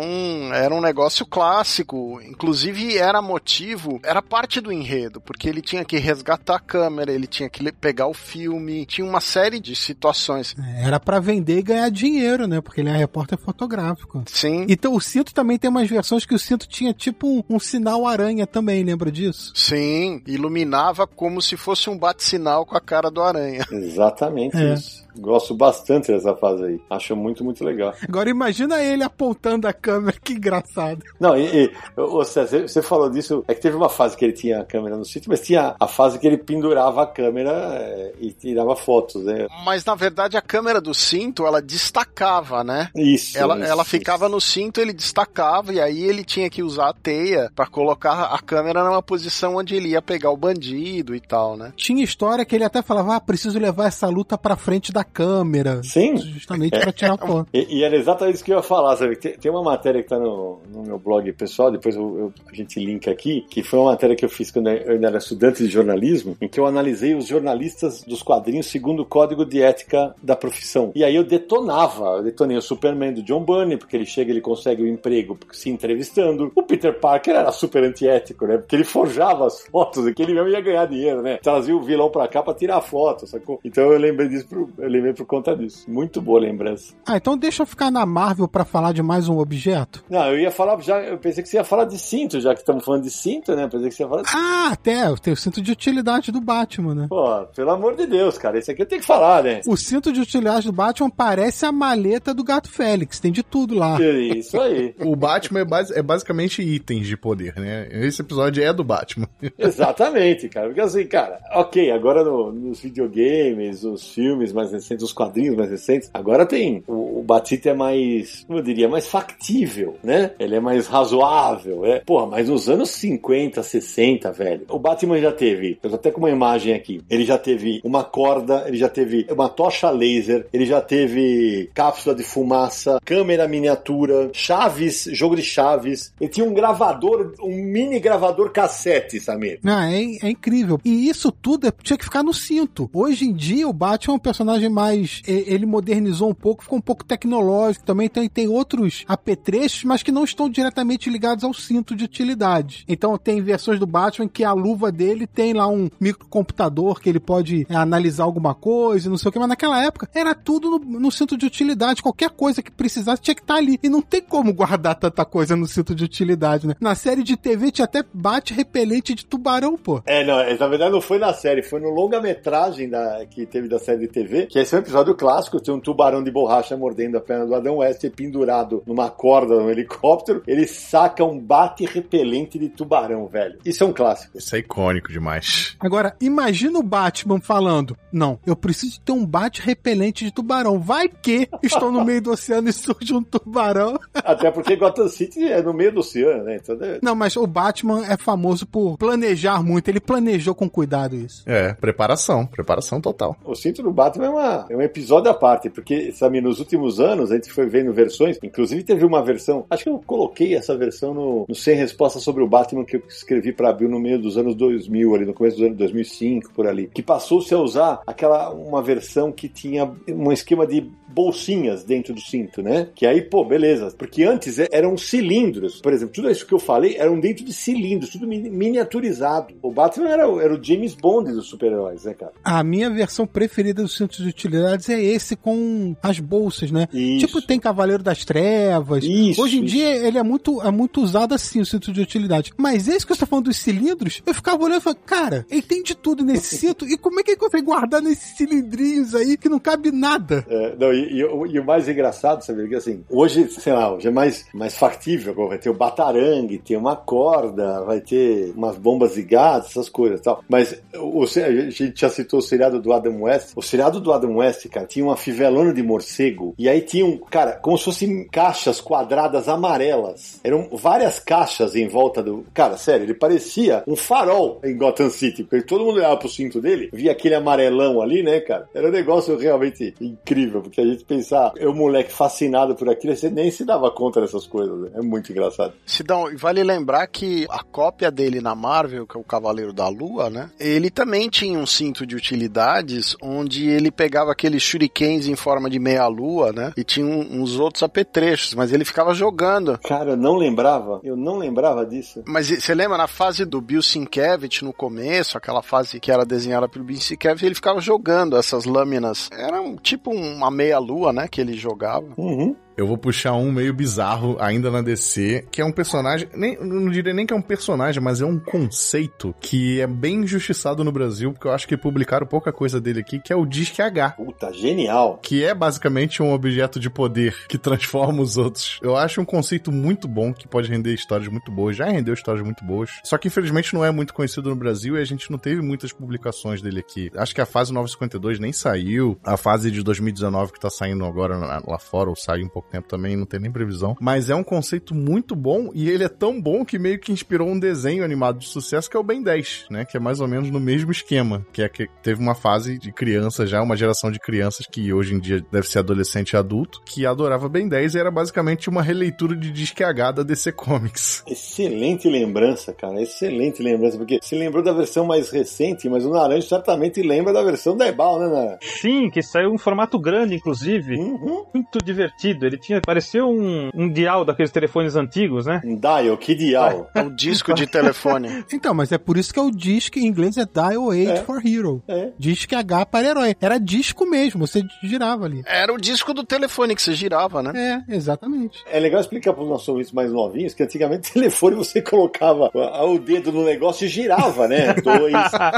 era 0.54 0.74
um 0.74 0.80
negócio 0.80 1.26
clássico. 1.26 2.22
Inclusive, 2.22 2.98
era 2.98 3.22
motivo, 3.22 4.00
era 4.04 4.22
parte 4.22 4.62
do 4.62 4.72
enredo, 4.72 5.20
porque 5.20 5.50
ele 5.50 5.62
tinha 5.62 5.84
que 5.84 5.98
resgatar 5.98 6.56
a 6.56 6.60
câmera, 6.60 7.12
ele 7.12 7.28
tinha 7.28 7.50
que 7.50 7.72
pegar 7.74 8.08
o 8.08 8.14
filme, 8.14 8.86
tinha 8.86 9.06
uma 9.06 9.20
série 9.20 9.60
de 9.60 9.76
situações. 9.76 10.56
Era 10.78 11.00
para 11.00 11.20
vender 11.20 11.60
e 11.60 11.64
ganhar 11.64 11.90
dinheiro, 11.90 12.48
né? 12.48 12.62
Porque 12.62 12.82
ele 12.82 12.90
é 12.90 12.96
repórter 12.96 13.38
fotográfico. 13.38 14.24
Sim. 14.28 14.66
Então 14.70 14.94
o 14.94 15.02
cinto 15.02 15.34
também 15.34 15.58
tem 15.58 15.70
umas 15.70 15.90
versões 15.90 16.26
que 16.26 16.36
o 16.36 16.40
cinto 16.40 16.68
tinha 16.68 16.87
tipo 16.94 17.28
um, 17.28 17.44
um 17.50 17.60
sinal 17.60 18.06
aranha 18.08 18.46
também, 18.46 18.84
lembra 18.84 19.12
disso? 19.12 19.52
Sim, 19.56 20.22
iluminava 20.28 21.08
como 21.08 21.42
se 21.42 21.56
fosse 21.58 21.90
um 21.90 21.98
bate-sinal 21.98 22.66
com 22.66 22.76
a 22.78 22.82
cara 22.82 23.10
do 23.10 23.22
aranha. 23.22 23.66
Exatamente 23.72 24.58
É. 24.58 24.74
isso. 24.74 25.07
Gosto 25.20 25.56
bastante 25.56 26.12
dessa 26.12 26.36
fase 26.36 26.64
aí. 26.64 26.82
Acho 26.90 27.16
muito, 27.16 27.44
muito 27.44 27.64
legal. 27.64 27.94
Agora 28.08 28.30
imagina 28.30 28.82
ele 28.82 29.04
apontando 29.04 29.68
a 29.68 29.74
câmera, 29.74 30.18
que 30.24 30.34
engraçado. 30.34 31.04
Não, 31.20 31.38
e, 31.38 31.66
e 31.66 31.72
você 31.96 32.82
falou 32.82 33.10
disso. 33.10 33.44
É 33.48 33.54
que 33.54 33.62
teve 33.62 33.76
uma 33.76 33.90
fase 33.90 34.16
que 34.16 34.26
ele 34.26 34.34
tinha 34.34 34.62
a 34.62 34.66
câmera 34.66 34.98
no 34.98 35.06
sítio, 35.06 35.30
mas 35.30 35.42
tinha 35.42 35.76
a 35.80 35.88
fase 35.88 36.20
que 36.20 36.28
ele 36.28 36.38
pendurava 36.38 37.04
a 37.04 37.08
câmera 37.08 37.52
é, 37.52 38.14
e 38.20 38.32
tirava 38.32 38.76
fotos, 38.76 39.24
né? 39.24 39.48
Mas 39.66 39.84
na 39.86 39.96
verdade 39.96 40.38
a 40.38 40.42
câmera 40.42 40.80
do 40.80 40.94
cinto 40.94 41.46
ela 41.46 41.62
destacava, 41.62 42.64
né? 42.64 42.90
Isso. 42.96 43.38
Ela, 43.38 43.58
isso, 43.58 43.66
ela 43.66 43.82
isso. 43.82 43.92
ficava 43.92 44.30
no 44.30 44.40
cinto, 44.40 44.80
ele 44.80 44.94
destacava 44.94 45.74
e 45.74 45.80
aí 45.80 46.04
ele 46.04 46.24
tinha 46.24 46.50
que 46.50 46.64
usar 46.64 46.90
a 46.90 46.94
teia 46.94 47.52
pra 47.56 47.66
colocar 47.66 48.24
a 48.34 48.40
câmera 48.40 48.84
numa 48.84 49.02
posição 49.02 49.56
onde 49.56 49.76
ele 49.76 49.90
ia 49.90 50.02
pegar 50.02 50.32
o 50.32 50.38
bandido 50.38 51.16
e 51.16 51.20
tal, 51.20 51.58
né? 51.58 51.74
Tinha 51.76 52.04
história 52.04 52.46
que 52.46 52.56
ele 52.56 52.64
até 52.64 52.82
falava, 52.82 53.16
ah, 53.16 53.22
preciso 53.22 53.60
levar 53.60 53.88
essa 53.88 54.08
luta 54.08 54.38
pra 54.38 54.56
frente 54.56 54.92
da 54.92 55.04
câmera. 55.14 55.82
Sim. 55.84 56.18
Justamente 56.18 56.78
pra 56.80 56.92
tirar 56.92 57.18
foto. 57.20 57.48
E, 57.54 57.78
e 57.80 57.84
era 57.84 57.96
exatamente 57.96 58.36
isso 58.36 58.44
que 58.44 58.52
eu 58.52 58.58
ia 58.58 58.64
falar, 58.64 58.96
sabe? 58.98 59.16
Tem, 59.16 59.34
tem 59.34 59.52
uma 59.52 59.64
matéria 59.64 60.02
que 60.04 60.10
tá 60.10 60.20
no, 60.20 60.60
no 60.72 60.84
meu 60.84 61.00
blog 61.00 61.32
pessoal, 61.34 61.72
depois 61.72 61.96
eu, 61.96 62.18
eu- 62.20 62.34
a 62.52 62.56
gente 62.56 62.80
linka 62.84 63.10
aqui, 63.12 63.46
que 63.50 63.64
foi 63.64 63.80
uma 63.80 63.92
matéria 63.92 64.16
que 64.16 64.26
eu 64.26 64.30
fiz 64.30 64.52
quando 64.52 64.70
eu 64.70 64.92
ainda 64.94 65.08
era 65.08 65.18
estudante 65.18 65.64
de 65.64 65.70
jornalismo, 65.70 66.36
em 66.42 66.48
que 66.48 66.60
eu 66.60 66.66
analisei 66.66 67.16
os 67.16 67.28
jornalistas 67.28 68.04
dos 68.04 68.22
quadrinhos 68.22 68.68
segundo 68.68 69.02
o 69.02 69.06
código 69.06 69.46
de 69.46 69.62
ética 69.62 70.14
da 70.22 70.36
profissão. 70.36 70.92
E 70.96 71.04
aí 71.04 71.16
eu 71.16 71.24
detonava, 71.24 72.18
eu 72.18 72.24
detonei 72.24 72.58
o 72.58 72.62
Superman 72.62 73.14
do 73.14 73.24
John 73.24 73.44
Byrne, 73.44 73.78
porque 73.78 73.96
ele 73.96 74.06
chega, 74.06 74.32
ele 74.32 74.42
consegue 74.42 74.84
o 74.84 74.88
emprego 74.88 75.38
se 75.52 75.70
entrevistando. 75.70 76.52
O 76.56 76.64
Peter 76.64 77.00
Parker 77.00 77.36
era 77.36 77.52
super 77.52 77.84
antiético, 77.84 78.46
né? 78.46 78.58
Porque 78.58 78.76
ele 78.76 78.84
forjava 78.84 79.48
as 79.48 79.62
fotos, 79.68 80.12
que 80.14 80.22
ele 80.22 80.34
mesmo 80.34 80.50
ia 80.50 80.62
ganhar 80.62 80.86
dinheiro, 80.86 81.22
né? 81.22 81.38
Trazia 81.42 81.76
o 81.76 81.82
vilão 81.82 82.10
pra 82.10 82.28
cá 82.28 82.42
pra 82.44 82.54
tirar 82.54 82.82
foto, 82.82 83.26
sacou? 83.28 83.60
Então 83.64 83.92
eu 83.92 83.98
lembrei 84.00 84.28
disso, 84.28 84.48
por, 84.48 84.70
eu 84.78 84.90
lembrei 84.98 85.14
por 85.14 85.26
conta 85.26 85.56
disso. 85.56 85.90
Muito 85.90 86.22
boa 86.22 86.40
lembrança. 86.40 86.94
Ah, 87.06 87.18
então 87.18 87.38
deixa 87.38 87.64
eu 87.64 87.68
ficar 87.68 87.90
na 87.92 88.06
Marvel 88.06 88.48
pra 88.48 88.66
falar 88.66 88.92
de 88.94 89.02
mais 89.02 89.28
um 89.30 89.38
objeto. 89.38 90.04
Não, 90.10 90.26
eu 90.32 90.40
ia 90.40 90.52
falar 90.52 90.80
já, 90.82 91.00
eu 91.02 91.18
pensei 91.18 91.42
que 91.44 91.50
você 91.50 91.58
ia 91.58 91.64
falar 91.64 91.86
de 91.86 91.98
cinto, 91.98 92.40
já 92.40 92.54
que 92.54 92.60
estamos 92.60 92.84
falando 92.84 93.04
de 93.04 93.12
cinto, 93.12 93.56
né? 93.56 93.64
Eu 93.64 93.70
pensei 93.70 93.90
que 93.90 93.96
você 93.96 94.04
ia 94.04 94.10
falar 94.10 94.22
de 94.24 94.30
Ah, 94.34 94.70
até, 94.72 95.16
tem 95.16 95.34
o 95.34 95.38
cinto 95.38 95.62
de 95.62 95.72
utilidade 95.72 96.32
do 96.32 96.42
Batman, 96.42 96.94
né? 96.96 97.06
Pô, 97.10 97.46
pelo 97.56 97.72
amor 97.72 97.96
de 97.96 98.06
Deus, 98.08 98.38
cara, 98.38 98.58
esse 98.58 98.72
aqui 98.72 98.82
eu 98.82 98.86
tenho 98.86 99.02
que 99.02 99.08
falar, 99.08 99.44
né? 99.44 99.62
O 99.68 99.76
cinto 99.78 100.12
de 100.12 100.20
utilidade 100.22 100.66
do 100.66 100.72
Batman 100.74 101.10
parece 101.10 101.66
a 101.66 101.72
maleta 101.72 102.34
do 102.34 102.44
Gato 102.44 102.70
Félix, 102.70 103.20
tem 103.20 103.32
de 103.32 103.44
tudo 103.44 103.76
lá. 103.76 103.98
Isso 104.02 104.60
aí, 104.60 104.96
O 105.06 105.16
Batman 105.16 105.60
é, 105.62 105.66
basi- 105.66 105.94
é 105.94 106.02
basicamente 106.02 106.62
itens 106.62 107.08
de 107.08 107.16
poder, 107.18 107.54
né? 107.58 107.88
Esse 107.92 108.22
episódio 108.22 108.64
é 108.64 108.74
do 108.74 108.84
Batman. 108.84 109.28
exatamente, 109.58 110.50
cara. 110.50 110.68
Porque 110.68 110.82
assim, 110.82 111.06
cara, 111.06 111.40
ok, 111.54 111.92
agora 111.92 112.24
no- 112.24 112.52
nos 112.52 112.80
videogames, 112.82 113.84
os 113.84 114.14
filmes 114.14 114.52
mais 114.52 114.72
recentes, 114.72 114.87
os 114.96 115.14
quadrinhos 115.14 115.56
mais 115.56 115.70
recentes, 115.70 116.10
agora 116.14 116.46
tem. 116.46 116.84
O, 116.88 117.20
o 117.20 117.24
Batista 117.24 117.70
é 117.70 117.74
mais, 117.74 118.44
como 118.46 118.60
eu 118.60 118.64
diria, 118.64 118.88
mais 118.88 119.08
factível, 119.08 119.96
né? 120.04 120.32
Ele 120.40 120.56
é 120.56 120.60
mais 120.60 120.88
razoável, 120.88 121.86
é. 121.86 122.00
Porra, 122.00 122.28
mas 122.28 122.50
nos 122.50 122.70
anos 122.70 122.90
50, 122.92 123.62
60, 123.64 124.32
velho, 124.32 124.66
o 124.70 124.80
Batman 124.80 125.20
já 125.20 125.32
teve, 125.32 125.78
eu 125.84 125.90
tô 125.90 125.96
até 125.96 126.12
com 126.12 126.20
uma 126.20 126.30
imagem 126.30 126.74
aqui, 126.74 127.02
ele 127.10 127.26
já 127.26 127.38
teve 127.38 127.82
uma 127.84 128.04
corda, 128.04 128.66
ele 128.68 128.78
já 128.78 128.90
teve 128.90 129.26
uma 129.30 129.50
tocha 129.50 129.90
laser, 129.90 130.48
ele 130.54 130.66
já 130.66 130.82
teve 130.82 131.70
cápsula 131.74 132.16
de 132.16 132.24
fumaça, 132.24 133.00
câmera 133.04 133.48
miniatura, 133.48 134.30
chaves, 134.34 135.08
jogo 135.12 135.36
de 135.36 135.42
chaves, 135.42 136.14
ele 136.20 136.30
tinha 136.30 136.46
um 136.46 136.54
gravador, 136.54 137.34
um 137.42 137.56
mini 137.56 138.00
gravador 138.00 138.52
cassete, 138.52 139.20
Samir. 139.20 139.60
Ah, 139.66 139.92
é, 139.92 140.28
é 140.28 140.30
incrível. 140.30 140.80
E 140.84 141.10
isso 141.10 141.32
tudo 141.32 141.68
é- 141.68 141.72
tinha 141.84 141.98
que 141.98 142.06
ficar 142.06 142.24
no 142.24 142.34
cinto. 142.34 142.90
Hoje 142.94 143.26
em 143.26 143.34
dia, 143.34 143.68
o 143.68 143.74
Batman 143.74 144.14
é 144.14 144.18
um 144.18 144.20
personagem 144.20 144.67
mais. 144.70 145.22
e- 145.28 145.46
Ele 145.48 145.66
modernizou 145.66 146.30
um 146.30 146.34
pouco, 146.34 146.64
ficou 146.64 146.78
um 146.78 146.82
pouco 146.82 147.04
tecnológico. 147.06 147.86
Também 147.86 148.10
tem, 148.10 148.28
tem 148.30 148.48
outros 148.48 149.04
apetrechos, 149.08 149.84
mas 149.84 150.04
que 150.04 150.12
não 150.12 150.24
estão 150.24 150.50
diretamente 150.50 151.10
ligados 151.10 151.44
ao 151.44 151.54
cinto 151.54 151.96
de 151.96 152.04
utilidade. 152.04 152.84
Então, 152.88 153.18
tem 153.18 153.42
versões 153.42 153.80
do 153.80 153.86
Batman 153.88 154.28
que 154.28 154.44
a 154.44 154.54
luva 154.54 154.92
dele 154.92 155.26
tem 155.28 155.54
lá 155.54 155.68
um 155.68 155.90
microcomputador 156.00 157.00
que 157.00 157.10
ele 157.10 157.20
pode 157.20 157.66
é, 157.70 157.76
analisar 157.76 158.24
alguma 158.24 158.54
coisa, 158.54 159.10
não 159.10 159.18
sei 159.18 159.30
o 159.30 159.32
que. 159.32 159.40
Mas 159.40 159.50
naquela 159.50 159.84
época, 159.84 160.10
era 160.14 160.34
tudo 160.36 160.70
no, 160.72 160.80
no 161.00 161.12
cinto 161.12 161.38
de 161.38 161.46
utilidade. 161.46 162.02
Qualquer 162.02 162.30
coisa 162.30 162.62
que 162.62 162.72
precisasse 162.72 163.22
tinha 163.22 163.36
que 163.36 163.42
estar 163.42 163.56
ali. 163.56 163.80
E 163.82 163.90
não 163.90 164.02
tem 164.02 164.22
como 164.22 164.54
guardar 164.54 164.96
tanta 164.96 165.24
coisa 165.26 165.56
no 165.56 165.68
cinto 165.68 165.96
de 165.96 166.04
utilidade, 166.04 166.68
né? 166.68 166.76
Na 166.80 166.96
série 166.96 167.24
de 167.24 167.36
TV 167.38 167.72
tinha 167.72 167.86
até 167.86 168.04
bate 168.14 168.54
repelente 168.54 169.14
de 169.14 169.26
tubarão, 169.26 169.78
pô. 169.78 170.02
É, 170.06 170.26
não, 170.26 170.40
é, 170.40 170.58
na 170.58 170.68
verdade 170.68 170.92
não 170.92 171.02
foi 171.02 171.18
na 171.20 171.34
série, 171.34 171.62
foi 171.64 171.80
no 171.80 171.90
longa-metragem 171.90 172.90
da, 172.90 173.26
que 173.26 173.46
teve 173.46 173.68
da 173.68 173.80
série 173.80 174.00
de 174.00 174.08
TV, 174.08 174.46
que 174.48 174.57
esse 174.60 174.76
é 174.76 174.78
um 174.78 174.82
episódio 174.82 175.16
clássico, 175.16 175.60
tem 175.60 175.74
um 175.74 175.80
tubarão 175.80 176.24
de 176.24 176.32
borracha 176.32 176.76
mordendo 176.78 177.18
a 177.18 177.22
perna 177.22 177.46
do 177.46 177.56
Adão 177.56 177.78
West 177.78 178.04
e 178.04 178.10
pendurado 178.10 178.84
numa 178.86 179.10
corda 179.10 179.56
no 179.56 179.70
helicóptero, 179.70 180.44
ele 180.48 180.68
saca 180.68 181.24
um 181.24 181.40
bate 181.40 181.86
repelente 181.86 182.58
de 182.60 182.70
tubarão, 182.70 183.28
velho. 183.28 183.60
Isso 183.66 183.84
é 183.84 183.88
um 183.88 183.94
clássico. 183.94 184.38
Isso 184.38 184.56
é 184.56 184.60
icônico 184.60 185.12
demais. 185.12 185.76
Agora, 185.80 186.16
imagina 186.22 186.80
o 186.80 186.84
Batman 186.84 187.40
falando: 187.40 187.98
Não, 188.12 188.40
eu 188.46 188.56
preciso 188.56 189.00
ter 189.02 189.12
um 189.12 189.26
bate 189.26 189.62
repelente 189.62 190.26
de 190.26 190.32
tubarão. 190.32 190.80
Vai 190.80 191.08
que 191.10 191.48
estou 191.64 191.92
no 191.92 192.04
meio 192.04 192.22
do 192.22 192.32
oceano 192.32 192.70
e 192.70 192.74
surge 192.74 193.14
um 193.14 193.24
tubarão. 193.24 193.98
Até 194.14 194.52
porque 194.52 194.76
Gotham 194.76 195.08
City 195.08 195.46
é 195.52 195.62
no 195.62 195.74
meio 195.74 195.92
do 195.92 196.00
oceano, 196.00 196.44
né? 196.44 196.58
Então, 196.62 196.78
é- 196.82 197.00
Não, 197.02 197.16
mas 197.16 197.36
o 197.36 197.46
Batman 197.48 198.06
é 198.06 198.18
famoso 198.18 198.66
por 198.66 198.98
planejar 198.98 199.62
muito. 199.64 199.88
Ele 199.90 200.00
planejou 200.00 200.54
com 200.56 200.70
cuidado 200.70 201.16
isso. 201.16 201.44
É, 201.46 201.74
preparação, 201.74 202.46
preparação 202.46 203.00
total. 203.02 203.36
O 203.44 203.56
cinto 203.56 203.82
do 203.84 203.92
Batman 203.92 204.26
é, 204.26 204.30
uma- 204.30 204.47
é 204.70 204.76
um 204.76 204.82
episódio 204.82 205.30
à 205.30 205.34
parte, 205.34 205.70
porque, 205.70 206.12
sabe, 206.12 206.42
nos 206.42 206.60
últimos 206.60 207.00
anos 207.00 207.32
a 207.32 207.36
gente 207.36 207.52
foi 207.52 207.66
vendo 207.68 207.92
versões, 207.94 208.38
inclusive 208.44 208.84
teve 208.84 209.06
uma 209.06 209.22
versão, 209.24 209.66
acho 209.70 209.84
que 209.84 209.90
eu 209.90 210.02
coloquei 210.06 210.56
essa 210.56 210.76
versão 210.78 211.14
no, 211.14 211.46
no 211.48 211.56
Sem 211.56 211.76
Resposta 211.76 212.20
sobre 212.20 212.44
o 212.44 212.48
Batman 212.48 212.86
que 212.86 212.98
eu 212.98 213.04
escrevi 213.08 213.52
pra 213.52 213.74
Bill 213.74 213.90
no 213.90 214.00
meio 214.00 214.20
dos 214.20 214.38
anos 214.38 214.56
2000, 214.56 215.16
ali 215.16 215.26
no 215.26 215.34
começo 215.34 215.58
dos 215.58 215.66
anos 215.66 215.78
2005, 215.78 216.52
por 216.54 216.68
ali, 216.68 216.90
que 216.94 217.02
passou-se 217.04 217.54
a 217.54 217.58
usar 217.60 218.02
aquela, 218.08 218.50
uma 218.52 218.82
versão 218.82 219.32
que 219.32 219.48
tinha 219.50 219.92
um 220.08 220.32
esquema 220.32 220.66
de 220.66 220.90
bolsinhas 221.08 221.84
dentro 221.84 222.14
do 222.14 222.22
cinto, 222.22 222.62
né? 222.62 222.90
Que 222.94 223.06
aí, 223.06 223.22
pô, 223.22 223.44
beleza, 223.44 223.94
porque 223.98 224.24
antes 224.24 224.60
é- 224.60 224.68
eram 224.72 224.96
cilindros, 224.98 225.82
por 225.82 225.92
exemplo, 225.92 226.14
tudo 226.14 226.30
isso 226.30 226.46
que 226.46 226.54
eu 226.54 226.60
falei 226.60 226.96
eram 226.98 227.20
dentro 227.20 227.44
de 227.44 227.54
cilindros, 227.54 228.12
tudo 228.12 228.28
mini- 228.28 228.50
miniaturizado. 228.50 229.56
O 229.62 229.72
Batman 229.72 230.10
era, 230.10 230.24
era 230.44 230.54
o 230.54 230.64
James 230.64 230.94
Bond 230.96 231.32
dos 231.32 231.48
super-heróis, 231.48 232.04
né, 232.06 232.14
cara? 232.14 232.32
A 232.44 232.64
minha 232.64 232.90
versão 232.90 233.26
preferida 233.26 233.82
do 233.82 233.88
cinto 233.88 234.22
de 234.24 234.32
utilidades 234.38 234.90
é 234.90 235.02
esse 235.02 235.36
com 235.36 235.96
as 236.02 236.20
bolsas, 236.20 236.72
né? 236.72 236.88
Isso. 236.94 237.26
Tipo, 237.28 237.42
tem 237.42 237.60
Cavaleiro 237.60 238.04
das 238.04 238.24
Trevas. 238.26 239.04
Isso, 239.04 239.42
Hoje 239.42 239.58
em 239.60 239.66
isso. 239.66 239.76
dia 239.76 239.96
ele 240.08 240.18
é 240.18 240.24
muito, 240.24 240.62
é 240.62 240.72
muito 240.72 241.02
usado 241.02 241.34
assim, 241.34 241.60
o 241.62 241.66
cinto 241.66 241.92
de 241.92 242.02
utilidade. 242.02 242.54
Mas 242.58 242.88
esse 242.88 243.06
que 243.06 243.14
você 243.14 243.20
tá 243.22 243.26
falando 243.26 243.46
dos 243.46 243.58
cilindros, 243.58 244.22
eu 244.26 244.34
ficava 244.34 244.64
olhando 244.64 244.80
e 244.80 244.84
falando, 244.84 245.00
cara, 245.06 245.46
ele 245.50 245.62
tem 245.62 245.82
de 245.84 245.96
tudo 245.96 246.24
nesse 246.24 246.58
cinto. 246.58 246.86
e 246.88 246.98
como 246.98 247.20
é 247.20 247.24
que 247.24 247.32
ele 247.32 247.38
consegue 247.40 247.66
guardar 247.66 248.02
nesses 248.02 248.38
cilindrinhos 248.38 249.16
aí 249.16 249.38
que 249.38 249.50
não 249.50 249.60
cabe 249.60 249.92
nada? 249.92 250.46
É, 250.50 250.76
não, 250.80 250.94
e, 250.94 251.14
e 251.18 251.24
o- 251.26 251.46
e 251.46 251.60
o 251.60 251.66
mais 251.66 251.88
engraçado, 251.88 252.44
sabe, 252.44 252.68
que 252.68 252.76
assim, 252.76 253.04
hoje, 253.10 253.50
sei 253.50 253.74
lá, 253.74 253.94
hoje 253.94 254.08
é 254.08 254.12
mais, 254.12 254.46
mais 254.54 254.76
factível, 254.76 255.34
vai 255.48 255.58
ter 255.58 255.70
o 255.70 255.74
batarangue, 255.74 256.58
tem 256.60 256.78
uma 256.78 256.96
corda, 256.96 257.82
vai 257.84 258.02
ter 258.02 258.54
umas 258.56 258.78
bombas 258.78 259.14
de 259.16 259.24
gás, 259.24 259.66
essas 259.66 259.90
coisas 259.90 260.20
e 260.20 260.24
tal. 260.24 260.44
Mas 260.50 260.80
o- 260.96 261.24
a 261.24 261.70
gente 261.70 261.94
já 262.00 262.10
citou 262.10 262.40
o 262.40 262.42
seriado 262.42 262.80
do 262.82 262.92
Adam 262.94 263.22
West. 263.24 263.52
O 263.56 263.62
seriado 263.62 264.00
do 264.00 264.12
Adam 264.12 264.27
West, 264.36 264.68
cara, 264.70 264.86
tinha 264.86 265.06
uma 265.06 265.18
fivelona 265.18 265.74
de 265.74 265.82
morcego, 265.82 266.54
e 266.58 266.68
aí 266.68 266.82
tinha 266.82 267.06
um, 267.06 267.18
cara, 267.18 267.54
como 267.54 267.78
se 267.78 267.86
fossem 267.86 268.28
caixas 268.28 268.82
quadradas 268.82 269.48
amarelas. 269.48 270.40
Eram 270.44 270.70
várias 270.74 271.20
caixas 271.20 271.76
em 271.76 271.88
volta 271.88 272.22
do. 272.22 272.46
Cara, 272.54 272.78
sério, 272.78 273.06
ele 273.06 273.14
parecia 273.14 273.84
um 273.88 273.96
farol 273.96 274.60
em 274.64 274.76
Gotham 274.78 275.10
City, 275.10 275.44
porque 275.44 275.66
todo 275.66 275.86
mundo 275.86 275.98
olhava 275.98 276.18
pro 276.18 276.30
cinto 276.30 276.60
dele, 276.60 276.90
via 276.92 277.12
aquele 277.12 277.36
amarelão 277.36 278.02
ali, 278.02 278.24
né, 278.24 278.40
cara? 278.42 278.68
Era 278.74 278.90
um 278.90 278.92
negócio 278.92 279.38
realmente 279.38 279.94
incrível, 280.02 280.62
porque 280.62 280.82
a 280.82 280.86
gente 280.86 281.06
pensar, 281.06 281.54
eu, 281.56 281.74
moleque 281.74 282.12
fascinado 282.12 282.76
por 282.76 282.90
aquilo, 282.90 283.16
você 283.16 283.30
nem 283.30 283.52
se 283.52 283.64
dava 283.64 283.90
conta 283.92 284.20
dessas 284.20 284.46
coisas. 284.48 284.78
né? 284.80 284.90
É 284.96 285.02
muito 285.02 285.32
engraçado. 285.32 285.74
Sidão, 285.86 286.26
vale 286.36 286.64
lembrar 286.64 287.08
que 287.08 287.46
a 287.50 287.64
cópia 287.64 288.12
dele 288.12 288.42
na 288.42 288.56
Marvel, 288.56 289.06
que 289.06 289.16
é 289.16 289.20
o 289.20 289.24
Cavaleiro 289.24 289.72
da 289.72 289.88
Lua, 289.88 290.30
né? 290.30 290.50
Ele 290.60 290.90
também 290.90 291.30
tinha 291.30 291.58
um 291.58 291.66
cinto 291.66 292.06
de 292.06 292.16
utilidades 292.16 293.16
onde 293.22 293.70
ele 293.70 293.92
pegava 293.92 294.17
aqueles 294.32 294.62
shurikens 294.64 295.28
em 295.28 295.36
forma 295.36 295.70
de 295.70 295.80
meia-lua, 295.80 296.52
né? 296.52 296.74
E 296.78 296.84
tinha 296.84 297.06
um- 297.06 297.42
uns 297.42 297.58
outros 297.60 297.84
apetrechos, 297.84 298.54
mas 298.54 298.72
ele 298.74 298.86
ficava 298.86 299.14
jogando. 299.14 299.78
Cara, 299.84 300.12
eu 300.12 300.18
não 300.18 300.36
lembrava. 300.36 301.00
Eu 301.04 301.16
não 301.16 301.38
lembrava 301.38 301.86
disso. 301.86 302.24
Mas 302.26 302.48
você 302.48 302.74
lembra 302.74 302.98
na 302.98 303.08
fase 303.08 303.46
do 303.46 303.60
Bill 303.62 303.82
Sienkiewicz 303.82 304.62
no 304.62 304.74
começo, 304.74 305.38
aquela 305.38 305.62
fase 305.62 306.00
que 306.00 306.12
era 306.12 306.26
desenhada 306.26 306.68
pelo 306.68 306.86
Bill 306.86 306.98
Sienkiewicz, 306.98 307.44
ele 307.44 307.56
ficava 307.56 307.80
jogando 307.82 308.38
essas 308.38 308.66
lâminas. 308.66 309.30
Era 309.32 309.62
um, 309.62 309.76
tipo 309.76 310.12
uma 310.12 310.50
meia-lua, 310.52 311.12
né? 311.14 311.28
Que 311.28 311.42
ele 311.42 311.54
jogava. 311.54 312.08
Uhum. 312.18 312.56
Eu 312.78 312.86
vou 312.86 312.96
puxar 312.96 313.34
um 313.34 313.52
meio 313.52 313.74
bizarro 313.74 314.38
ainda 314.40 314.70
na 314.70 314.84
DC, 314.84 315.48
que 315.50 315.60
é 315.60 315.66
um 315.66 315.72
personagem, 315.72 316.30
nem, 316.36 316.56
não 316.64 316.92
diria 316.92 317.12
nem 317.12 317.26
que 317.26 317.34
é 317.34 317.36
um 317.36 317.42
personagem, 317.42 318.00
mas 318.00 318.22
é 318.22 318.26
um 318.26 318.38
conceito 318.38 319.34
que 319.42 319.82
é 319.82 319.88
bem 319.88 320.18
injustiçado 320.18 320.84
no 320.84 320.92
Brasil, 320.92 321.34
porque 321.34 321.48
eu 321.48 321.52
acho 321.52 321.68
que 321.68 321.76
publicaram 321.76 322.28
pouca 322.28 322.54
coisa 322.54 322.80
dele 322.80 323.00
aqui, 323.00 323.20
que 323.20 323.34
é 323.34 323.36
o 323.36 323.48
Disque 323.48 323.82
H. 323.82 324.12
Puta, 324.12 324.54
genial. 324.54 325.18
Que 325.24 325.44
é 325.44 325.56
basicamente 325.56 326.22
um 326.22 326.32
objeto 326.32 326.80
de 326.80 326.88
poder 326.88 327.48
que 327.48 327.58
transforma 327.58 328.22
os 328.22 328.38
outros. 328.38 328.80
Eu 328.84 328.96
acho 328.96 329.20
um 329.20 329.26
conceito 329.26 329.72
muito 329.72 330.08
bom, 330.08 330.32
que 330.32 330.48
pode 330.48 330.70
render 330.70 330.94
histórias 330.94 331.28
muito 331.30 331.52
boas. 331.52 331.76
Já 331.76 331.86
rendeu 331.86 332.14
histórias 332.14 332.46
muito 332.46 332.64
boas. 332.64 332.92
Só 333.04 333.18
que 333.18 333.28
infelizmente 333.28 333.74
não 333.74 333.84
é 333.84 333.90
muito 333.90 334.14
conhecido 334.14 334.52
no 334.52 334.56
Brasil 334.56 334.96
e 334.96 335.02
a 335.02 335.06
gente 335.06 335.32
não 335.32 335.40
teve 335.40 335.64
muitas 335.64 335.92
publicações 335.92 336.62
dele 336.62 336.82
aqui. 336.82 337.10
Acho 337.16 337.34
que 337.34 337.42
a 337.42 337.46
fase 337.48 337.74
952 337.74 338.38
nem 338.38 338.54
saiu. 338.54 339.20
A 339.24 339.36
fase 339.36 339.72
de 339.72 339.82
2019 339.82 340.54
que 340.54 340.60
tá 340.60 340.70
saindo 340.70 341.04
agora 341.06 341.38
lá 341.66 341.80
fora, 341.80 342.12
ou 342.12 342.16
saiu 342.16 342.46
um 342.46 342.50
pouco 342.50 342.67
tempo 342.68 342.88
também, 342.88 343.16
não 343.16 343.26
tem 343.26 343.40
nem 343.40 343.52
previsão. 343.52 343.96
Mas 344.00 344.30
é 344.30 344.36
um 344.36 344.44
conceito 344.44 344.94
muito 344.94 345.36
bom 345.36 345.70
e 345.74 345.90
ele 345.90 346.04
é 346.04 346.10
tão 346.10 346.42
bom 346.42 346.64
que 346.66 346.78
meio 346.80 347.00
que 347.00 347.12
inspirou 347.12 347.48
um 347.48 347.60
desenho 347.60 348.04
animado 348.04 348.40
de 348.40 348.48
sucesso 348.48 348.90
que 348.90 348.98
é 348.98 349.00
o 349.00 349.04
Ben 349.04 349.22
10, 349.22 349.68
né? 349.70 349.86
Que 349.86 349.98
é 349.98 350.00
mais 350.00 350.20
ou 350.20 350.28
menos 350.28 350.50
no 350.50 350.60
mesmo 350.60 350.92
esquema. 350.92 351.46
Que 351.52 351.64
é 351.64 351.70
que 351.70 351.88
teve 352.02 352.22
uma 352.22 352.36
fase 352.36 352.78
de 352.78 352.92
crianças 352.92 353.50
já, 353.50 353.62
uma 353.62 353.76
geração 353.76 354.12
de 354.12 354.20
crianças 354.20 354.66
que 354.66 354.94
hoje 354.94 355.14
em 355.14 355.20
dia 355.20 355.44
deve 355.52 355.68
ser 355.68 355.80
adolescente 355.80 356.32
e 356.32 356.38
adulto, 356.38 356.82
que 356.86 357.06
adorava 357.06 357.50
Ben 357.50 357.68
10 357.68 357.96
e 357.96 358.00
era 358.00 358.12
basicamente 358.12 358.70
uma 358.70 358.82
releitura 358.82 359.36
de 359.36 359.52
Disque 359.52 359.84
H 359.84 360.12
da 360.12 360.24
DC 360.24 360.52
Comics. 360.52 361.24
Excelente 361.28 362.10
lembrança, 362.10 362.74
cara. 362.74 363.02
Excelente 363.02 363.62
lembrança. 363.62 363.98
Porque 363.98 364.20
você 364.22 364.36
lembrou 364.36 364.64
da 364.64 364.74
versão 364.74 365.06
mais 365.06 365.30
recente, 365.30 365.90
mas 365.90 366.06
o 366.06 366.10
Naranjo 366.10 366.48
certamente 366.48 367.02
lembra 367.02 367.34
da 367.34 367.44
versão 367.44 367.76
da 367.76 367.88
Ebal, 367.88 368.20
né, 368.20 368.28
Naranjo? 368.28 368.58
Sim, 368.62 369.10
que 369.10 369.22
saiu 369.22 369.52
um 369.52 369.58
formato 369.58 370.00
grande, 370.00 370.36
inclusive. 370.36 370.96
Uhum. 370.96 371.46
Muito 371.54 371.80
divertido. 371.84 372.46
Ele 372.46 372.57
tinha, 372.58 372.82
pareceu 372.82 373.30
um, 373.30 373.70
um 373.74 373.90
dial 373.92 374.24
daqueles 374.26 374.52
telefones 374.52 374.96
antigos, 374.96 375.46
né? 375.46 375.62
Um 375.64 375.76
dial, 375.76 376.18
que 376.18 376.36
dial. 376.36 376.90
É 376.94 377.02
um 377.02 377.14
disco 377.14 377.54
de 377.54 377.66
telefone. 377.68 378.44
Então, 378.54 378.74
mas 378.74 378.92
é 378.92 378.98
por 378.98 379.18
isso 379.18 379.34
que 379.34 379.40
é 379.40 379.44
o 379.44 379.52
disco 379.52 380.00
em 380.00 380.06
inglês 380.06 380.38
é 380.38 380.46
Dial 380.46 380.84
8 380.84 381.12
É. 381.12 381.16
for 381.18 381.46
Hero. 381.46 381.82
É. 381.88 382.10
Disque 382.18 382.56
H 382.56 382.86
para 382.86 383.08
herói. 383.08 383.36
Era 383.42 383.58
disco 383.60 384.06
mesmo, 384.10 384.46
você 384.48 384.62
girava 384.84 385.26
ali. 385.26 385.42
Era 385.46 385.74
o 385.74 385.78
disco 385.78 386.14
do 386.14 386.24
telefone 386.24 386.76
que 386.76 386.82
você 386.82 386.94
girava, 386.94 387.42
né? 387.44 387.84
É, 387.90 387.96
exatamente. 387.96 388.60
É 388.72 388.80
legal 388.80 389.02
explicar 389.02 389.34
para 389.34 389.44
os 389.44 389.50
nossos 389.50 389.68
ouvintes 389.68 389.92
mais 389.92 390.12
novinhos 390.12 390.54
que 390.54 390.64
antigamente 390.64 391.12
telefone 391.14 391.56
você 391.56 391.82
colocava 391.82 392.50
o 392.54 392.98
dedo 393.00 393.32
no 393.32 393.44
negócio 393.44 393.86
e 393.86 393.88
girava, 393.88 394.48
né? 394.48 394.74
2, 394.74 395.14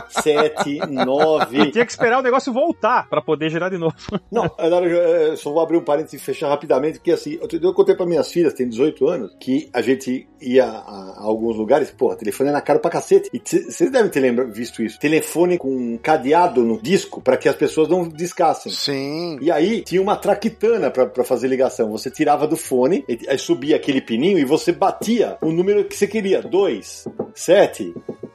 7, 0.10 0.80
9. 1.06 1.72
Tinha 1.72 1.86
que 1.86 1.92
esperar 1.92 2.20
o 2.20 2.22
negócio 2.24 2.52
voltar 2.52 3.08
pra 3.10 3.22
poder 3.22 3.50
girar 3.50 3.70
de 3.70 3.78
novo. 3.78 3.96
Não, 4.32 4.46
agora 4.58 4.86
eu 4.88 5.38
só 5.38 5.52
vou 5.52 5.62
abrir 5.62 5.78
um 5.78 5.84
parênteses 5.84 6.22
e 6.22 6.24
fechar 6.24 6.50
rapidamente, 6.50 6.89
porque 6.98 7.12
assim, 7.12 7.38
eu 7.62 7.74
contei 7.74 7.96
para 7.96 8.06
minhas 8.06 8.32
filhas, 8.32 8.54
tem 8.54 8.68
18 8.68 9.08
anos, 9.08 9.36
que 9.40 9.70
a 9.74 9.82
gente 9.82 10.28
ia 10.42 10.66
a, 10.66 11.16
a 11.18 11.22
alguns 11.24 11.56
lugares, 11.58 11.92
pô, 11.92 12.16
telefone 12.16 12.50
era 12.50 12.62
caro 12.62 12.80
pra 12.80 12.90
cacete. 12.90 13.30
E 13.34 13.40
vocês 13.44 13.92
devem 13.92 14.10
ter 14.10 14.20
lembra, 14.20 14.46
visto 14.46 14.82
isso. 14.82 15.00
Telefone 15.00 15.58
com 15.58 15.70
um 15.76 15.98
cadeado 15.98 16.64
no 16.64 16.82
disco 16.82 17.22
para 17.22 17.38
que 17.38 17.48
as 17.50 17.56
pessoas 17.56 17.88
não 17.90 18.08
discassem. 18.08 18.72
Sim. 18.72 19.38
E 19.42 19.52
aí 19.52 19.82
tinha 19.82 20.02
uma 20.02 20.16
traquitana 20.16 20.90
pra 20.90 21.06
pra 21.06 21.24
fazer 21.24 21.48
ligação. 21.48 21.92
Você 21.92 22.10
tirava 22.10 22.48
do 22.48 22.56
fone, 22.56 23.04
e- 23.08 23.20
aí 23.28 23.38
subia 23.38 23.76
aquele 23.76 24.02
pininho 24.02 24.38
e 24.40 24.46
você 24.46 24.72
batia 24.72 25.38
o 25.42 25.52
número 25.52 25.84
que 25.86 25.96
você 25.96 26.08
queria. 26.08 26.42
2, 26.42 27.06
7. 27.34 27.94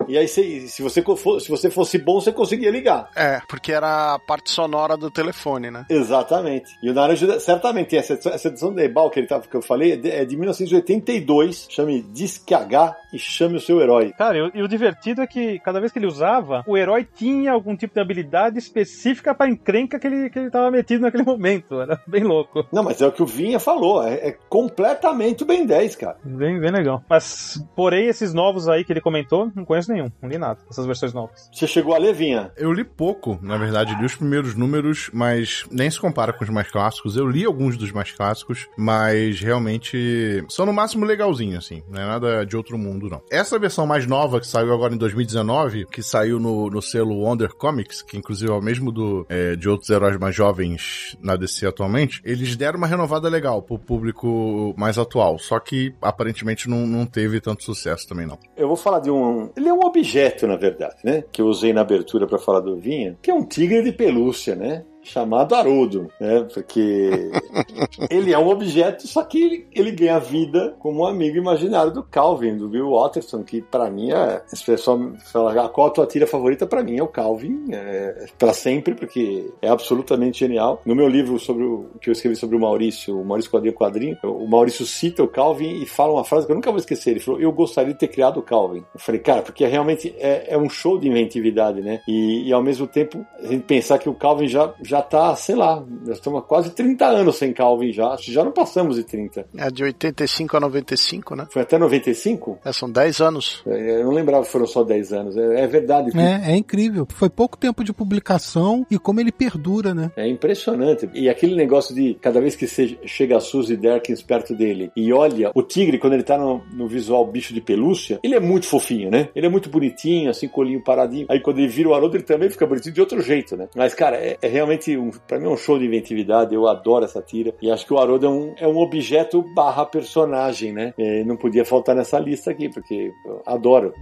E 0.08 0.16
aí, 0.18 0.28
se, 0.28 0.68
se, 0.68 0.82
você, 0.82 1.02
co- 1.02 1.16
fo- 1.16 1.38
se 1.40 1.48
você 1.48 1.70
fosse 1.70 1.98
bom, 1.98 2.20
você 2.20 2.32
conseguia 2.32 2.70
ligar. 2.70 3.10
É, 3.16 3.40
porque 3.48 3.72
era 3.72 4.14
a 4.14 4.18
parte 4.18 4.50
sonora 4.50 4.96
do 4.96 5.10
telefone, 5.10 5.70
né? 5.70 5.84
Exatamente. 5.88 6.70
E 6.82 6.90
o 6.90 6.94
Naranjo 6.94 7.38
certamente 7.40 7.88
tem 7.88 7.98
essa 7.98 8.14
edição, 8.14 8.32
essa 8.32 8.48
edição 8.48 8.72
do 8.72 8.80
Ebal 8.80 9.10
que, 9.10 9.20
ele 9.20 9.26
tava, 9.26 9.46
que 9.46 9.54
eu 9.56 9.62
falei, 9.62 9.92
é 9.92 9.96
de, 9.96 10.10
é 10.10 10.24
de 10.24 10.36
1982. 10.36 11.66
Chame 11.70 12.02
Disque 12.02 12.54
H 12.54 12.96
e 13.12 13.18
chame 13.18 13.56
o 13.56 13.60
seu 13.60 13.80
herói. 13.80 14.12
Cara, 14.16 14.36
e 14.38 14.42
o- 14.42 14.50
e 14.54 14.62
o 14.62 14.68
divertido 14.68 15.22
é 15.22 15.26
que 15.26 15.58
cada 15.60 15.80
vez 15.80 15.92
que 15.92 15.98
ele 15.98 16.06
usava, 16.06 16.62
o 16.66 16.76
herói 16.76 17.04
tinha 17.14 17.52
algum 17.52 17.76
tipo 17.76 17.94
de 17.94 18.00
habilidade 18.00 18.58
específica 18.58 19.34
pra 19.34 19.48
encrenca 19.48 19.98
que 19.98 20.06
ele, 20.06 20.30
que 20.30 20.38
ele 20.38 20.50
tava 20.50 20.70
metido 20.70 21.02
naquele 21.02 21.22
momento. 21.24 21.80
Era 21.80 22.00
bem 22.06 22.22
louco. 22.24 22.66
Não, 22.72 22.82
mas 22.82 23.00
é 23.00 23.06
o 23.06 23.12
que 23.12 23.22
o 23.22 23.26
Vinha 23.26 23.58
falou. 23.60 24.02
É, 24.02 24.28
é 24.28 24.36
completamente 24.48 25.42
o 25.42 25.46
Ben 25.46 25.64
10, 25.66 25.96
cara. 25.96 26.16
Bem, 26.24 26.58
bem 26.58 26.70
legal. 26.70 27.02
Mas, 27.08 27.62
porém, 27.76 28.06
esses 28.06 28.32
novos 28.34 28.68
aí 28.68 28.84
que 28.84 28.92
ele 28.92 29.00
comentou, 29.00 29.50
não 29.54 29.64
conheço 29.64 29.92
nenhum. 29.92 29.93
Não 30.20 30.28
li 30.28 30.38
nada. 30.38 30.60
Essas 30.70 30.86
versões 30.86 31.12
novas. 31.12 31.48
Você 31.52 31.66
chegou 31.66 31.94
a 31.94 31.98
ler, 31.98 32.14
Vinha? 32.14 32.52
Eu 32.56 32.72
li 32.72 32.84
pouco, 32.84 33.38
na 33.42 33.56
verdade, 33.56 33.94
li 33.94 34.04
os 34.04 34.14
primeiros 34.14 34.54
números, 34.54 35.10
mas 35.12 35.64
nem 35.70 35.90
se 35.90 36.00
compara 36.00 36.32
com 36.32 36.44
os 36.44 36.50
mais 36.50 36.70
clássicos. 36.70 37.16
Eu 37.16 37.28
li 37.28 37.44
alguns 37.44 37.76
dos 37.76 37.92
mais 37.92 38.12
clássicos, 38.12 38.68
mas 38.76 39.40
realmente 39.40 40.44
são 40.48 40.66
no 40.66 40.72
máximo 40.72 41.04
legalzinho, 41.04 41.58
assim. 41.58 41.82
Não 41.88 42.00
é 42.00 42.06
nada 42.06 42.44
de 42.44 42.56
outro 42.56 42.78
mundo, 42.78 43.08
não. 43.08 43.22
Essa 43.30 43.58
versão 43.58 43.86
mais 43.86 44.06
nova, 44.06 44.40
que 44.40 44.46
saiu 44.46 44.72
agora 44.72 44.94
em 44.94 44.98
2019, 44.98 45.86
que 45.86 46.02
saiu 46.02 46.38
no, 46.38 46.70
no 46.70 46.82
selo 46.82 47.20
Wonder 47.20 47.54
Comics, 47.54 48.02
que 48.02 48.16
inclusive 48.16 48.50
é 48.50 48.54
o 48.54 48.62
mesmo 48.62 48.90
do, 48.90 49.26
é, 49.28 49.56
de 49.56 49.68
outros 49.68 49.90
heróis 49.90 50.16
mais 50.18 50.34
jovens 50.34 51.16
na 51.20 51.36
DC 51.36 51.66
atualmente, 51.66 52.20
eles 52.24 52.56
deram 52.56 52.78
uma 52.78 52.86
renovada 52.86 53.28
legal 53.28 53.62
pro 53.62 53.78
público 53.78 54.74
mais 54.76 54.98
atual. 54.98 55.38
Só 55.38 55.58
que 55.58 55.94
aparentemente 56.00 56.68
não, 56.68 56.86
não 56.86 57.06
teve 57.06 57.40
tanto 57.40 57.64
sucesso 57.64 58.06
também, 58.08 58.26
não. 58.26 58.38
Eu 58.56 58.68
vou 58.68 58.76
falar 58.76 59.00
de 59.00 59.10
um. 59.10 59.50
Ele 59.56 59.68
é 59.68 59.72
um 59.72 59.83
objeto, 59.84 60.46
na 60.46 60.56
verdade, 60.56 60.96
né? 61.04 61.24
Que 61.32 61.42
eu 61.42 61.46
usei 61.46 61.72
na 61.72 61.80
abertura 61.80 62.26
para 62.26 62.38
falar 62.38 62.60
do 62.60 62.76
Vinha, 62.76 63.16
que 63.20 63.30
é 63.30 63.34
um 63.34 63.44
tigre 63.44 63.82
de 63.82 63.92
pelúcia, 63.92 64.54
né? 64.54 64.84
Chamado 65.04 65.54
Haroldo, 65.54 66.08
né? 66.20 66.46
Porque 66.52 67.30
ele 68.10 68.32
é 68.32 68.38
um 68.38 68.48
objeto, 68.48 69.06
só 69.06 69.22
que 69.22 69.42
ele, 69.42 69.68
ele 69.72 69.92
ganha 69.92 70.18
vida 70.18 70.74
como 70.78 71.02
um 71.02 71.06
amigo 71.06 71.36
imaginário 71.36 71.92
do 71.92 72.02
Calvin, 72.02 72.56
do 72.56 72.68
Bill 72.68 72.90
Watterson, 72.90 73.42
que 73.42 73.62
pra 73.62 73.90
mim 73.90 74.12
é. 74.12 74.42
Esse 74.52 74.64
pessoal 74.64 74.98
fala, 75.32 75.64
"Ah, 75.64 75.68
qual 75.68 75.88
a 75.88 75.90
tua 75.90 76.06
tira 76.06 76.26
favorita? 76.26 76.66
Pra 76.66 76.82
mim 76.82 76.98
é 76.98 77.02
o 77.02 77.08
Calvin, 77.08 77.66
é, 77.72 78.26
pra 78.38 78.52
sempre, 78.52 78.94
porque 78.94 79.52
é 79.60 79.68
absolutamente 79.68 80.38
genial. 80.38 80.80
No 80.84 80.94
meu 80.94 81.08
livro 81.08 81.38
sobre 81.38 81.64
o 81.64 81.86
que 82.00 82.08
eu 82.08 82.12
escrevi 82.12 82.36
sobre 82.36 82.56
o 82.56 82.60
Maurício, 82.60 83.20
o 83.20 83.24
Maurício 83.24 83.50
Quadrinho 83.50 83.74
Quadrinho, 83.74 84.18
o 84.22 84.46
Maurício 84.46 84.86
cita 84.86 85.22
o 85.22 85.28
Calvin 85.28 85.82
e 85.82 85.86
fala 85.86 86.12
uma 86.14 86.24
frase 86.24 86.46
que 86.46 86.52
eu 86.52 86.56
nunca 86.56 86.70
vou 86.70 86.78
esquecer. 86.78 87.10
Ele 87.10 87.20
falou: 87.20 87.40
Eu 87.40 87.52
gostaria 87.52 87.92
de 87.92 87.98
ter 87.98 88.08
criado 88.08 88.38
o 88.38 88.42
Calvin. 88.42 88.84
Eu 88.94 89.00
falei, 89.00 89.20
cara, 89.20 89.42
porque 89.42 89.66
realmente 89.66 90.14
é, 90.18 90.54
é 90.54 90.58
um 90.58 90.68
show 90.68 90.98
de 90.98 91.08
inventividade, 91.08 91.80
né? 91.80 92.00
E, 92.08 92.48
e 92.48 92.52
ao 92.52 92.62
mesmo 92.62 92.86
tempo, 92.86 93.24
a 93.42 93.46
gente 93.46 93.64
pensar 93.64 93.98
que 93.98 94.08
o 94.08 94.14
Calvin 94.14 94.48
já, 94.48 94.72
já 94.82 94.93
tá, 95.02 95.34
sei 95.36 95.54
lá, 95.54 95.82
nós 96.06 96.16
estamos 96.16 96.40
há 96.40 96.42
quase 96.42 96.70
30 96.70 97.06
anos 97.06 97.36
sem 97.36 97.52
Calvin 97.52 97.92
já. 97.92 98.08
Acho 98.08 98.24
que 98.24 98.32
já 98.32 98.44
não 98.44 98.52
passamos 98.52 98.96
de 98.96 99.04
30. 99.04 99.46
É 99.56 99.70
de 99.70 99.84
85 99.84 100.56
a 100.56 100.60
95, 100.60 101.36
né? 101.36 101.46
Foi 101.50 101.62
até 101.62 101.78
95? 101.78 102.58
É, 102.64 102.72
são 102.72 102.90
10 102.90 103.20
anos. 103.20 103.62
É, 103.66 104.00
Eu 104.00 104.04
não 104.04 104.12
lembrava 104.12 104.44
que 104.44 104.50
foram 104.50 104.66
só 104.66 104.82
10 104.82 105.12
anos. 105.12 105.36
É, 105.36 105.62
é 105.62 105.66
verdade. 105.66 106.10
É, 106.18 106.52
é 106.52 106.56
incrível. 106.56 107.06
Foi 107.10 107.28
pouco 107.28 107.56
tempo 107.56 107.82
de 107.84 107.92
publicação 107.92 108.86
e 108.90 108.98
como 108.98 109.20
ele 109.20 109.32
perdura, 109.32 109.94
né? 109.94 110.10
É 110.16 110.28
impressionante. 110.28 111.08
E 111.14 111.28
aquele 111.28 111.54
negócio 111.54 111.94
de 111.94 112.14
cada 112.20 112.40
vez 112.40 112.56
que 112.56 112.66
você 112.66 112.98
chega 113.04 113.36
a 113.36 113.40
Suzy 113.40 113.76
Derkins 113.76 114.22
perto 114.22 114.54
dele 114.54 114.90
e 114.96 115.12
olha 115.12 115.50
o 115.54 115.62
tigre, 115.62 115.98
quando 115.98 116.14
ele 116.14 116.22
tá 116.22 116.38
no, 116.38 116.62
no 116.72 116.86
visual 116.88 117.26
bicho 117.26 117.52
de 117.52 117.60
pelúcia, 117.60 118.18
ele 118.22 118.34
é 118.34 118.40
muito 118.40 118.66
fofinho, 118.66 119.10
né? 119.10 119.28
Ele 119.34 119.46
é 119.46 119.48
muito 119.48 119.68
bonitinho, 119.68 120.30
assim, 120.30 120.48
colinho 120.48 120.82
paradinho. 120.82 121.26
Aí 121.28 121.40
quando 121.40 121.58
ele 121.58 121.68
vira 121.68 121.88
o 121.88 121.94
Haroldo, 121.94 122.16
ele 122.16 122.24
também 122.24 122.50
fica 122.50 122.66
bonitinho 122.66 122.94
de 122.94 123.00
outro 123.00 123.20
jeito, 123.20 123.56
né? 123.56 123.68
Mas, 123.74 123.94
cara, 123.94 124.16
é, 124.16 124.36
é 124.40 124.48
realmente, 124.48 124.83
um, 124.96 125.10
pra 125.10 125.38
mim, 125.38 125.46
é 125.46 125.48
um 125.48 125.56
show 125.56 125.78
de 125.78 125.86
inventividade. 125.86 126.54
Eu 126.54 126.66
adoro 126.66 127.04
essa 127.04 127.22
tira. 127.22 127.54
E 127.60 127.70
acho 127.70 127.86
que 127.86 127.92
o 127.94 127.98
Haroldo 127.98 128.26
é 128.26 128.28
um, 128.28 128.54
é 128.58 128.68
um 128.68 128.78
objeto 128.78 129.42
barra 129.54 129.84
personagem, 129.86 130.72
né? 130.72 130.94
Não 131.26 131.36
podia 131.36 131.64
faltar 131.64 131.94
nessa 131.94 132.18
lista 132.18 132.50
aqui, 132.50 132.68
porque 132.68 133.12
eu 133.26 133.42
adoro. 133.46 133.92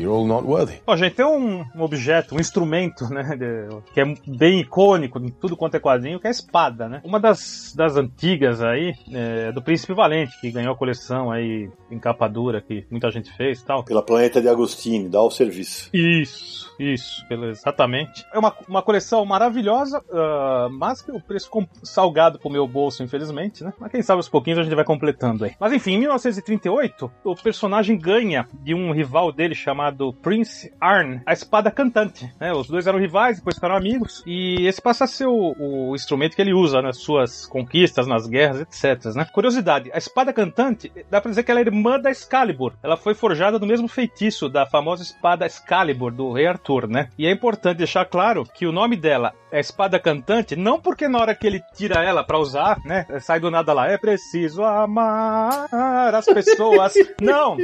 You're 0.00 0.16
all 0.16 0.26
not 0.26 0.46
worthy. 0.46 0.80
Ó, 0.86 0.96
gente, 0.96 1.14
tem 1.14 1.24
um, 1.26 1.64
um 1.74 1.82
objeto, 1.82 2.34
um 2.34 2.40
instrumento, 2.40 3.04
né, 3.12 3.36
de- 3.36 3.68
que 3.92 4.00
é 4.00 4.04
bem 4.26 4.60
icônico 4.60 5.18
em 5.18 5.28
tudo 5.28 5.56
quanto 5.56 5.76
é 5.76 5.80
quadrinho, 5.80 6.18
que 6.18 6.26
é 6.26 6.28
a 6.28 6.32
espada, 6.32 6.88
né? 6.88 7.00
Uma 7.04 7.20
das, 7.20 7.72
das 7.76 7.96
antigas 7.96 8.62
aí, 8.62 8.94
é 9.12 9.52
do 9.52 9.62
Príncipe 9.62 9.92
Valente, 9.94 10.38
que 10.40 10.50
ganhou 10.50 10.72
a 10.72 10.76
coleção 10.76 11.30
aí 11.30 11.68
em 11.90 11.98
capa 11.98 12.28
dura, 12.28 12.60
que 12.60 12.86
muita 12.90 13.10
gente 13.10 13.30
fez 13.36 13.60
e 13.60 13.64
tal. 13.64 13.84
Pela 13.84 14.02
Planeta 14.02 14.40
de 14.40 14.48
Agostini, 14.48 15.08
dá 15.08 15.20
o 15.22 15.30
serviço. 15.30 15.90
Isso, 15.92 16.74
isso, 16.78 17.24
exatamente. 17.30 18.24
É 18.32 18.38
uma, 18.38 18.54
uma 18.68 18.82
coleção 18.82 19.24
maravilhosa, 19.24 20.02
ah, 20.12 20.68
mas 20.70 21.02
que 21.02 21.10
o 21.10 21.20
preço 21.20 21.50
salgado 21.82 22.38
pro 22.38 22.50
meu 22.50 22.66
bolso, 22.66 23.02
infelizmente, 23.02 23.62
né? 23.64 23.72
Mas 23.78 23.90
quem 23.90 24.02
sabe 24.02 24.18
aos 24.18 24.28
pouquinhos 24.28 24.58
a 24.58 24.62
gente 24.62 24.74
vai 24.74 24.84
completando 24.84 25.44
aí. 25.44 25.52
Mas 25.58 25.72
enfim, 25.72 25.92
em 25.94 25.98
1938, 26.00 27.10
o 27.24 27.34
personagem 27.34 27.98
ganha 27.98 28.48
de 28.62 28.74
um 28.74 28.92
rival 28.92 29.32
dele 29.32 29.54
chamado 29.54 29.89
chamado 29.90 30.12
Prince 30.12 30.72
Arn, 30.80 31.20
a 31.26 31.32
espada 31.32 31.70
cantante. 31.70 32.32
Né? 32.38 32.52
Os 32.52 32.68
dois 32.68 32.86
eram 32.86 32.98
rivais, 32.98 33.38
depois 33.38 33.56
ficaram 33.56 33.76
amigos. 33.76 34.22
E 34.26 34.66
esse 34.66 34.80
passa 34.80 35.04
a 35.04 35.06
ser 35.06 35.26
o, 35.26 35.54
o 35.58 35.94
instrumento 35.94 36.36
que 36.36 36.42
ele 36.42 36.54
usa 36.54 36.80
nas 36.80 36.98
suas 36.98 37.46
conquistas, 37.46 38.06
nas 38.06 38.26
guerras, 38.26 38.60
etc. 38.60 39.14
Né? 39.14 39.26
Curiosidade: 39.32 39.90
a 39.92 39.98
espada 39.98 40.32
cantante, 40.32 40.90
dá 41.10 41.20
pra 41.20 41.30
dizer 41.30 41.42
que 41.42 41.50
ela 41.50 41.60
é 41.60 41.64
irmã 41.64 41.98
da 41.98 42.10
Excalibur. 42.10 42.72
Ela 42.82 42.96
foi 42.96 43.14
forjada 43.14 43.58
no 43.58 43.66
mesmo 43.66 43.88
feitiço 43.88 44.48
da 44.48 44.64
famosa 44.64 45.02
espada 45.02 45.46
Excalibur 45.46 46.12
do 46.12 46.32
Rei 46.32 46.46
Arthur, 46.46 46.88
né? 46.88 47.08
E 47.18 47.26
é 47.26 47.30
importante 47.30 47.78
deixar 47.78 48.04
claro 48.04 48.44
que 48.44 48.66
o 48.66 48.72
nome 48.72 48.96
dela 48.96 49.32
é 49.52 49.60
espada 49.60 49.98
cantante, 49.98 50.54
não 50.54 50.80
porque 50.80 51.08
na 51.08 51.18
hora 51.18 51.34
que 51.34 51.46
ele 51.46 51.60
tira 51.74 52.02
ela 52.04 52.22
para 52.22 52.38
usar, 52.38 52.78
né, 52.84 53.04
sai 53.20 53.40
do 53.40 53.50
nada 53.50 53.72
lá, 53.72 53.88
é 53.88 53.98
preciso 53.98 54.62
amar 54.62 55.68
as 56.14 56.26
pessoas. 56.26 56.94
não, 57.20 57.56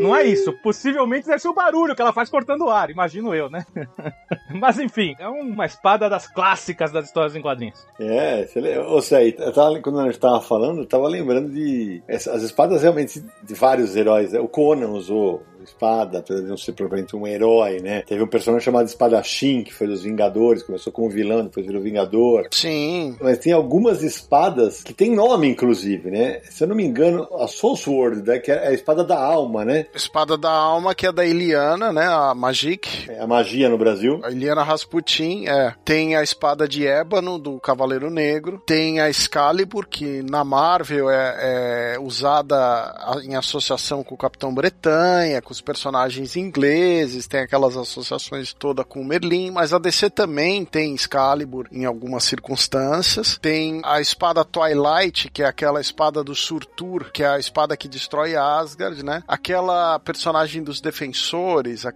não 0.00 0.16
é 0.16 0.24
isso. 0.24 0.52
Possivelmente 0.62 1.26
deve 1.26 1.38
ser 1.38 1.48
o 1.48 1.54
barulho 1.64 1.94
que 1.94 2.02
ela 2.02 2.12
faz 2.12 2.28
cortando 2.28 2.62
o 2.62 2.70
ar, 2.70 2.90
imagino 2.90 3.34
eu, 3.34 3.48
né? 3.48 3.64
Mas 4.50 4.78
enfim, 4.78 5.14
é 5.18 5.28
uma 5.28 5.64
espada 5.64 6.08
das 6.08 6.26
clássicas 6.26 6.92
das 6.92 7.06
histórias 7.06 7.34
em 7.34 7.40
quadrinhos. 7.40 7.86
É, 7.98 8.46
ou 8.86 9.00
seja, 9.00 9.52
quando 9.82 10.00
a 10.00 10.04
gente 10.04 10.18
tava 10.18 10.40
falando, 10.40 10.80
eu 10.80 10.86
tava 10.86 11.08
lembrando 11.08 11.50
de 11.50 12.02
as 12.08 12.42
espadas 12.42 12.82
realmente 12.82 13.24
de 13.42 13.54
vários 13.54 13.96
heróis. 13.96 14.32
Né? 14.32 14.40
O 14.40 14.48
Conan 14.48 14.88
usou 14.88 15.42
espada, 15.64 16.18
apesar 16.18 16.40
de 16.42 16.48
não 16.48 16.56
ser 16.56 16.72
propriamente 16.72 17.16
um 17.16 17.26
herói, 17.26 17.80
né? 17.80 18.02
Teve 18.02 18.22
um 18.22 18.28
personagem 18.28 18.64
chamado 18.64 18.86
Espadachim, 18.86 19.62
que 19.62 19.72
foi 19.72 19.86
dos 19.86 20.02
Vingadores, 20.02 20.62
começou 20.62 20.92
como 20.92 21.08
vilão, 21.08 21.44
depois 21.44 21.66
virou 21.66 21.82
Vingador. 21.82 22.48
Sim. 22.50 23.16
Mas 23.20 23.38
tem 23.38 23.52
algumas 23.52 24.02
espadas 24.02 24.82
que 24.82 24.92
tem 24.92 25.10
nome, 25.10 25.48
inclusive, 25.48 26.10
né? 26.10 26.40
Se 26.50 26.64
eu 26.64 26.68
não 26.68 26.76
me 26.76 26.84
engano, 26.84 27.28
a 27.38 27.48
Soul 27.48 27.76
Sword, 27.76 28.22
né? 28.22 28.38
que 28.38 28.50
é 28.50 28.68
a 28.68 28.72
espada 28.72 29.02
da 29.02 29.18
alma, 29.18 29.64
né? 29.64 29.86
Espada 29.94 30.36
da 30.36 30.50
alma, 30.50 30.94
que 30.94 31.06
é 31.06 31.12
da 31.12 31.24
Eliana, 31.24 31.92
né? 31.92 32.06
A 32.06 32.34
Magic. 32.34 33.10
É 33.10 33.20
a 33.20 33.26
magia 33.26 33.68
no 33.68 33.78
Brasil. 33.78 34.20
A 34.22 34.30
Eliana 34.30 34.62
Rasputin, 34.62 35.46
é. 35.48 35.74
Tem 35.84 36.14
a 36.14 36.22
espada 36.22 36.68
de 36.68 36.86
ébano, 36.86 37.38
do 37.38 37.58
Cavaleiro 37.58 38.10
Negro. 38.10 38.62
Tem 38.66 39.00
a 39.00 39.08
Excalibur, 39.08 39.86
que 39.86 40.22
na 40.22 40.44
Marvel 40.44 41.08
é, 41.10 41.94
é 41.94 41.98
usada 41.98 42.94
em 43.24 43.34
associação 43.34 44.04
com 44.04 44.14
o 44.14 44.18
Capitão 44.18 44.54
Bretanha, 44.54 45.40
com 45.40 45.53
os 45.54 45.60
personagens 45.60 46.36
ingleses, 46.36 47.26
tem 47.26 47.40
aquelas 47.40 47.76
associações 47.76 48.52
toda 48.52 48.84
com 48.84 49.04
Merlin, 49.04 49.50
mas 49.50 49.72
a 49.72 49.78
DC 49.78 50.10
também 50.10 50.64
tem 50.64 50.94
Excalibur 50.94 51.66
em 51.70 51.84
algumas 51.84 52.24
circunstâncias. 52.24 53.38
Tem 53.40 53.80
a 53.84 54.00
espada 54.00 54.44
Twilight, 54.44 55.30
que 55.30 55.42
é 55.42 55.46
aquela 55.46 55.80
espada 55.80 56.22
do 56.22 56.34
Surtur, 56.34 57.10
que 57.12 57.22
é 57.22 57.28
a 57.28 57.38
espada 57.38 57.76
que 57.76 57.88
destrói 57.88 58.34
Asgard, 58.34 59.02
né? 59.04 59.22
Aquela 59.28 59.98
personagem 59.98 60.62
dos 60.62 60.80
defensores, 60.80 61.86
a, 61.86 61.92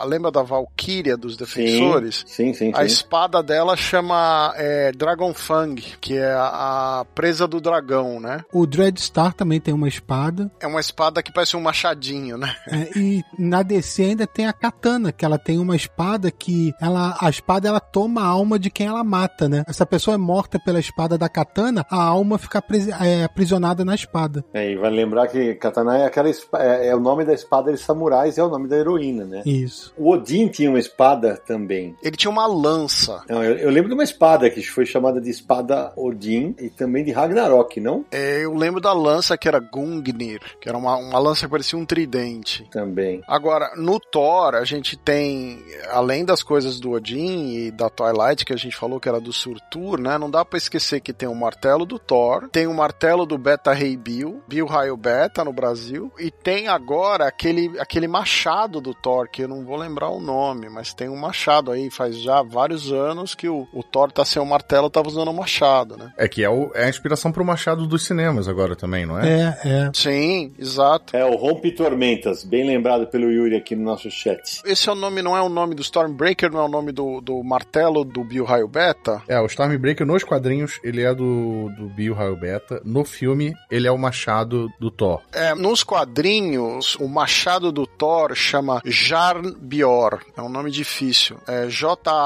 a 0.00 0.04
lembra 0.04 0.30
da 0.30 0.42
Valkyria 0.42 1.16
dos 1.16 1.36
defensores? 1.36 2.24
Sim, 2.26 2.52
sim, 2.52 2.66
sim. 2.66 2.72
A 2.74 2.84
espada 2.84 3.42
dela 3.42 3.76
chama 3.76 4.52
é, 4.56 4.92
Dragonfang, 4.92 5.80
que 6.00 6.16
é 6.16 6.32
a, 6.32 7.00
a 7.00 7.04
presa 7.14 7.46
do 7.46 7.60
dragão, 7.60 8.20
né? 8.20 8.44
O 8.52 8.66
Dreadstar 8.66 9.34
também 9.34 9.60
tem 9.60 9.74
uma 9.74 9.88
espada. 9.88 10.50
É 10.60 10.66
uma 10.66 10.80
espada 10.80 11.22
que 11.22 11.32
parece 11.32 11.56
um 11.56 11.60
machadinho, 11.60 12.36
né? 12.36 12.54
É, 12.68 12.98
e 13.00 13.24
na 13.38 13.62
DC 13.62 14.02
ainda 14.02 14.26
tem 14.26 14.46
a 14.46 14.52
katana, 14.52 15.12
que 15.12 15.24
ela 15.24 15.38
tem 15.38 15.58
uma 15.58 15.74
espada 15.74 16.30
que 16.30 16.74
ela 16.80 17.16
a 17.20 17.30
espada 17.30 17.68
ela 17.68 17.80
toma 17.80 18.22
a 18.22 18.26
alma 18.26 18.58
de 18.58 18.70
quem 18.70 18.86
ela 18.86 19.02
mata, 19.02 19.48
né? 19.48 19.64
Essa 19.66 19.86
pessoa 19.86 20.14
é 20.14 20.18
morta 20.18 20.58
pela 20.58 20.78
espada 20.78 21.16
da 21.16 21.28
katana, 21.28 21.84
a 21.90 22.02
alma 22.02 22.38
fica 22.38 22.62
é, 23.00 23.24
aprisionada 23.24 23.84
na 23.84 23.94
espada. 23.94 24.44
É, 24.52 24.72
e 24.72 24.76
vai 24.76 24.90
lembrar 24.90 25.28
que 25.28 25.54
katana 25.54 25.98
é 25.98 26.04
aquela 26.04 26.28
é, 26.28 26.88
é, 26.88 26.94
o 26.94 27.00
nome 27.00 27.24
da 27.24 27.32
espada 27.32 27.72
de 27.72 27.78
samurais, 27.78 28.38
é 28.38 28.42
o 28.42 28.48
nome 28.48 28.68
da 28.68 28.76
heroína, 28.76 29.24
né? 29.24 29.42
Isso. 29.46 29.92
O 29.96 30.10
Odin 30.10 30.48
tinha 30.48 30.68
uma 30.68 30.78
espada 30.78 31.40
também. 31.46 31.96
Ele 32.02 32.16
tinha 32.16 32.30
uma 32.30 32.46
lança. 32.46 33.22
Não, 33.28 33.42
eu, 33.42 33.56
eu 33.56 33.70
lembro 33.70 33.88
de 33.88 33.94
uma 33.94 34.04
espada 34.04 34.50
que 34.50 34.62
foi 34.62 34.84
chamada 34.84 35.20
de 35.20 35.30
espada 35.30 35.92
Odin 35.96 36.54
e 36.58 36.68
também 36.68 37.04
de 37.04 37.12
Ragnarok, 37.12 37.80
não? 37.80 38.04
É, 38.10 38.44
eu 38.44 38.54
lembro 38.54 38.80
da 38.80 38.92
lança 38.92 39.38
que 39.38 39.48
era 39.48 39.58
Gungnir, 39.58 40.40
que 40.60 40.68
era 40.68 40.76
uma, 40.76 40.96
uma 40.96 41.18
lança 41.18 41.46
que 41.46 41.50
parecia 41.50 41.78
um 41.78 41.86
tridente. 41.86 42.68
Também 42.70 42.89
também. 42.90 43.22
Agora, 43.26 43.72
no 43.76 43.98
Thor, 44.00 44.54
a 44.54 44.64
gente 44.64 44.96
tem, 44.96 45.62
além 45.88 46.24
das 46.24 46.42
coisas 46.42 46.80
do 46.80 46.90
Odin 46.90 47.54
e 47.54 47.70
da 47.70 47.88
Twilight, 47.88 48.44
que 48.44 48.52
a 48.52 48.56
gente 48.56 48.76
falou 48.76 49.00
que 49.00 49.08
era 49.08 49.20
do 49.20 49.32
Surtur, 49.32 50.00
né? 50.00 50.18
Não 50.18 50.30
dá 50.30 50.44
para 50.44 50.58
esquecer 50.58 51.00
que 51.00 51.12
tem 51.12 51.28
o 51.28 51.34
martelo 51.34 51.86
do 51.86 51.98
Thor, 51.98 52.48
tem 52.50 52.66
o 52.66 52.74
martelo 52.74 53.24
do 53.24 53.38
Beta 53.38 53.72
Rei 53.72 53.96
Bill, 53.96 54.42
Bill 54.48 54.66
Raio 54.66 54.96
Beta 54.96 55.44
no 55.44 55.52
Brasil, 55.52 56.12
e 56.18 56.30
tem 56.30 56.68
agora 56.68 57.26
aquele, 57.26 57.78
aquele 57.78 58.08
machado 58.08 58.80
do 58.80 58.92
Thor, 58.92 59.28
que 59.30 59.42
eu 59.42 59.48
não 59.48 59.64
vou 59.64 59.76
lembrar 59.76 60.10
o 60.10 60.20
nome, 60.20 60.68
mas 60.68 60.92
tem 60.92 61.08
um 61.08 61.16
machado 61.16 61.70
aí, 61.70 61.90
faz 61.90 62.18
já 62.18 62.42
vários 62.42 62.92
anos 62.92 63.34
que 63.34 63.48
o, 63.48 63.68
o 63.72 63.82
Thor 63.82 64.10
tá 64.10 64.24
sem 64.24 64.42
o 64.42 64.46
martelo, 64.46 64.90
tava 64.90 65.08
usando 65.08 65.28
o 65.28 65.34
machado, 65.34 65.96
né? 65.96 66.12
É 66.16 66.28
que 66.28 66.42
é, 66.42 66.50
o, 66.50 66.70
é 66.74 66.84
a 66.84 66.88
inspiração 66.88 67.30
pro 67.30 67.44
machado 67.44 67.86
dos 67.86 68.04
cinemas 68.04 68.48
agora 68.48 68.74
também, 68.74 69.06
não 69.06 69.18
é? 69.18 69.30
É, 69.64 69.68
é. 69.68 69.90
Sim, 69.94 70.52
exato. 70.58 71.16
É 71.16 71.24
o 71.24 71.36
Rompe 71.36 71.70
Tormentas, 71.70 72.44
bem 72.44 72.64
lembrado 72.70 73.06
pelo 73.06 73.30
Yuri 73.30 73.56
aqui 73.56 73.74
no 73.74 73.84
nosso 73.84 74.10
chat. 74.10 74.62
Esse 74.64 74.88
é 74.88 74.92
o 74.92 74.94
nome, 74.94 75.22
não 75.22 75.36
é 75.36 75.42
o 75.42 75.48
nome 75.48 75.74
do 75.74 75.82
Stormbreaker, 75.82 76.50
não 76.50 76.60
é 76.60 76.64
o 76.64 76.68
nome 76.68 76.92
do, 76.92 77.20
do 77.20 77.42
martelo 77.42 78.04
do 78.04 78.22
Bill 78.24 78.44
Raio 78.44 78.68
Beta? 78.68 79.22
É, 79.28 79.40
o 79.40 79.46
Stormbreaker 79.46 80.06
nos 80.06 80.22
quadrinhos, 80.24 80.78
ele 80.82 81.02
é 81.02 81.14
do, 81.14 81.68
do 81.76 81.88
Bill 81.88 82.14
Raio 82.14 82.36
Beta. 82.36 82.80
No 82.84 83.04
filme, 83.04 83.52
ele 83.70 83.88
é 83.88 83.90
o 83.90 83.98
machado 83.98 84.68
do 84.78 84.90
Thor. 84.90 85.20
É, 85.32 85.54
nos 85.54 85.82
quadrinhos, 85.82 86.96
o 86.96 87.08
machado 87.08 87.72
do 87.72 87.86
Thor 87.86 88.34
chama 88.34 88.80
Jarnbjorn. 88.84 90.20
É 90.36 90.42
um 90.42 90.48
nome 90.48 90.70
difícil. 90.70 91.36
É 91.46 91.68
J-A-R-N-B-J-O-R-N. 91.68 92.18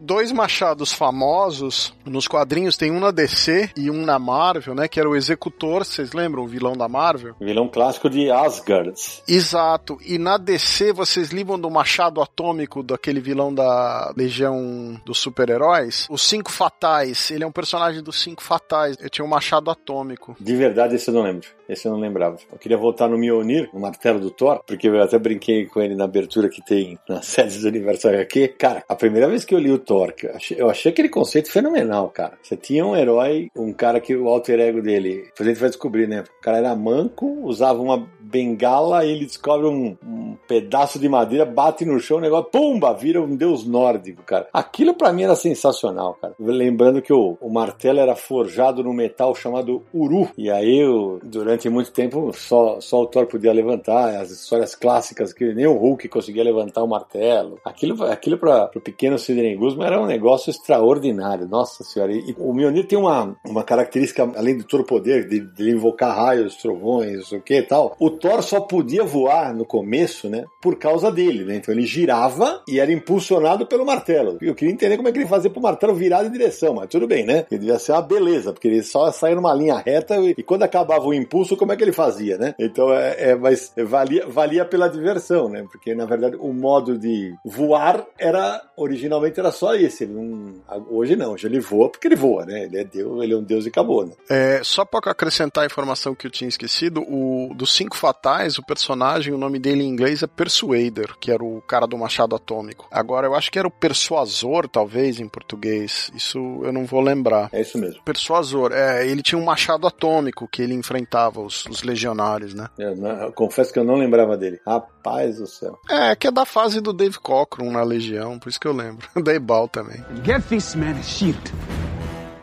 Dois 0.00 0.32
machados 0.32 0.92
famosos 0.92 1.92
nos 2.04 2.26
quadrinhos, 2.26 2.76
tem 2.76 2.90
um 2.90 3.00
na 3.00 3.10
DC 3.10 3.70
e 3.76 3.90
um 3.90 4.04
na 4.04 4.18
Marvel, 4.18 4.74
né? 4.74 4.88
Que 4.88 5.00
era 5.00 5.08
o 5.08 5.16
Executor, 5.16 5.84
vocês 5.84 6.12
lembram? 6.12 6.44
O 6.44 6.48
vilão 6.48 6.76
da 6.76 6.88
Marvel. 6.88 7.17
Vilão 7.40 7.68
clássico 7.68 8.08
de 8.08 8.30
Asgard. 8.30 8.94
Exato. 9.26 9.98
E 10.04 10.18
na 10.18 10.36
DC 10.36 10.92
vocês 10.92 11.30
lembram 11.30 11.58
do 11.58 11.70
machado 11.70 12.20
atômico 12.20 12.82
daquele 12.82 13.20
vilão 13.20 13.52
da 13.52 14.12
Legião 14.16 15.00
dos 15.04 15.18
Super-Heróis? 15.18 16.06
Os 16.10 16.22
Cinco 16.22 16.50
Fatais. 16.50 17.30
Ele 17.30 17.44
é 17.44 17.46
um 17.46 17.52
personagem 17.52 18.02
dos 18.02 18.20
Cinco 18.20 18.42
Fatais. 18.42 18.96
Eu 19.00 19.10
tinha 19.10 19.24
um 19.24 19.28
machado 19.28 19.70
atômico. 19.70 20.36
De 20.40 20.56
verdade, 20.56 20.96
esse 20.96 21.08
eu 21.08 21.14
não 21.14 21.22
lembro. 21.22 21.48
Esse 21.68 21.86
eu 21.86 21.92
não 21.92 22.00
lembrava. 22.00 22.38
Eu 22.50 22.58
queria 22.58 22.78
voltar 22.78 23.08
no 23.08 23.18
Mjolnir, 23.18 23.68
no 23.74 23.80
martelo 23.80 24.18
do 24.18 24.30
Thor, 24.30 24.62
porque 24.66 24.88
eu 24.88 25.02
até 25.02 25.18
brinquei 25.18 25.66
com 25.66 25.80
ele 25.80 25.94
na 25.94 26.04
abertura 26.04 26.48
que 26.48 26.64
tem 26.64 26.98
na 27.08 27.20
sede 27.22 27.58
do 27.58 27.68
Universo 27.68 28.08
HQ. 28.08 28.54
Cara, 28.58 28.82
a 28.88 28.96
primeira 28.96 29.28
vez 29.28 29.44
que 29.44 29.54
eu 29.54 29.58
li 29.58 29.70
o 29.70 29.78
Thor, 29.78 30.14
eu 30.22 30.34
achei, 30.34 30.60
eu 30.60 30.70
achei 30.70 30.90
aquele 30.90 31.08
conceito 31.08 31.50
fenomenal, 31.50 32.08
cara. 32.08 32.38
Você 32.42 32.56
tinha 32.56 32.86
um 32.86 32.96
herói, 32.96 33.50
um 33.54 33.72
cara 33.72 34.00
que 34.00 34.16
o 34.16 34.28
alter 34.28 34.60
ego 34.60 34.80
dele, 34.80 35.24
depois 35.26 35.46
a 35.46 35.52
gente 35.52 35.60
vai 35.60 35.68
descobrir, 35.68 36.08
né? 36.08 36.24
O 36.38 36.42
cara 36.42 36.58
era 36.58 36.74
manco, 36.74 37.07
usava 37.44 37.80
uma 37.80 38.08
bengala, 38.30 39.04
ele 39.04 39.26
descobre 39.26 39.66
um, 39.66 39.96
um, 40.04 40.36
pedaço 40.46 40.98
de 40.98 41.08
madeira, 41.08 41.44
bate 41.44 41.84
no 41.84 41.98
chão, 41.98 42.18
o 42.18 42.20
negócio, 42.20 42.50
pumba, 42.50 42.92
vira 42.92 43.22
um 43.22 43.34
deus 43.34 43.66
nórdico, 43.66 44.22
cara. 44.22 44.48
Aquilo 44.52 44.94
para 44.94 45.12
mim 45.12 45.22
era 45.22 45.34
sensacional, 45.34 46.14
cara. 46.20 46.34
Lembrando 46.38 47.02
que 47.02 47.12
o, 47.12 47.36
o, 47.40 47.50
martelo 47.50 47.98
era 47.98 48.14
forjado 48.14 48.82
no 48.82 48.92
metal 48.92 49.34
chamado 49.34 49.82
Uru, 49.92 50.28
e 50.36 50.50
aí 50.50 50.78
eu, 50.78 51.20
durante 51.22 51.68
muito 51.68 51.92
tempo 51.92 52.32
só, 52.34 52.80
só 52.80 53.02
o 53.02 53.06
Thor 53.06 53.26
podia 53.26 53.52
levantar, 53.52 54.16
as 54.16 54.30
histórias 54.30 54.74
clássicas 54.74 55.32
que 55.32 55.54
nem 55.54 55.66
o 55.66 55.76
Hulk 55.76 56.08
conseguia 56.08 56.44
levantar 56.44 56.82
o 56.82 56.88
martelo. 56.88 57.58
Aquilo, 57.64 58.04
aquilo 58.04 58.38
para 58.38 58.70
o 58.74 58.80
pequeno 58.80 59.18
Sidney 59.18 59.56
Guzman 59.56 59.86
era 59.86 60.00
um 60.00 60.06
negócio 60.06 60.50
extraordinário, 60.50 61.48
nossa 61.48 61.84
senhora. 61.84 62.12
E, 62.12 62.30
e 62.30 62.36
o 62.38 62.52
Mjolnir 62.52 62.86
tem 62.86 62.98
uma, 62.98 63.36
uma 63.44 63.64
característica, 63.64 64.30
além 64.36 64.58
do 64.58 64.64
todo 64.64 64.84
poder, 64.84 65.28
de, 65.28 65.40
de 65.40 65.70
invocar 65.70 66.16
raios, 66.16 66.56
trovões, 66.56 67.30
o 67.32 67.40
que 67.40 67.58
e 67.58 67.62
tal. 67.62 67.96
O 67.98 68.10
Thor 68.18 68.42
só 68.42 68.60
podia 68.60 69.04
voar 69.04 69.54
no 69.54 69.64
começo, 69.64 70.28
né? 70.28 70.44
Por 70.60 70.76
causa 70.76 71.10
dele, 71.10 71.44
né? 71.44 71.56
Então 71.56 71.72
ele 71.72 71.86
girava 71.86 72.62
e 72.68 72.78
era 72.78 72.92
impulsionado 72.92 73.66
pelo 73.66 73.86
martelo. 73.86 74.38
Eu 74.40 74.54
queria 74.54 74.72
entender 74.72 74.96
como 74.96 75.08
é 75.08 75.12
que 75.12 75.18
ele 75.18 75.26
fazia 75.26 75.50
pro 75.50 75.62
martelo 75.62 75.94
virar 75.94 76.22
de 76.22 76.30
direção, 76.30 76.74
mas 76.74 76.88
tudo 76.88 77.06
bem, 77.06 77.24
né? 77.24 77.46
Ele 77.50 77.60
devia 77.60 77.78
ser 77.78 77.92
uma 77.92 78.02
beleza, 78.02 78.52
porque 78.52 78.68
ele 78.68 78.82
só 78.82 79.10
saía 79.10 79.36
numa 79.36 79.54
linha 79.54 79.76
reta 79.76 80.16
e, 80.16 80.34
e 80.36 80.42
quando 80.42 80.62
acabava 80.62 81.06
o 81.06 81.14
impulso, 81.14 81.56
como 81.56 81.72
é 81.72 81.76
que 81.76 81.82
ele 81.82 81.92
fazia, 81.92 82.36
né? 82.36 82.54
Então 82.58 82.92
é, 82.92 83.30
é 83.30 83.34
mas 83.34 83.72
valia, 83.76 84.26
valia 84.26 84.64
pela 84.64 84.88
diversão, 84.88 85.48
né? 85.48 85.64
Porque 85.70 85.94
na 85.94 86.04
verdade 86.04 86.36
o 86.36 86.52
modo 86.52 86.98
de 86.98 87.34
voar 87.44 88.04
era 88.18 88.60
originalmente 88.76 89.38
era 89.38 89.52
só 89.52 89.74
esse. 89.74 90.06
Não, 90.06 90.54
hoje 90.90 91.16
não, 91.16 91.32
hoje 91.32 91.46
ele 91.46 91.60
voa 91.60 91.90
porque 91.90 92.08
ele 92.08 92.16
voa, 92.16 92.44
né? 92.44 92.64
Ele 92.64 92.78
é 92.78 92.84
Deus, 92.84 93.22
ele 93.22 93.32
é 93.32 93.36
um 93.36 93.42
Deus 93.42 93.64
e 93.64 93.68
acabou, 93.68 94.06
né? 94.06 94.12
É, 94.28 94.60
só 94.62 94.84
para 94.84 95.10
acrescentar 95.10 95.64
a 95.64 95.66
informação 95.66 96.14
que 96.14 96.26
eu 96.26 96.30
tinha 96.30 96.48
esquecido, 96.48 97.02
o 97.02 97.52
dos 97.54 97.72
cinco 97.72 97.96
fatais, 98.08 98.56
o 98.58 98.62
personagem, 98.62 99.34
o 99.34 99.38
nome 99.38 99.58
dele 99.58 99.82
em 99.82 99.88
inglês 99.88 100.22
é 100.22 100.26
Persuader, 100.26 101.14
que 101.20 101.30
era 101.30 101.44
o 101.44 101.60
cara 101.66 101.86
do 101.86 101.98
machado 101.98 102.34
atômico. 102.34 102.88
Agora, 102.90 103.26
eu 103.26 103.34
acho 103.34 103.50
que 103.52 103.58
era 103.58 103.68
o 103.68 103.70
Persuasor, 103.70 104.66
talvez, 104.66 105.20
em 105.20 105.28
português. 105.28 106.10
Isso 106.14 106.38
eu 106.64 106.72
não 106.72 106.86
vou 106.86 107.00
lembrar. 107.02 107.50
É 107.52 107.60
isso 107.60 107.76
mesmo. 107.76 108.02
Persuasor, 108.02 108.72
é, 108.72 109.06
ele 109.06 109.22
tinha 109.22 109.38
um 109.38 109.44
machado 109.44 109.86
atômico 109.86 110.48
que 110.48 110.62
ele 110.62 110.72
enfrentava 110.74 111.40
os, 111.42 111.66
os 111.66 111.82
legionários, 111.82 112.54
né? 112.54 112.68
Eu, 112.78 112.96
não- 112.96 113.24
eu 113.24 113.32
confesso 113.32 113.72
que 113.72 113.78
eu 113.78 113.84
não 113.84 113.96
lembrava 113.96 114.36
dele. 114.38 114.58
Rapaz 114.66 115.36
do 115.36 115.46
céu. 115.46 115.78
É, 115.90 116.16
que 116.16 116.26
é 116.26 116.30
da 116.30 116.46
fase 116.46 116.80
do 116.80 116.92
Dave 116.94 117.18
Cockrum 117.18 117.70
na 117.70 117.82
Legião, 117.82 118.38
por 118.38 118.48
isso 118.48 118.58
que 118.60 118.66
eu 118.68 118.72
lembro. 118.72 119.06
da 119.22 119.34
Ebal 119.34 119.68
também. 119.68 120.02
Get 120.24 120.42
this 120.48 120.74
man 120.74 120.96
a 120.98 121.02
shield. 121.02 121.38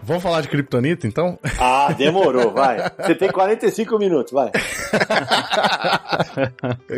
Vamos 0.05 0.21
falar 0.21 0.41
de 0.41 0.49
Kryptonita, 0.49 1.07
então? 1.07 1.39
Ah, 1.59 1.91
demorou, 1.91 2.51
vai. 2.51 2.77
Você 2.99 3.15
tem 3.15 3.31
45 3.31 3.97
minutos, 3.97 4.31
vai. 4.31 4.51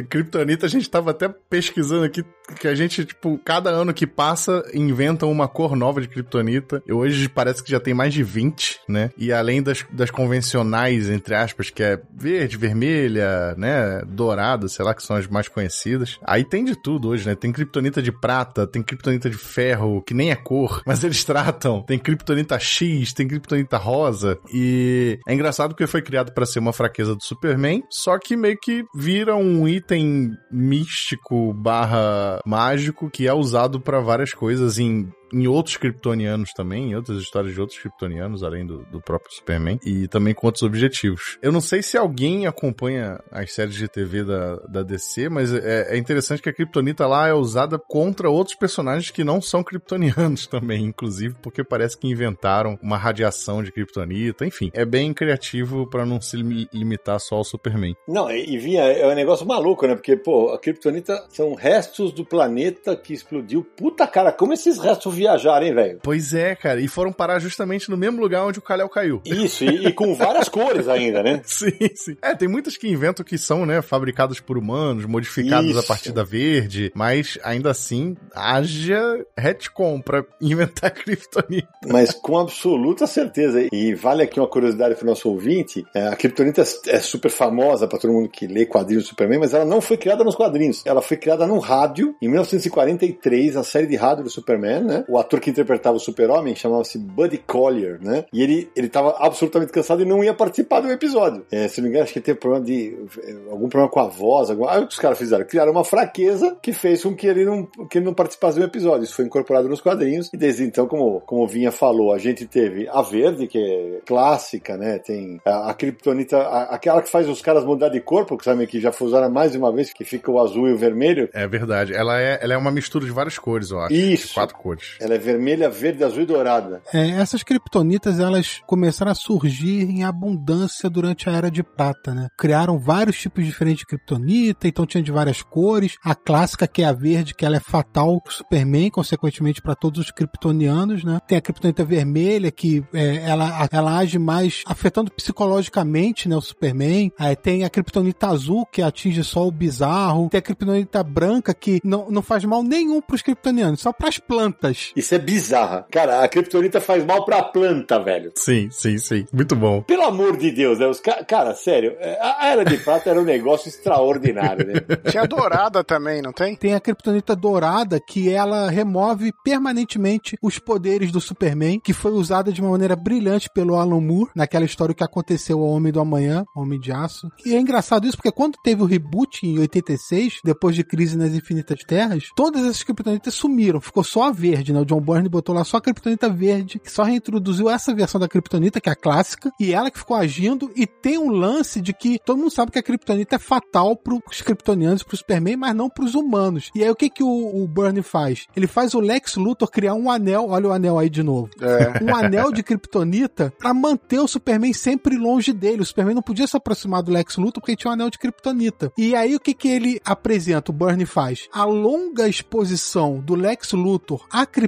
Kryptonita, 0.10 0.66
a 0.66 0.70
gente 0.70 0.90
tava 0.90 1.12
até 1.12 1.30
pesquisando 1.50 2.04
aqui 2.04 2.26
que 2.60 2.68
a 2.68 2.76
gente, 2.76 3.06
tipo, 3.06 3.40
cada 3.44 3.70
ano 3.70 3.94
que 3.94 4.08
passa, 4.08 4.64
inventa 4.74 5.26
uma 5.26 5.48
cor 5.48 5.76
nova 5.76 6.02
de 6.02 6.08
Kryptonita. 6.08 6.82
E 6.88 6.94
hoje 6.94 7.28
parece 7.30 7.64
que 7.64 7.72
já 7.72 7.80
tem 7.80 7.94
mais 7.94 8.14
de 8.14 8.24
20, 8.24 8.80
né? 8.88 9.12
E 9.18 9.32
além 9.32 9.62
das, 9.62 9.86
das 9.92 10.10
convencionais, 10.10 11.10
entre 11.10 11.36
aspas, 11.36 11.70
que 11.70 11.84
é 11.84 12.00
verde, 12.14 12.58
vermelha, 12.58 13.56
né? 13.58 14.02
Dourada, 14.08 14.68
sei 14.68 14.84
lá, 14.84 14.94
que 14.94 15.04
são 15.04 15.16
as 15.16 15.28
mais 15.28 15.48
conhecidas. 15.48 16.20
Aí 16.24 16.44
tem 16.44 16.64
de 16.64 16.76
tudo 16.76 17.10
hoje, 17.10 17.28
né? 17.28 17.36
Tem 17.36 17.52
Kryptonita 17.52 18.02
de 18.02 18.12
prata, 18.12 18.68
tem 18.68 18.82
Kryptonita 18.82 19.30
de 19.30 19.38
ferro, 19.38 20.02
que 20.02 20.14
nem 20.14 20.32
é 20.32 20.36
cor, 20.36 20.82
mas 20.86 21.04
eles 21.04 21.24
tratam. 21.24 21.82
Tem 21.82 22.00
Kryptonita 22.00 22.60
X, 22.60 22.97
tem 23.16 23.28
Kryptonita 23.28 23.78
rosa. 23.78 24.40
E 24.54 25.20
é 25.28 25.34
engraçado 25.34 25.70
porque 25.72 25.88
foi 25.88 26.02
criado 26.02 26.32
para 26.34 26.46
ser 26.46 26.60
uma 26.60 26.74
fraqueza 26.74 27.16
do 27.16 27.24
Superman, 27.24 27.84
só 27.90 28.18
que 28.18 28.36
meio 28.36 28.58
que 28.60 28.86
vira 28.96 29.36
um 29.36 29.68
item 29.68 30.32
místico 30.52 31.54
barra 31.54 32.40
mágico 32.46 33.10
que 33.10 33.28
é 33.28 33.34
usado 33.34 33.80
para 33.80 34.00
várias 34.00 34.34
coisas 34.34 34.80
em 34.80 35.10
em 35.34 35.48
outros 35.48 35.78
kryptonianos 35.78 36.52
também, 36.54 36.92
em 36.92 36.96
outras 36.96 37.18
histórias 37.20 37.54
de 37.54 37.62
outros 37.62 37.80
kryptonianos, 37.80 38.44
além 38.44 38.66
do, 38.66 38.86
do 38.92 39.02
próprio 39.02 39.34
Superman, 39.34 39.80
e 39.86 40.08
também 40.08 40.34
com 40.34 40.48
outros 40.48 40.64
objetivos. 40.64 41.38
Eu 41.42 41.52
não 41.52 41.62
sei 41.62 41.82
se 41.82 41.98
alguém 41.98 42.48
acompanha 42.48 43.20
as 43.32 43.54
séries 43.54 43.76
de 43.76 43.88
TV 43.88 44.24
da, 44.24 44.56
da 44.68 44.84
DC, 44.84 45.30
mas 45.30 45.54
é, 45.54 45.96
é 45.96 45.98
interessante 45.98 46.42
que 46.42 46.50
a 46.50 46.54
kryptonita 46.54 47.06
lá 47.08 47.28
é 47.28 47.34
usada 47.34 47.78
contra 47.80 48.30
outros 48.30 48.56
personagens 48.56 49.12
que 49.12 49.24
não 49.24 49.42
são 49.42 49.64
kryptonianos 49.64 50.48
também, 50.48 50.86
inclusive, 50.86 51.36
porque 51.42 51.64
parece 51.64 51.98
que 51.98 52.08
inventaram 52.08 52.78
uma 52.82 52.98
radiação 52.98 53.64
de 53.64 53.72
kryptonita, 53.72 54.46
enfim. 54.46 54.70
É 54.74 54.86
bem 54.86 55.14
criativo 55.14 55.88
para 55.90 56.06
não 56.06 56.22
se 56.22 56.38
lim- 56.38 56.68
limitar 56.74 57.20
só 57.20 57.36
ao 57.36 57.44
Superman. 57.44 57.96
Não, 58.08 58.30
e 58.32 58.58
vinha, 58.58 58.84
é 58.84 59.08
um 59.08 59.16
negócio 59.16 59.46
maluco, 59.46 59.86
né? 59.88 59.96
Porque, 59.96 60.16
pô, 60.16 60.52
a 60.52 60.60
Kryptonita 60.60 61.26
são 61.30 61.54
restos 61.54 62.12
do 62.12 62.26
planeta 62.26 62.96
que 62.96 63.14
explodiu. 63.14 63.64
Puta 63.64 64.08
cara, 64.08 64.32
como 64.32 64.54
esses 64.54 64.78
restos 64.78 65.14
viajaram, 65.18 65.66
hein, 65.66 65.74
velho? 65.74 66.00
Pois 66.04 66.34
é, 66.34 66.56
cara, 66.56 66.80
e 66.80 66.88
foram 66.88 67.12
parar 67.12 67.40
justamente 67.40 67.90
no 67.90 67.98
mesmo 67.98 68.22
lugar 68.22 68.46
onde 68.46 68.60
o 68.60 68.62
Kal-El 68.62 68.90
caiu. 68.90 69.22
Isso, 69.26 69.64
e, 69.64 69.88
e 69.88 69.94
com 69.94 70.14
várias 70.16 70.48
cores 70.48 70.88
ainda, 70.88 71.22
né? 71.24 71.42
Sim, 71.46 71.72
sim. 71.96 72.18
É, 72.22 72.36
tem 72.36 72.48
muitas 72.48 72.78
que 72.78 72.88
inventam 72.88 73.26
que 73.26 73.38
são, 73.38 73.66
né, 73.66 73.82
fabricados 73.82 74.40
por 74.40 74.58
humanos, 74.58 75.06
modificados 75.06 75.72
Isso. 75.72 75.80
a 75.80 75.84
partir 75.84 76.12
da 76.12 76.24
verde, 76.24 76.92
mas 76.96 77.40
ainda 77.44 77.72
assim, 77.72 78.16
haja 78.36 79.26
retcon 79.36 80.02
pra 80.02 80.24
inventar 80.42 80.92
Kryptonita. 80.92 81.68
Mas 81.88 82.12
com 82.12 82.38
absoluta 82.38 83.08
certeza. 83.08 83.68
E 83.72 83.94
vale 83.96 84.24
aqui 84.24 84.40
uma 84.40 84.48
curiosidade 84.48 84.96
para 84.96 85.04
o 85.04 85.08
nosso 85.08 85.30
ouvinte: 85.30 85.84
é, 85.96 86.08
a 86.08 86.16
Kryptonita 86.16 86.64
é 86.88 87.00
super 87.00 87.30
famosa 87.30 87.88
para 87.88 88.00
todo 88.00 88.14
mundo 88.14 88.30
que 88.30 88.48
lê 88.48 88.66
quadrinhos 88.66 89.06
do 89.06 89.10
Superman, 89.10 89.40
mas 89.40 89.54
ela 89.54 89.66
não 89.66 89.82
foi 89.82 89.98
criada 89.98 90.24
nos 90.24 90.36
quadrinhos. 90.36 90.84
Ela 90.86 91.02
foi 91.02 91.18
criada 91.18 91.48
no 91.48 91.60
rádio 91.60 92.16
em 92.22 92.28
1943, 92.28 93.56
na 93.56 93.64
série 93.64 93.88
de 93.88 93.96
rádio 93.96 94.24
do 94.24 94.30
Superman, 94.30 94.84
né? 94.84 95.06
O 95.08 95.18
ator 95.18 95.40
que 95.40 95.50
interpretava 95.50 95.98
o 95.98 96.00
Super-Homem 96.00 96.56
chamava-se 96.56 96.98
Buddy 96.98 97.38
Collier, 97.40 97.98
né? 98.02 98.26
E 98.34 98.42
ele, 98.44 98.70
ele 98.76 98.90
tava 98.90 99.16
absolutamente 99.20 99.72
cansado 99.72 100.02
e 100.02 100.06
não 100.06 100.24
ia 100.24 100.34
participar 100.34 100.82
do 100.82 100.92
episódio. 100.92 101.46
É, 101.52 101.68
se 101.68 101.80
não 101.80 101.86
me 101.86 101.90
engano, 101.92 102.04
acho 102.04 102.14
que 102.14 102.20
ele 102.20 102.26
teve 102.26 102.40
problema 102.40 102.66
de. 102.66 102.98
é, 103.24 103.32
algum 103.52 103.70
problema 103.70 103.90
com 103.90 104.00
a 104.00 104.08
voz. 104.08 104.50
Algum... 104.50 104.68
Aí 104.68 104.82
o 104.82 104.88
que 104.88 104.94
os 104.94 105.00
caras 105.00 105.18
fizeram? 105.18 105.46
Criaram 105.46 105.72
uma 105.72 105.84
fraqueza 105.84 106.58
que 106.62 106.74
fez 106.74 107.04
com 107.04 107.16
que 107.16 107.28
ele 107.28 107.46
não, 107.46 107.66
que 107.90 107.98
ele 108.00 108.06
não 108.06 108.14
participasse 108.14 108.58
do 108.60 108.66
episódio. 108.66 109.04
Isso 109.04 109.16
foi 109.16 109.26
incorporado 109.26 109.68
nos 109.70 109.82
quadrinhos. 109.82 110.30
E 110.34 110.38
desde 110.38 110.64
então, 110.64 110.88
como, 110.88 111.22
como 111.22 111.44
o 111.44 111.48
Vinha 111.48 111.72
falou, 111.72 112.14
a 112.14 112.18
gente 112.18 112.46
teve 112.46 112.88
a 112.90 113.02
verde, 113.02 113.48
que 113.48 113.58
é 113.58 114.00
clássica, 114.06 114.76
né? 114.78 115.00
Tem 115.00 115.40
a, 115.46 115.70
a 115.70 115.74
Kryptonita, 115.74 116.38
a- 116.38 116.76
aquela 116.76 117.02
que 117.02 117.10
faz 117.10 117.28
os 117.30 117.42
caras 117.42 117.64
mudar 117.64 117.90
de 117.90 118.00
corpo, 118.02 118.38
que 118.38 118.44
sabe 118.44 118.68
que 118.68 118.80
já 118.80 118.92
usaram 119.00 119.30
mais 119.30 119.52
de 119.52 119.58
uma 119.58 119.72
vez, 119.72 119.94
que 119.94 120.04
fica 120.04 120.30
o 120.32 120.40
azul 120.40 120.68
e 120.68 120.74
o 120.74 120.78
vermelho. 120.78 121.30
É 121.34 121.48
verdade. 121.48 121.94
Ela 121.94 122.20
é, 122.20 122.40
ela 122.42 122.54
é 122.54 122.58
uma 122.58 122.72
mistura 122.72 123.06
de 123.06 123.12
várias 123.12 123.38
cores, 123.38 123.72
eu 123.72 123.80
acho. 123.80 123.94
Isso. 123.94 124.28
De 124.30 124.34
quatro 124.34 124.56
cores. 124.58 124.97
Ela 125.00 125.16
é 125.16 125.18
vermelha, 125.18 125.70
verde, 125.70 126.04
azul 126.04 126.24
e 126.24 126.26
dourada. 126.26 126.82
É, 126.94 127.10
essas 127.12 127.44
criptonitas 127.44 128.20
elas 128.20 128.62
começaram 128.66 129.12
a 129.12 129.16
surgir 129.16 129.84
em 129.84 130.04
abundância 130.04 130.90
durante 130.90 131.30
a 131.30 131.34
Era 131.34 131.52
de 131.52 131.64
Prata, 131.64 132.14
né? 132.14 132.28
Criaram 132.38 132.80
vários 132.80 133.20
tipos 133.20 133.46
diferentes 133.46 133.80
de 133.80 133.86
criptonita, 133.86 134.68
então 134.68 134.86
tinha 134.86 135.04
de 135.04 135.12
várias 135.12 135.42
cores. 135.42 135.96
A 136.04 136.16
clássica, 136.16 136.68
que 136.68 136.82
é 136.82 136.86
a 136.86 136.94
verde, 136.94 137.34
que 137.34 137.46
ela 137.46 137.58
é 137.58 137.60
fatal 137.60 138.22
pro 138.22 138.34
Superman, 138.34 138.90
consequentemente 138.90 139.62
para 139.62 139.76
todos 139.76 140.00
os 140.00 140.12
kryptonianos, 140.12 141.04
né? 141.04 141.20
Tem 141.28 141.38
a 141.38 141.42
criptonita 141.42 141.84
vermelha, 141.84 142.52
que 142.52 142.84
é, 142.94 143.18
ela, 143.30 143.68
ela 143.72 143.98
age 143.98 144.18
mais 144.20 144.64
afetando 144.66 145.12
psicologicamente, 145.12 146.28
né, 146.28 146.36
o 146.36 146.42
Superman. 146.42 147.12
Aí 147.18 147.36
tem 147.36 147.64
a 147.64 147.70
criptonita 147.70 148.28
azul, 148.28 148.66
que 148.66 148.82
atinge 148.82 149.24
só 149.24 149.48
o 149.48 149.52
bizarro. 149.52 150.30
Tem 150.30 150.40
a 150.40 150.42
criptonita 150.42 151.04
branca, 151.04 151.54
que 151.54 151.80
não, 151.84 152.10
não 152.10 152.22
faz 152.22 152.44
mal 152.46 152.64
nenhum 152.64 153.02
pros 153.02 153.22
kryptonianos, 153.22 153.82
só 153.82 153.92
pras 153.92 154.18
plantas. 154.18 154.87
Isso 154.96 155.16
é 155.16 155.20
bizarra. 155.20 155.86
Cara, 155.92 156.24
a 156.24 156.28
Kryptonita 156.28 156.82
faz 156.82 157.06
mal 157.06 157.26
pra 157.26 157.44
planta, 157.44 158.00
velho. 158.00 158.32
Sim, 158.36 158.70
sim, 158.72 158.98
sim. 158.98 159.26
Muito 159.32 159.56
bom. 159.56 159.82
Pelo 159.82 160.04
amor 160.04 160.38
de 160.38 160.52
Deus, 160.52 160.80
né? 160.80 160.88
Os 160.88 161.00
ca... 161.00 161.24
Cara, 161.24 161.54
sério, 161.54 161.96
é, 162.00 162.18
a 162.22 162.48
Era 162.48 162.64
de 162.64 162.78
Prata 162.78 163.10
era 163.10 163.20
um 163.20 163.24
negócio 163.24 163.70
extraordinário, 163.70 164.66
né? 164.66 164.74
Tinha 165.10 165.24
a 165.24 165.26
dourada 165.26 165.84
também, 165.84 166.22
não 166.22 166.32
tem? 166.32 166.56
Tem 166.56 166.74
a 166.74 166.80
Kryptonita 166.80 167.36
dourada 167.36 168.00
que 168.00 168.30
ela 168.30 168.70
remove 168.70 169.32
permanentemente 169.44 170.38
os 170.42 170.60
poderes 170.60 171.12
do 171.12 171.22
Superman, 171.22 171.80
que 171.80 171.94
foi 171.94 172.12
usada 172.12 172.52
de 172.52 172.62
uma 172.62 172.72
maneira 172.72 172.96
brilhante 172.96 173.50
pelo 173.54 173.76
Alan 173.76 174.02
Moore 174.02 174.32
naquela 174.36 174.66
história 174.66 174.96
que 174.96 175.04
aconteceu 175.04 175.60
ao 175.60 175.70
Homem 175.70 175.92
do 175.92 176.00
Amanhã, 176.00 176.46
Homem 176.56 176.80
de 176.80 176.92
Aço. 176.92 177.30
E 177.46 177.56
é 177.56 177.60
engraçado 177.60 178.08
isso 178.08 178.18
porque 178.18 178.32
quando 178.32 178.58
teve 178.64 178.82
o 178.82 178.86
reboot 178.86 179.46
em 179.46 179.60
86, 179.60 180.40
depois 180.44 180.76
de 180.76 180.84
Crise 180.84 181.18
nas 181.18 181.34
Infinitas 181.34 181.80
Terras, 181.84 182.26
todas 182.36 182.64
essas 182.64 182.84
Kryptonitas 182.84 183.34
sumiram, 183.34 183.82
ficou 183.82 184.04
só 184.04 184.24
a 184.24 184.32
verde, 184.32 184.74
né? 184.74 184.77
O 184.82 184.86
John 184.86 185.02
Byrne 185.02 185.30
botou 185.30 185.54
lá 185.56 185.64
só 185.64 185.78
a 185.78 185.82
Kryptonita 185.82 186.30
verde, 186.30 186.80
que 186.80 186.92
só 186.92 187.04
reintroduziu 187.04 187.70
essa 187.70 187.94
versão 187.94 188.20
da 188.20 188.28
Kryptonita, 188.28 188.80
que 188.80 188.90
é 188.90 188.92
a 188.92 188.96
clássica, 188.96 189.52
e 189.60 189.74
ela 189.74 189.92
que 189.92 189.98
ficou 190.00 190.16
agindo, 190.16 190.72
e 190.76 190.86
tem 190.86 191.18
um 191.18 191.30
lance 191.30 191.82
de 191.82 191.94
que 191.94 192.20
todo 192.24 192.38
mundo 192.38 192.52
sabe 192.52 192.72
que 192.72 192.80
a 192.80 192.84
Kryptonita 192.84 193.36
é 193.36 193.40
fatal 193.40 193.96
pros 193.96 194.42
Kryptonianos, 194.42 195.04
pro 195.04 195.18
Superman, 195.18 195.58
mas 195.58 195.76
não 195.76 195.90
pros 195.90 196.16
humanos. 196.16 196.70
E 196.76 196.84
aí 196.84 196.90
o 196.90 196.96
que 196.96 197.10
que 197.10 197.24
o, 197.24 197.64
o 197.64 197.68
Byrne 197.68 198.02
faz? 198.02 198.48
Ele 198.56 198.68
faz 198.68 198.94
o 198.94 199.00
Lex 199.00 199.36
Luthor 199.36 199.70
criar 199.70 199.94
um 199.94 200.10
anel, 200.10 200.48
olha 200.50 200.68
o 200.70 200.72
anel 200.72 200.98
aí 201.00 201.10
de 201.10 201.24
novo, 201.24 201.50
É. 201.62 201.98
um 202.04 202.16
anel 202.16 202.52
de 202.52 202.64
Kryptonita 202.64 203.54
pra 203.58 203.74
manter 203.74 204.20
o 204.20 204.28
Superman 204.28 204.74
sempre 204.74 205.18
longe 205.18 205.54
dele. 205.54 205.82
O 205.82 205.86
Superman 205.86 206.16
não 206.16 206.22
podia 206.22 206.48
se 206.48 206.56
aproximar 206.56 207.02
do 207.04 207.12
Lex 207.12 207.38
Luthor 207.38 207.62
porque 207.62 207.76
tinha 207.76 207.90
um 207.92 207.94
anel 207.94 208.10
de 208.10 208.18
Kryptonita. 208.18 208.92
E 208.98 209.16
aí 209.16 209.36
o 209.36 209.40
que 209.40 209.54
que 209.54 209.68
ele 209.68 210.00
apresenta, 210.06 210.72
o 210.72 210.74
Byrne 210.74 211.06
faz? 211.06 211.48
A 211.52 211.66
longa 211.66 212.28
exposição 212.28 213.20
do 213.20 213.36
Lex 213.36 213.72
Luthor 213.74 214.26
à 214.32 214.46
Kryptonita 214.46 214.67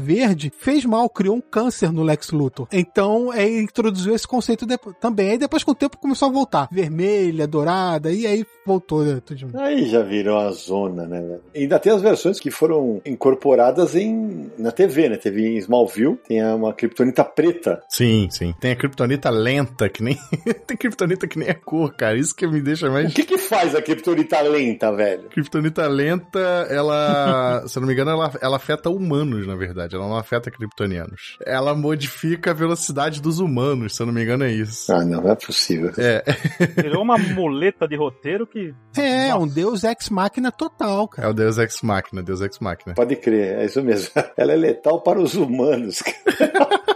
verde 0.00 0.52
fez 0.58 0.84
mal, 0.84 1.08
criou 1.08 1.36
um 1.36 1.40
câncer 1.40 1.92
no 1.92 2.02
Lex 2.02 2.30
Luthor. 2.30 2.66
Então, 2.72 3.32
é, 3.32 3.44
ele 3.46 3.62
introduziu 3.62 4.14
esse 4.14 4.26
conceito 4.26 4.66
de- 4.66 4.78
também. 5.00 5.30
Aí 5.30 5.38
depois 5.38 5.62
com 5.64 5.72
o 5.72 5.74
tempo 5.74 5.96
começou 5.98 6.28
a 6.28 6.32
voltar. 6.32 6.68
Vermelha, 6.70 7.46
dourada, 7.46 8.10
e 8.12 8.26
aí 8.26 8.44
voltou 8.64 9.04
né, 9.04 9.20
tudo 9.24 9.36
de 9.36 9.44
novo. 9.44 9.58
Aí 9.58 9.88
já 9.88 10.02
virou 10.02 10.38
a 10.38 10.50
zona, 10.52 11.06
né, 11.06 11.20
velho? 11.20 11.40
E 11.54 11.60
ainda 11.62 11.78
tem 11.78 11.92
as 11.92 12.02
versões 12.02 12.40
que 12.40 12.50
foram 12.50 13.00
incorporadas 13.04 13.94
em, 13.94 14.50
na 14.58 14.70
TV, 14.72 15.08
né? 15.08 15.16
Teve 15.16 15.46
em 15.46 15.56
Smallville, 15.58 16.16
tem 16.28 16.42
uma 16.44 16.72
Kryptonita 16.72 17.24
preta. 17.24 17.82
Sim, 17.88 18.28
sim. 18.30 18.54
Tem 18.60 18.72
a 18.72 18.76
Kryptonita 18.76 19.30
lenta, 19.30 19.88
que 19.88 20.02
nem. 20.02 20.16
tem 20.66 20.76
Kryptonita 20.76 21.26
que 21.26 21.38
nem 21.38 21.48
é 21.48 21.54
cor, 21.54 21.94
cara. 21.94 22.16
Isso 22.18 22.34
que 22.34 22.46
me 22.46 22.60
deixa 22.60 22.88
O 22.88 22.92
mais. 22.92 23.12
que 23.12 23.24
que 23.24 23.38
faz 23.38 23.74
a 23.74 23.82
Kryptonita 23.82 24.40
lenta, 24.40 24.92
velho? 24.92 25.28
Kryptonita 25.30 25.86
lenta, 25.86 26.38
ela. 26.70 27.64
se 27.68 27.78
eu 27.78 27.80
não 27.80 27.86
me 27.86 27.92
engano, 27.94 28.10
ela, 28.10 28.32
ela 28.40 28.56
afeta 28.56 28.88
humanos, 29.36 29.46
na 29.46 29.54
verdade. 29.54 29.94
Ela 29.94 30.08
não 30.08 30.16
afeta 30.16 30.50
kryptonianos. 30.50 31.38
Ela 31.44 31.74
modifica 31.74 32.50
a 32.50 32.54
velocidade 32.54 33.20
dos 33.20 33.38
humanos, 33.38 33.94
se 33.94 34.02
eu 34.02 34.06
não 34.06 34.12
me 34.12 34.22
engano, 34.22 34.44
é 34.44 34.52
isso. 34.52 34.92
Ah, 34.92 35.04
não, 35.04 35.20
não 35.22 35.30
é 35.30 35.34
possível. 35.34 35.92
É, 35.98 36.24
Virou 36.82 37.02
uma 37.02 37.18
muleta 37.18 37.86
de 37.86 37.96
roteiro 37.96 38.46
que. 38.46 38.74
É, 38.96 39.28
Nossa. 39.28 39.38
um 39.38 39.48
deus 39.48 39.84
ex-máquina 39.84 40.50
total, 40.50 41.08
cara. 41.08 41.28
é 41.28 41.30
o 41.30 41.34
Deus 41.34 41.58
Ex 41.58 41.82
Machina, 41.82 42.22
Deus 42.22 42.40
Ex 42.40 42.58
Machina. 42.58 42.94
Pode 42.94 43.16
crer, 43.16 43.58
é 43.58 43.64
isso 43.66 43.82
mesmo. 43.82 44.10
Ela 44.36 44.52
é 44.52 44.56
letal 44.56 45.00
para 45.02 45.20
os 45.20 45.34
humanos. 45.34 46.02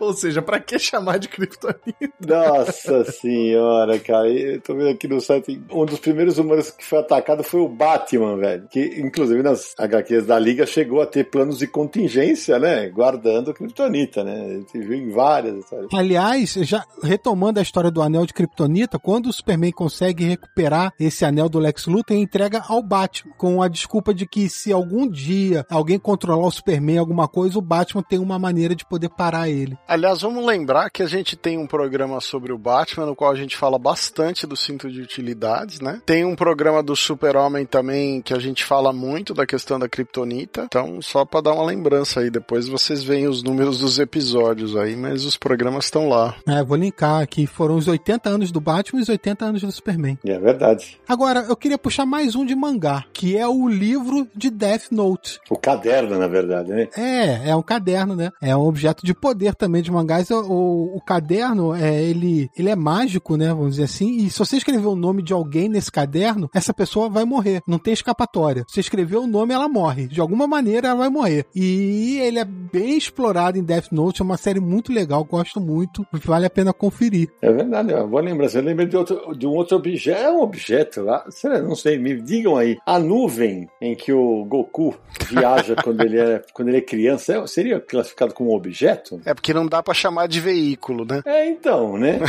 Ou 0.00 0.12
seja, 0.12 0.42
pra 0.42 0.60
que 0.60 0.78
chamar 0.78 1.18
de 1.18 1.28
Kryptonita? 1.28 2.12
Nossa 2.26 3.04
senhora, 3.04 3.98
cara. 3.98 4.28
Eu 4.28 4.60
tô 4.60 4.74
vendo 4.74 4.90
aqui 4.90 5.08
no 5.08 5.20
site. 5.20 5.60
Um 5.70 5.84
dos 5.84 5.98
primeiros 5.98 6.38
humanos 6.38 6.70
que 6.70 6.84
foi 6.84 6.98
atacado 6.98 7.42
foi 7.42 7.60
o 7.60 7.68
Batman, 7.68 8.36
velho. 8.36 8.66
Que, 8.68 9.00
inclusive, 9.00 9.42
nas 9.42 9.74
HQs 9.78 10.26
da 10.26 10.38
Liga 10.38 10.66
chegou 10.66 11.00
a 11.00 11.06
ter 11.06 11.24
planos 11.24 11.58
de 11.58 11.66
contingência, 11.66 12.58
né? 12.58 12.88
Guardando 12.88 13.54
Kryptonita, 13.54 14.24
né? 14.24 14.44
A 14.44 14.48
gente 14.54 14.78
viu 14.78 14.94
em 14.94 15.10
várias 15.10 15.56
histórias. 15.58 15.88
Aliás, 15.92 16.52
já 16.62 16.84
retomando 17.02 17.58
a 17.58 17.62
história 17.62 17.90
do 17.90 18.02
anel 18.02 18.26
de 18.26 18.34
Kryptonita, 18.34 18.98
quando 18.98 19.26
o 19.26 19.32
Superman 19.32 19.72
consegue 19.72 20.24
recuperar 20.24 20.92
esse 20.98 21.24
anel 21.24 21.48
do 21.48 21.58
Lex 21.58 21.86
Luthor, 21.86 22.16
ele 22.16 22.22
entrega 22.22 22.62
ao 22.66 22.82
Batman, 22.82 23.32
com 23.36 23.62
a 23.62 23.68
desculpa 23.68 24.14
de 24.14 24.26
que 24.26 24.48
se 24.48 24.72
algum 24.72 25.08
dia 25.08 25.64
alguém 25.70 25.98
controlar 25.98 26.46
o 26.46 26.50
Superman 26.50 26.98
alguma 26.98 27.28
coisa, 27.28 27.58
o 27.58 27.62
Batman 27.62 28.02
tem 28.02 28.18
uma 28.18 28.38
maneira 28.38 28.74
de 28.74 28.84
poder 28.84 29.08
parar 29.10 29.48
ele. 29.48 29.75
Aliás, 29.86 30.22
vamos 30.22 30.44
lembrar 30.44 30.90
que 30.90 31.02
a 31.02 31.06
gente 31.06 31.36
tem 31.36 31.58
um 31.58 31.66
programa 31.66 32.20
sobre 32.20 32.52
o 32.52 32.58
Batman, 32.58 33.06
no 33.06 33.16
qual 33.16 33.30
a 33.30 33.36
gente 33.36 33.56
fala 33.56 33.78
bastante 33.78 34.46
do 34.46 34.56
cinto 34.56 34.90
de 34.90 35.00
utilidades, 35.00 35.80
né? 35.80 36.00
Tem 36.04 36.24
um 36.24 36.36
programa 36.36 36.82
do 36.82 36.96
Super-Homem 36.96 37.66
também 37.66 38.20
que 38.22 38.34
a 38.34 38.38
gente 38.38 38.64
fala 38.64 38.92
muito 38.92 39.34
da 39.34 39.46
questão 39.46 39.78
da 39.78 39.88
Kryptonita. 39.88 40.64
Então, 40.64 41.00
só 41.02 41.24
para 41.24 41.40
dar 41.42 41.52
uma 41.52 41.64
lembrança 41.64 42.20
aí, 42.20 42.30
depois 42.30 42.68
vocês 42.68 43.02
veem 43.02 43.26
os 43.26 43.42
números 43.42 43.80
dos 43.80 43.98
episódios 43.98 44.76
aí, 44.76 44.96
mas 44.96 45.24
os 45.24 45.36
programas 45.36 45.86
estão 45.86 46.08
lá. 46.08 46.34
É, 46.46 46.62
vou 46.62 46.76
linkar 46.76 47.22
aqui. 47.22 47.46
Foram 47.46 47.76
os 47.76 47.88
80 47.88 48.28
anos 48.28 48.50
do 48.50 48.60
Batman 48.60 49.00
e 49.00 49.02
os 49.02 49.08
80 49.08 49.44
anos 49.44 49.62
do 49.62 49.72
Superman. 49.72 50.18
É 50.24 50.38
verdade. 50.38 50.98
Agora, 51.08 51.46
eu 51.48 51.56
queria 51.56 51.78
puxar 51.78 52.06
mais 52.06 52.34
um 52.34 52.44
de 52.44 52.54
mangá, 52.54 53.04
que 53.12 53.36
é 53.36 53.46
o 53.46 53.68
livro 53.68 54.26
de 54.34 54.50
Death 54.50 54.90
Note. 54.90 55.40
O 55.50 55.56
caderno, 55.56 56.18
na 56.18 56.28
verdade, 56.28 56.70
né? 56.70 56.88
É, 56.96 57.50
é 57.50 57.56
um 57.56 57.62
caderno, 57.62 58.16
né? 58.16 58.30
É 58.40 58.56
um 58.56 58.62
objeto 58.62 59.04
de 59.04 59.14
poder 59.14 59.54
também 59.54 59.65
de 59.68 59.90
mangás. 59.90 60.30
O, 60.30 60.92
o, 60.94 61.00
caderno, 61.00 61.74
é, 61.74 62.02
ele, 62.02 62.50
ele 62.56 62.70
é 62.70 62.76
mágico, 62.76 63.36
né? 63.36 63.48
Vamos 63.48 63.72
dizer 63.72 63.84
assim. 63.84 64.16
E 64.18 64.30
se 64.30 64.38
você 64.38 64.56
escrever 64.56 64.86
o 64.86 64.96
nome 64.96 65.22
de 65.22 65.32
alguém 65.32 65.68
nesse 65.68 65.90
caderno, 65.90 66.50
essa 66.54 66.72
pessoa 66.72 67.08
vai 67.08 67.24
morrer. 67.24 67.62
Não 67.66 67.78
tem 67.78 67.92
escapatória. 67.92 68.64
Se 68.68 68.80
escrever 68.80 69.16
o 69.16 69.26
nome, 69.26 69.54
ela 69.54 69.68
morre. 69.68 70.06
De 70.06 70.20
alguma 70.20 70.46
maneira, 70.46 70.88
ela 70.88 70.96
vai 70.98 71.08
morrer. 71.08 71.46
E 71.54 72.18
ele 72.20 72.38
é 72.38 72.44
bem 72.44 72.96
explorado 72.96 73.58
em 73.58 73.62
Death 73.62 73.92
Note. 73.92 74.22
É 74.22 74.24
uma 74.24 74.36
série 74.36 74.60
muito 74.60 74.92
legal. 74.92 75.24
Gosto 75.24 75.60
muito. 75.60 76.06
Vale 76.12 76.46
a 76.46 76.50
pena 76.50 76.72
conferir. 76.72 77.28
É 77.40 77.52
verdade, 77.52 77.92
é 77.92 77.96
uma 77.96 78.06
boa 78.06 78.22
lembrança. 78.22 78.58
Eu 78.58 78.64
lembrei 78.64 78.86
de, 78.86 78.96
outro, 78.96 79.34
de 79.36 79.46
um 79.46 79.52
outro 79.52 79.76
objeto. 79.76 80.20
É 80.20 80.30
um 80.30 80.40
objeto 80.40 81.02
lá. 81.02 81.24
Sei, 81.30 81.60
não 81.60 81.74
sei, 81.74 81.98
me 81.98 82.20
digam 82.20 82.56
aí. 82.56 82.76
A 82.86 82.98
nuvem 82.98 83.68
em 83.80 83.94
que 83.94 84.12
o 84.12 84.44
Goku 84.44 84.94
viaja 85.28 85.76
quando 85.82 86.00
ele 86.02 86.18
é, 86.18 86.42
quando 86.52 86.68
ele 86.68 86.78
é 86.78 86.82
criança 86.82 87.34
é- 87.34 87.46
seria 87.46 87.80
classificado 87.80 88.34
como 88.34 88.50
um 88.50 88.54
objeto? 88.54 89.20
É 89.24 89.34
porque 89.34 89.52
não 89.56 89.66
dá 89.66 89.82
para 89.82 89.94
chamar 89.94 90.28
de 90.28 90.40
veículo, 90.40 91.04
né? 91.04 91.22
É, 91.24 91.48
então, 91.48 91.96
né? 91.96 92.20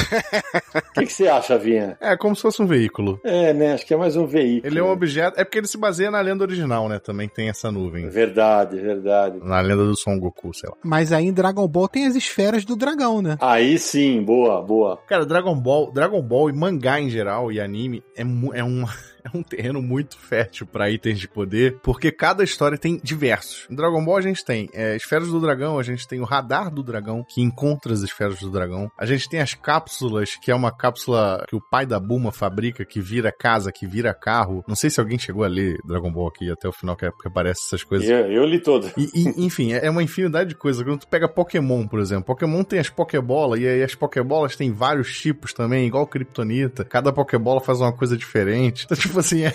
O 0.76 0.94
que, 1.00 1.06
que 1.06 1.14
você 1.14 1.28
acha, 1.28 1.58
Vinha? 1.58 1.98
É, 2.00 2.16
como 2.18 2.36
se 2.36 2.42
fosse 2.42 2.62
um 2.62 2.66
veículo. 2.66 3.20
É, 3.24 3.54
né? 3.54 3.74
Acho 3.74 3.86
que 3.86 3.94
é 3.94 3.98
mais 3.98 4.16
um 4.16 4.26
veículo. 4.26 4.72
Ele 4.72 4.80
é 4.80 4.84
um 4.84 4.90
objeto. 4.90 5.40
É 5.40 5.44
porque 5.44 5.60
ele 5.60 5.68
se 5.68 5.78
baseia 5.78 6.10
na 6.10 6.22
lenda 6.22 6.44
original, 6.44 6.88
né? 6.90 7.00
Também 7.00 7.28
tem 7.28 7.50
essa 7.50 7.72
nuvem. 7.72 8.10
Verdade, 8.10 8.78
verdade. 8.78 9.40
Na 9.44 9.60
lenda 9.60 9.86
do 9.86 9.96
Son 9.96 10.18
Goku, 10.18 10.54
sei 10.54 10.70
lá. 10.70 10.76
Mas 10.84 11.12
aí 11.12 11.26
em 11.26 11.34
Dragon 11.34 11.68
Ball 11.68 11.88
tem 11.88 12.08
as 12.08 12.16
esferas 12.16 12.66
do 12.66 12.76
dragão, 12.76 13.22
né? 13.22 13.38
Aí 13.42 13.78
sim, 13.78 14.22
boa, 14.24 14.62
boa. 14.62 14.98
Cara, 15.08 15.26
Dragon 15.26 15.56
Ball, 15.56 15.92
Dragon 15.92 16.22
Ball 16.22 16.50
e 16.50 16.54
mangá 16.54 17.00
em 17.00 17.10
geral 17.10 17.52
e 17.52 17.60
anime 17.60 18.04
é, 18.16 18.22
é 18.22 18.64
um. 18.64 18.86
É 19.34 19.38
um 19.38 19.44
terreno 19.44 19.82
muito 19.82 20.18
fértil 20.18 20.66
pra 20.66 20.90
itens 20.90 21.20
de 21.20 21.28
poder, 21.28 21.80
porque 21.84 22.12
cada 22.12 22.44
história 22.44 22.78
tem 22.78 23.00
diversos. 23.04 23.66
No 23.70 23.76
Dragon 23.76 24.04
Ball 24.04 24.18
a 24.18 24.22
gente 24.22 24.44
tem 24.44 24.70
é, 24.74 24.96
esferas 24.96 25.28
do 25.30 25.40
dragão, 25.40 25.78
a 25.78 25.84
gente 25.84 26.08
tem 26.08 26.20
o 26.20 26.24
radar 26.26 26.72
do 26.74 26.82
dragão, 26.84 27.24
que 27.28 27.42
encontra 27.42 27.94
as 27.94 28.02
esferas 28.02 28.40
do 28.40 28.50
dragão. 28.50 28.90
A 28.98 29.06
gente 29.06 29.28
tem 29.30 29.40
as 29.40 29.54
cápsulas, 29.54 30.36
que 30.36 30.52
é 30.52 30.56
uma 30.56 30.72
cápsula 30.72 31.44
que 31.48 31.56
o 31.56 31.62
pai 31.62 31.86
da 31.86 32.00
Buma 32.00 32.32
fabrica, 32.32 32.86
que 32.86 33.00
vira 33.02 33.32
casa, 33.32 33.72
que 33.72 33.86
vira 33.86 34.14
carro. 34.14 34.64
Não 34.68 34.76
sei 34.76 34.90
se 34.90 35.00
alguém 35.00 35.20
chegou 35.20 35.44
a 35.44 35.48
ler 35.48 35.78
Dragon 35.86 36.12
Ball 36.12 36.28
aqui 36.28 36.50
até 36.50 36.68
o 36.68 36.72
final, 36.72 36.96
que, 36.96 37.06
é- 37.06 37.12
que 37.12 37.28
aparece 37.28 37.62
essas 37.68 37.84
coisas. 37.84 38.08
Eu, 38.10 38.32
eu 38.32 38.46
li 38.46 38.60
todo. 38.60 38.90
E, 38.98 39.10
e, 39.14 39.34
enfim, 39.46 39.74
é 39.74 39.90
uma 39.90 40.04
infinidade 40.04 40.50
de 40.50 40.56
coisas. 40.56 40.84
Quando 40.84 41.00
tu 41.02 41.08
pega 41.08 41.28
Pokémon, 41.28 41.88
por 41.88 42.00
exemplo, 42.00 42.26
Pokémon 42.26 42.64
tem 42.64 42.80
as 42.80 42.90
Pokébolas, 42.90 43.60
e 43.60 43.68
aí 43.68 43.84
as 43.84 43.96
Pokébolas 43.96 44.56
têm 44.56 44.72
vários 44.72 45.18
tipos 45.20 45.54
também, 45.54 45.86
igual 45.88 46.08
Kryptonita. 46.08 46.84
Cada 46.86 47.12
Pokébola 47.12 47.60
faz 47.62 47.80
uma 47.82 47.92
coisa 47.92 48.18
diferente. 48.18 48.86
Então, 48.86 48.98
tipo 48.98 49.17
assim, 49.20 49.44
é, 49.46 49.54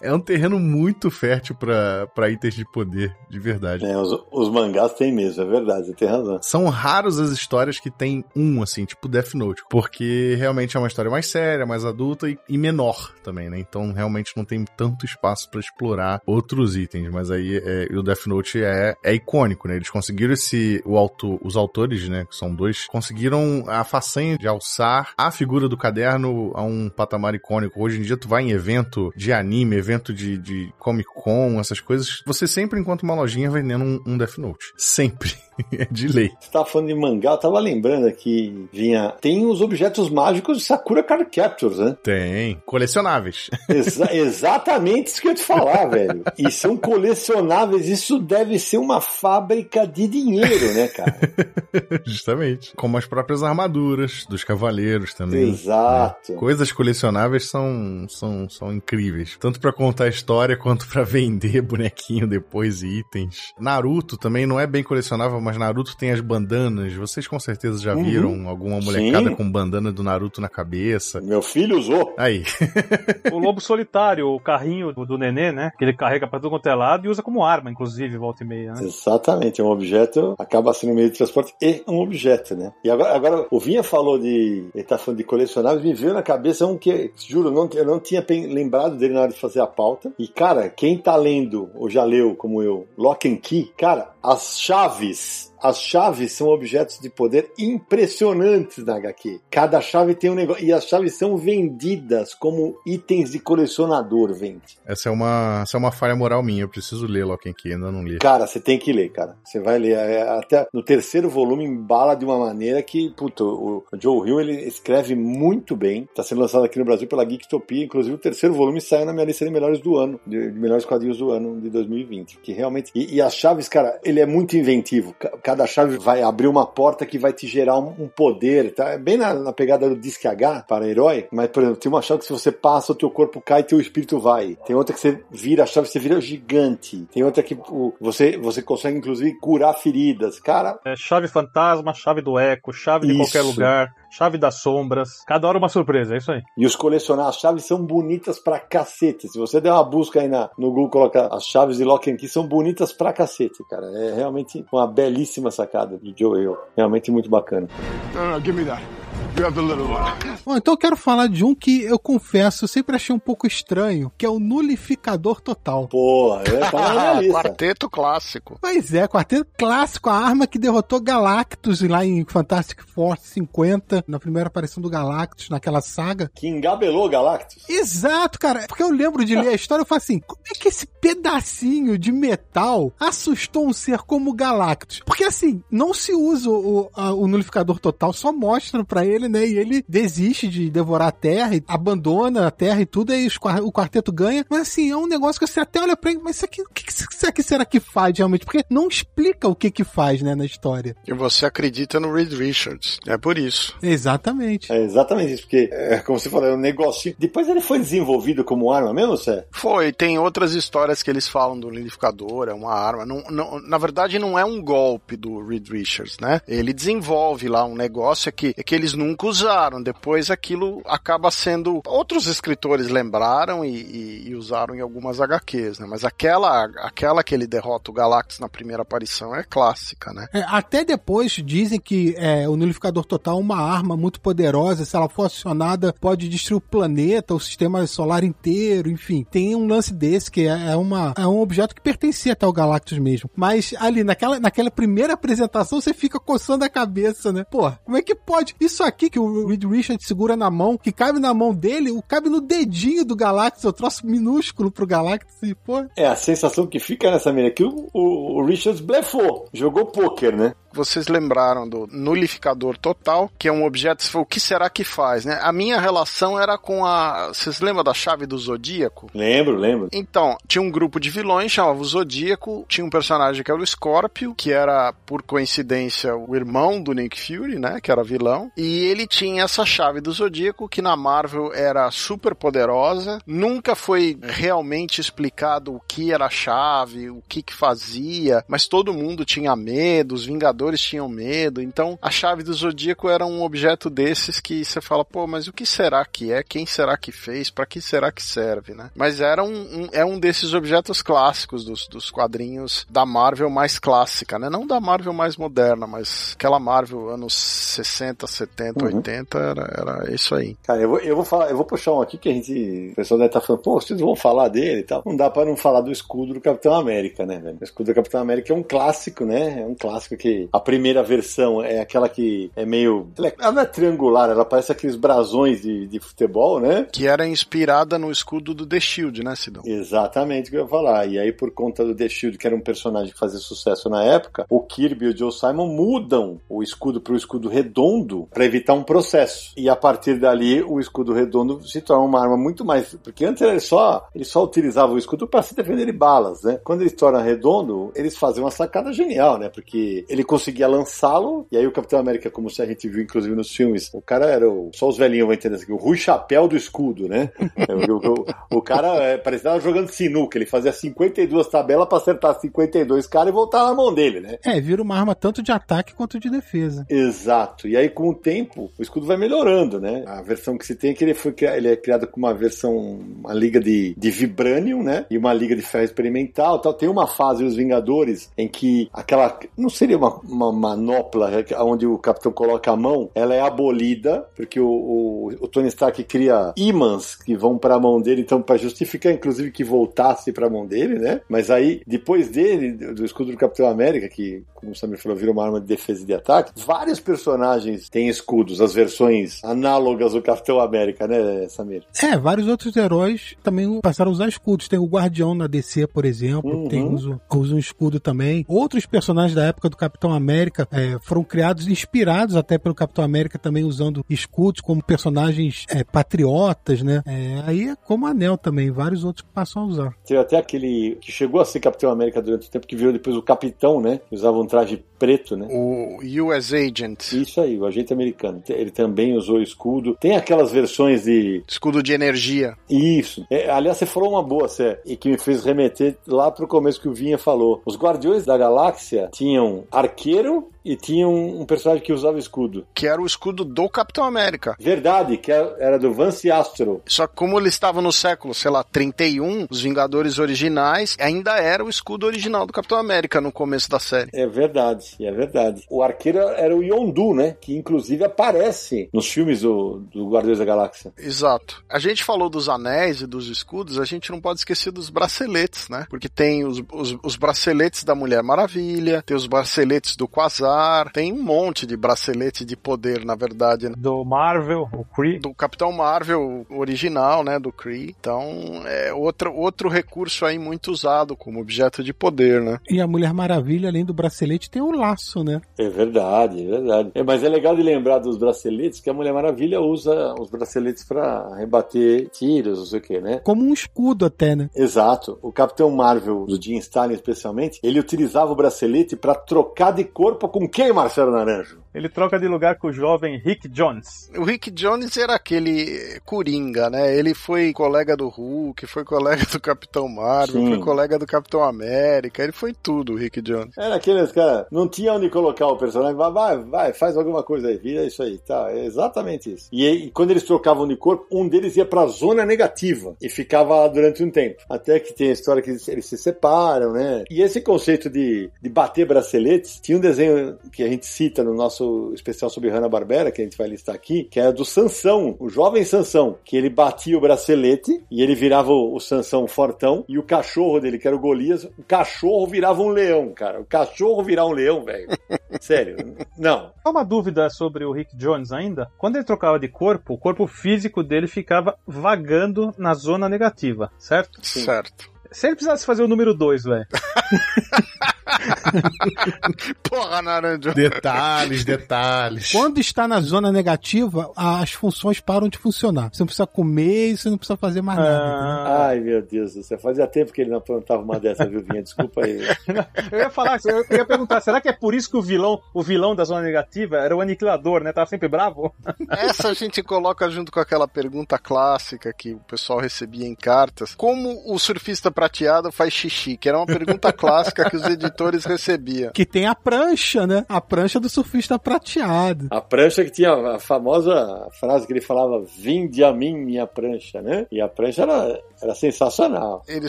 é 0.00 0.12
um 0.12 0.20
terreno 0.20 0.58
muito 0.58 1.10
fértil 1.10 1.54
pra 1.56 2.30
itens 2.30 2.54
de 2.54 2.64
poder, 2.64 3.14
de 3.28 3.38
verdade. 3.38 3.84
É, 3.84 3.96
os, 3.96 4.12
os 4.30 4.48
mangás 4.50 4.92
tem 4.94 5.12
mesmo, 5.12 5.42
é 5.42 5.46
verdade, 5.46 5.86
você 5.86 5.94
tem 5.94 6.08
razão. 6.08 6.38
São 6.42 6.68
raros 6.68 7.18
as 7.18 7.30
histórias 7.30 7.78
que 7.78 7.90
tem 7.90 8.24
um, 8.34 8.62
assim, 8.62 8.84
tipo 8.84 9.08
Death 9.08 9.34
Note, 9.34 9.62
porque 9.70 10.36
realmente 10.38 10.76
é 10.76 10.80
uma 10.80 10.88
história 10.88 11.10
mais 11.10 11.26
séria, 11.26 11.66
mais 11.66 11.84
adulta 11.84 12.28
e, 12.28 12.38
e 12.48 12.58
menor 12.58 13.12
também, 13.22 13.48
né? 13.48 13.58
Então 13.58 13.92
realmente 13.92 14.32
não 14.36 14.44
tem 14.44 14.64
tanto 14.76 15.06
espaço 15.06 15.50
pra 15.50 15.60
explorar 15.60 16.20
outros 16.26 16.76
itens, 16.76 17.08
mas 17.10 17.30
aí 17.30 17.60
é, 17.64 17.88
o 17.96 18.02
Death 18.02 18.26
Note 18.26 18.62
é, 18.62 18.94
é 19.02 19.14
icônico, 19.14 19.68
né? 19.68 19.76
Eles 19.76 19.90
conseguiram 19.90 20.34
esse, 20.34 20.82
o 20.84 20.96
os 21.42 21.56
autores, 21.56 22.08
né, 22.08 22.26
que 22.28 22.34
são 22.34 22.54
dois, 22.54 22.86
conseguiram 22.86 23.64
a 23.68 23.84
façanha 23.84 24.36
de 24.36 24.48
alçar 24.48 25.12
a 25.16 25.30
figura 25.30 25.68
do 25.68 25.76
caderno 25.76 26.52
a 26.54 26.62
um 26.62 26.88
patamar 26.88 27.34
icônico. 27.34 27.82
Hoje 27.82 27.98
em 27.98 28.02
dia 28.02 28.16
tu 28.16 28.28
vai 28.28 28.42
em 28.42 28.52
evento 28.86 29.12
de 29.16 29.32
anime, 29.32 29.76
evento 29.76 30.12
de, 30.12 30.38
de 30.38 30.72
Comic 30.78 31.08
Con, 31.14 31.58
essas 31.60 31.80
coisas, 31.80 32.22
você 32.24 32.46
sempre 32.46 32.78
encontra 32.80 33.04
uma 33.04 33.14
lojinha 33.14 33.50
vendendo 33.50 33.84
um, 33.84 34.00
um 34.06 34.16
Death 34.18 34.38
Note. 34.38 34.72
Sempre. 34.76 35.34
é 35.72 35.86
de 35.90 36.08
lei. 36.08 36.30
Você 36.38 36.50
tava 36.50 36.66
falando 36.66 36.88
de 36.88 36.94
mangá, 36.94 37.30
eu 37.32 37.38
tava 37.38 37.58
lembrando 37.58 38.06
aqui, 38.06 38.68
Vinha, 38.72 39.14
tem 39.20 39.44
os 39.46 39.60
objetos 39.60 40.10
mágicos 40.10 40.58
de 40.58 40.64
Sakura 40.64 41.02
Card 41.02 41.24
Captors, 41.30 41.78
né? 41.78 41.96
Tem. 42.02 42.60
Colecionáveis. 42.66 43.48
Exa- 43.68 44.14
exatamente 44.14 45.08
isso 45.08 45.20
que 45.20 45.28
eu 45.28 45.32
ia 45.32 45.36
te 45.36 45.42
falar, 45.42 45.86
velho. 45.86 46.22
E 46.38 46.50
são 46.50 46.76
colecionáveis, 46.76 47.88
isso 47.88 48.18
deve 48.18 48.58
ser 48.58 48.78
uma 48.78 49.00
fábrica 49.00 49.86
de 49.86 50.06
dinheiro, 50.06 50.72
né, 50.74 50.88
cara? 50.88 51.18
Justamente. 52.04 52.72
Como 52.76 52.98
as 52.98 53.06
próprias 53.06 53.42
armaduras 53.42 54.26
dos 54.28 54.44
cavaleiros 54.44 55.14
também. 55.14 55.50
Exato. 55.50 56.32
né? 56.32 56.38
Coisas 56.38 56.70
colecionáveis 56.72 57.48
são, 57.48 58.06
são, 58.08 58.48
são 58.48 58.75
incríveis. 58.76 59.36
Tanto 59.40 59.60
pra 59.60 59.72
contar 59.72 60.04
a 60.04 60.08
história 60.08 60.56
quanto 60.56 60.86
pra 60.88 61.02
vender 61.02 61.60
bonequinho 61.62 62.26
depois 62.26 62.82
e 62.82 62.98
itens. 63.00 63.52
Naruto 63.58 64.16
também 64.16 64.46
não 64.46 64.58
é 64.60 64.66
bem 64.66 64.82
colecionável, 64.82 65.40
mas 65.40 65.56
Naruto 65.56 65.96
tem 65.96 66.10
as 66.10 66.20
bandanas. 66.20 66.92
Vocês 66.94 67.26
com 67.26 67.38
certeza 67.38 67.82
já 67.82 67.94
Uhum. 67.94 68.04
viram 68.04 68.48
alguma 68.48 68.80
molecada 68.80 69.28
Sim. 69.30 69.34
com 69.34 69.50
bandana 69.50 69.90
do 69.92 70.02
Naruto 70.02 70.40
na 70.40 70.48
cabeça. 70.48 71.20
Meu 71.20 71.42
filho 71.42 71.78
usou. 71.78 72.14
Aí. 72.16 72.42
O 73.32 73.38
lobo 73.38 73.60
solitário, 73.60 74.28
o 74.28 74.40
carrinho 74.40 74.92
do, 74.92 75.18
nenê, 75.18 75.50
né? 75.52 75.72
Que 75.78 75.84
ele 75.84 75.92
carrega 75.92 76.26
pra 76.26 76.38
tudo 76.38 76.50
quanto 76.50 76.68
é 76.68 76.74
lado 76.74 77.06
e 77.06 77.08
usa 77.08 77.22
como 77.22 77.44
arma, 77.44 77.70
inclusive, 77.70 78.16
volta 78.16 78.44
e 78.44 78.46
meia, 78.46 78.72
né? 78.72 78.82
Exatamente, 78.84 79.60
é 79.60 79.64
um 79.64 79.68
objeto, 79.68 80.34
acaba 80.38 80.72
sendo 80.72 80.92
um 80.92 80.94
meio 80.94 81.10
de 81.10 81.16
transporte 81.16 81.54
e 81.60 81.82
um 81.88 81.98
objeto, 82.00 82.54
né? 82.56 82.72
E 82.84 82.90
agora, 82.90 83.14
agora 83.14 83.46
o 83.50 83.58
Vinha 83.58 83.82
falou 83.82 84.18
de. 84.18 84.66
Ele 84.74 84.84
tá 84.84 84.96
falando 84.98 85.18
de 85.18 85.24
colecionáveis, 85.24 85.84
me 85.84 85.92
veio 85.94 86.14
na 86.14 86.22
cabeça 86.22 86.66
um 86.66 86.76
que, 86.78 87.12
juro, 87.28 87.50
não, 87.50 87.68
eu 87.74 87.84
não 87.84 87.98
tinha 88.00 88.22
pen- 88.22 88.46
lembrado 88.66 88.96
dele 88.96 89.14
na 89.14 89.22
hora 89.22 89.32
de 89.32 89.38
fazer 89.38 89.60
a 89.60 89.66
pauta. 89.66 90.12
E, 90.18 90.26
cara, 90.28 90.68
quem 90.68 90.98
tá 90.98 91.14
lendo, 91.16 91.70
ou 91.74 91.88
já 91.88 92.04
leu, 92.04 92.34
como 92.34 92.62
eu, 92.62 92.86
Lock 92.98 93.28
and 93.28 93.36
Key, 93.36 93.72
cara, 93.76 94.10
as 94.22 94.58
chaves. 94.58 95.52
As 95.66 95.80
chaves 95.80 96.30
são 96.30 96.46
objetos 96.46 97.00
de 97.00 97.10
poder 97.10 97.50
impressionantes 97.58 98.84
na 98.84 98.96
HQ. 98.96 99.40
Cada 99.50 99.80
chave 99.80 100.14
tem 100.14 100.30
um 100.30 100.34
negócio. 100.34 100.64
E 100.64 100.72
as 100.72 100.86
chaves 100.86 101.18
são 101.18 101.36
vendidas 101.36 102.34
como 102.34 102.78
itens 102.86 103.32
de 103.32 103.40
colecionador, 103.40 104.32
vende. 104.32 104.78
Essa 104.86 105.08
é 105.08 105.12
uma, 105.12 105.62
essa 105.62 105.76
é 105.76 105.78
uma 105.78 105.90
falha 105.90 106.14
moral 106.14 106.40
minha. 106.42 106.62
Eu 106.62 106.68
preciso 106.68 107.06
ler 107.06 107.24
Lock 107.24 107.48
and 107.48 107.54
Key, 107.54 107.72
ainda 107.72 107.90
não 107.90 108.04
li. 108.04 108.18
Cara, 108.18 108.46
você 108.46 108.60
tem 108.60 108.78
que 108.78 108.92
ler, 108.92 109.10
cara. 109.10 109.36
Você 109.44 109.58
vai 109.58 109.76
ler. 109.78 109.96
É, 109.96 110.22
até 110.22 110.68
no 110.72 110.82
terceiro 110.82 111.28
volume 111.28 111.64
embala 111.64 112.14
de 112.14 112.24
uma 112.24 112.38
maneira 112.38 112.80
que, 112.82 113.10
puto, 113.16 113.44
o, 113.44 113.84
Joe 114.00 114.28
Hill 114.28 114.40
ele 114.40 114.68
escreve 114.68 115.16
muito 115.16 115.74
bem. 115.74 116.08
Tá 116.14 116.22
sendo 116.22 116.42
lançado 116.42 116.64
aqui 116.64 116.78
no 116.78 116.84
Brasil 116.84 117.08
pela 117.08 117.28
Geektopia. 117.28 117.84
Inclusive, 117.84 118.14
o 118.14 118.18
terceiro 118.18 118.54
volume 118.54 118.80
saiu 118.80 119.04
na 119.04 119.12
minha 119.12 119.24
lista 119.26 119.44
de 119.44 119.50
melhores 119.50 119.80
do 119.80 119.96
ano, 119.96 120.20
de, 120.24 120.36
melhores 120.52 120.84
quadrinhos 120.84 121.18
do 121.18 121.30
ano 121.32 121.60
de 121.60 121.70
2020. 121.70 122.38
Que 122.38 122.52
realmente. 122.52 122.92
E, 122.94 123.16
e 123.16 123.20
as 123.20 123.34
chaves, 123.34 123.68
cara, 123.68 123.98
ele 124.04 124.20
é 124.20 124.26
muito 124.26 124.56
inventivo. 124.56 125.14
Ca- 125.18 125.36
Cada 125.56 125.66
chave 125.66 125.96
vai 125.96 126.20
abrir 126.22 126.48
uma 126.48 126.66
porta 126.66 127.06
que 127.06 127.18
vai 127.18 127.32
te 127.32 127.46
gerar 127.46 127.78
um, 127.78 127.94
um 127.98 128.08
poder, 128.08 128.74
tá? 128.74 128.90
É 128.90 128.98
bem 128.98 129.16
na, 129.16 129.32
na 129.32 129.54
pegada 129.54 129.88
do 129.88 129.96
Disque 129.96 130.28
H 130.28 130.66
para 130.68 130.86
herói. 130.86 131.28
Mas, 131.32 131.48
por 131.48 131.62
exemplo, 131.62 131.80
tem 131.80 131.90
uma 131.90 132.02
chave 132.02 132.20
que 132.20 132.26
se 132.26 132.32
você 132.32 132.52
passa, 132.52 132.92
o 132.92 132.94
teu 132.94 133.08
corpo 133.08 133.40
cai 133.40 133.60
e 133.60 133.64
teu 133.64 133.80
espírito 133.80 134.20
vai. 134.20 134.58
Tem 134.66 134.76
outra 134.76 134.94
que 134.94 135.00
você 135.00 135.18
vira 135.30 135.62
a 135.62 135.66
chave, 135.66 135.88
você 135.88 135.98
vira 135.98 136.20
gigante. 136.20 137.08
Tem 137.10 137.24
outra 137.24 137.42
que 137.42 137.54
o, 137.54 137.94
você, 137.98 138.36
você 138.36 138.60
consegue, 138.60 138.98
inclusive, 138.98 139.38
curar 139.40 139.72
feridas. 139.72 140.38
Cara, 140.38 140.78
É, 140.84 140.94
chave 140.94 141.26
fantasma, 141.26 141.94
chave 141.94 142.20
do 142.20 142.38
eco, 142.38 142.70
chave 142.70 143.06
de 143.06 143.14
Isso. 143.14 143.22
qualquer 143.22 143.40
lugar, 143.42 143.94
chave 144.10 144.36
das 144.36 144.56
sombras. 144.56 145.24
Cada 145.26 145.48
hora 145.48 145.56
uma 145.56 145.70
surpresa, 145.70 146.14
é 146.14 146.18
isso 146.18 146.32
aí. 146.32 146.42
E 146.54 146.66
os 146.66 146.76
colecionar 146.76 147.28
as 147.28 147.36
chaves 147.36 147.64
são 147.64 147.82
bonitas 147.82 148.38
pra 148.38 148.58
cacete. 148.58 149.26
Se 149.26 149.38
você 149.38 149.58
der 149.58 149.72
uma 149.72 149.84
busca 149.84 150.20
aí 150.20 150.28
na, 150.28 150.50
no 150.58 150.68
Google, 150.68 150.90
coloca 150.90 151.28
as 151.34 151.46
chaves 151.46 151.78
de 151.78 151.84
Lock 151.84 152.10
and 152.10 152.16
Key, 152.16 152.28
são 152.28 152.46
bonitas 152.46 152.92
pra 152.92 153.10
cacete, 153.10 153.64
cara. 153.70 153.86
É 153.94 154.14
realmente 154.14 154.62
uma 154.70 154.86
belíssima 154.86 155.35
belíssima 155.36 155.50
sacada 155.50 155.98
de 155.98 156.14
Joe. 156.16 156.56
Realmente 156.76 157.10
muito 157.10 157.28
bacana. 157.28 157.68
No, 158.14 158.30
no, 158.30 158.40
give 158.40 158.52
me 158.52 158.64
that. 158.64 159.05
You 159.38 159.44
have 159.46 159.54
the 159.54 159.60
little 159.60 159.84
one. 159.86 160.12
Bom, 160.46 160.56
então 160.56 160.72
eu 160.72 160.78
quero 160.78 160.96
falar 160.96 161.28
de 161.28 161.44
um 161.44 161.54
que 161.54 161.82
eu 161.82 161.98
confesso, 161.98 162.64
eu 162.64 162.68
sempre 162.68 162.96
achei 162.96 163.14
um 163.14 163.18
pouco 163.18 163.46
estranho, 163.46 164.10
que 164.16 164.24
é 164.24 164.28
o 164.30 164.38
Nulificador 164.38 165.42
Total. 165.42 165.86
Porra, 165.88 166.42
lista. 167.20 167.32
Quarteto 167.42 167.90
clássico. 167.90 168.58
Pois 168.60 168.94
é, 168.94 169.06
quarteto 169.06 169.46
clássico, 169.58 170.08
a 170.08 170.14
arma 170.14 170.46
que 170.46 170.58
derrotou 170.58 171.00
Galactus 171.02 171.82
lá 171.82 172.02
em 172.04 172.24
Fantastic 172.26 172.82
Force 172.86 173.28
50, 173.28 174.04
na 174.08 174.18
primeira 174.18 174.46
aparição 174.46 174.82
do 174.82 174.88
Galactus, 174.88 175.50
naquela 175.50 175.82
saga. 175.82 176.30
Que 176.34 176.48
engabelou 176.48 177.06
Galactus. 177.08 177.62
Exato, 177.68 178.38
cara. 178.38 178.64
Porque 178.66 178.82
eu 178.82 178.90
lembro 178.90 179.22
de 179.22 179.34
ler 179.36 179.48
a 179.48 179.54
história 179.54 179.82
e 179.82 179.86
falo 179.86 179.98
assim: 179.98 180.18
como 180.20 180.40
é 180.50 180.54
que 180.58 180.68
esse 180.68 180.86
pedacinho 180.86 181.98
de 181.98 182.10
metal 182.12 182.92
assustou 182.98 183.66
um 183.66 183.72
ser 183.72 183.98
como 183.98 184.30
o 184.30 184.34
Galactus? 184.34 185.00
Porque 185.04 185.24
assim, 185.24 185.62
não 185.70 185.92
se 185.92 186.14
usa 186.14 186.48
o, 186.48 186.90
a- 186.94 187.12
o 187.12 187.26
nulificador 187.26 187.78
total, 187.78 188.12
só 188.12 188.32
mostra 188.32 188.82
pra 188.84 189.04
ele, 189.06 189.28
né? 189.28 189.46
E 189.46 189.58
ele 189.58 189.84
desiste 189.88 190.48
de 190.48 190.70
devorar 190.70 191.08
a 191.08 191.12
Terra, 191.12 191.54
e 191.54 191.62
abandona 191.66 192.46
a 192.46 192.50
Terra 192.50 192.80
e 192.80 192.86
tudo, 192.86 193.12
quar- 193.40 193.62
o 193.62 193.72
quarteto 193.72 194.12
ganha. 194.12 194.44
Mas 194.50 194.62
assim, 194.62 194.90
é 194.90 194.96
um 194.96 195.06
negócio 195.06 195.40
que 195.40 195.46
você 195.46 195.60
até 195.60 195.80
olha 195.80 195.96
pra 195.96 196.10
ele, 196.10 196.20
mas 196.22 196.36
isso 196.36 196.44
aqui, 196.44 196.62
o 196.62 196.68
que, 196.72 196.84
que 196.84 196.92
isso 196.92 197.26
aqui 197.26 197.42
será 197.42 197.64
que 197.64 197.80
faz 197.80 198.16
realmente? 198.18 198.44
Porque 198.44 198.64
não 198.70 198.88
explica 198.88 199.48
o 199.48 199.54
que 199.54 199.70
que 199.70 199.84
faz, 199.84 200.22
né, 200.22 200.34
na 200.34 200.44
história. 200.44 200.96
E 201.06 201.12
você 201.12 201.46
acredita 201.46 201.98
no 202.00 202.12
Reed 202.12 202.32
Richards. 202.32 202.98
É 203.06 203.16
por 203.16 203.38
isso. 203.38 203.76
Exatamente. 203.82 204.70
É 204.72 204.82
exatamente 204.82 205.32
isso, 205.34 205.42
porque, 205.42 205.68
é, 205.72 205.98
como 205.98 206.18
você 206.18 206.28
falou, 206.30 206.48
é 206.48 206.54
um 206.54 206.58
negocinho. 206.58 207.14
Depois 207.18 207.48
ele 207.48 207.60
foi 207.60 207.78
desenvolvido 207.78 208.44
como 208.44 208.70
arma 208.72 208.92
mesmo, 208.92 209.16
Sé? 209.16 209.46
Foi, 209.50 209.92
tem 209.92 210.18
outras 210.18 210.52
histórias 210.52 211.02
que 211.02 211.10
eles 211.10 211.26
falam 211.28 211.58
do 211.58 211.70
liquidificador, 211.70 212.48
é 212.48 212.54
uma 212.54 212.72
arma. 212.74 213.04
Não, 213.06 213.22
não- 213.30 213.60
na 213.60 213.78
verdade, 213.78 214.18
não 214.18 214.38
é 214.38 214.44
um 214.44 214.62
golpe 214.62 215.16
do 215.16 215.44
Reed 215.46 215.68
Richards, 215.70 216.18
né? 216.20 216.40
Ele 216.46 216.72
desenvolve 216.72 217.48
lá 217.48 217.64
um 217.64 217.74
negócio 217.74 218.30
que, 218.32 218.52
que 218.54 218.74
eles 218.74 218.94
nunca 218.96 219.26
usaram. 219.26 219.82
Depois 219.82 220.30
aquilo 220.30 220.82
acaba 220.86 221.30
sendo. 221.30 221.80
Outros 221.86 222.26
escritores 222.26 222.88
lembraram 222.88 223.64
e, 223.64 223.68
e- 223.76 224.28
e 224.28 224.34
usaram 224.34 224.74
em 224.74 224.80
algumas 224.80 225.20
HQs, 225.20 225.78
né? 225.78 225.86
Mas 225.88 226.04
aquela, 226.04 226.64
aquela 226.82 227.22
que 227.22 227.34
ele 227.34 227.46
derrota 227.46 227.90
o 227.90 227.94
Galactus 227.94 228.38
na 228.38 228.48
primeira 228.48 228.82
aparição 228.82 229.34
é 229.34 229.42
clássica, 229.42 230.12
né? 230.12 230.26
É, 230.32 230.42
até 230.48 230.84
depois 230.84 231.32
dizem 231.32 231.78
que 231.80 232.14
é, 232.18 232.48
o 232.48 232.56
nulificador 232.56 233.04
total 233.04 233.36
é 233.38 233.40
uma 233.40 233.58
arma 233.60 233.96
muito 233.96 234.20
poderosa. 234.20 234.84
Se 234.84 234.96
ela 234.96 235.08
for 235.08 235.26
acionada, 235.26 235.94
pode 236.00 236.28
destruir 236.28 236.58
o 236.58 236.60
planeta, 236.60 237.34
o 237.34 237.40
sistema 237.40 237.86
solar 237.86 238.24
inteiro, 238.24 238.90
enfim. 238.90 239.24
Tem 239.30 239.54
um 239.54 239.66
lance 239.66 239.92
desse 239.92 240.30
que 240.30 240.42
é, 240.48 240.72
é 240.72 240.76
uma, 240.76 241.12
é 241.16 241.26
um 241.26 241.40
objeto 241.40 241.74
que 241.74 241.80
pertencia 241.80 242.32
até 242.32 242.46
ao 242.46 242.52
Galactus 242.52 242.98
mesmo. 242.98 243.30
Mas 243.36 243.74
ali, 243.78 244.02
naquela, 244.04 244.38
naquela 244.40 244.70
primeira 244.70 245.12
apresentação, 245.14 245.80
você 245.80 245.92
fica 245.92 246.18
coçando 246.18 246.64
a 246.64 246.68
cabeça, 246.68 247.32
né? 247.32 247.44
Pô, 247.50 247.70
como 247.84 247.96
é 247.96 248.02
que 248.02 248.14
pode? 248.14 248.54
Isso 248.60 248.82
aqui 248.86 249.10
que 249.10 249.18
o 249.18 249.46
Reed 249.46 249.64
Richards 249.64 250.06
segura 250.06 250.36
na 250.36 250.50
mão, 250.50 250.76
que 250.76 250.92
cabe 250.92 251.18
na 251.18 251.34
mão 251.34 251.54
dele, 251.54 251.90
o 251.90 252.02
cabe 252.02 252.28
no 252.28 252.40
dedinho 252.40 253.04
do 253.04 253.16
Galactus, 253.16 253.64
eu 253.64 253.72
troço 253.72 254.06
minúsculo 254.06 254.70
pro 254.70 254.86
Galactus 254.86 255.42
e, 255.42 255.54
pô, 255.54 255.84
É 255.96 256.06
a 256.06 256.16
sensação 256.16 256.66
que 256.66 256.78
fica 256.78 257.10
nessa 257.10 257.32
mira 257.32 257.50
que 257.50 257.64
o, 257.64 257.88
o, 257.92 258.42
o 258.42 258.46
blefou, 258.82 259.48
jogou 259.52 259.86
pôquer, 259.86 260.36
né? 260.36 260.54
Vocês 260.76 261.08
lembraram 261.08 261.68
do 261.68 261.88
nulificador 261.90 262.76
total, 262.76 263.30
que 263.38 263.48
é 263.48 263.52
um 263.52 263.64
objeto, 263.64 264.02
você 264.02 264.10
falou, 264.10 264.24
o 264.24 264.28
que 264.28 264.38
será 264.38 264.68
que 264.68 264.84
faz, 264.84 265.24
né? 265.24 265.38
A 265.42 265.52
minha 265.52 265.80
relação 265.80 266.38
era 266.38 266.58
com 266.58 266.84
a. 266.84 267.28
Vocês 267.28 267.60
lembram 267.60 267.82
da 267.82 267.94
chave 267.94 268.26
do 268.26 268.38
Zodíaco? 268.38 269.10
Lembro, 269.14 269.56
lembro. 269.56 269.88
Então, 269.92 270.36
tinha 270.46 270.62
um 270.62 270.70
grupo 270.70 271.00
de 271.00 271.10
vilões, 271.10 271.52
chamava 271.52 271.80
o 271.80 271.84
Zodíaco, 271.84 272.64
tinha 272.68 272.84
um 272.84 272.90
personagem 272.90 273.42
que 273.42 273.50
era 273.50 273.60
o 273.60 273.66
Scorpio, 273.66 274.34
que 274.34 274.52
era, 274.52 274.92
por 275.04 275.22
coincidência, 275.22 276.14
o 276.14 276.36
irmão 276.36 276.82
do 276.82 276.92
Nick 276.92 277.18
Fury, 277.18 277.58
né, 277.58 277.80
que 277.80 277.90
era 277.90 278.04
vilão, 278.04 278.50
e 278.56 278.84
ele 278.84 279.06
tinha 279.06 279.44
essa 279.44 279.64
chave 279.64 280.00
do 280.00 280.12
Zodíaco, 280.12 280.68
que 280.68 280.82
na 280.82 280.96
Marvel 280.96 281.52
era 281.54 281.90
super 281.90 282.34
poderosa, 282.34 283.20
nunca 283.26 283.74
foi 283.74 284.18
realmente 284.22 285.00
explicado 285.00 285.74
o 285.74 285.80
que 285.86 286.12
era 286.12 286.26
a 286.26 286.30
chave, 286.30 287.10
o 287.10 287.22
que 287.28 287.42
que 287.42 287.54
fazia, 287.54 288.44
mas 288.48 288.66
todo 288.66 288.92
mundo 288.92 289.24
tinha 289.24 289.54
medo, 289.56 290.14
os 290.14 290.26
Vingadores 290.26 290.65
tinham 290.74 291.08
medo, 291.08 291.60
então 291.62 291.98
a 292.00 292.10
chave 292.10 292.42
do 292.42 292.52
Zodíaco 292.52 293.08
era 293.08 293.24
um 293.26 293.42
objeto 293.42 293.88
desses 293.90 294.40
que 294.40 294.64
você 294.64 294.80
fala, 294.80 295.04
pô, 295.04 295.26
mas 295.26 295.46
o 295.46 295.52
que 295.52 295.64
será 295.66 296.04
que 296.04 296.32
é? 296.32 296.42
Quem 296.42 296.66
será 296.66 296.96
que 296.96 297.12
fez? 297.12 297.50
Pra 297.50 297.66
que 297.66 297.80
será 297.80 298.10
que 298.10 298.22
serve, 298.22 298.74
né? 298.74 298.90
Mas 298.94 299.20
era 299.20 299.42
um, 299.44 299.48
um- 299.82 299.88
é 299.92 300.04
um 300.04 300.18
desses 300.18 300.54
objetos 300.54 301.02
clássicos 301.02 301.64
dos, 301.64 301.86
dos 301.88 302.10
quadrinhos 302.10 302.86
da 302.90 303.04
Marvel 303.06 303.50
mais 303.50 303.78
clássica, 303.78 304.38
né? 304.38 304.48
Não 304.50 304.66
da 304.66 304.80
Marvel 304.80 305.12
mais 305.12 305.36
moderna, 305.36 305.86
mas 305.86 306.32
aquela 306.34 306.58
Marvel 306.58 307.08
anos 307.10 307.34
60, 307.34 308.26
70, 308.26 308.84
Uhum. 308.84 308.96
80, 308.96 309.38
era, 309.38 309.62
era 309.76 310.14
isso 310.14 310.34
aí. 310.34 310.56
Cara, 310.66 310.80
eu 310.80 310.88
vou, 310.88 310.98
eu 311.00 311.14
vou 311.16 311.24
falar, 311.24 311.50
eu 311.50 311.56
vou 311.56 311.64
puxar 311.66 311.92
um 311.92 312.00
aqui 312.00 312.16
que 312.18 312.28
a 312.28 312.32
gente. 312.32 312.90
O 312.92 312.94
pessoal 312.94 313.18
deve 313.18 313.28
estar 313.28 313.40
falando, 313.40 313.62
pô, 313.62 313.80
vocês 313.80 314.00
vão 314.00 314.14
falar 314.16 314.48
dele 314.48 314.80
e 314.80 314.84
tal. 314.84 315.02
Não 315.04 315.16
dá 315.16 315.30
pra 315.30 315.44
não 315.44 315.56
falar 315.56 315.80
do 315.80 315.90
escudo 315.92 316.34
do 316.34 316.40
Capitão 316.40 316.74
América, 316.74 317.24
né, 317.26 317.38
velho? 317.38 317.58
O 317.60 317.64
escudo 317.64 317.90
do 317.92 317.94
Capitão 317.94 318.20
América 318.20 318.52
é 318.52 318.56
um 318.56 318.62
clássico, 318.62 319.24
né? 319.24 319.60
É 319.62 319.66
um 319.66 319.74
clássico 319.74 320.16
que 320.16 320.48
a 320.56 320.60
primeira 320.60 321.02
versão 321.02 321.62
é 321.62 321.80
aquela 321.80 322.08
que 322.08 322.50
é 322.56 322.64
meio. 322.64 323.08
Ela 323.18 323.28
é- 323.28 323.34
ela 323.40 323.52
não 323.52 323.62
é 323.62 323.66
triangular, 323.66 324.30
ela 324.30 324.44
parece 324.44 324.72
aqueles 324.72 324.96
brasões 324.96 325.62
de, 325.62 325.86
de 325.86 326.00
futebol, 326.00 326.60
né? 326.60 326.86
Que 326.92 327.06
era 327.06 327.26
inspirada 327.26 327.98
no 327.98 328.10
escudo 328.10 328.54
do 328.54 328.66
The 328.66 328.80
Shield, 328.80 329.22
né, 329.22 329.34
Sidão? 329.36 329.62
Exatamente 329.64 330.48
o 330.48 330.50
que 330.50 330.56
eu 330.56 330.62
ia 330.62 330.68
falar. 330.68 331.06
E 331.06 331.18
aí, 331.18 331.32
por 331.32 331.50
conta 331.52 331.84
do 331.84 331.94
The 331.94 332.08
Shield, 332.08 332.38
que 332.38 332.46
era 332.46 332.56
um 332.56 332.60
personagem 332.60 333.12
que 333.12 333.18
fazia 333.18 333.38
sucesso 333.38 333.88
na 333.88 334.02
época, 334.04 334.46
o 334.50 334.60
Kirby 334.60 335.06
e 335.06 335.08
o 335.08 335.16
Joe 335.16 335.32
Simon 335.32 335.66
mudam 335.68 336.40
o 336.48 336.62
escudo 336.62 337.00
para 337.00 337.12
o 337.12 337.16
escudo 337.16 337.48
redondo 337.48 338.28
para 338.32 338.44
evitar 338.44 338.74
um 338.74 338.82
processo. 338.82 339.52
E 339.56 339.68
a 339.68 339.76
partir 339.76 340.18
dali, 340.18 340.62
o 340.62 340.80
escudo 340.80 341.12
redondo 341.12 341.66
se 341.66 341.80
torna 341.80 342.04
uma 342.04 342.20
arma 342.20 342.36
muito 342.36 342.64
mais. 342.64 342.94
Porque 343.02 343.24
antes 343.24 343.42
ele 343.42 343.60
só, 343.60 344.08
ele 344.14 344.24
só 344.24 344.42
utilizava 344.44 344.92
o 344.92 344.98
escudo 344.98 345.26
para 345.26 345.42
se 345.42 345.54
defender 345.54 345.86
de 345.86 345.92
balas, 345.92 346.42
né? 346.42 346.58
Quando 346.64 346.80
ele 346.80 346.90
se 346.90 346.96
torna 346.96 347.20
redondo, 347.22 347.92
eles 347.94 348.16
fazem 348.16 348.42
uma 348.42 348.50
sacada 348.50 348.92
genial, 348.92 349.38
né? 349.38 349.48
Porque 349.48 350.04
ele 350.08 350.24
conseguia 350.46 350.68
lançá-lo, 350.68 351.46
e 351.50 351.56
aí 351.56 351.66
o 351.66 351.72
Capitão 351.72 351.98
América, 351.98 352.30
como 352.30 352.48
a 352.48 352.64
gente 352.64 352.88
viu 352.88 353.02
inclusive 353.02 353.34
nos 353.34 353.50
filmes, 353.50 353.90
o 353.92 354.00
cara 354.00 354.26
era 354.26 354.48
o. 354.48 354.70
Só 354.72 354.88
os 354.88 354.96
velhinhos 354.96 355.26
vão 355.26 355.34
entender 355.34 355.56
isso 355.56 355.72
o 355.72 355.76
Rui 355.76 355.96
Chapéu 355.96 356.46
do 356.46 356.56
escudo, 356.56 357.08
né? 357.08 357.30
o, 357.68 358.22
o- 358.22 358.58
o 358.58 358.62
cara 358.62 358.94
é, 359.02 359.16
parecia 359.18 359.58
jogando 359.58 359.88
sinuca, 359.90 360.38
ele 360.38 360.46
fazia 360.46 360.72
52 360.72 361.48
tabelas 361.48 361.88
pra 361.88 361.98
acertar 361.98 362.38
52 362.40 363.06
caras 363.06 363.28
e 363.28 363.32
voltar 363.32 363.64
na 363.64 363.74
mão 363.74 363.92
dele, 363.92 364.20
né? 364.20 364.38
é, 364.44 364.60
vira 364.60 364.80
uma 364.82 364.96
arma 364.96 365.14
tanto 365.14 365.42
de 365.42 365.50
ataque 365.50 365.94
quanto 365.94 366.18
de 366.20 366.30
defesa. 366.30 366.86
Exato. 366.88 367.66
E 367.68 367.76
aí, 367.76 367.88
com 367.88 368.08
o 368.10 368.14
tempo, 368.14 368.70
o 368.78 368.82
escudo 368.82 369.06
vai 369.06 369.16
melhorando, 369.16 369.80
né? 369.80 370.04
A 370.06 370.22
versão 370.22 370.56
que 370.56 370.66
se 370.66 370.74
tem 370.76 370.90
é 370.90 370.94
que 370.94 371.02
ele, 371.04 371.14
foi, 371.14 371.34
ele 371.54 371.68
é 371.68 371.76
criado 371.76 372.06
com 372.06 372.18
uma 372.18 372.32
versão, 372.34 372.76
uma 373.18 373.32
liga 373.34 373.58
de, 373.60 373.94
de 373.96 374.10
Vibranium, 374.10 374.82
né? 374.82 375.06
E 375.10 375.18
uma 375.18 375.32
liga 375.32 375.56
de 375.56 375.62
ferro 375.62 375.84
experimental 375.84 376.60
tal. 376.60 376.72
Tem 376.74 376.88
uma 376.88 377.06
fase 377.06 377.42
dos 377.44 377.56
Vingadores 377.56 378.30
em 378.36 378.48
que 378.48 378.88
aquela. 378.92 379.38
Não 379.56 379.68
seria 379.68 379.96
uma, 379.96 380.20
uma 380.28 380.52
manopla 380.52 381.30
é 381.30 381.62
onde 381.62 381.86
o 381.86 381.98
capitão 381.98 382.32
coloca 382.32 382.70
a 382.70 382.76
mão, 382.76 383.10
ela 383.14 383.34
é 383.34 383.40
abolida, 383.40 384.26
porque 384.36 384.60
o, 384.60 384.66
o, 384.68 385.26
o 385.40 385.48
Tony 385.48 385.68
Stark 385.68 386.02
cria 386.04 386.52
ímãs 386.56 387.14
que 387.16 387.36
vão 387.36 387.58
pra 387.58 387.78
mão 387.78 388.00
dele, 388.00 388.20
então, 388.22 388.40
pra 388.42 388.56
justificar, 388.56 389.12
inclusive, 389.12 389.50
que 389.50 389.64
voltasse 389.64 390.32
pra 390.32 390.50
mão 390.50 390.66
dele, 390.66 390.98
né? 390.98 391.20
Mas 391.28 391.50
aí, 391.50 391.80
depois 391.86 392.28
dele, 392.28 392.72
do 392.72 393.04
escudo 393.04 393.30
do 393.32 393.36
Capitão 393.38 393.68
América, 393.68 394.08
que, 394.08 394.42
como 394.54 394.72
o 394.72 394.74
Samir 394.74 394.98
falou, 394.98 395.16
vira 395.16 395.32
uma 395.32 395.44
arma 395.44 395.60
de 395.60 395.66
defesa 395.66 396.02
e 396.02 396.06
de 396.06 396.14
ataque, 396.14 396.52
vários 396.64 397.00
personagens 397.00 397.88
têm 397.88 398.08
escudos, 398.08 398.60
as 398.60 398.72
versões 398.72 399.42
análogas 399.44 400.12
do 400.12 400.22
Capitão 400.22 400.60
América, 400.60 401.06
né, 401.06 401.48
Samir? 401.48 401.82
É, 402.02 402.16
vários 402.16 402.46
outros 402.48 402.76
heróis 402.76 403.34
também 403.42 403.80
passaram 403.80 404.10
a 404.10 404.14
usar 404.14 404.28
escudos. 404.28 404.68
Tem 404.68 404.78
o 404.78 404.86
Guardião 404.86 405.34
na 405.34 405.46
DC, 405.46 405.86
por 405.86 406.04
exemplo, 406.04 406.46
Uhum. 406.56 406.68
tem 406.68 406.82
usa, 406.82 407.20
usa 407.34 407.54
um 407.54 407.58
escudo 407.58 407.98
também. 408.00 408.44
Outros 408.48 408.86
personagens 408.86 409.34
da 409.34 409.44
época 409.44 409.68
do 409.68 409.76
Capitão 409.76 410.12
América 410.16 410.66
é, 410.70 410.96
foram 411.00 411.22
criados, 411.22 411.68
inspirados 411.68 412.36
até 412.36 412.58
pelo 412.58 412.74
Capitão 412.74 413.04
América, 413.04 413.38
também 413.38 413.64
usando 413.64 414.04
escudos 414.08 414.60
como 414.60 414.82
personagens 414.82 415.64
é, 415.68 415.84
patriotas, 415.84 416.82
né? 416.82 417.02
É, 417.06 417.42
aí 417.46 417.68
é 417.68 417.76
como 417.76 418.06
Anel 418.06 418.36
também, 418.36 418.70
vários 418.70 419.04
outros 419.04 419.24
que 419.26 419.32
passam 419.32 419.62
a 419.62 419.66
usar. 419.66 419.94
Teve 420.04 420.20
até 420.20 420.36
aquele 420.36 420.96
que 421.00 421.12
chegou 421.12 421.40
a 421.40 421.44
ser 421.44 421.60
Capitão 421.60 421.90
América 421.90 422.20
durante 422.22 422.48
o 422.48 422.50
tempo, 422.50 422.66
que 422.66 422.76
virou 422.76 422.92
depois 422.92 423.16
o 423.16 423.22
Capitão, 423.22 423.80
né? 423.80 424.00
Que 424.08 424.14
usava 424.14 424.38
um 424.38 424.46
traje 424.46 424.82
preto, 424.98 425.36
né? 425.36 425.46
O 425.50 425.98
US 426.24 426.52
Agent. 426.52 427.12
Isso 427.12 427.40
aí, 427.40 427.58
o 427.58 427.66
agente 427.66 427.92
americano. 427.92 428.42
Ele 428.48 428.70
também 428.70 429.16
usou 429.16 429.40
escudo. 429.40 429.96
Tem 430.00 430.16
aquelas 430.16 430.50
versões 430.52 431.04
de 431.04 431.42
Escudo 431.48 431.82
de 431.82 431.92
energia. 431.92 432.56
Isso. 432.68 433.26
É, 433.30 433.50
aliás, 433.50 433.78
você 433.78 433.86
falou 433.86 434.10
uma 434.10 434.22
boa, 434.22 434.48
Sé, 434.48 434.80
e 434.84 434.96
que 434.96 435.08
me 435.08 435.18
fez 435.18 435.44
remeter 435.44 435.96
lá 436.06 436.30
pro 436.30 436.46
começo 436.46 436.80
que 436.80 436.88
o 436.88 436.94
Vinha 436.94 437.18
falou. 437.18 437.62
Os 437.64 437.76
Guardiões 437.76 438.24
da 438.24 438.36
Galáxia 438.36 439.08
tinham 439.12 439.64
arqueiro 440.06 440.52
E 440.66 440.74
tinha 440.74 441.06
um, 441.06 441.42
um 441.42 441.46
personagem 441.46 441.84
que 441.84 441.92
usava 441.92 442.18
escudo. 442.18 442.66
Que 442.74 442.88
era 442.88 443.00
o 443.00 443.06
escudo 443.06 443.44
do 443.44 443.68
Capitão 443.68 444.02
América. 444.02 444.56
Verdade, 444.58 445.16
que 445.16 445.30
é, 445.30 445.54
era 445.60 445.78
do 445.78 445.92
Vance 445.94 446.28
Astro. 446.28 446.82
Só 446.84 447.06
que 447.06 447.14
como 447.14 447.38
ele 447.38 447.48
estava 447.48 447.80
no 447.80 447.92
século, 447.92 448.34
sei 448.34 448.50
lá, 448.50 448.64
31, 448.64 449.46
os 449.48 449.62
Vingadores 449.62 450.18
originais, 450.18 450.96
ainda 450.98 451.38
era 451.38 451.64
o 451.64 451.68
escudo 451.68 452.04
original 452.04 452.44
do 452.46 452.52
Capitão 452.52 452.78
América 452.78 453.20
no 453.20 453.30
começo 453.30 453.70
da 453.70 453.78
série. 453.78 454.10
É 454.12 454.26
verdade, 454.26 454.96
é 454.98 455.12
verdade. 455.12 455.64
O 455.70 455.84
arqueiro 455.84 456.18
era 456.18 456.54
o 456.54 456.64
Yondu, 456.64 457.14
né? 457.14 457.36
Que 457.40 457.56
inclusive 457.56 458.02
aparece 458.02 458.88
nos 458.92 459.08
filmes 459.08 459.42
do, 459.42 459.84
do 459.94 460.10
Guardiões 460.10 460.40
da 460.40 460.44
Galáxia. 460.44 460.92
Exato. 460.98 461.62
A 461.68 461.78
gente 461.78 462.02
falou 462.02 462.28
dos 462.28 462.48
anéis 462.48 463.02
e 463.02 463.06
dos 463.06 463.28
escudos, 463.28 463.78
a 463.78 463.84
gente 463.84 464.10
não 464.10 464.20
pode 464.20 464.40
esquecer 464.40 464.72
dos 464.72 464.90
braceletes, 464.90 465.68
né? 465.68 465.86
Porque 465.88 466.08
tem 466.08 466.44
os, 466.44 466.60
os, 466.72 466.98
os 467.04 467.14
braceletes 467.14 467.84
da 467.84 467.94
Mulher 467.94 468.20
Maravilha, 468.24 469.00
tem 469.06 469.16
os 469.16 469.28
braceletes 469.28 469.94
do 469.94 470.08
Quasar, 470.08 470.55
tem 470.92 471.12
um 471.12 471.22
monte 471.22 471.66
de 471.66 471.76
bracelete 471.76 472.44
de 472.44 472.56
poder, 472.56 473.04
na 473.04 473.14
verdade, 473.14 473.68
né? 473.68 473.74
Do 473.76 474.04
Marvel, 474.04 474.68
o 474.72 474.84
Kree. 474.84 475.18
do 475.18 475.34
Capitão 475.34 475.72
Marvel 475.72 476.46
original, 476.50 477.24
né, 477.24 477.38
do 477.38 477.52
Kree. 477.52 477.94
Então, 477.98 478.22
é 478.66 478.92
outro, 478.92 479.34
outro 479.34 479.68
recurso 479.68 480.24
aí 480.24 480.38
muito 480.38 480.70
usado 480.70 481.16
como 481.16 481.40
objeto 481.40 481.82
de 481.82 481.92
poder, 481.92 482.40
né? 482.40 482.58
E 482.70 482.80
a 482.80 482.86
Mulher 482.86 483.12
Maravilha, 483.12 483.68
além 483.68 483.84
do 483.84 483.94
bracelete, 483.94 484.50
tem 484.50 484.62
o 484.62 484.70
laço, 484.70 485.22
né? 485.22 485.40
É 485.58 485.68
verdade, 485.68 486.42
é 486.42 486.50
verdade. 486.50 486.90
É, 486.94 487.02
mas 487.02 487.22
é 487.22 487.28
legal 487.28 487.54
de 487.54 487.62
lembrar 487.62 487.98
dos 487.98 488.16
braceletes 488.16 488.80
que 488.80 488.90
a 488.90 488.94
Mulher 488.94 489.12
Maravilha 489.12 489.60
usa 489.60 490.14
os 490.18 490.30
braceletes 490.30 490.84
pra 490.84 491.36
rebater 491.36 492.08
tiros, 492.10 492.58
não 492.58 492.66
sei 492.66 492.78
o 492.78 492.82
que, 492.82 493.00
né? 493.00 493.20
Como 493.24 493.44
um 493.44 493.52
escudo 493.52 494.04
até, 494.06 494.34
né? 494.34 494.50
Exato. 494.54 495.18
O 495.22 495.32
Capitão 495.32 495.70
Marvel, 495.70 496.24
do 496.26 496.40
Jim 496.40 496.56
Stalin 496.56 496.94
especialmente, 496.94 497.60
ele 497.62 497.80
utilizava 497.80 498.32
o 498.32 498.36
bracelete 498.36 498.96
pra 498.96 499.14
trocar 499.14 499.72
de 499.72 499.84
corpo 499.84 500.28
com 500.28 500.45
quem, 500.48 500.72
Marcelo 500.72 501.12
Naranjo? 501.12 501.58
Ele 501.74 501.90
troca 501.90 502.18
de 502.18 502.26
lugar 502.26 502.56
com 502.56 502.68
o 502.68 502.72
jovem 502.72 503.18
Rick 503.18 503.48
Jones. 503.48 504.10
O 504.16 504.24
Rick 504.24 504.50
Jones 504.50 504.96
era 504.96 505.14
aquele 505.14 506.00
coringa, 506.06 506.70
né? 506.70 506.96
Ele 506.96 507.12
foi 507.12 507.52
colega 507.52 507.94
do 507.94 508.08
Hulk, 508.08 508.66
foi 508.66 508.82
colega 508.82 509.26
do 509.30 509.38
Capitão 509.38 509.86
Marvel, 509.86 510.40
Sim. 510.40 510.48
foi 510.48 510.58
colega 510.60 510.98
do 510.98 511.06
Capitão 511.06 511.42
América, 511.42 512.22
ele 512.22 512.32
foi 512.32 512.54
tudo, 512.54 512.94
o 512.94 512.96
Rick 512.96 513.20
Jones. 513.20 513.56
Era 513.58 513.74
aqueles 513.74 514.10
cara, 514.10 514.46
não 514.50 514.66
tinha 514.66 514.94
onde 514.94 515.10
colocar 515.10 515.46
o 515.48 515.56
personagem, 515.58 515.94
vai, 515.96 516.10
vai, 516.10 516.38
vai, 516.38 516.72
faz 516.72 516.96
alguma 516.96 517.22
coisa 517.22 517.48
aí, 517.48 517.58
vira 517.58 517.84
isso 517.84 518.02
aí, 518.02 518.16
tá? 518.18 518.50
É 518.50 518.64
exatamente 518.64 519.34
isso. 519.34 519.48
E, 519.52 519.66
aí, 519.66 519.90
quando 519.90 520.12
eles 520.12 520.22
trocavam 520.22 520.66
de 520.66 520.76
corpo, 520.76 521.06
um 521.12 521.28
deles 521.28 521.56
ia 521.56 521.66
pra 521.66 521.86
zona 521.86 522.24
negativa 522.24 522.96
e 523.02 523.08
ficava 523.10 523.54
lá 523.54 523.68
durante 523.68 524.02
um 524.02 524.10
tempo. 524.10 524.42
Até 524.48 524.80
que 524.80 524.94
tem 524.94 525.10
a 525.10 525.12
história 525.12 525.42
que 525.42 525.50
eles, 525.50 525.68
eles 525.68 525.86
se 525.86 525.98
separam, 525.98 526.72
né? 526.72 527.04
E 527.10 527.20
esse 527.20 527.42
conceito 527.42 527.90
de, 527.90 528.30
de 528.40 528.48
bater 528.48 528.86
braceletes, 528.86 529.60
tinha 529.60 529.76
um 529.76 529.80
desenho 529.80 530.35
que 530.52 530.62
a 530.62 530.68
gente 530.68 530.86
cita 530.86 531.22
no 531.22 531.34
nosso 531.34 531.92
especial 531.94 532.30
sobre 532.30 532.50
Hanna-Barbera, 532.50 533.10
que 533.10 533.20
a 533.20 533.24
gente 533.24 533.36
vai 533.36 533.48
listar 533.48 533.74
aqui, 533.74 534.04
que 534.04 534.20
era 534.20 534.32
do 534.32 534.44
Sansão, 534.44 535.16
o 535.18 535.28
jovem 535.28 535.64
Sansão, 535.64 536.18
que 536.24 536.36
ele 536.36 536.50
batia 536.50 536.96
o 536.96 537.00
bracelete 537.00 537.84
e 537.90 538.02
ele 538.02 538.14
virava 538.14 538.50
o, 538.50 538.74
o 538.74 538.80
Sansão 538.80 539.26
fortão 539.26 539.84
e 539.88 539.98
o 539.98 540.02
cachorro 540.02 540.60
dele, 540.60 540.78
que 540.78 540.86
era 540.86 540.96
o 540.96 541.00
Golias, 541.00 541.44
o 541.44 541.62
cachorro 541.66 542.26
virava 542.26 542.62
um 542.62 542.68
leão, 542.68 543.12
cara. 543.12 543.40
O 543.40 543.44
cachorro 543.44 544.02
virar 544.02 544.26
um 544.26 544.32
leão, 544.32 544.64
velho. 544.64 544.88
Sério. 545.40 545.76
Não. 546.18 546.52
Só 546.62 546.70
uma 546.70 546.84
dúvida 546.84 547.28
sobre 547.30 547.64
o 547.64 547.72
Rick 547.72 547.96
Jones 547.96 548.32
ainda. 548.32 548.70
Quando 548.78 548.96
ele 548.96 549.04
trocava 549.04 549.38
de 549.38 549.48
corpo, 549.48 549.94
o 549.94 549.98
corpo 549.98 550.26
físico 550.26 550.82
dele 550.82 551.06
ficava 551.06 551.56
vagando 551.66 552.54
na 552.58 552.74
zona 552.74 553.08
negativa, 553.08 553.70
certo? 553.78 554.24
Certo. 554.24 554.90
Se 555.10 555.26
ele 555.26 555.36
precisasse 555.36 555.64
fazer 555.64 555.82
o 555.82 555.88
número 555.88 556.14
2, 556.14 556.44
velho. 556.44 556.66
Porra, 559.62 560.00
Naranjo. 560.02 560.54
Detalhes, 560.54 561.44
detalhes. 561.44 562.30
Quando 562.30 562.58
está 562.58 562.86
na 562.86 563.00
zona 563.00 563.32
negativa, 563.32 564.10
as 564.16 564.52
funções 564.52 565.00
param 565.00 565.28
de 565.28 565.38
funcionar. 565.38 565.90
Você 565.92 566.02
não 566.02 566.06
precisa 566.06 566.26
comer 566.26 566.90
e 566.90 566.96
você 566.96 567.10
não 567.10 567.18
precisa 567.18 567.36
fazer 567.36 567.62
mais 567.62 567.78
nada. 567.78 567.90
Ah, 567.90 568.66
Ai, 568.68 568.80
meu 568.80 569.02
Deus 569.02 569.34
do 569.34 569.42
céu. 569.42 569.58
Fazia 569.58 569.86
tempo 569.86 570.12
que 570.12 570.20
ele 570.20 570.30
não 570.30 570.38
aprontava 570.38 570.82
uma 570.82 570.98
dessa, 570.98 571.26
viu, 571.26 571.42
Vinha? 571.42 571.62
Desculpa 571.62 572.04
aí. 572.04 572.20
eu 572.92 572.98
ia 572.98 573.10
falar, 573.10 573.38
eu 573.44 573.64
ia 573.70 573.84
perguntar, 573.84 574.20
será 574.20 574.40
que 574.40 574.48
é 574.48 574.52
por 574.52 574.74
isso 574.74 574.90
que 574.90 574.96
o 574.96 575.02
vilão, 575.02 575.40
o 575.52 575.62
vilão 575.62 575.94
da 575.94 576.04
zona 576.04 576.22
negativa 576.22 576.76
era 576.78 576.96
o 576.96 577.00
aniquilador, 577.00 577.62
né? 577.62 577.72
Tava 577.72 577.88
sempre 577.88 578.08
bravo? 578.08 578.54
Essa 578.90 579.28
a 579.28 579.34
gente 579.34 579.62
coloca 579.62 580.08
junto 580.10 580.30
com 580.30 580.40
aquela 580.40 580.68
pergunta 580.68 581.18
clássica 581.18 581.92
que 581.92 582.12
o 582.12 582.20
pessoal 582.20 582.60
recebia 582.60 583.06
em 583.06 583.14
cartas. 583.14 583.74
Como 583.74 584.22
o 584.26 584.38
surfista 584.38 584.90
prateado 584.90 585.50
faz 585.50 585.72
xixi? 585.72 586.16
Que 586.16 586.28
era 586.28 586.38
uma 586.38 586.46
pergunta 586.46 586.92
clássica 586.92 587.48
que 587.48 587.56
os 587.56 587.64
editores 587.64 587.96
recebiam. 588.24 588.92
Que 588.92 589.04
tem 589.04 589.26
a 589.26 589.34
prancha, 589.34 590.06
né? 590.06 590.24
A 590.28 590.40
prancha 590.40 590.78
do 590.78 590.88
surfista 590.88 591.38
prateado. 591.38 592.28
A 592.30 592.40
prancha 592.40 592.84
que 592.84 592.90
tinha 592.90 593.12
a 593.12 593.38
famosa 593.38 594.28
frase 594.38 594.66
que 594.66 594.72
ele 594.72 594.80
falava: 594.80 595.24
Vinde 595.38 595.82
a 595.82 595.92
mim, 595.92 596.16
minha 596.16 596.46
prancha, 596.46 597.00
né? 597.02 597.26
E 597.30 597.40
a 597.40 597.48
prancha 597.48 597.82
era, 597.82 598.20
era 598.42 598.54
sensacional. 598.54 599.42
Ele 599.48 599.68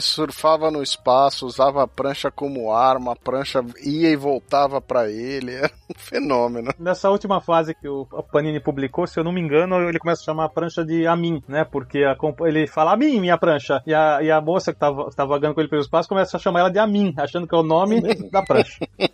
surfava 0.00 0.70
no 0.70 0.82
espaço, 0.82 1.46
usava 1.46 1.82
a 1.82 1.88
prancha 1.88 2.30
como 2.30 2.72
arma, 2.72 3.12
a 3.12 3.16
prancha 3.16 3.64
ia 3.84 4.10
e 4.10 4.16
voltava 4.16 4.80
pra 4.80 5.10
ele. 5.10 5.54
Era 5.58 5.72
um 5.90 5.98
fenômeno. 5.98 6.72
Nessa 6.78 7.10
última 7.10 7.40
fase 7.40 7.74
que 7.74 7.88
o 7.88 8.06
Panini 8.30 8.60
publicou, 8.60 9.06
se 9.06 9.18
eu 9.18 9.24
não 9.24 9.32
me 9.32 9.40
engano, 9.40 9.88
ele 9.88 9.98
começa 9.98 10.22
a 10.22 10.24
chamar 10.24 10.44
a 10.44 10.48
prancha 10.48 10.84
de 10.84 11.06
Amin, 11.06 11.42
né? 11.48 11.64
Porque 11.64 12.04
a 12.04 12.16
ele 12.46 12.66
fala 12.66 12.92
Amin, 12.92 13.20
minha 13.20 13.38
prancha. 13.38 13.82
E 13.86 13.94
a, 13.94 14.22
e 14.22 14.30
a 14.30 14.40
moça 14.40 14.72
que 14.72 14.78
tava, 14.78 15.10
tava 15.10 15.30
vagando 15.30 15.54
com 15.54 15.60
ele 15.60 15.70
pelo 15.70 15.82
espaço 15.82 16.08
começa 16.08 16.36
a 16.36 16.40
chamar 16.40 16.60
ela 16.60 16.70
de 16.70 16.78
Amin, 16.78 17.14
achando 17.16 17.46
que 17.46 17.54
é 17.54 17.58
o 17.58 17.62
nome 17.62 18.00
da 18.30 18.42
prancha. 18.42 18.86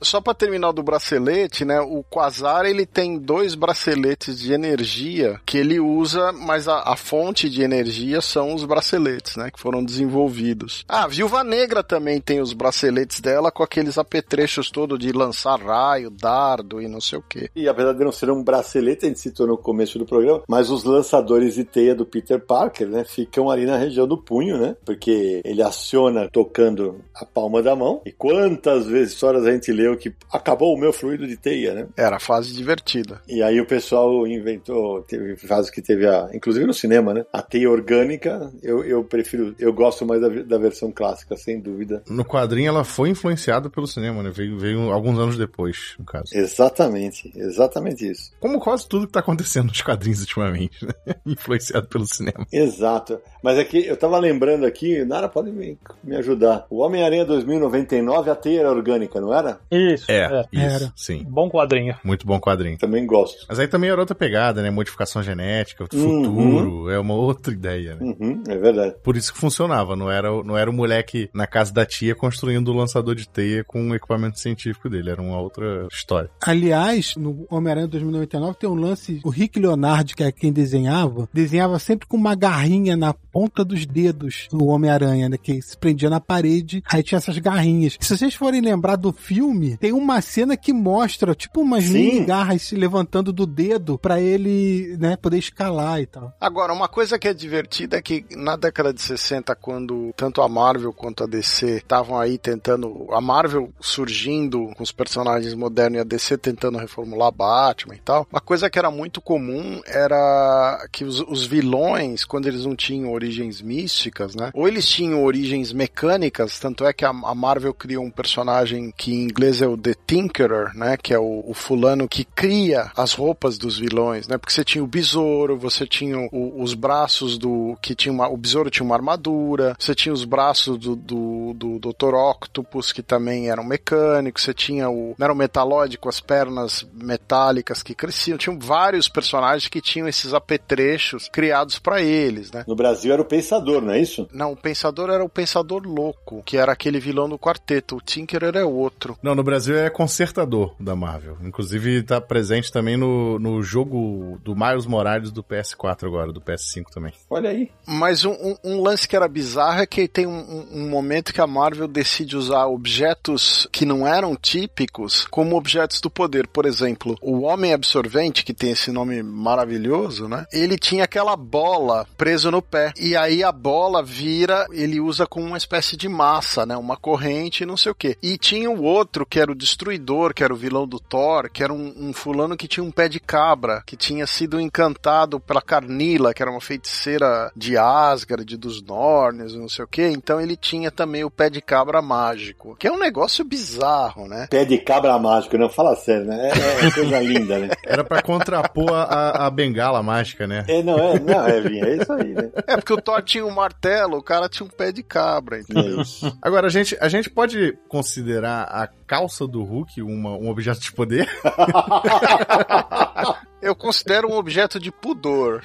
Só 0.00 0.20
pra 0.20 0.34
terminar 0.34 0.72
do 0.72 0.82
bracelete, 0.82 1.64
né? 1.64 1.80
O 1.80 2.02
Quasar 2.02 2.66
ele 2.66 2.86
tem 2.86 3.18
dois 3.18 3.54
braceletes 3.54 4.38
de 4.38 4.52
energia 4.52 5.40
que 5.46 5.58
ele 5.58 5.80
usa, 5.80 6.32
mas 6.32 6.68
a, 6.68 6.80
a 6.80 6.96
fonte 6.96 7.48
de 7.48 7.62
energia 7.62 8.20
são 8.20 8.54
os 8.54 8.64
braceletes, 8.64 9.36
né? 9.36 9.50
Que 9.50 9.60
foram 9.60 9.84
desenvolvidos. 9.84 10.84
Ah, 10.88 11.04
a 11.04 11.08
Viúva 11.08 11.42
Negra 11.42 11.82
também 11.82 12.20
tem 12.20 12.40
os 12.40 12.52
braceletes 12.52 13.20
dela 13.20 13.50
com 13.50 13.62
aqueles 13.62 13.98
apetrechos 13.98 14.70
todo 14.70 14.98
de 14.98 15.10
lançar 15.12 15.58
raio, 15.60 16.10
dardo 16.10 16.80
e 16.80 16.88
não 16.88 17.00
sei 17.00 17.18
o 17.18 17.22
que. 17.22 17.50
E 17.56 17.68
apesar 17.68 17.92
de 17.94 18.04
não 18.04 18.12
ser 18.12 18.30
um 18.30 18.42
bracelete, 18.42 19.06
a 19.06 19.08
gente 19.08 19.20
citou 19.20 19.46
no 19.46 19.56
começo 19.56 19.98
do 19.98 20.06
programa, 20.06 20.42
mas 20.48 20.70
os 20.70 20.84
lançadores 20.84 21.54
de 21.54 21.64
teia 21.64 21.94
do 21.94 22.04
Peter 22.04 22.40
Parker, 22.40 22.88
né, 22.88 23.04
ficam 23.04 23.50
ali 23.50 23.64
na 23.66 23.76
região 23.76 24.06
do 24.06 24.18
punho, 24.18 24.58
né? 24.58 24.76
Porque 24.84 25.40
ele 25.44 25.62
aciona 25.62 26.28
tocando 26.30 27.00
a 27.14 27.24
palma 27.24 27.62
da 27.62 27.74
mão. 27.74 28.02
E 28.04 28.12
quantas 28.44 28.86
vezes 28.86 29.14
histórias 29.14 29.46
a 29.46 29.52
gente 29.52 29.72
leu 29.72 29.96
que 29.96 30.14
acabou 30.30 30.74
o 30.74 30.78
meu 30.78 30.92
fluido 30.92 31.26
de 31.26 31.36
teia, 31.36 31.72
né? 31.72 31.86
Era 31.96 32.16
a 32.16 32.20
fase 32.20 32.52
divertida. 32.52 33.22
E 33.26 33.42
aí 33.42 33.58
o 33.58 33.66
pessoal 33.66 34.26
inventou, 34.26 35.02
teve 35.02 35.36
fase 35.36 35.72
que 35.72 35.80
teve 35.80 36.06
a, 36.06 36.28
inclusive 36.34 36.66
no 36.66 36.74
cinema, 36.74 37.14
né? 37.14 37.24
A 37.32 37.40
teia 37.40 37.70
orgânica, 37.70 38.52
eu, 38.62 38.84
eu 38.84 39.02
prefiro, 39.02 39.54
eu 39.58 39.72
gosto 39.72 40.04
mais 40.04 40.20
da, 40.20 40.28
da 40.28 40.58
versão 40.58 40.92
clássica, 40.92 41.36
sem 41.36 41.58
dúvida. 41.58 42.02
No 42.08 42.24
quadrinho 42.24 42.68
ela 42.68 42.84
foi 42.84 43.08
influenciada 43.08 43.70
pelo 43.70 43.86
cinema, 43.86 44.22
né? 44.22 44.30
Veio, 44.30 44.58
veio 44.58 44.92
alguns 44.92 45.18
anos 45.18 45.38
depois, 45.38 45.94
no 45.98 46.04
caso. 46.04 46.26
Exatamente, 46.34 47.32
exatamente 47.34 48.10
isso. 48.10 48.30
Como 48.38 48.60
quase 48.60 48.86
tudo 48.86 49.06
que 49.06 49.12
tá 49.12 49.20
acontecendo 49.20 49.68
nos 49.68 49.80
quadrinhos 49.80 50.20
ultimamente, 50.20 50.84
né? 50.84 50.92
Influenciado 51.24 51.88
pelo 51.88 52.06
cinema. 52.06 52.46
Exato. 52.52 53.18
Mas 53.42 53.58
é 53.58 53.64
que 53.64 53.86
eu 53.86 53.96
tava 53.96 54.18
lembrando 54.18 54.66
aqui, 54.66 55.02
Nara 55.04 55.28
pode 55.28 55.50
me, 55.50 55.78
me 56.02 56.16
ajudar. 56.16 56.66
O 56.68 56.78
Homem-Aranha 56.78 57.24
2099, 57.24 58.30
a 58.34 58.36
teia 58.36 58.60
era 58.60 58.70
orgânica, 58.70 59.20
não 59.20 59.32
era? 59.34 59.58
Isso. 59.70 60.10
É, 60.10 60.44
isso, 60.52 60.62
Era. 60.62 60.92
sim. 60.96 61.24
Bom 61.28 61.48
quadrinho. 61.48 61.94
Muito 62.04 62.26
bom 62.26 62.38
quadrinho. 62.40 62.76
Também 62.78 63.06
gosto. 63.06 63.46
Mas 63.48 63.58
aí 63.58 63.66
também 63.68 63.90
era 63.90 64.00
outra 64.00 64.14
pegada, 64.14 64.62
né? 64.62 64.70
Modificação 64.70 65.22
genética, 65.22 65.84
Uhum. 65.92 66.24
futuro, 66.24 66.90
é 66.90 66.98
uma 66.98 67.14
outra 67.14 67.52
ideia, 67.52 67.96
né? 67.96 68.00
Uhum, 68.20 68.42
é 68.48 68.56
verdade. 68.56 68.94
Por 69.02 69.16
isso 69.16 69.32
que 69.32 69.38
funcionava, 69.38 69.96
não 69.96 70.10
era, 70.10 70.32
o- 70.32 70.42
não 70.44 70.56
era 70.56 70.68
o 70.70 70.72
moleque 70.72 71.28
na 71.32 71.46
casa 71.46 71.72
da 71.72 71.86
tia 71.86 72.14
construindo 72.14 72.68
o 72.68 72.72
lançador 72.76 73.14
de 73.14 73.28
teia 73.28 73.64
com 73.64 73.90
o 73.90 73.94
equipamento 73.94 74.38
científico 74.38 74.88
dele, 74.90 75.10
era 75.10 75.22
uma 75.22 75.38
outra 75.40 75.86
história. 75.90 76.28
Aliás, 76.44 77.14
no 77.16 77.46
Homem-Aranha 77.50 77.88
2099 77.88 78.58
tem 78.58 78.68
um 78.68 78.74
lance, 78.74 79.20
o 79.24 79.30
Rick 79.30 79.58
Leonardo, 79.58 80.14
que 80.14 80.22
é 80.22 80.30
quem 80.32 80.52
desenhava, 80.52 81.28
desenhava 81.32 81.78
sempre 81.78 82.06
com 82.06 82.16
uma 82.16 82.34
garrinha 82.34 82.96
na 82.96 83.12
ponta 83.14 83.64
dos 83.64 83.84
dedos 83.86 84.48
do 84.50 84.66
Homem-Aranha, 84.66 85.28
né, 85.28 85.36
que 85.36 85.60
se 85.62 85.76
prendia 85.76 86.08
na 86.10 86.20
parede, 86.20 86.82
aí 86.90 87.02
tinha 87.02 87.18
essas 87.18 87.38
garrinhas. 87.38 87.96
Se 88.00 88.16
vocês 88.24 88.34
forem 88.34 88.62
lembrar 88.62 88.96
do 88.96 89.12
filme, 89.12 89.76
tem 89.76 89.92
uma 89.92 90.20
cena 90.22 90.56
que 90.56 90.72
mostra, 90.72 91.34
tipo, 91.34 91.60
umas 91.60 91.90
mini 91.90 92.24
garras 92.24 92.62
se 92.62 92.74
levantando 92.74 93.32
do 93.32 93.46
dedo 93.46 93.98
pra 93.98 94.18
ele, 94.18 94.96
né, 94.98 95.16
poder 95.16 95.38
escalar 95.38 96.00
e 96.00 96.06
tal. 96.06 96.32
Agora, 96.40 96.72
uma 96.72 96.88
coisa 96.88 97.18
que 97.18 97.28
é 97.28 97.34
divertida 97.34 97.98
é 97.98 98.02
que 98.02 98.24
na 98.34 98.56
década 98.56 98.94
de 98.94 99.02
60, 99.02 99.54
quando 99.56 100.12
tanto 100.16 100.40
a 100.40 100.48
Marvel 100.48 100.92
quanto 100.92 101.24
a 101.24 101.26
DC 101.26 101.76
estavam 101.76 102.18
aí 102.18 102.38
tentando. 102.38 103.06
A 103.10 103.20
Marvel 103.20 103.70
surgindo 103.78 104.70
com 104.74 104.82
os 104.82 104.92
personagens 104.92 105.52
modernos 105.52 105.98
e 105.98 106.00
a 106.00 106.04
DC 106.04 106.38
tentando 106.38 106.78
reformular 106.78 107.30
Batman 107.30 107.94
e 107.94 108.00
tal, 108.00 108.26
uma 108.32 108.40
coisa 108.40 108.70
que 108.70 108.78
era 108.78 108.90
muito 108.90 109.20
comum 109.20 109.82
era 109.86 110.86
que 110.90 111.04
os, 111.04 111.20
os 111.20 111.44
vilões, 111.44 112.24
quando 112.24 112.46
eles 112.46 112.64
não 112.64 112.74
tinham 112.74 113.12
origens 113.12 113.60
místicas, 113.60 114.34
né? 114.34 114.50
Ou 114.54 114.66
eles 114.66 114.88
tinham 114.88 115.22
origens 115.24 115.72
mecânicas, 115.72 116.58
tanto 116.58 116.86
é 116.86 116.92
que 116.92 117.04
a, 117.04 117.10
a 117.10 117.34
Marvel 117.34 117.74
criou 117.74 118.04
um 118.04 118.13
personagem 118.14 118.92
que 118.96 119.12
em 119.12 119.24
inglês 119.24 119.54
dizer, 119.54 119.66
o 119.66 119.76
The 119.76 119.94
Tinkerer, 120.06 120.74
né? 120.74 120.96
Que 120.96 121.14
é 121.14 121.18
o, 121.18 121.44
o 121.46 121.54
fulano 121.54 122.08
que 122.08 122.24
cria 122.24 122.90
as 122.96 123.12
roupas 123.12 123.56
dos 123.56 123.78
vilões, 123.78 124.28
né? 124.28 124.36
Porque 124.36 124.52
você 124.52 124.64
tinha 124.64 124.82
o 124.82 124.86
besouro, 124.86 125.56
você 125.56 125.86
tinha 125.86 126.18
o, 126.18 126.62
os 126.62 126.74
braços 126.74 127.38
do. 127.38 127.76
que 127.80 127.94
tinha 127.94 128.12
uma, 128.12 128.28
O 128.28 128.36
besouro 128.36 128.70
tinha 128.70 128.84
uma 128.84 128.94
armadura, 128.94 129.76
você 129.78 129.94
tinha 129.94 130.12
os 130.12 130.24
braços 130.24 130.78
do, 130.78 130.96
do, 130.96 131.54
do 131.54 131.78
Dr. 131.78 132.14
Octopus, 132.14 132.92
que 132.92 133.02
também 133.02 133.48
eram 133.50 133.64
mecânicos, 133.64 134.42
você 134.42 134.54
tinha 134.54 134.90
o 134.90 135.14
Nero 135.18 135.34
Metalloid 135.34 135.96
com 135.98 136.08
as 136.08 136.20
pernas 136.20 136.86
metálicas 136.92 137.82
que 137.82 137.94
cresciam. 137.94 138.38
Tinham 138.38 138.58
vários 138.58 139.08
personagens 139.08 139.68
que 139.68 139.80
tinham 139.80 140.08
esses 140.08 140.34
apetrechos 140.34 141.28
criados 141.28 141.78
para 141.78 142.02
eles, 142.02 142.50
né? 142.50 142.64
No 142.66 142.76
Brasil 142.76 143.12
era 143.12 143.22
o 143.22 143.24
Pensador, 143.24 143.80
não 143.80 143.92
é 143.92 144.00
isso? 144.00 144.28
Não, 144.32 144.52
o 144.52 144.56
Pensador 144.56 145.10
era 145.10 145.24
o 145.24 145.28
Pensador 145.28 145.82
Louco, 145.84 146.42
que 146.44 146.56
era 146.56 146.72
aquele 146.72 146.98
vilão 146.98 147.28
do 147.28 147.38
quarteto. 147.38 148.00
O 148.04 148.14
Tinkerer 148.14 148.54
é 148.54 148.64
outro. 148.64 149.16
Não, 149.22 149.34
no 149.34 149.42
Brasil 149.42 149.76
é 149.78 149.88
Consertador 149.88 150.74
da 150.78 150.94
Marvel. 150.94 151.38
Inclusive 151.42 152.02
tá 152.02 152.20
presente 152.20 152.70
também 152.70 152.96
no, 152.98 153.38
no 153.38 153.62
jogo 153.62 154.38
do 154.44 154.54
Miles 154.54 154.84
Morales 154.84 155.32
do 155.32 155.42
PS4 155.42 156.06
agora, 156.06 156.30
do 156.32 156.40
PS5 156.40 156.84
também. 156.92 157.12
Olha 157.30 157.48
aí. 157.50 157.70
Mas 157.86 158.24
um, 158.26 158.32
um- 158.32 158.56
um 158.62 158.82
lance 158.82 159.08
que 159.08 159.16
era 159.16 159.26
bizarro 159.26 159.80
é 159.80 159.86
que 159.86 160.06
tem 160.06 160.26
um, 160.26 160.30
um- 160.38 160.68
um 160.84 160.90
momento 160.90 161.32
que 161.32 161.40
a 161.40 161.46
Marvel 161.46 161.88
decide 161.88 162.36
usar 162.36 162.66
objetos 162.66 163.66
que 163.72 163.86
não 163.86 164.06
eram 164.06 164.36
típicos 164.36 165.26
como 165.26 165.56
objetos 165.56 166.00
do 166.00 166.10
poder. 166.10 166.46
Por 166.46 166.66
exemplo, 166.66 167.16
o 167.22 167.40
Homem 167.42 167.72
Absorvente, 167.72 168.44
que 168.44 168.52
tem 168.52 168.70
esse 168.72 168.90
nome 168.92 169.22
maravilhoso, 169.22 170.28
né? 170.28 170.46
Ele 170.52 170.76
tinha 170.76 171.04
aquela 171.04 171.36
bola 171.36 172.06
preso 172.16 172.50
no 172.50 172.60
pé. 172.60 172.92
E 173.00 173.16
aí 173.16 173.42
a 173.42 173.50
bola 173.52 174.02
vira, 174.02 174.66
ele 174.72 175.00
usa 175.00 175.26
como 175.26 175.46
uma 175.46 175.56
espécie 175.56 175.96
de 175.96 176.08
massa, 176.08 176.66
né? 176.66 176.76
Uma 176.76 176.96
corrente, 176.96 177.64
não 177.64 177.76
sei 177.76 177.93
o 177.94 177.96
quê. 177.96 178.16
E 178.22 178.36
tinha 178.36 178.70
o 178.70 178.82
outro, 178.82 179.24
que 179.24 179.40
era 179.40 179.50
o 179.50 179.54
Destruidor, 179.54 180.34
que 180.34 180.44
era 180.44 180.52
o 180.52 180.56
vilão 180.56 180.86
do 180.86 180.98
Thor, 181.00 181.50
que 181.50 181.62
era 181.62 181.72
um, 181.72 181.94
um 181.96 182.12
fulano 182.12 182.56
que 182.56 182.68
tinha 182.68 182.84
um 182.84 182.90
pé 182.90 183.08
de 183.08 183.20
cabra, 183.20 183.82
que 183.86 183.96
tinha 183.96 184.26
sido 184.26 184.60
encantado 184.60 185.40
pela 185.40 185.62
Carnila, 185.62 186.34
que 186.34 186.42
era 186.42 186.50
uma 186.50 186.60
feiticeira 186.60 187.50
de 187.56 187.76
Asgard, 187.76 188.56
dos 188.56 188.82
Nornes, 188.82 189.54
não 189.54 189.68
sei 189.68 189.84
o 189.84 189.88
quê. 189.88 190.08
Então 190.08 190.40
ele 190.40 190.56
tinha 190.56 190.90
também 190.90 191.24
o 191.24 191.30
pé 191.30 191.48
de 191.48 191.60
cabra 191.60 192.02
mágico, 192.02 192.76
que 192.76 192.86
é 192.86 192.92
um 192.92 192.98
negócio 192.98 193.44
bizarro, 193.44 194.28
né? 194.28 194.46
Pé 194.50 194.64
de 194.64 194.78
cabra 194.78 195.18
mágico, 195.18 195.56
não 195.56 195.68
fala 195.68 195.96
sério, 195.96 196.26
né? 196.26 196.50
É, 196.50 196.86
é 196.86 196.90
coisa 196.90 197.20
linda, 197.20 197.58
né? 197.58 197.70
Era 197.84 198.04
pra 198.04 198.22
contrapor 198.22 198.92
a, 198.92 199.46
a 199.46 199.50
bengala 199.50 200.02
mágica, 200.02 200.46
né? 200.46 200.64
É, 200.68 200.82
não, 200.82 200.98
é, 200.98 201.18
não, 201.20 201.46
é, 201.46 201.58
é 201.58 201.96
isso 201.96 202.12
aí, 202.12 202.34
né? 202.34 202.50
É 202.66 202.76
porque 202.76 202.92
o 202.92 203.00
Thor 203.00 203.22
tinha 203.22 203.44
um 203.44 203.50
martelo, 203.50 204.18
o 204.18 204.22
cara 204.22 204.48
tinha 204.48 204.66
um 204.66 204.70
pé 204.70 204.92
de 204.92 205.02
cabra. 205.02 205.60
entendeu? 205.60 205.98
É 205.98 206.02
isso. 206.02 206.38
Agora, 206.42 206.66
a 206.66 206.70
gente, 206.70 206.96
a 207.00 207.08
gente 207.08 207.30
pode 207.30 207.76
considerar 207.88 208.68
a 208.70 208.86
calça 209.14 209.46
do 209.46 209.62
Hulk 209.62 210.02
uma, 210.02 210.30
um 210.30 210.48
objeto 210.48 210.80
de 210.80 210.92
poder? 210.92 211.28
Eu 213.64 213.74
considero 213.74 214.28
um 214.28 214.36
objeto 214.36 214.78
de 214.78 214.92
pudor. 214.92 215.62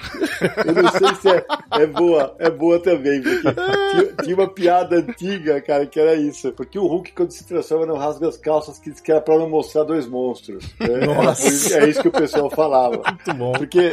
Eu 0.66 0.74
não 0.74 0.90
sei 0.90 1.16
se 1.16 1.28
é, 1.28 1.46
é 1.82 1.86
boa, 1.86 2.34
é 2.40 2.50
boa 2.50 2.80
também, 2.80 3.22
porque 3.22 3.42
tinha, 3.44 4.14
tinha 4.24 4.36
uma 4.38 4.48
piada 4.48 4.96
antiga, 4.96 5.60
cara, 5.60 5.86
que 5.86 6.00
era 6.00 6.16
isso. 6.16 6.54
Porque 6.54 6.80
o 6.80 6.88
Hulk, 6.88 7.12
quando 7.12 7.32
se 7.32 7.46
transforma, 7.46 7.86
não 7.86 7.98
rasga 7.98 8.30
as 8.30 8.38
calças, 8.38 8.80
que 8.80 8.90
diz 8.90 9.02
que 9.02 9.12
era 9.12 9.20
pra 9.20 9.38
não 9.38 9.50
mostrar 9.50 9.84
dois 9.84 10.08
monstros. 10.08 10.74
né? 10.80 11.06
Nossa. 11.06 11.78
É 11.78 11.90
isso 11.90 12.02
que 12.02 12.08
o 12.08 12.12
pessoal 12.12 12.50
falava. 12.50 13.04
Muito 13.06 13.34
bom. 13.34 13.52
Porque 13.52 13.92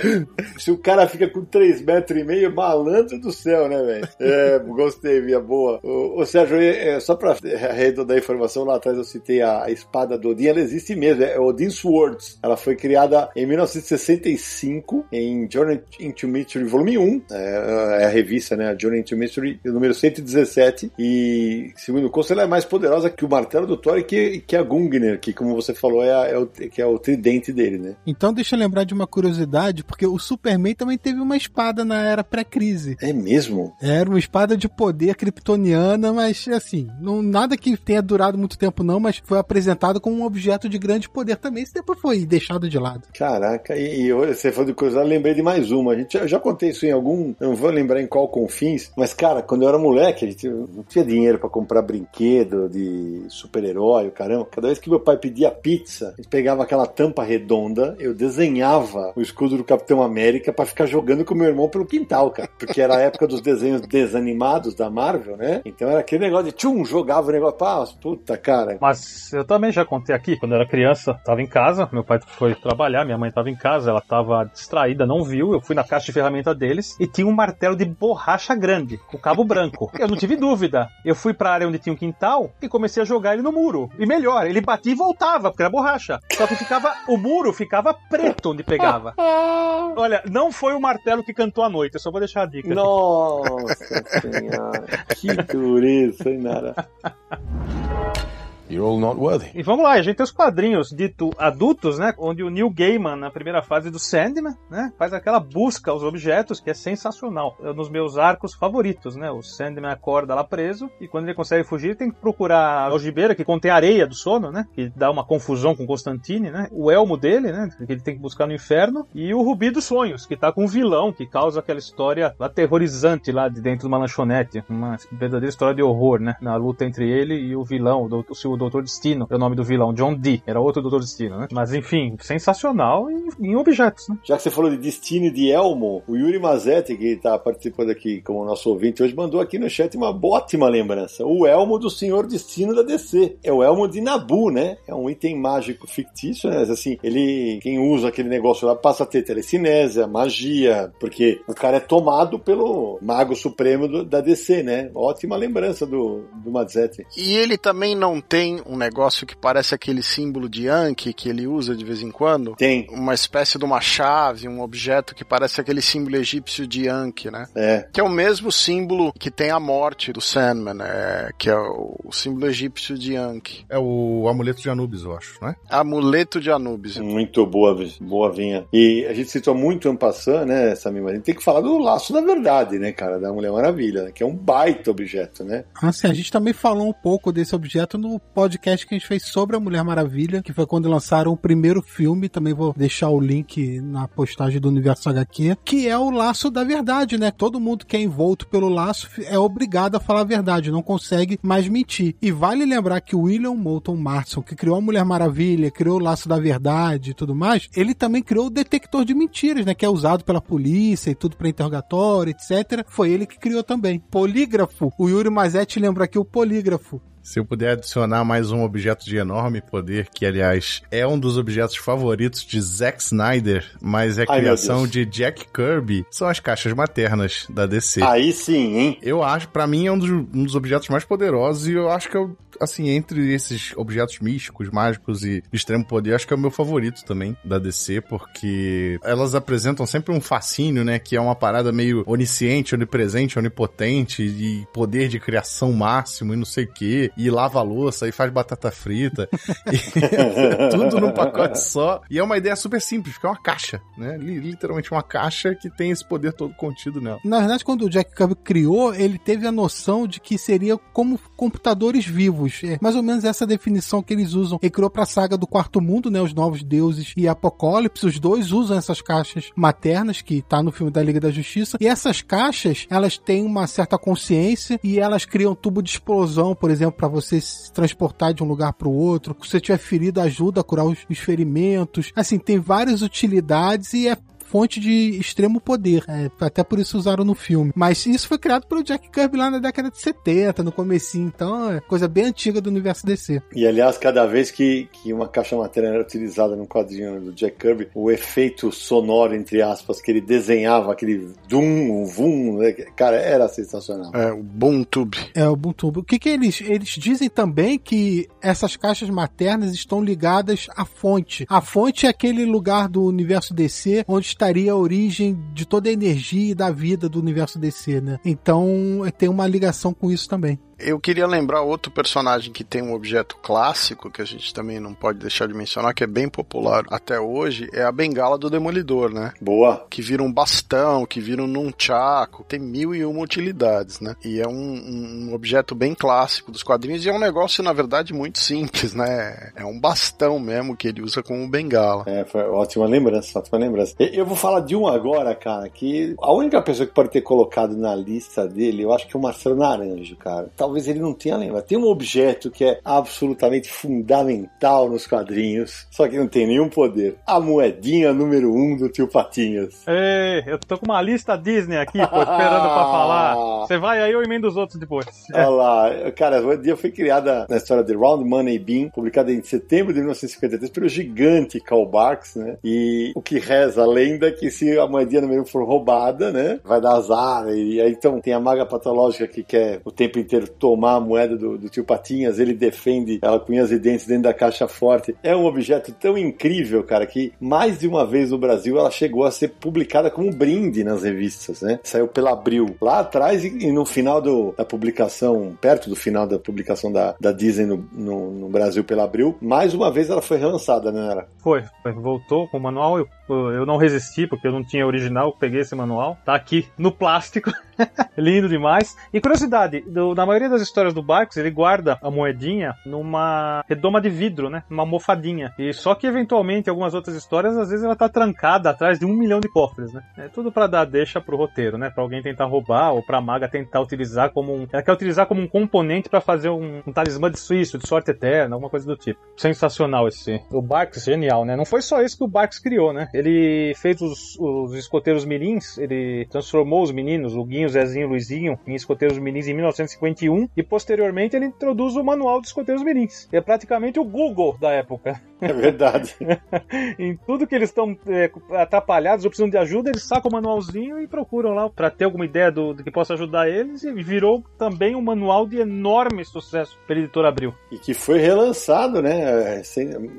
se 0.56 0.70
o 0.70 0.78
cara 0.78 1.08
fica 1.08 1.28
com 1.28 1.44
3 1.44 1.82
metros 1.82 2.20
e 2.20 2.22
meio, 2.22 2.54
malandro 2.54 3.20
do 3.20 3.32
céu, 3.32 3.68
né, 3.68 3.82
velho? 3.82 4.08
É, 4.20 4.60
gostei, 4.60 5.20
minha 5.20 5.40
boa. 5.40 5.80
Ô, 5.82 6.20
ô, 6.20 6.24
Sérgio, 6.24 6.60
é, 6.60 7.00
só 7.00 7.16
pra 7.16 7.32
arredondar 7.32 8.16
a 8.16 8.20
informação, 8.20 8.62
lá 8.62 8.76
atrás 8.76 8.96
eu 8.96 9.04
citei 9.04 9.42
a, 9.46 9.70
espada 9.70 10.18
do 10.18 10.30
Odin, 10.30 10.46
ela 10.46 10.60
existe 10.60 10.94
mesmo, 10.94 11.22
é 11.22 11.38
Odin 11.38 11.70
Swords. 11.70 12.38
Ela 12.42 12.56
foi 12.56 12.76
criada 12.76 13.30
em 13.36 13.46
1965 13.46 15.06
em 15.12 15.48
Journey 15.50 15.80
into 16.00 16.28
Mystery 16.28 16.64
Volume 16.64 16.98
1, 16.98 17.22
é, 17.30 18.02
é 18.02 18.04
a 18.06 18.08
revista, 18.08 18.56
né, 18.56 18.76
Journey 18.78 19.00
into 19.00 19.16
Mystery, 19.16 19.60
número 19.64 19.94
117, 19.94 20.92
e 20.98 21.72
segundo 21.76 22.06
o 22.06 22.10
consta, 22.10 22.34
ela 22.34 22.42
é 22.42 22.46
mais 22.46 22.64
poderosa 22.64 23.10
que 23.10 23.24
o 23.24 23.28
martelo 23.28 23.66
do 23.66 23.76
Thor 23.76 23.98
e 23.98 24.04
que, 24.04 24.40
que 24.40 24.56
a 24.56 24.62
Gungnir, 24.62 25.18
que 25.20 25.32
como 25.32 25.54
você 25.54 25.74
falou, 25.74 26.02
é, 26.02 26.12
a- 26.12 26.26
é 26.28 26.38
o, 26.38 26.46
que 26.46 26.80
é 26.80 26.86
o 26.86 26.98
tridente 26.98 27.52
dele, 27.52 27.78
né? 27.78 27.96
Então 28.06 28.32
deixa 28.32 28.54
eu 28.54 28.60
lembrar 28.60 28.84
de 28.84 28.94
uma 28.94 29.06
curiosidade, 29.06 29.84
porque 29.84 30.06
o 30.06 30.18
Superman 30.18 30.74
também 30.74 30.98
teve 30.98 31.20
uma 31.20 31.36
espada 31.36 31.84
na 31.84 32.02
era 32.02 32.24
pré-crise. 32.24 32.96
É 33.00 33.12
mesmo? 33.12 33.74
Era 33.80 34.08
uma 34.08 34.18
espada 34.18 34.56
de 34.56 34.68
poder 34.68 35.14
kryptoniana, 35.14 36.12
mas 36.12 36.46
assim, 36.48 36.88
não, 37.00 37.22
nada 37.22 37.56
que 37.56 37.76
tenha 37.76 38.02
durado 38.02 38.38
muito 38.38 38.58
tempo 38.58 38.82
não, 38.82 38.98
mas 39.00 39.20
foi 39.26 39.38
apresentado 39.38 40.00
como 40.00 40.16
um 40.16 40.24
objeto 40.24 40.68
de 40.68 40.78
grande 40.78 41.08
poder 41.08 41.36
também, 41.36 41.62
isso 41.62 41.74
depois 41.74 41.98
foi 42.00 42.24
deixado 42.24 42.68
de 42.68 42.78
lado. 42.78 43.08
Caraca, 43.12 43.76
e, 43.76 44.06
e 44.06 44.12
você 44.12 44.52
falou 44.52 44.72
de 44.72 44.86
eu 44.86 45.02
lembrei 45.02 45.34
de 45.34 45.42
mais 45.42 45.70
uma. 45.72 45.92
A 45.92 45.96
gente, 45.96 46.16
eu 46.16 46.28
já 46.28 46.38
contei 46.38 46.70
isso 46.70 46.86
em 46.86 46.92
algum, 46.92 47.34
não 47.40 47.54
vou 47.54 47.70
lembrar 47.70 48.00
em 48.00 48.06
qual 48.06 48.28
confins, 48.28 48.90
mas 48.96 49.12
cara, 49.12 49.42
quando 49.42 49.62
eu 49.62 49.68
era 49.68 49.78
moleque, 49.78 50.24
a 50.24 50.28
gente 50.28 50.48
não 50.48 50.84
tinha 50.88 51.04
dinheiro 51.04 51.38
pra 51.38 51.48
comprar 51.48 51.82
brinquedo 51.82 52.68
de 52.68 53.24
super-herói, 53.28 54.08
o 54.08 54.12
caramba. 54.12 54.46
Cada 54.50 54.68
vez 54.68 54.78
que 54.78 54.88
meu 54.88 55.00
pai 55.00 55.16
pedia 55.16 55.50
pizza, 55.50 56.08
a 56.08 56.16
gente 56.16 56.28
pegava 56.28 56.62
aquela 56.62 56.86
tampa 56.86 57.24
redonda, 57.24 57.96
eu 57.98 58.14
desenhava 58.14 59.12
o 59.16 59.20
escudo 59.20 59.56
do 59.56 59.64
Capitão 59.64 60.02
América 60.02 60.52
pra 60.52 60.66
ficar 60.66 60.86
jogando 60.86 61.24
com 61.24 61.34
meu 61.34 61.48
irmão 61.48 61.68
pelo 61.68 61.86
quintal, 61.86 62.30
cara. 62.30 62.48
Porque 62.58 62.80
era 62.80 62.96
a 62.96 63.00
época 63.00 63.26
dos 63.26 63.40
desenhos 63.40 63.80
desanimados 63.82 64.74
da 64.74 64.90
Marvel, 64.90 65.36
né? 65.36 65.62
Então 65.64 65.88
era 65.88 66.00
aquele 66.00 66.24
negócio 66.24 66.46
de 66.46 66.52
tchum, 66.52 66.84
jogava 66.84 67.28
o 67.28 67.32
negócio, 67.32 67.58
pá, 67.58 67.84
puta, 68.00 68.36
cara. 68.36 68.78
Mas 68.80 69.15
eu 69.32 69.44
também 69.44 69.72
já 69.72 69.84
contei 69.84 70.14
aqui, 70.14 70.36
quando 70.36 70.52
eu 70.52 70.56
era 70.56 70.68
criança, 70.68 71.14
tava 71.24 71.42
em 71.42 71.46
casa, 71.46 71.88
meu 71.92 72.04
pai 72.04 72.18
foi 72.26 72.54
trabalhar, 72.54 73.04
minha 73.04 73.18
mãe 73.18 73.30
tava 73.30 73.50
em 73.50 73.56
casa, 73.56 73.90
ela 73.90 74.00
tava 74.00 74.44
distraída, 74.44 75.06
não 75.06 75.22
viu, 75.22 75.52
eu 75.52 75.60
fui 75.60 75.74
na 75.74 75.84
caixa 75.84 76.06
de 76.06 76.12
ferramenta 76.12 76.54
deles 76.54 76.96
e 77.00 77.06
tinha 77.06 77.26
um 77.26 77.32
martelo 77.32 77.76
de 77.76 77.84
borracha 77.84 78.54
grande, 78.54 78.98
com 78.98 79.18
cabo 79.18 79.44
branco. 79.44 79.90
Eu 79.98 80.08
não 80.08 80.16
tive 80.16 80.36
dúvida. 80.36 80.88
Eu 81.04 81.14
fui 81.14 81.32
pra 81.32 81.50
área 81.50 81.66
onde 81.66 81.78
tinha 81.78 81.92
um 81.92 81.96
quintal 81.96 82.52
e 82.60 82.68
comecei 82.68 83.02
a 83.02 83.06
jogar 83.06 83.32
ele 83.32 83.42
no 83.42 83.50
muro. 83.50 83.90
E 83.98 84.06
melhor, 84.06 84.46
ele 84.46 84.60
batia 84.60 84.92
e 84.92 84.94
voltava, 84.94 85.50
porque 85.50 85.62
era 85.62 85.70
borracha. 85.70 86.20
Só 86.32 86.46
que 86.46 86.54
ficava, 86.54 86.94
o 87.08 87.16
muro 87.16 87.52
ficava 87.52 87.94
preto 87.94 88.50
onde 88.50 88.62
pegava. 88.62 89.14
Olha, 89.96 90.22
não 90.30 90.52
foi 90.52 90.74
o 90.74 90.80
martelo 90.80 91.24
que 91.24 91.32
cantou 91.32 91.64
à 91.64 91.68
noite, 91.68 91.94
eu 91.94 92.00
só 92.00 92.10
vou 92.10 92.20
deixar 92.20 92.42
a 92.42 92.46
dica. 92.46 92.72
Nossa 92.74 93.74
senhora, 94.20 95.04
que 95.14 95.34
dureza, 95.34 96.30
hein, 96.30 96.38
Nara? 96.38 96.74
You're 98.70 98.86
all 98.88 98.98
not 98.98 99.18
worthy. 99.20 99.50
E 99.54 99.62
vamos 99.62 99.84
lá, 99.84 99.92
a 99.92 100.02
gente 100.02 100.16
tem 100.16 100.24
os 100.24 100.30
quadrinhos 100.30 100.90
dito 100.90 101.30
adultos, 101.38 101.98
né? 101.98 102.14
Onde 102.18 102.42
o 102.42 102.50
Neil 102.50 102.70
Gaiman, 102.70 103.16
na 103.16 103.30
primeira 103.30 103.62
fase 103.62 103.90
do 103.90 103.98
Sandman, 103.98 104.54
né? 104.70 104.92
Faz 104.98 105.12
aquela 105.12 105.38
busca 105.38 105.90
aos 105.90 106.02
objetos 106.02 106.60
que 106.60 106.70
é 106.70 106.74
sensacional. 106.74 107.56
É 107.62 107.70
um 107.70 107.74
dos 107.74 107.88
meus 107.88 108.18
arcos 108.18 108.54
favoritos, 108.54 109.14
né? 109.16 109.30
O 109.30 109.42
Sandman 109.42 109.90
acorda 109.90 110.34
lá 110.34 110.42
preso 110.44 110.90
e 111.00 111.06
quando 111.06 111.24
ele 111.24 111.34
consegue 111.34 111.64
fugir, 111.64 111.96
tem 111.96 112.10
que 112.10 112.16
procurar 112.20 112.58
a 112.58 112.88
algibeira 112.90 113.34
que 113.34 113.44
contém 113.44 113.70
areia 113.70 114.06
do 114.06 114.14
sono, 114.14 114.50
né? 114.50 114.66
Que 114.74 114.88
dá 114.96 115.10
uma 115.10 115.24
confusão 115.24 115.74
com 115.74 115.86
Constantine, 115.86 116.50
né? 116.50 116.68
O 116.72 116.90
elmo 116.90 117.16
dele, 117.16 117.52
né? 117.52 117.68
Que 117.86 117.92
ele 117.92 118.00
tem 118.00 118.14
que 118.16 118.20
buscar 118.20 118.46
no 118.46 118.52
inferno. 118.54 119.06
E 119.14 119.32
o 119.32 119.42
Rubi 119.42 119.70
dos 119.70 119.84
Sonhos, 119.84 120.26
que 120.26 120.36
tá 120.36 120.50
com 120.52 120.64
um 120.64 120.68
vilão 120.68 121.12
que 121.12 121.26
causa 121.26 121.60
aquela 121.60 121.78
história 121.78 122.34
aterrorizante 122.40 123.30
lá 123.30 123.48
de 123.48 123.60
dentro 123.60 123.82
de 123.82 123.86
uma 123.86 123.98
lanchonete. 123.98 124.64
Uma 124.68 124.96
verdadeira 125.12 125.48
história 125.48 125.74
de 125.74 125.82
horror, 125.82 126.20
né? 126.20 126.34
Na 126.40 126.56
luta 126.56 126.84
entre 126.84 127.08
ele 127.08 127.34
e 127.34 127.54
o 127.54 127.62
vilão, 127.64 128.04
o, 128.04 128.08
doutor- 128.08 128.34
o 128.56 128.58
Doutor 128.58 128.82
Destino, 128.82 129.26
é 129.30 129.34
o 129.34 129.38
nome 129.38 129.54
do 129.56 129.64
vilão, 129.64 129.92
John 129.94 130.14
Dee, 130.14 130.42
era 130.46 130.60
outro 130.60 130.82
Doutor 130.82 131.00
Destino, 131.00 131.38
né? 131.38 131.48
Mas 131.52 131.72
enfim, 131.72 132.16
sensacional 132.20 133.10
em, 133.10 133.28
em 133.40 133.56
objetos, 133.56 134.08
né? 134.08 134.16
Já 134.24 134.36
que 134.36 134.42
você 134.42 134.50
falou 134.50 134.70
de 134.70 134.76
Destino 134.76 135.26
e 135.26 135.30
de 135.30 135.50
Elmo, 135.50 136.02
o 136.06 136.16
Yuri 136.16 136.38
Mazetti, 136.38 136.96
que 136.96 137.06
está 137.12 137.38
participando 137.38 137.90
aqui 137.90 138.20
como 138.22 138.44
nosso 138.44 138.68
ouvinte 138.70 139.02
hoje, 139.02 139.14
mandou 139.14 139.40
aqui 139.40 139.58
no 139.58 139.68
chat 139.68 139.96
uma 139.96 140.10
ótima 140.24 140.68
lembrança. 140.68 141.24
O 141.24 141.46
Elmo 141.46 141.78
do 141.78 141.90
Senhor 141.90 142.26
Destino 142.26 142.74
da 142.74 142.82
DC. 142.82 143.36
É 143.42 143.52
o 143.52 143.62
Elmo 143.62 143.86
de 143.88 144.00
Nabu, 144.00 144.50
né? 144.50 144.76
É 144.86 144.94
um 144.94 145.08
item 145.10 145.38
mágico 145.38 145.86
fictício, 145.86 146.48
né? 146.50 146.62
Assim, 146.62 146.98
ele, 147.02 147.58
quem 147.62 147.78
usa 147.78 148.08
aquele 148.08 148.28
negócio 148.28 148.66
lá 148.66 148.74
passa 148.74 149.02
a 149.04 149.06
ter 149.06 149.22
telecinésia, 149.22 150.06
magia, 150.06 150.92
porque 150.98 151.40
o 151.48 151.54
cara 151.54 151.76
é 151.76 151.80
tomado 151.80 152.38
pelo 152.38 152.98
mago 153.02 153.34
supremo 153.34 153.86
do- 153.88 154.04
da 154.04 154.20
DC, 154.20 154.62
né? 154.62 154.90
Ótima 154.94 155.36
lembrança 155.36 155.86
do, 155.86 156.24
do 156.34 156.50
Mazetti. 156.50 157.06
E 157.16 157.34
ele 157.34 157.56
também 157.58 157.94
não 157.94 158.20
tem 158.20 158.45
um 158.66 158.76
negócio 158.76 159.26
que 159.26 159.36
parece 159.36 159.74
aquele 159.74 160.02
símbolo 160.02 160.48
de 160.48 160.66
Yankee 160.66 161.12
que 161.12 161.28
ele 161.28 161.46
usa 161.46 161.74
de 161.74 161.84
vez 161.84 162.02
em 162.02 162.10
quando? 162.10 162.54
Tem, 162.56 162.86
Uma 162.90 163.14
espécie 163.14 163.58
de 163.58 163.64
uma 163.64 163.80
chave, 163.80 164.48
um 164.48 164.60
objeto 164.60 165.14
que 165.14 165.24
parece 165.24 165.60
aquele 165.60 165.82
símbolo 165.82 166.16
egípcio 166.16 166.66
de 166.66 166.86
Yankee, 166.86 167.30
né? 167.30 167.46
é. 167.54 167.86
Que 167.92 168.00
é 168.00 168.04
o 168.04 168.08
mesmo 168.08 168.50
símbolo 168.52 169.12
que 169.12 169.30
tem 169.30 169.50
a 169.50 169.60
morte 169.60 170.12
do 170.12 170.20
Sandman, 170.20 170.74
né? 170.74 171.30
Que 171.38 171.50
é 171.50 171.56
o, 171.56 172.10
símbolo 172.12 172.46
egípcio 172.46 172.96
de 172.98 173.14
Yankee. 173.14 173.64
É 173.68 173.78
o 173.78 174.26
amuleto 174.28 174.60
de 174.60 174.70
Anubis, 174.70 175.02
eu 175.02 175.16
acho, 175.16 175.38
não 175.40 175.48
é? 175.48 175.56
Amuleto 175.68 176.40
de 176.40 176.50
Anubis. 176.50 176.96
Muito 176.98 177.44
boa, 177.46 177.76
boa 178.00 178.32
vinha. 178.32 178.66
E 178.72 179.06
a 179.08 179.12
gente 179.12 179.30
citou 179.30 179.54
muito 179.54 179.88
Ampassan, 179.88 180.44
né, 180.46 180.74
Samir? 180.74 181.02
Mas 181.02 181.12
a 181.12 181.14
gente 181.16 181.24
tem 181.24 181.34
que 181.34 181.44
falar 181.44 181.60
do 181.60 181.78
laço 181.78 182.12
da 182.12 182.20
verdade, 182.20 182.78
né, 182.78 182.92
cara? 182.92 183.18
Da 183.18 183.32
Mulher 183.32 183.52
Maravilha, 183.52 184.04
né, 184.04 184.12
que 184.12 184.22
é 184.22 184.26
um 184.26 184.34
baita 184.34 184.90
objeto, 184.90 185.44
né? 185.44 185.64
Assim, 185.82 186.06
a 186.06 186.14
gente 186.14 186.30
também 186.32 186.52
falou 186.52 186.88
um 186.88 186.92
pouco 186.92 187.32
desse 187.32 187.54
objeto 187.54 187.98
no 187.98 188.18
podcast 188.36 188.86
que 188.86 188.94
a 188.94 188.98
gente 188.98 189.08
fez 189.08 189.22
sobre 189.22 189.56
a 189.56 189.60
Mulher 189.60 189.82
Maravilha, 189.82 190.42
que 190.42 190.52
foi 190.52 190.66
quando 190.66 190.90
lançaram 190.90 191.32
o 191.32 191.36
primeiro 191.38 191.80
filme. 191.80 192.28
Também 192.28 192.52
vou 192.52 192.74
deixar 192.76 193.08
o 193.08 193.18
link 193.18 193.80
na 193.80 194.06
postagem 194.06 194.60
do 194.60 194.68
Universo 194.68 195.08
HQ, 195.08 195.56
que 195.64 195.88
é 195.88 195.96
o 195.96 196.10
laço 196.10 196.50
da 196.50 196.62
verdade, 196.62 197.16
né? 197.16 197.30
Todo 197.30 197.58
mundo 197.58 197.86
que 197.86 197.96
é 197.96 198.00
envolto 198.02 198.46
pelo 198.46 198.68
laço 198.68 199.08
é 199.24 199.38
obrigado 199.38 199.96
a 199.96 200.00
falar 200.00 200.20
a 200.20 200.24
verdade, 200.24 200.70
não 200.70 200.82
consegue 200.82 201.38
mais 201.42 201.66
mentir. 201.66 202.14
E 202.20 202.30
vale 202.30 202.66
lembrar 202.66 203.00
que 203.00 203.16
o 203.16 203.22
William 203.22 203.54
Moulton 203.54 203.96
Marston, 203.96 204.42
que 204.42 204.54
criou 204.54 204.76
a 204.76 204.82
Mulher 204.82 205.06
Maravilha, 205.06 205.70
criou 205.70 205.96
o 205.96 206.02
laço 206.02 206.28
da 206.28 206.38
verdade 206.38 207.12
e 207.12 207.14
tudo 207.14 207.34
mais, 207.34 207.70
ele 207.74 207.94
também 207.94 208.22
criou 208.22 208.48
o 208.48 208.50
detector 208.50 209.02
de 209.06 209.14
mentiras, 209.14 209.64
né? 209.64 209.74
Que 209.74 209.86
é 209.86 209.88
usado 209.88 210.24
pela 210.24 210.42
polícia 210.42 211.10
e 211.10 211.14
tudo 211.14 211.38
para 211.38 211.48
interrogatório, 211.48 212.32
etc. 212.32 212.84
Foi 212.86 213.10
ele 213.10 213.24
que 213.24 213.38
criou 213.38 213.62
também. 213.62 213.98
Polígrafo. 213.98 214.92
O 214.98 215.08
Yuri 215.08 215.30
Mazetti 215.30 215.80
lembra 215.80 216.04
aqui 216.04 216.18
o 216.18 216.24
polígrafo. 216.24 217.00
Se 217.26 217.40
eu 217.40 217.44
puder 217.44 217.72
adicionar 217.72 218.24
mais 218.24 218.52
um 218.52 218.62
objeto 218.62 219.04
de 219.04 219.16
enorme 219.16 219.60
poder, 219.60 220.08
que 220.14 220.24
aliás 220.24 220.80
é 220.92 221.04
um 221.04 221.18
dos 221.18 221.36
objetos 221.36 221.74
favoritos 221.76 222.42
de 222.42 222.60
Zack 222.60 223.02
Snyder, 223.02 223.68
mas 223.82 224.16
é 224.16 224.22
a 224.22 224.26
Ai, 224.28 224.38
criação 224.38 224.86
de 224.86 225.04
Jack 225.04 225.48
Kirby, 225.52 226.06
são 226.08 226.28
as 226.28 226.38
caixas 226.38 226.72
maternas 226.72 227.44
da 227.50 227.66
DC. 227.66 228.00
Aí 228.00 228.32
sim, 228.32 228.76
hein? 228.76 228.98
Eu 229.02 229.24
acho, 229.24 229.48
pra 229.48 229.66
mim, 229.66 229.88
é 229.88 229.90
um 229.90 229.98
dos, 229.98 230.08
um 230.08 230.44
dos 230.44 230.54
objetos 230.54 230.88
mais 230.88 231.04
poderosos 231.04 231.66
e 231.66 231.72
eu 231.72 231.90
acho 231.90 232.08
que 232.08 232.16
eu, 232.16 232.36
assim, 232.60 232.90
entre 232.90 233.34
esses 233.34 233.72
objetos 233.76 234.20
místicos, 234.20 234.70
mágicos 234.70 235.24
e 235.24 235.42
de 235.50 235.56
extremo 235.56 235.84
poder, 235.84 236.14
acho 236.14 236.28
que 236.28 236.32
é 236.32 236.36
o 236.36 236.40
meu 236.40 236.52
favorito 236.52 237.04
também 237.04 237.36
da 237.44 237.58
DC, 237.58 238.02
porque 238.02 238.98
elas 239.02 239.34
apresentam 239.34 239.84
sempre 239.84 240.14
um 240.14 240.20
fascínio, 240.20 240.84
né, 240.84 241.00
que 241.00 241.16
é 241.16 241.20
uma 241.20 241.34
parada 241.34 241.72
meio 241.72 242.04
onisciente, 242.06 242.74
onipresente, 242.74 243.36
onipotente 243.36 244.22
e 244.22 244.64
poder 244.72 245.08
de 245.08 245.18
criação 245.18 245.72
máximo 245.72 246.32
e 246.32 246.36
não 246.36 246.44
sei 246.44 246.64
o 246.64 246.72
quê, 246.72 247.10
e 247.16 247.30
lava 247.30 247.58
a 247.58 247.62
louça 247.62 248.06
e 248.08 248.12
faz 248.12 248.30
batata 248.32 248.70
frita, 248.70 249.28
tudo 250.70 251.00
num 251.00 251.12
pacote 251.12 251.58
só. 251.60 252.00
E 252.10 252.18
é 252.18 252.22
uma 252.22 252.36
ideia 252.36 252.56
super 252.56 252.80
simples, 252.80 253.16
que 253.18 253.26
é 253.26 253.28
uma 253.28 253.40
caixa, 253.40 253.80
né, 253.96 254.16
li- 254.18 254.38
literalmente 254.40 254.90
uma 254.92 255.02
caixa 255.02 255.54
que 255.54 255.70
tem 255.70 255.90
esse 255.90 256.04
poder 256.06 256.32
todo 256.32 256.54
contido 256.54 257.00
nela. 257.00 257.18
Na 257.24 257.38
verdade, 257.40 257.64
quando 257.64 257.82
o 257.84 257.90
Jack 257.90 258.14
Kirby 258.14 258.34
criou, 258.36 258.94
ele 258.94 259.18
teve 259.18 259.46
a 259.46 259.52
noção 259.52 260.06
de 260.06 260.20
que 260.20 260.38
seria 260.38 260.76
como 260.92 261.18
computadores 261.36 262.06
vivos. 262.06 262.60
É 262.64 262.78
mais 262.80 262.96
ou 262.96 263.02
menos 263.02 263.24
essa 263.24 263.46
definição 263.46 264.02
que 264.02 264.12
eles 264.12 264.32
usam. 264.34 264.58
Ele 264.62 264.70
criou 264.70 264.90
pra 264.90 265.06
saga 265.06 265.36
do 265.36 265.46
Quarto 265.46 265.80
Mundo, 265.80 266.10
né? 266.10 266.20
Os 266.20 266.32
Novos 266.34 266.62
Deuses 266.62 267.12
e 267.16 267.26
Apocalipse. 267.28 268.06
Os 268.06 268.18
dois 268.18 268.52
usam 268.52 268.76
essas 268.76 269.00
caixas 269.00 269.50
maternas, 269.56 270.20
que 270.22 270.42
tá 270.42 270.62
no 270.62 270.72
filme 270.72 270.90
da 270.92 271.02
Liga 271.02 271.20
da 271.20 271.30
Justiça. 271.30 271.76
E 271.80 271.86
essas 271.86 272.22
caixas, 272.22 272.86
elas 272.90 273.16
têm 273.18 273.44
uma 273.44 273.66
certa 273.66 273.98
consciência 273.98 274.78
e 274.82 274.98
elas 274.98 275.24
criam 275.24 275.54
tubo 275.54 275.82
de 275.82 275.90
explosão, 275.90 276.54
por 276.54 276.70
exemplo, 276.70 276.92
pra 277.08 277.20
você 277.20 277.40
se 277.40 277.72
transportar 277.72 278.34
de 278.34 278.42
um 278.42 278.46
lugar 278.46 278.72
pro 278.72 278.90
outro. 278.90 279.36
Se 279.42 279.50
você 279.50 279.60
tiver 279.60 279.78
ferido, 279.78 280.20
ajuda 280.20 280.60
a 280.60 280.64
curar 280.64 280.84
os, 280.84 280.98
os 281.08 281.18
ferimentos. 281.18 282.12
Assim, 282.14 282.38
tem 282.38 282.58
várias 282.58 283.02
utilidades 283.02 283.92
e 283.94 284.08
é 284.08 284.16
fonte 284.46 284.80
de 284.80 285.18
extremo 285.18 285.60
poder. 285.60 286.04
É, 286.08 286.30
até 286.40 286.62
por 286.62 286.78
isso 286.78 286.96
usaram 286.96 287.24
no 287.24 287.34
filme. 287.34 287.72
Mas 287.74 288.06
isso 288.06 288.28
foi 288.28 288.38
criado 288.38 288.66
pelo 288.66 288.82
Jack 288.82 289.10
Kirby 289.10 289.36
lá 289.36 289.50
na 289.50 289.58
década 289.58 289.90
de 289.90 290.00
70, 290.00 290.62
no 290.62 290.72
comecinho. 290.72 291.30
Então 291.34 291.70
é 291.72 291.80
coisa 291.80 292.08
bem 292.08 292.26
antiga 292.26 292.60
do 292.60 292.70
universo 292.70 293.04
DC. 293.04 293.42
E 293.54 293.66
aliás, 293.66 293.98
cada 293.98 294.26
vez 294.26 294.50
que, 294.50 294.88
que 294.92 295.12
uma 295.12 295.28
caixa 295.28 295.56
materna 295.56 295.90
era 295.90 296.02
utilizada 296.02 296.56
no 296.56 296.66
quadrinho 296.66 297.20
do 297.20 297.32
Jack 297.32 297.56
Kirby, 297.56 297.88
o 297.94 298.10
efeito 298.10 298.70
sonoro, 298.72 299.34
entre 299.34 299.62
aspas, 299.62 300.00
que 300.00 300.10
ele 300.10 300.20
desenhava, 300.20 300.92
aquele 300.92 301.32
dum, 301.48 302.02
um 302.02 302.04
vum, 302.04 302.58
né? 302.58 302.72
cara, 302.72 303.16
era 303.16 303.48
sensacional. 303.48 304.12
É, 304.14 304.32
o 304.32 304.42
Boontube. 304.42 305.18
É 305.34 305.48
o 305.48 305.52
Ubuntu. 305.52 305.88
O 305.88 306.02
que 306.02 306.18
que 306.18 306.28
eles... 306.28 306.60
Eles 306.60 306.90
dizem 306.90 307.28
também 307.28 307.78
que 307.78 308.28
essas 308.40 308.76
caixas 308.76 309.10
maternas 309.10 309.72
estão 309.72 310.02
ligadas 310.02 310.66
à 310.76 310.84
fonte. 310.84 311.46
A 311.48 311.60
fonte 311.60 312.06
é 312.06 312.08
aquele 312.08 312.44
lugar 312.44 312.88
do 312.88 313.04
universo 313.04 313.54
DC 313.54 314.04
onde 314.06 314.35
estaria 314.36 314.70
a 314.70 314.76
origem 314.76 315.42
de 315.54 315.66
toda 315.66 315.88
a 315.88 315.92
energia 315.92 316.52
e 316.52 316.54
da 316.54 316.70
vida 316.70 317.08
do 317.08 317.18
universo 317.18 317.58
DC, 317.58 318.00
né? 318.00 318.20
Então 318.24 318.68
tem 319.16 319.28
uma 319.28 319.46
ligação 319.46 319.94
com 319.94 320.12
isso 320.12 320.28
também. 320.28 320.58
Eu 320.78 321.00
queria 321.00 321.26
lembrar 321.26 321.62
outro 321.62 321.90
personagem 321.90 322.52
que 322.52 322.62
tem 322.62 322.82
um 322.82 322.92
objeto 322.92 323.36
clássico, 323.42 324.10
que 324.10 324.20
a 324.20 324.24
gente 324.24 324.52
também 324.52 324.78
não 324.78 324.92
pode 324.92 325.18
deixar 325.18 325.48
de 325.48 325.54
mencionar, 325.54 325.94
que 325.94 326.04
é 326.04 326.06
bem 326.06 326.28
popular 326.28 326.84
até 326.90 327.18
hoje, 327.18 327.68
é 327.72 327.82
a 327.82 327.90
bengala 327.90 328.36
do 328.36 328.50
Demolidor, 328.50 329.10
né? 329.10 329.32
Boa. 329.40 329.86
Que 329.88 330.02
vira 330.02 330.22
um 330.22 330.30
bastão, 330.30 331.06
que 331.06 331.18
vira 331.18 331.42
um 331.42 331.46
nunchaku, 331.46 332.44
tem 332.44 332.58
mil 332.58 332.94
e 332.94 333.04
uma 333.04 333.22
utilidades, 333.22 334.00
né? 334.00 334.14
E 334.22 334.40
é 334.40 334.46
um, 334.46 335.28
um 335.28 335.34
objeto 335.34 335.74
bem 335.74 335.94
clássico 335.94 336.52
dos 336.52 336.62
quadrinhos 336.62 337.04
e 337.04 337.08
é 337.08 337.12
um 337.12 337.18
negócio, 337.18 337.64
na 337.64 337.72
verdade, 337.72 338.12
muito 338.12 338.38
simples, 338.38 338.92
né? 338.92 339.52
É 339.56 339.64
um 339.64 339.80
bastão 339.80 340.38
mesmo 340.38 340.76
que 340.76 340.88
ele 340.88 341.00
usa 341.00 341.22
como 341.22 341.48
bengala. 341.48 342.04
É, 342.06 342.24
foi 342.26 342.42
ótima 342.42 342.86
lembrança, 342.86 343.38
ótima 343.38 343.58
lembrança. 343.58 343.94
Eu 343.98 344.26
vou 344.26 344.36
falar 344.36 344.60
de 344.60 344.76
um 344.76 344.86
agora, 344.86 345.34
cara, 345.34 345.68
que 345.70 346.14
a 346.20 346.32
única 346.32 346.60
pessoa 346.60 346.86
que 346.86 346.94
pode 346.94 347.10
ter 347.10 347.22
colocado 347.22 347.74
na 347.76 347.94
lista 347.94 348.46
dele, 348.46 348.82
eu 348.82 348.92
acho 348.92 349.06
que 349.06 349.16
é 349.16 349.18
o 349.18 349.22
Marcelo 349.22 349.56
Naranjo, 349.56 350.16
cara. 350.16 350.50
Talvez 350.66 350.88
ele 350.88 350.98
não 350.98 351.14
tenha 351.14 351.36
lembrado. 351.36 351.64
Tem 351.64 351.78
um 351.78 351.86
objeto 351.86 352.50
que 352.50 352.64
é 352.64 352.80
absolutamente 352.84 353.70
fundamental 353.70 354.90
nos 354.90 355.06
quadrinhos, 355.06 355.86
só 355.92 356.08
que 356.08 356.18
não 356.18 356.26
tem 356.26 356.44
nenhum 356.44 356.68
poder. 356.68 357.14
A 357.24 357.38
moedinha 357.38 358.12
número 358.12 358.52
um 358.52 358.76
do 358.76 358.88
tio 358.88 359.06
Patinhas. 359.06 359.84
Ei, 359.86 360.42
eu 360.44 360.58
tô 360.58 360.76
com 360.76 360.86
uma 360.86 361.00
lista 361.00 361.36
Disney 361.36 361.76
aqui, 361.78 361.98
pô, 361.98 362.18
esperando 362.18 362.62
pra 362.62 362.84
falar. 362.84 363.36
Você 363.64 363.78
vai 363.78 364.02
aí, 364.02 364.10
eu 364.10 364.20
emendo 364.24 364.48
os 364.48 364.56
outros 364.56 364.76
depois. 364.76 365.06
Olha 365.32 365.48
lá, 365.48 366.10
cara, 366.10 366.38
a 366.38 366.42
moedinha 366.42 366.76
foi 366.76 366.90
criada 366.90 367.46
na 367.48 367.58
história 367.58 367.84
de 367.84 367.94
Round 367.94 368.28
Money 368.28 368.58
Bean, 368.58 368.88
publicada 368.88 369.30
em 369.30 369.40
setembro 369.44 369.92
de 369.92 370.00
1953 370.00 370.68
pelo 370.72 370.88
gigante 370.88 371.60
Karl 371.60 371.86
Barks, 371.86 372.34
né? 372.34 372.58
E 372.64 373.12
o 373.14 373.22
que 373.22 373.38
reza 373.38 373.84
a 373.84 373.86
lenda 373.86 374.26
é 374.26 374.32
que 374.32 374.50
se 374.50 374.76
a 374.76 374.88
moedinha 374.88 375.20
número 375.20 375.42
um 375.42 375.46
for 375.46 375.64
roubada, 375.64 376.32
né? 376.32 376.58
Vai 376.64 376.80
dar 376.80 376.96
azar. 376.96 377.46
E 377.50 377.80
aí 377.80 377.92
então 377.92 378.20
tem 378.20 378.32
a 378.32 378.40
maga 378.40 378.66
patológica 378.66 379.28
que 379.28 379.44
quer 379.44 379.80
o 379.84 379.92
tempo 379.92 380.18
inteiro 380.18 380.55
tomar 380.58 380.94
a 380.96 381.00
moeda 381.00 381.36
do, 381.36 381.56
do 381.58 381.68
tio 381.68 381.84
Patinhas, 381.84 382.38
ele 382.38 382.54
defende 382.54 383.18
ela 383.22 383.38
com 383.40 383.52
unhas 383.52 383.70
e 383.70 383.78
dentes 383.78 384.06
dentro 384.06 384.24
da 384.24 384.34
caixa 384.34 384.66
forte. 384.68 385.14
É 385.22 385.34
um 385.36 385.44
objeto 385.46 385.92
tão 385.92 386.16
incrível, 386.18 386.82
cara, 386.84 387.06
que 387.06 387.32
mais 387.40 387.78
de 387.78 387.86
uma 387.86 388.06
vez 388.06 388.30
no 388.30 388.38
Brasil 388.38 388.78
ela 388.78 388.90
chegou 388.90 389.24
a 389.24 389.30
ser 389.30 389.48
publicada 389.60 390.10
como 390.10 390.30
brinde 390.32 390.82
nas 390.84 391.02
revistas, 391.02 391.60
né? 391.62 391.78
Saiu 391.82 392.08
pela 392.08 392.32
Abril 392.32 392.76
lá 392.80 393.00
atrás 393.00 393.44
e, 393.44 393.48
e 393.66 393.72
no 393.72 393.84
final 393.84 394.20
do- 394.20 394.52
da 394.56 394.64
publicação, 394.64 395.56
perto 395.60 395.88
do 395.88 395.96
final 395.96 396.26
da 396.26 396.38
publicação 396.38 396.90
da, 396.92 397.14
da 397.20 397.32
Disney 397.32 397.66
no, 397.66 397.88
no- 397.92 398.30
no 398.32 398.48
Brasil 398.48 398.82
pela 398.84 399.04
Abril, 399.04 399.36
mais 399.40 399.74
uma 399.74 399.90
vez 399.90 400.08
ela 400.10 400.22
foi 400.22 400.36
relançada, 400.38 400.90
né? 400.90 401.10
Era? 401.10 401.28
Foi, 401.38 401.62
foi, 401.82 401.92
voltou 401.92 402.48
com 402.48 402.58
o 402.58 402.60
manual. 402.60 402.98
Eu, 402.98 403.06
eu 403.28 403.66
não 403.66 403.76
resisti, 403.76 404.26
porque 404.26 404.46
eu 404.46 404.52
não 404.52 404.64
tinha 404.64 404.86
original. 404.86 405.36
Peguei 405.38 405.60
esse 405.60 405.74
manual. 405.74 406.16
Tá 406.24 406.34
aqui 406.34 406.66
no 406.78 406.90
plástico. 406.92 407.50
Lindo 408.16 408.48
demais. 408.48 408.96
E 409.12 409.20
curiosidade: 409.20 409.80
do- 409.82 410.14
na 410.14 410.24
maioria 410.26 410.48
das 410.48 410.62
histórias 410.62 410.94
do 410.94 411.02
Barks, 411.02 411.36
ele 411.36 411.50
guarda 411.50 411.98
a 412.02 412.10
moedinha 412.10 412.74
numa 412.84 413.64
redoma 413.68 414.00
de 414.00 414.08
vidro, 414.08 414.48
né? 414.48 414.62
Numa 414.70 414.82
almofadinha. 414.82 415.52
E 415.58 415.72
só 415.72 415.94
que, 415.94 416.06
eventualmente, 416.06 416.70
algumas 416.70 416.94
outras 416.94 417.14
histórias, 417.16 417.56
às 417.56 417.68
vezes 417.70 417.84
ela 417.84 417.96
tá 417.96 418.08
trancada 418.08 418.70
atrás 418.70 418.98
de 418.98 419.04
um 419.06 419.14
milhão 419.14 419.40
de 419.40 419.48
cofres, 419.48 419.92
né? 419.92 420.02
É 420.18 420.28
tudo 420.28 420.50
pra 420.50 420.66
dar 420.66 420.84
deixa 420.84 421.20
pro 421.20 421.36
roteiro, 421.36 421.76
né? 421.78 421.90
Pra 421.90 422.02
alguém 422.02 422.22
tentar 422.22 422.46
roubar 422.46 422.92
ou 422.92 423.02
pra 423.02 423.20
maga 423.20 423.48
tentar 423.48 423.80
utilizar 423.80 424.30
como 424.32 424.54
um. 424.54 424.66
Ela 424.72 424.82
quer 424.82 424.92
utilizar 424.92 425.26
como 425.26 425.40
um 425.40 425.48
componente 425.48 426.08
pra 426.08 426.20
fazer 426.20 426.48
um, 426.50 426.82
um 426.86 426.92
talismã 426.92 427.30
de 427.30 427.38
suíço, 427.38 427.78
de 427.78 427.86
sorte 427.86 428.10
eterna, 428.10 428.54
alguma 428.54 428.70
coisa 428.70 428.86
do 428.86 428.96
tipo. 428.96 429.20
Sensacional 429.36 430.08
esse. 430.08 430.40
O 430.50 430.62
Barks, 430.62 431.04
genial, 431.04 431.44
né? 431.44 431.56
Não 431.56 431.64
foi 431.64 431.82
só 431.82 432.02
isso 432.02 432.16
que 432.16 432.24
o 432.24 432.28
Barks 432.28 432.58
criou, 432.58 432.92
né? 432.92 433.08
Ele 433.12 433.72
fez 433.76 434.00
os, 434.00 434.36
os 434.38 434.74
escoteiros 434.74 435.24
mirins, 435.24 435.78
ele 435.78 436.26
transformou 436.30 436.82
os 436.82 436.90
meninos, 436.92 437.34
o 437.36 437.44
Guinho, 437.44 437.65
Zezinho 437.68 438.06
e 438.06 438.08
Luizinho, 438.08 438.58
em 438.66 438.74
escoteiros 438.74 439.18
mirins 439.18 439.48
em 439.48 439.54
1951 439.54 440.48
e 440.56 440.62
posteriormente 440.62 441.36
ele 441.36 441.46
introduz 441.46 441.96
o 441.96 442.04
manual 442.04 442.40
de 442.40 442.48
escoteiros 442.48 442.82
mirins. 442.82 443.28
É 443.32 443.40
praticamente 443.40 443.98
o 443.98 444.04
Google 444.04 444.56
da 444.58 444.70
época. 444.70 445.20
É 445.40 445.52
verdade. 445.52 446.14
em 446.98 447.16
tudo 447.16 447.46
que 447.46 447.54
eles 447.54 447.68
estão 447.68 447.96
é, 448.06 448.30
atrapalhados 448.52 449.24
ou 449.24 449.30
precisam 449.30 449.50
de 449.50 449.56
ajuda, 449.56 449.90
eles 449.90 450.02
sacam 450.02 450.30
o 450.30 450.32
manualzinho 450.32 451.00
e 451.00 451.06
procuram 451.06 451.54
lá 451.54 451.68
pra 451.68 451.90
ter 451.90 452.04
alguma 452.04 452.24
ideia 452.24 452.50
do, 452.50 452.74
do 452.74 452.82
que 452.82 452.90
possa 452.90 453.14
ajudar 453.14 453.48
eles 453.48 453.82
e 453.84 453.92
virou 453.92 454.42
também 454.58 454.94
um 454.94 455.02
manual 455.02 455.46
de 455.46 455.58
enorme 455.58 456.24
sucesso 456.24 456.78
pela 456.86 457.00
editora 457.00 457.28
Abril. 457.28 457.54
E 457.70 457.78
que 457.78 457.94
foi 457.94 458.18
relançado, 458.18 459.02
né? 459.02 459.62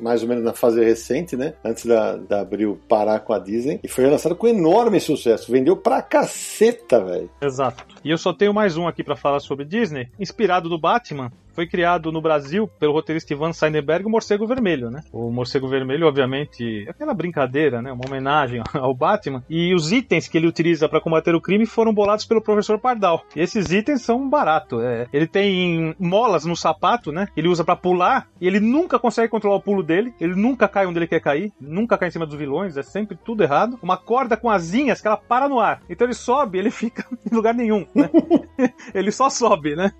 Mais 0.02 0.22
ou 0.22 0.30
menos 0.30 0.44
na 0.44 0.54
fase 0.54 0.84
recente, 0.84 1.36
né? 1.36 1.54
Antes 1.64 1.86
da, 1.86 2.16
da 2.16 2.42
Abril 2.42 2.80
parar 2.88 3.20
com 3.22 3.34
a 3.34 3.40
Disney. 3.40 3.80
E 3.84 3.88
foi 3.88 4.04
relançado 4.04 4.36
com 4.36 4.48
enorme 4.48 5.00
sucesso. 5.00 5.52
Vendeu 5.52 5.76
pra 5.76 6.02
caceta, 6.02 7.04
velho. 7.04 7.30
Exato. 7.42 7.86
E 8.04 8.10
eu 8.10 8.18
só 8.18 8.34
tenho 8.34 8.54
mais 8.54 8.78
um 8.78 8.88
aqui 8.88 9.04
pra 9.04 9.16
falar 9.16 9.40
sobre 9.40 9.66
Disney, 9.66 10.10
inspirado 10.20 10.70
do 10.70 10.80
Batman. 10.80 11.32
Foi 11.58 11.66
criado 11.66 12.12
no 12.12 12.22
Brasil 12.22 12.68
pelo 12.68 12.94
roteirista 12.94 13.34
Ivan 13.34 13.52
Seidenberg 13.52 14.06
o 14.06 14.12
Morcego 14.12 14.46
Vermelho, 14.46 14.92
né? 14.92 15.02
O 15.12 15.32
Morcego 15.32 15.68
Vermelho, 15.68 16.06
obviamente, 16.06 16.86
é 16.86 16.92
aquela 16.92 17.16
brincadeira, 17.16 17.82
né? 17.82 17.92
Uma 17.92 18.06
homenagem 18.06 18.62
ao 18.76 18.94
Batman. 18.94 19.44
E 19.50 19.74
os 19.74 19.92
itens 19.92 20.28
que 20.28 20.38
ele 20.38 20.46
utiliza 20.46 20.88
para 20.88 21.02
combater 21.02 21.34
o 21.34 21.42
crime 21.42 21.66
foram 21.66 21.92
bolados 21.92 22.26
pelo 22.26 22.44
professor 22.44 22.78
Pardal. 22.78 23.26
E 23.36 23.42
esses 23.42 23.72
itens 23.72 24.04
são 24.04 24.30
baratos. 24.30 24.84
É, 24.84 25.08
ele 25.12 25.26
tem 25.26 25.96
molas 25.98 26.46
no 26.46 26.56
sapato, 26.56 27.12
né? 27.12 27.28
Ele 27.36 27.48
usa 27.48 27.64
para 27.64 27.76
pular 27.76 28.30
e 28.40 28.46
ele 28.46 28.60
nunca 28.60 29.00
consegue 29.00 29.28
controlar 29.28 29.56
o 29.56 29.62
pulo 29.62 29.82
dele. 29.82 30.14
Ele 30.22 30.36
nunca 30.36 30.68
cai 30.68 30.86
onde 30.86 31.00
ele 31.00 31.08
quer 31.08 31.22
cair, 31.22 31.52
nunca 31.60 31.98
cai 31.98 32.10
em 32.10 32.12
cima 32.12 32.28
dos 32.28 32.38
vilões, 32.38 32.78
é 32.78 32.84
sempre 32.84 33.18
tudo 33.26 33.42
errado. 33.42 33.80
Uma 33.82 33.98
corda 33.98 34.38
com 34.38 34.48
asinhas 34.48 35.02
que 35.02 35.08
ela 35.08 35.18
para 35.18 35.50
no 35.50 35.60
ar. 35.60 35.82
Então 35.90 36.06
ele 36.06 36.14
sobe, 36.14 36.60
ele 36.60 36.70
fica 36.70 37.04
em 37.26 37.36
lugar 37.36 37.56
nenhum, 37.56 37.84
né? 37.96 38.12
ele 38.94 39.12
só 39.12 39.28
sobe, 39.28 39.76
né? 39.76 39.92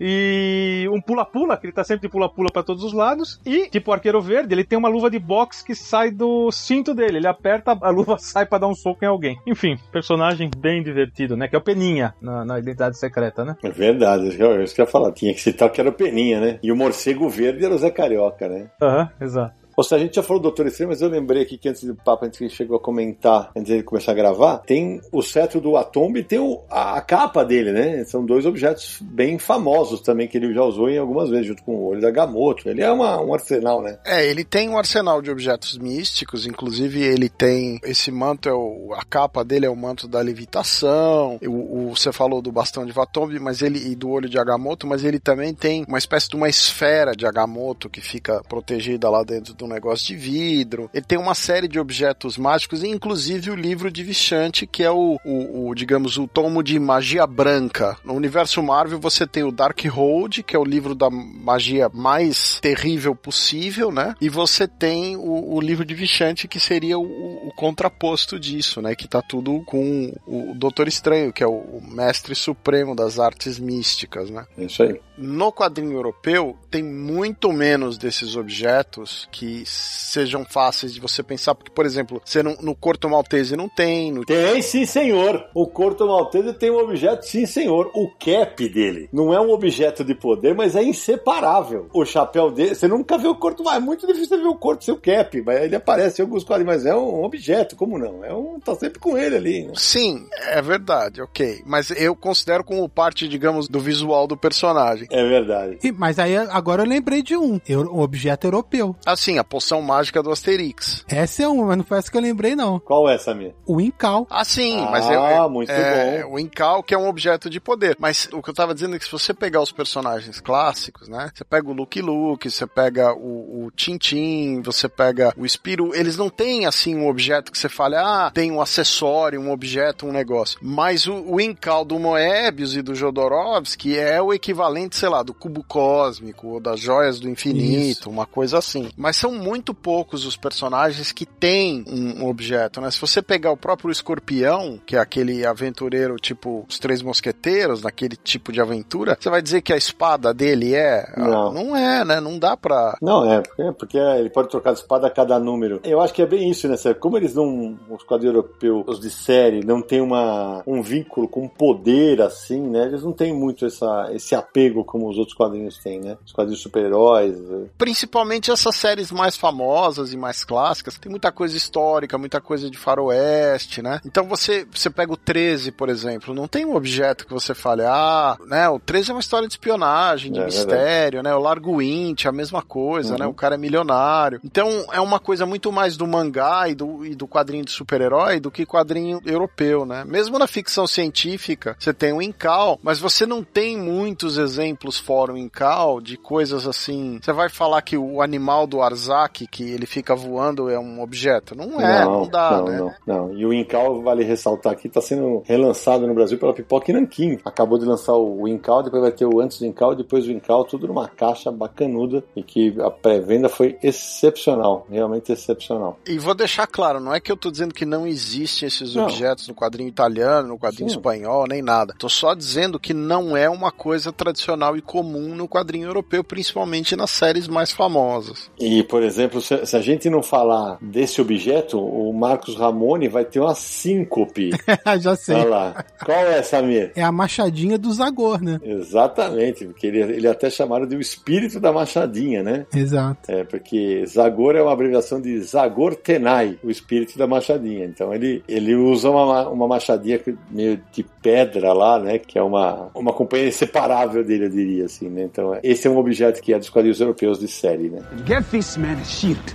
e 0.00 0.63
um 0.92 1.00
pula-pula, 1.00 1.56
que 1.56 1.66
ele 1.66 1.72
tá 1.72 1.84
sempre 1.84 2.08
de 2.08 2.12
pula-pula 2.12 2.48
para 2.52 2.62
todos 2.62 2.82
os 2.84 2.92
lados. 2.92 3.40
E, 3.44 3.68
tipo 3.68 3.90
o 3.90 3.94
arqueiro 3.94 4.20
verde, 4.20 4.54
ele 4.54 4.64
tem 4.64 4.78
uma 4.78 4.88
luva 4.88 5.10
de 5.10 5.18
boxe 5.18 5.64
que 5.64 5.74
sai 5.74 6.10
do 6.10 6.50
cinto 6.52 6.94
dele. 6.94 7.18
Ele 7.18 7.26
aperta, 7.26 7.76
a 7.80 7.90
luva 7.90 8.16
sai 8.20 8.46
para 8.46 8.58
dar 8.58 8.68
um 8.68 8.74
soco 8.74 9.04
em 9.04 9.08
alguém. 9.08 9.38
Enfim, 9.46 9.76
personagem 9.92 10.50
bem 10.56 10.82
divertido, 10.82 11.36
né? 11.36 11.48
Que 11.48 11.56
é 11.56 11.58
o 11.58 11.62
Peninha 11.62 12.14
na, 12.20 12.44
na 12.44 12.58
Identidade 12.58 12.98
Secreta, 12.98 13.44
né? 13.44 13.56
É 13.62 13.70
verdade, 13.70 14.28
isso 14.28 14.36
que 14.36 14.42
eu- 14.42 14.62
isso 14.62 14.74
que 14.74 14.80
eu 14.80 14.84
ia 14.84 14.90
falar. 14.90 15.12
Tinha 15.12 15.32
que 15.34 15.40
citar 15.40 15.70
que 15.70 15.80
era 15.80 15.90
o 15.90 15.92
Peninha, 15.92 16.40
né? 16.40 16.58
E 16.62 16.70
o 16.72 16.76
morcego 16.76 17.28
verde 17.28 17.64
era 17.64 17.74
o 17.74 17.78
Zé 17.78 17.90
Carioca, 17.90 18.48
né? 18.48 18.70
Aham, 18.82 19.08
exato. 19.20 19.63
Ou 19.76 19.82
seja, 19.84 19.96
a 19.96 19.98
gente 19.98 20.14
já 20.16 20.22
falou 20.22 20.40
do 20.40 20.44
Doutor 20.44 20.66
Estranho, 20.66 20.90
mas 20.90 21.00
eu 21.00 21.08
lembrei 21.08 21.42
aqui 21.42 21.58
que 21.58 21.68
antes 21.68 21.84
do 21.84 21.94
papo, 21.94 22.24
antes 22.24 22.38
que 22.38 22.48
chegou 22.48 22.76
a 22.76 22.80
comentar, 22.80 23.50
antes 23.56 23.74
de 23.76 23.82
começar 23.82 24.12
a 24.12 24.14
gravar, 24.14 24.58
tem 24.58 25.00
o 25.12 25.22
cetro 25.22 25.60
do 25.60 25.76
Atomb 25.76 26.16
e 26.18 26.24
tem 26.24 26.38
o- 26.38 26.60
a, 26.70 26.96
a 26.96 27.00
capa 27.00 27.44
dele, 27.44 27.72
né? 27.72 28.04
São 28.04 28.24
dois 28.24 28.46
objetos 28.46 28.98
bem 29.02 29.38
famosos 29.38 30.00
também 30.00 30.28
que 30.28 30.36
ele 30.36 30.52
já 30.54 30.62
usou 30.62 30.88
em 30.88 30.98
algumas 30.98 31.28
vezes, 31.30 31.46
junto 31.46 31.62
com 31.64 31.74
o 31.76 31.86
olho 31.86 32.00
da 32.00 32.10
Gamoto. 32.10 32.68
Ele 32.68 32.82
é 32.82 32.90
uma- 32.90 33.20
um 33.20 33.32
arsenal, 33.34 33.82
né? 33.82 33.98
É, 34.04 34.24
ele 34.26 34.44
tem 34.44 34.68
um 34.68 34.78
arsenal 34.78 35.20
de 35.20 35.30
objetos 35.30 35.76
místicos, 35.78 36.46
inclusive 36.46 37.02
ele 37.02 37.28
tem 37.28 37.78
esse 37.84 38.10
manto, 38.10 38.48
é 38.48 38.52
o, 38.54 38.92
a 38.94 39.04
capa 39.04 39.44
dele 39.44 39.66
é 39.66 39.70
o 39.70 39.76
manto 39.76 40.06
da 40.06 40.20
levitação. 40.20 41.38
O, 41.46 41.88
o- 41.90 41.96
você 41.96 42.12
falou 42.12 42.40
do 42.40 42.52
bastão 42.52 42.84
de 42.86 42.92
Vatombi, 42.92 43.38
mas 43.38 43.62
ele 43.62 43.78
e 43.90 43.94
do 43.94 44.08
olho 44.10 44.28
de 44.28 44.38
Agamotto, 44.38 44.86
mas 44.86 45.04
ele 45.04 45.18
também 45.18 45.54
tem 45.54 45.84
uma 45.88 45.98
espécie 45.98 46.28
de 46.28 46.36
uma 46.36 46.48
esfera 46.48 47.12
de 47.12 47.26
Agamotto 47.26 47.88
que 47.90 48.00
fica 48.00 48.42
protegida 48.48 49.08
lá 49.10 49.22
dentro 49.22 49.54
do 49.54 49.63
negócio 49.68 50.06
de 50.06 50.16
vidro. 50.16 50.90
Ele 50.92 51.04
tem 51.04 51.18
uma 51.18 51.34
série 51.34 51.68
de 51.68 51.78
objetos 51.78 52.36
mágicos, 52.36 52.82
inclusive 52.82 53.50
o 53.50 53.56
livro 53.56 53.90
de 53.90 54.02
Vichante, 54.02 54.66
que 54.66 54.82
é 54.82 54.90
o, 54.90 55.18
o, 55.24 55.68
o, 55.68 55.74
digamos, 55.74 56.16
o 56.16 56.26
tomo 56.26 56.62
de 56.62 56.78
magia 56.78 57.26
branca. 57.26 57.96
No 58.04 58.14
universo 58.14 58.62
Marvel 58.62 58.98
você 58.98 59.26
tem 59.26 59.42
o 59.42 59.52
Darkhold, 59.52 60.42
que 60.42 60.56
é 60.56 60.58
o 60.58 60.64
livro 60.64 60.94
da 60.94 61.10
magia 61.10 61.90
mais 61.92 62.58
terrível 62.60 63.14
possível, 63.14 63.90
né? 63.90 64.14
E 64.20 64.28
você 64.28 64.66
tem 64.66 65.16
o, 65.16 65.54
o 65.54 65.60
livro 65.60 65.84
de 65.84 65.94
Vichante, 65.94 66.48
que 66.48 66.60
seria 66.60 66.98
o, 66.98 67.48
o 67.48 67.52
contraposto 67.56 68.38
disso, 68.38 68.80
né? 68.80 68.94
Que 68.94 69.08
tá 69.08 69.22
tudo 69.22 69.62
com 69.64 70.12
o 70.26 70.54
Doutor 70.54 70.88
Estranho, 70.88 71.32
que 71.32 71.42
é 71.42 71.46
o, 71.46 71.52
o 71.56 71.82
mestre 71.82 72.34
supremo 72.34 72.94
das 72.94 73.18
artes 73.18 73.58
místicas, 73.58 74.30
né? 74.30 74.46
É 74.56 74.64
isso 74.64 74.82
aí. 74.82 75.00
No 75.16 75.52
quadrinho 75.52 75.92
europeu, 75.92 76.56
tem 76.70 76.82
muito 76.82 77.52
menos 77.52 77.96
desses 77.96 78.36
objetos 78.36 79.28
que 79.30 79.53
sejam 79.66 80.44
fáceis 80.44 80.92
de 80.94 81.00
você 81.00 81.22
pensar, 81.22 81.54
porque, 81.54 81.70
por 81.70 81.84
exemplo, 81.86 82.20
você 82.24 82.42
não, 82.42 82.56
no 82.60 82.74
Corto 82.74 83.08
Maltese 83.08 83.56
não 83.56 83.68
tem, 83.68 84.12
no 84.12 84.24
Tem 84.24 84.60
sim, 84.62 84.84
senhor. 84.86 85.46
O 85.54 85.66
Corto 85.66 86.06
Maltese 86.06 86.52
tem 86.54 86.70
um 86.70 86.78
objeto, 86.78 87.26
sim, 87.26 87.46
senhor. 87.46 87.90
O 87.94 88.08
cap 88.18 88.68
dele. 88.68 89.08
Não 89.12 89.32
é 89.32 89.40
um 89.40 89.50
objeto 89.50 90.02
de 90.04 90.14
poder, 90.14 90.54
mas 90.54 90.74
é 90.76 90.82
inseparável. 90.82 91.88
O 91.92 92.04
chapéu 92.04 92.50
dele. 92.50 92.74
Você 92.74 92.88
nunca 92.88 93.16
vê 93.18 93.28
o 93.28 93.34
Corto 93.34 93.62
Maltese. 93.62 93.82
É 93.82 93.84
muito 93.86 94.06
difícil 94.06 94.28
você 94.28 94.36
ver 94.38 94.48
o 94.48 94.54
Corto 94.56 94.84
sem 94.84 94.94
o 94.94 94.96
cap. 94.96 95.40
Mas 95.42 95.62
ele 95.62 95.76
aparece 95.76 96.20
em 96.20 96.24
alguns 96.24 96.44
quadrinhos, 96.44 96.74
mas 96.76 96.86
é 96.86 96.94
um 96.94 97.24
objeto, 97.24 97.76
como 97.76 97.98
não? 97.98 98.24
É 98.24 98.32
um. 98.32 98.58
Tá 98.60 98.74
sempre 98.74 98.98
com 98.98 99.16
ele 99.18 99.36
ali, 99.36 99.66
né? 99.66 99.72
Sim, 99.76 100.26
é 100.48 100.62
verdade, 100.62 101.20
ok. 101.20 101.62
Mas 101.66 101.90
eu 101.90 102.14
considero 102.14 102.62
como 102.64 102.88
parte, 102.88 103.28
digamos, 103.28 103.68
do 103.68 103.80
visual 103.80 104.26
do 104.26 104.36
personagem. 104.36 105.06
É 105.10 105.24
verdade. 105.28 105.78
E- 105.82 105.92
mas 105.92 106.18
aí 106.18 106.36
agora 106.36 106.82
eu 106.82 106.86
lembrei 106.88 107.22
de 107.22 107.36
um, 107.36 107.60
eu- 107.68 107.80
um 107.92 108.00
objeto 108.00 108.46
europeu. 108.46 108.94
Assim, 109.04 109.38
a 109.44 109.46
poção 109.46 109.82
mágica 109.82 110.22
do 110.22 110.30
Asterix. 110.30 111.04
Essa 111.08 111.42
é 111.42 111.48
uma, 111.48 111.66
mas 111.66 111.76
não 111.76 111.84
foi 111.84 111.98
essa 111.98 112.10
que 112.10 112.16
eu 112.16 112.22
lembrei, 112.22 112.56
não. 112.56 112.80
Qual 112.80 113.08
é, 113.08 113.18
Samir? 113.18 113.54
O 113.66 113.80
Incal. 113.80 114.26
Ah, 114.30 114.44
sim, 114.44 114.80
Ah, 114.80 114.88
mas 114.90 115.04
é, 115.06 115.48
muito 115.48 115.70
é, 115.70 116.22
bom. 116.22 116.32
o 116.34 116.38
Incal 116.38 116.82
que 116.82 116.94
é 116.94 116.98
um 116.98 117.08
objeto 117.08 117.50
de 117.50 117.60
poder. 117.60 117.96
Mas 118.00 118.28
o 118.32 118.42
que 118.42 118.50
eu 118.50 118.54
tava 118.54 118.74
dizendo 118.74 118.96
é 118.96 118.98
que 118.98 119.04
se 119.04 119.12
você 119.12 119.34
pegar 119.34 119.60
os 119.60 119.70
personagens 119.70 120.40
clássicos, 120.40 121.08
né? 121.08 121.30
Você 121.34 121.44
pega 121.44 121.68
o 121.68 121.72
Luke 121.72 122.00
Luke, 122.00 122.50
você 122.50 122.66
pega 122.66 123.12
o, 123.14 123.66
o 123.66 123.70
Tintin, 123.70 124.62
você 124.62 124.88
pega 124.88 125.32
o 125.36 125.46
Spiro, 125.46 125.94
eles 125.94 126.16
não 126.16 126.30
têm 126.30 126.66
assim 126.66 126.94
um 126.94 127.06
objeto 127.08 127.52
que 127.52 127.58
você 127.58 127.68
fale, 127.68 127.96
ah, 127.96 128.30
tem 128.32 128.50
um 128.50 128.60
acessório, 128.60 129.40
um 129.40 129.50
objeto, 129.50 130.06
um 130.06 130.12
negócio. 130.12 130.58
Mas 130.62 131.06
o, 131.06 131.14
o 131.14 131.40
Incal 131.40 131.84
do 131.84 131.98
Moebius 131.98 132.74
e 132.74 132.82
do 132.82 132.94
Jodorowsky 132.94 133.96
é 133.98 134.20
o 134.20 134.32
equivalente, 134.32 134.96
sei 134.96 135.08
lá, 135.08 135.22
do 135.22 135.34
cubo 135.34 135.62
cósmico 135.64 136.48
ou 136.48 136.60
das 136.60 136.80
joias 136.80 137.20
do 137.20 137.28
infinito, 137.28 138.08
uma 138.10 138.26
coisa 138.26 138.58
assim. 138.58 138.90
Mas 138.96 139.16
são 139.16 139.33
muito 139.34 139.74
poucos 139.74 140.24
os 140.24 140.36
personagens 140.36 141.12
que 141.12 141.26
têm 141.26 141.84
um, 141.88 142.26
objeto, 142.26 142.80
né? 142.80 142.90
Se 142.90 143.00
você 143.00 143.20
pegar 143.22 143.50
o 143.50 143.56
próprio 143.56 143.90
escorpião, 143.90 144.78
que 144.84 144.96
é 144.96 144.98
aquele 144.98 145.44
aventureiro 145.46 146.16
tipo 146.16 146.64
os 146.68 146.78
Três 146.78 147.02
Mosqueteiros, 147.02 147.82
naquele 147.82 148.16
tipo 148.16 148.52
de 148.52 148.60
aventura, 148.60 149.16
você 149.18 149.30
vai 149.30 149.42
dizer 149.42 149.62
que 149.62 149.72
a 149.72 149.76
espada 149.76 150.32
dele 150.32 150.74
é. 150.74 151.12
Não. 151.16 151.52
Não 151.52 151.76
é, 151.76 152.04
né? 152.04 152.20
Não 152.20 152.38
dá 152.38 152.56
pra. 152.56 152.96
Não, 153.00 153.30
é, 153.30 153.40
porque, 153.40 153.72
porque 153.78 153.98
ele 153.98 154.30
pode 154.30 154.48
trocar 154.48 154.72
de 154.72 154.80
espada 154.80 155.06
a 155.06 155.10
cada 155.10 155.38
número. 155.38 155.80
Eu 155.84 156.00
acho 156.00 156.12
que 156.12 156.22
é 156.22 156.26
bem 156.26 156.50
isso, 156.50 156.68
né? 156.68 156.76
Como 156.98 157.16
eles 157.16 157.34
não. 157.34 157.78
Os 157.88 158.02
quadrinhos 158.02 158.36
europeus, 158.36 158.84
os 158.86 159.00
de 159.00 159.10
série, 159.10 159.64
não 159.64 159.80
tem 159.80 160.00
uma, 160.00 160.62
um 160.66 160.82
vínculo 160.82 161.28
com 161.28 161.48
poder 161.48 162.20
assim, 162.20 162.60
né? 162.60 162.84
Eles 162.86 163.02
não 163.02 163.12
têm 163.12 163.32
muito 163.32 163.64
essa, 163.64 164.10
esse 164.12 164.34
apego 164.34 164.84
como 164.84 165.08
os 165.08 165.16
outros 165.16 165.36
quadrinhos 165.36 165.78
têm, 165.78 166.00
né? 166.00 166.16
Os 166.24 166.32
quadrinhos 166.32 166.60
super-heróis. 166.60 167.36
eh. 167.36 167.66
Principalmente 167.78 168.50
essas 168.50 168.74
séries 168.76 169.10
mais 169.10 169.23
famosas 169.36 170.12
e 170.12 170.16
mais 170.16 170.44
clássicas, 170.44 170.98
tem 170.98 171.10
muita 171.10 171.32
coisa 171.32 171.56
histórica, 171.56 172.18
muita 172.18 172.40
coisa 172.40 172.70
de 172.70 172.76
faroeste, 172.76 173.82
né? 173.82 174.00
Então 174.04 174.26
você, 174.28 174.66
você 174.72 174.90
pega 174.90 175.12
o 175.12 175.16
13, 175.16 175.72
por 175.72 175.88
exemplo, 175.88 176.34
não 176.34 176.46
tem 176.46 176.64
um 176.64 176.74
objeto 176.76 177.26
que 177.26 177.32
você 177.32 177.54
fale, 177.54 177.82
ah, 177.84 178.36
né? 178.46 178.68
O 178.68 178.78
13 178.78 179.10
é 179.10 179.14
uma 179.14 179.20
história 179.20 179.48
de 179.48 179.54
espionagem, 179.54 180.30
de 180.32 180.40
É 180.40 180.44
mistério, 180.44 181.22
né? 181.22 181.34
O 181.34 181.40
Largo 181.40 181.78
Winch, 181.78 182.28
a 182.28 182.32
mesma 182.32 182.62
coisa, 182.62 183.12
Uhum. 183.14 183.18
né? 183.20 183.26
O 183.26 183.34
cara 183.34 183.54
é 183.54 183.58
milionário. 183.58 184.40
Então 184.44 184.68
é 184.92 185.00
uma 185.00 185.18
coisa 185.18 185.46
muito 185.46 185.72
mais 185.72 185.96
do 185.96 186.06
mangá 186.06 186.68
e 186.68 186.74
do, 186.74 187.04
e 187.04 187.14
do 187.14 187.26
quadrinho 187.26 187.64
de 187.64 187.70
super-herói 187.70 188.40
do 188.40 188.50
que 188.50 188.66
quadrinho 188.66 189.20
europeu, 189.24 189.86
né? 189.86 190.04
Mesmo 190.06 190.38
na 190.38 190.46
ficção 190.46 190.86
científica, 190.86 191.76
você 191.78 191.92
tem 191.92 192.12
o 192.12 192.20
Incal, 192.22 192.78
mas 192.82 192.98
você 192.98 193.24
não 193.26 193.42
tem 193.42 193.76
muitos 193.76 194.38
exemplos 194.38 194.98
fora 194.98 195.32
o 195.32 195.38
Incal 195.38 196.00
de 196.00 196.16
coisas 196.16 196.66
assim. 196.66 197.18
Você 197.22 197.32
vai 197.32 197.48
falar 197.48 197.80
que 197.82 197.96
o 197.96 198.20
animal 198.20 198.66
do 198.66 198.82
Arzak, 199.14 199.46
que 199.46 199.62
ele 199.62 199.86
fica 199.86 200.14
voando, 200.14 200.68
é 200.68 200.78
um 200.78 201.00
objeto? 201.00 201.54
Não 201.54 201.80
é, 201.80 202.04
não, 202.04 202.28
dá, 202.28 202.50
não, 202.50 202.64
né? 202.64 202.78
não, 202.78 202.94
não. 203.06 203.34
E 203.34 203.46
o 203.46 203.52
Incal, 203.52 204.02
vale 204.02 204.24
ressaltar 204.24 204.72
aqui, 204.72 204.88
tá 204.88 205.00
sendo 205.00 205.42
relançado 205.46 206.06
no 206.06 206.14
Brasil 206.14 206.38
pela 206.38 206.52
Pipoca 206.52 206.90
e 206.90 206.94
Nanquim. 206.94 207.38
Acabou 207.44 207.78
de 207.78 207.84
lançar 207.84 208.14
o 208.14 208.46
Incal, 208.48 208.82
depois 208.82 209.02
vai 209.02 209.12
ter 209.12 209.26
o 209.26 209.40
antes 209.40 209.58
do 209.58 209.66
Incal, 209.66 209.94
depois 209.94 210.26
o 210.26 210.32
Incal, 210.32 210.64
tudo 210.64 210.88
numa 210.88 211.08
caixa 211.08 211.50
bacanuda 211.50 212.24
e 212.34 212.42
que 212.42 212.74
a 212.80 212.90
pré-venda 212.90 213.48
foi 213.48 213.78
excepcional, 213.82 214.86
realmente 214.90 215.32
excepcional. 215.32 215.98
E 216.06 216.18
vou 216.18 216.34
deixar 216.34 216.66
claro, 216.66 217.00
não 217.00 217.14
é 217.14 217.20
que 217.20 217.30
eu 217.30 217.36
tô 217.36 217.50
dizendo 217.50 217.74
que 217.74 217.84
não 217.84 218.06
existem 218.06 218.66
esses 218.66 218.94
Não. 218.94 219.04
objetos 219.04 219.48
no 219.48 219.54
quadrinho 219.54 219.88
italiano, 219.88 220.48
no 220.48 220.58
quadrinho 220.58 220.90
Sim. 220.90 220.96
espanhol, 220.96 221.46
nem 221.48 221.62
nada. 221.62 221.94
Tô 221.98 222.08
só 222.08 222.34
dizendo 222.34 222.80
que 222.80 222.92
não 222.92 223.36
é 223.36 223.48
uma 223.48 223.70
coisa 223.70 224.12
tradicional 224.12 224.76
e 224.76 224.82
comum 224.82 225.34
no 225.34 225.48
quadrinho 225.48 225.86
europeu, 225.86 226.24
principalmente 226.24 226.96
nas 226.96 227.10
séries 227.10 227.46
mais 227.46 227.70
famosas. 227.70 228.50
E, 228.58 228.82
por 228.82 229.02
exemplo, 229.04 229.40
se, 229.40 229.64
se 229.66 229.76
a 229.76 229.80
gente 229.80 230.08
não 230.10 230.22
falar 230.22 230.78
desse 230.80 231.20
objeto, 231.20 231.78
o 231.78 232.12
Marcos 232.12 232.56
Ramone 232.56 233.08
vai 233.08 233.24
ter 233.24 233.40
uma 233.40 233.54
síncope. 233.54 234.50
Já 235.00 235.16
sei. 235.16 235.36
Olha 235.36 235.48
lá. 235.48 235.84
Qual 236.04 236.18
é, 236.18 236.42
Samir? 236.42 236.92
É 236.94 237.02
a 237.02 237.12
machadinha 237.12 237.78
do 237.78 237.92
Zagor, 237.92 238.42
né? 238.42 238.60
Exatamente, 238.62 239.66
porque 239.66 239.86
ele, 239.86 240.00
ele 240.00 240.28
até 240.28 240.50
chamaram 240.50 240.86
de 240.86 240.96
o 240.96 241.00
espírito 241.00 241.60
da 241.60 241.72
machadinha, 241.72 242.42
né? 242.42 242.66
Exato. 242.74 243.30
É, 243.30 243.44
porque 243.44 244.04
Zagor 244.06 244.54
é 244.56 244.62
uma 244.62 244.72
abreviação 244.72 245.20
de 245.20 245.40
Zagor 245.40 245.94
Tenai, 245.96 246.58
o 246.62 246.70
espírito 246.70 247.18
da 247.18 247.26
machadinha. 247.26 247.84
Então 247.84 248.12
ele, 248.12 248.42
ele 248.48 248.74
usa 248.74 249.10
uma, 249.10 249.48
uma 249.48 249.68
machadinha 249.68 250.20
meio 250.50 250.80
de 250.92 251.04
pedra 251.22 251.72
lá, 251.72 251.98
né? 251.98 252.18
Que 252.18 252.38
é 252.38 252.42
uma, 252.42 252.90
uma 252.94 253.12
companhia 253.12 253.48
inseparável 253.48 254.24
dele, 254.24 254.46
eu 254.46 254.50
diria 254.50 254.84
assim, 254.86 255.08
né? 255.08 255.22
Então 255.22 255.58
esse 255.62 255.86
é 255.86 255.90
um 255.90 255.98
objeto 255.98 256.40
que 256.40 256.52
é 256.52 256.58
dos 256.58 256.70
quadrinhos 256.70 257.00
europeus 257.00 257.38
de 257.38 257.48
série, 257.48 257.90
né? 257.90 258.00
Get 258.26 258.44
this 258.50 258.76
man 258.76 258.93
shield. 259.02 259.54